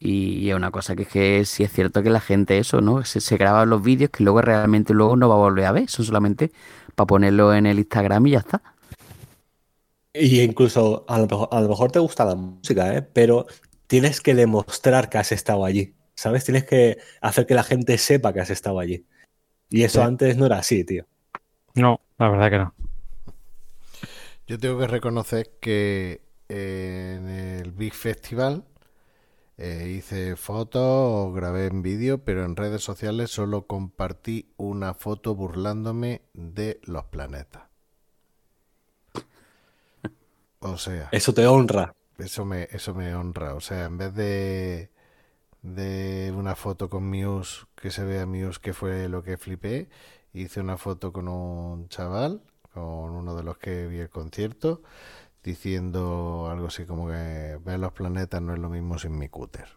[0.00, 3.04] Y, es una cosa que es que sí es cierto que la gente eso, ¿no?
[3.04, 5.90] Se, se graba los vídeos que luego realmente luego no va a volver a ver,
[5.90, 6.52] son solamente
[6.96, 8.62] para ponerlo en el Instagram y ya está.
[10.12, 13.02] Y incluso a lo mejor, a lo mejor te gusta la música, ¿eh?
[13.02, 13.46] Pero
[13.86, 16.44] tienes que demostrar que has estado allí, ¿sabes?
[16.44, 19.06] Tienes que hacer que la gente sepa que has estado allí.
[19.70, 20.04] Y eso Sí.
[20.04, 21.06] antes no era así, tío.
[21.74, 22.74] No, la verdad que no.
[24.46, 28.64] Yo tengo que reconocer que eh, en el Big Festival
[29.60, 36.22] eh, hice fotos, grabé en vídeo, pero en redes sociales solo compartí una foto burlándome
[36.34, 37.64] de los planetas.
[40.60, 41.94] O sea, Eso te honra.
[42.18, 43.54] eso me, eso me honra.
[43.54, 44.90] O sea, en vez de,
[45.62, 49.88] de una foto con Muse, que se vea Muse, que fue lo que flipé,
[50.32, 52.42] hice una foto con un chaval,
[52.74, 54.82] con uno de los que vi el concierto,
[55.42, 59.68] diciendo algo así como que ver los planetas no es lo mismo sin mi cúter.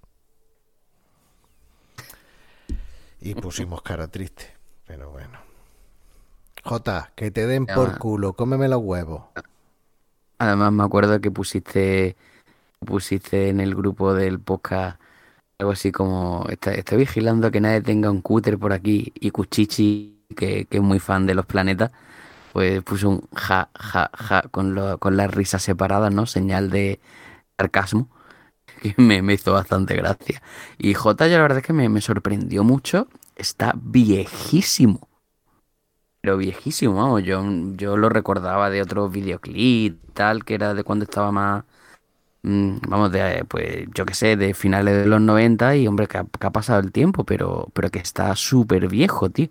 [3.21, 4.53] Y pusimos cara triste,
[4.85, 5.39] pero bueno.
[6.63, 9.23] Jota, que te den por culo, cómeme los huevos.
[10.39, 12.15] Además me acuerdo que pusiste
[12.85, 14.99] pusiste en el grupo del podcast
[15.57, 20.25] algo así como "Está- estoy vigilando que nadie tenga un cúter por aquí y Cuchichi
[20.35, 21.91] que, que es muy fan de los planetas
[22.53, 26.99] pues puso un ja ja ja con, lo- con las risas separadas no señal de
[27.59, 28.09] sarcasmo
[28.83, 30.41] que me, me hizo bastante gracia.
[30.79, 33.07] Y J ya la verdad es que me, me sorprendió mucho.
[33.35, 35.07] Está viejísimo.
[36.21, 37.43] Pero viejísimo, vamos, yo,
[37.75, 41.65] yo lo recordaba de otros videoclips, tal, que era de cuando estaba más,
[42.43, 46.19] mm, vamos, de, pues, yo qué sé, de finales de los 90 y, hombre, que
[46.19, 49.49] ha, que ha pasado el tiempo, pero, pero que está súper viejo, tío.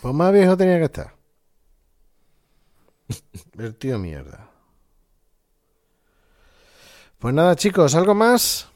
[0.00, 1.14] Pues más viejo tenía que estar.
[3.58, 4.50] El tío mierda.
[7.18, 8.68] Pues nada, chicos, ¿algo más?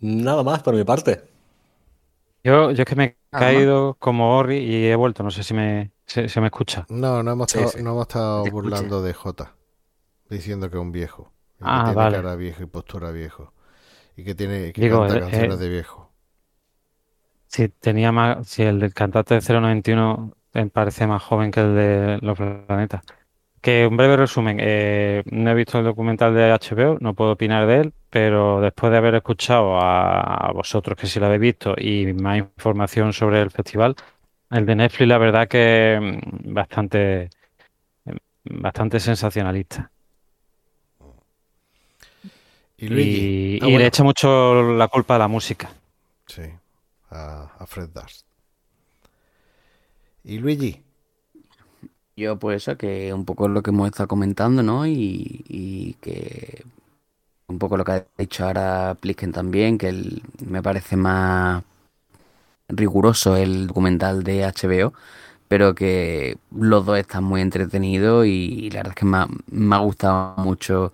[0.00, 1.22] Nada más por mi parte.
[2.44, 5.22] Yo, yo es que me he caído como Ori y he vuelto.
[5.22, 6.88] No sé si me, se, se me escucha.
[6.88, 7.78] No, no hemos Sí, estado, sí.
[7.78, 8.48] no hemos estado escuché.
[8.48, 9.56] burlando de Jota,
[10.30, 11.32] diciendo que es un viejo.
[11.60, 12.08] y que Ah, tiene vale.
[12.08, 13.54] cara viejo y postura viejo.
[14.16, 16.05] Y que tiene que Digo, canta eh, canciones eh, de viejo.
[17.48, 21.74] Si tenía más, si el del cantante de 091 me parece más joven que el
[21.74, 23.02] de Los Planetas.
[23.62, 27.66] Que un breve resumen, eh, no he visto el documental de HBO, no puedo opinar
[27.66, 31.74] de él, pero después de haber escuchado a, a vosotros que sí lo habéis visto
[31.78, 33.96] y más información sobre el festival,
[34.50, 37.30] el de Netflix la verdad que mm, bastante,
[38.44, 39.90] bastante sensacionalista.
[42.78, 43.78] Y Ah, y bueno.
[43.78, 45.70] le echa mucho la culpa a la música.
[47.10, 48.24] A, Fred Durst.
[50.24, 50.82] Y Luigi.
[52.16, 54.86] Yo, pues eso, que un poco lo que hemos estado comentando, ¿no?
[54.86, 56.64] Y, y que
[57.48, 61.64] un poco lo que ha dicho ahora Plisken también, que el- me parece más
[62.68, 64.92] riguroso el documental de HBO,
[65.48, 69.18] pero que los dos están muy entretenidos y, la verdad es que me
[69.50, 70.92] me ha gustado mucho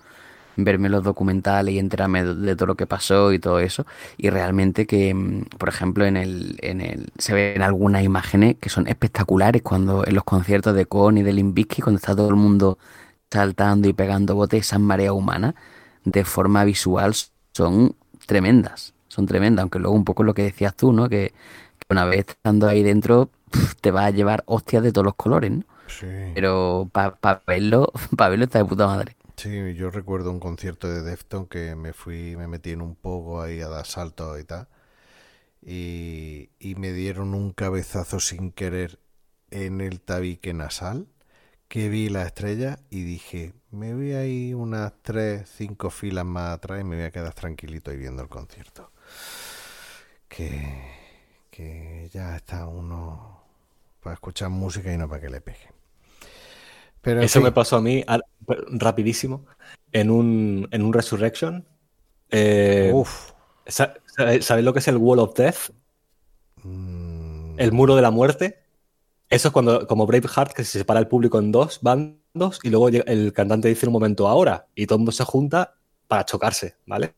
[0.57, 3.87] verme los documentales y enterarme de, todo lo que pasó y todo eso.
[4.17, 8.69] Y realmente que, mm, por ejemplo, en el, en el, se ven algunas imágenes que
[8.69, 12.29] son espectaculares cuando en los conciertos de Korn y de Limp Bizkit, cuando está todo
[12.29, 12.79] el mundo
[13.31, 15.55] saltando y pegando botes, esas mareas humanas,
[16.05, 17.15] de forma visual
[17.53, 17.95] son
[18.27, 21.09] tremendas, son tremendas, aunque luego un poco lo que decías tú, ¿no?
[21.09, 21.33] Que,
[21.79, 23.31] que una vez estando ahí dentro
[23.81, 25.65] te va a llevar hostias de todos los colores, ¿no?
[25.87, 26.07] Sí.
[26.35, 29.17] Pero para verlo, para verlo está de puta madre.
[29.43, 33.43] Sí, yo recuerdo un concierto de Defton que me fui, me metí en un poco
[33.43, 34.69] ahí a dar saltos y tal.
[35.63, 39.01] Y, y me dieron un cabezazo sin querer
[39.51, 41.09] en el tabique nasal,
[41.69, 46.55] que vi la estrella y dije, me voy a ir unas tres, cinco filas más
[46.55, 48.93] atrás y me voy a quedar tranquilito ahí viendo el concierto.
[50.29, 50.97] Que,
[51.51, 53.43] que ya está uno
[54.03, 55.72] para escuchar música y no para que le pegue.
[57.03, 58.05] Pero Eso me pasó a mí
[58.71, 59.45] rapidísimo
[59.93, 61.67] en un, en un Resurrection.
[62.31, 63.33] Eh, Uf.
[63.67, 65.71] ¿Sabéis lo que es el Wall of Death?
[66.63, 68.59] Mm, El muro de la muerte.
[69.29, 72.89] Eso es cuando, como Braveheart, que se separa el público en dos bandos y luego
[72.89, 75.75] el cantante dice un momento ahora y todo el mundo se junta
[76.07, 77.15] para chocarse, ¿vale?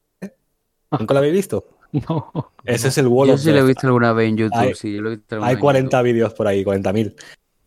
[0.98, 1.68] ¿Nunca lo habéis visto?
[2.08, 2.32] No.
[2.64, 3.66] Ese es el Wall Yo of sí lo he Death.
[3.68, 5.62] visto alguna vez en YouTube, Hay- sí, yo lo he visto alguna Hay vez en
[5.62, 6.04] 40 YouTube.
[6.12, 7.14] vídeos por ahí, 40.000.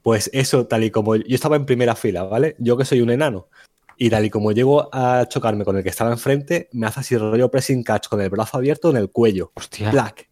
[0.04, 2.56] Pues eso, tal y como yo estaba en primera fila, ¿vale?
[2.60, 3.48] Yo que soy un enano.
[3.98, 7.18] Y tal y como llego a chocarme con el que estaba enfrente, me hace así
[7.18, 9.52] rollo pressing catch con el brazo abierto en el cuello.
[9.56, 9.92] Hostia.
[9.92, 10.30] Black.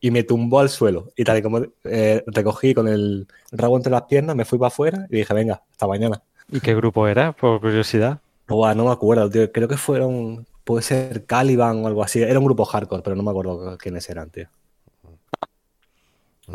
[0.00, 1.10] Y me tumbó al suelo.
[1.16, 4.68] Y tal y como eh, recogí con el rabo entre las piernas, me fui para
[4.68, 6.22] afuera y dije, venga, hasta mañana.
[6.48, 7.32] ¿Y qué grupo era?
[7.32, 8.20] Por curiosidad.
[8.48, 9.50] Buah, no me acuerdo, tío.
[9.52, 12.22] Creo que fueron, puede ser Caliban o algo así.
[12.22, 14.48] Era un grupo hardcore, pero no me acuerdo quiénes eran, tío.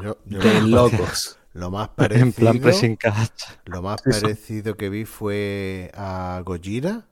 [0.01, 1.37] yo- yo De lo- locos.
[1.55, 3.43] Lo más En parecido, plan pressing catch.
[3.65, 7.07] lo más parecido que vi fue a Gojira,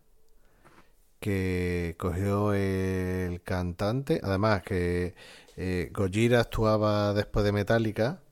[1.20, 4.20] que cogió el cantante.
[4.24, 5.16] Además que
[5.58, 8.23] eh, Gojira actuaba después de Metallica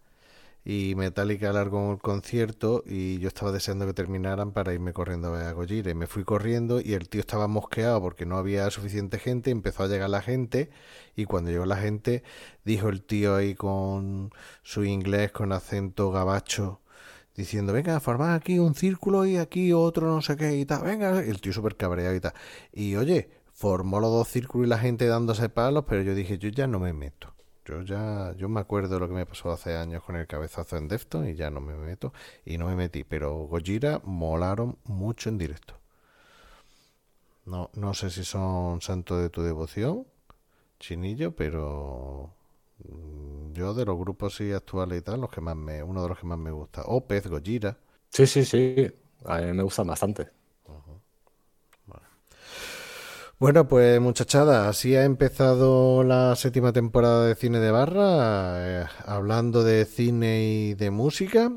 [0.64, 5.32] y Metallica alargó el concierto y yo estaba deseando que terminaran para irme corriendo a
[5.32, 5.90] ver a.
[5.92, 9.50] Y me fui corriendo y el tío estaba mosqueado porque no había suficiente gente.
[9.52, 10.70] Empezó a llegar la gente
[11.16, 12.24] y cuando llegó la gente
[12.64, 14.32] dijo el tío ahí con
[14.64, 16.82] su inglés con acento gabacho
[17.36, 21.22] diciendo, venga, formad aquí un círculo y aquí otro no sé qué y tal, venga,
[21.22, 22.34] el tío súper cabreado y tal.
[22.74, 26.50] Y oye, formó los dos círculos y la gente dándose palos, pero yo dije, yo
[26.50, 27.31] ya no me meto.
[27.66, 30.88] Yo ya, yo me acuerdo lo que me pasó hace años con el cabezazo en
[30.88, 32.14] Defton y ya no me meto
[32.46, 35.76] y no me metí, pero Gojira molaron mucho en directo.
[37.46, 40.06] No, no sé si son santos de tu devoción,
[40.80, 42.34] Chinillo, pero
[42.86, 46.10] mm, yo de los grupos sí actuales y tal, los que más me, uno de
[46.10, 46.84] los que más me gusta.
[46.88, 47.78] O Pez Gojira.
[48.10, 48.88] Sí, sí, sí.
[49.26, 50.30] A mí me gustan bastante.
[53.42, 59.64] Bueno, pues muchachada, así ha empezado la séptima temporada de Cine de Barra, eh, hablando
[59.64, 61.52] de cine y de música.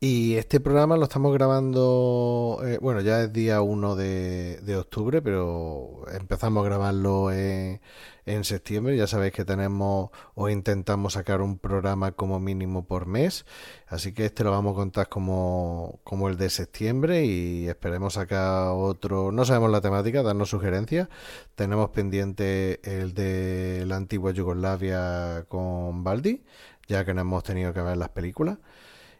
[0.00, 5.20] Y este programa lo estamos grabando, eh, bueno, ya es día 1 de, de octubre,
[5.20, 7.82] pero empezamos a grabarlo en,
[8.26, 8.96] en septiembre.
[8.96, 13.44] Ya sabéis que tenemos o intentamos sacar un programa como mínimo por mes.
[13.86, 18.68] Así que este lo vamos a contar como, como el de septiembre y esperemos sacar
[18.74, 19.32] otro.
[19.32, 21.08] No sabemos la temática, darnos sugerencias.
[21.54, 26.42] Tenemos pendiente el de la antigua Yugoslavia con Baldi,
[26.88, 28.58] ya que no hemos tenido que ver las películas.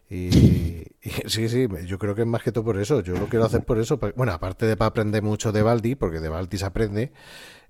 [0.09, 3.01] Y, y sí, sí, yo creo que es más que todo por eso.
[3.01, 3.99] Yo lo quiero hacer por eso.
[4.15, 7.11] Bueno, aparte de para aprender mucho de Baldi, porque de Baldi se aprende,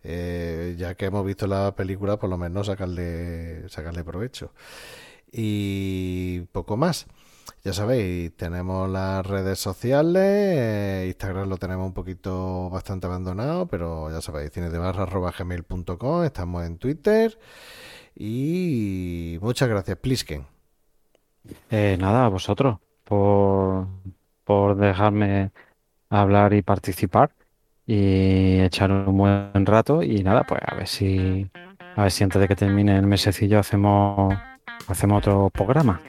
[0.03, 4.51] eh, ya que hemos visto la película, por lo menos sacarle, sacarle provecho.
[5.31, 7.07] Y poco más.
[7.63, 14.11] Ya sabéis, tenemos las redes sociales, eh, Instagram lo tenemos un poquito bastante abandonado, pero
[14.11, 17.37] ya sabéis, cinedebarra.gmail.com, estamos en Twitter
[18.15, 20.45] y muchas gracias, Plisken.
[21.69, 23.87] Eh, nada, a vosotros por,
[24.43, 25.51] por dejarme
[26.09, 27.31] hablar y participar
[27.85, 31.49] y echar un buen rato y nada, pues a ver si
[31.95, 34.33] a ver si antes de que termine el mesecillo hacemos
[34.87, 36.01] hacemos otro programa.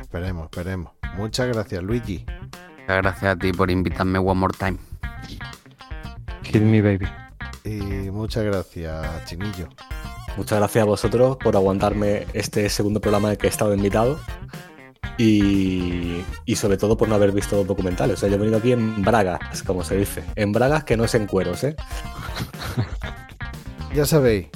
[0.00, 0.92] Esperemos, esperemos.
[1.16, 2.24] Muchas gracias, Luigi.
[2.80, 4.78] Muchas gracias a ti por invitarme one more time.
[6.42, 7.06] Kill me baby.
[7.64, 9.68] Y muchas gracias, Chinillo.
[10.36, 14.20] Muchas gracias a vosotros por aguantarme este segundo programa en el que he estado invitado.
[15.18, 18.18] Y, y sobre todo por no haber visto documentales.
[18.18, 20.22] O sea, yo he venido aquí en bragas, como se dice.
[20.34, 21.76] En bragas que no es en cueros, ¿eh?
[23.94, 24.48] Ya sabéis,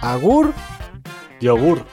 [0.00, 0.54] Agur.
[1.40, 1.84] Yogur.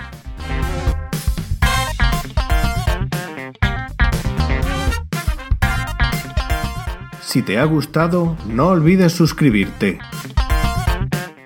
[7.22, 10.00] Si te ha gustado, no olvides suscribirte.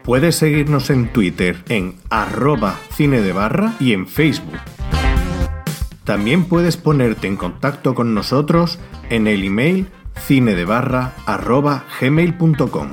[0.03, 4.59] Puedes seguirnos en Twitter en arroba cine de barra y en Facebook.
[6.09, 8.79] También puedes ponerte en contacto con nosotros
[9.11, 12.89] en el email cinedebarra arroba gmail.com.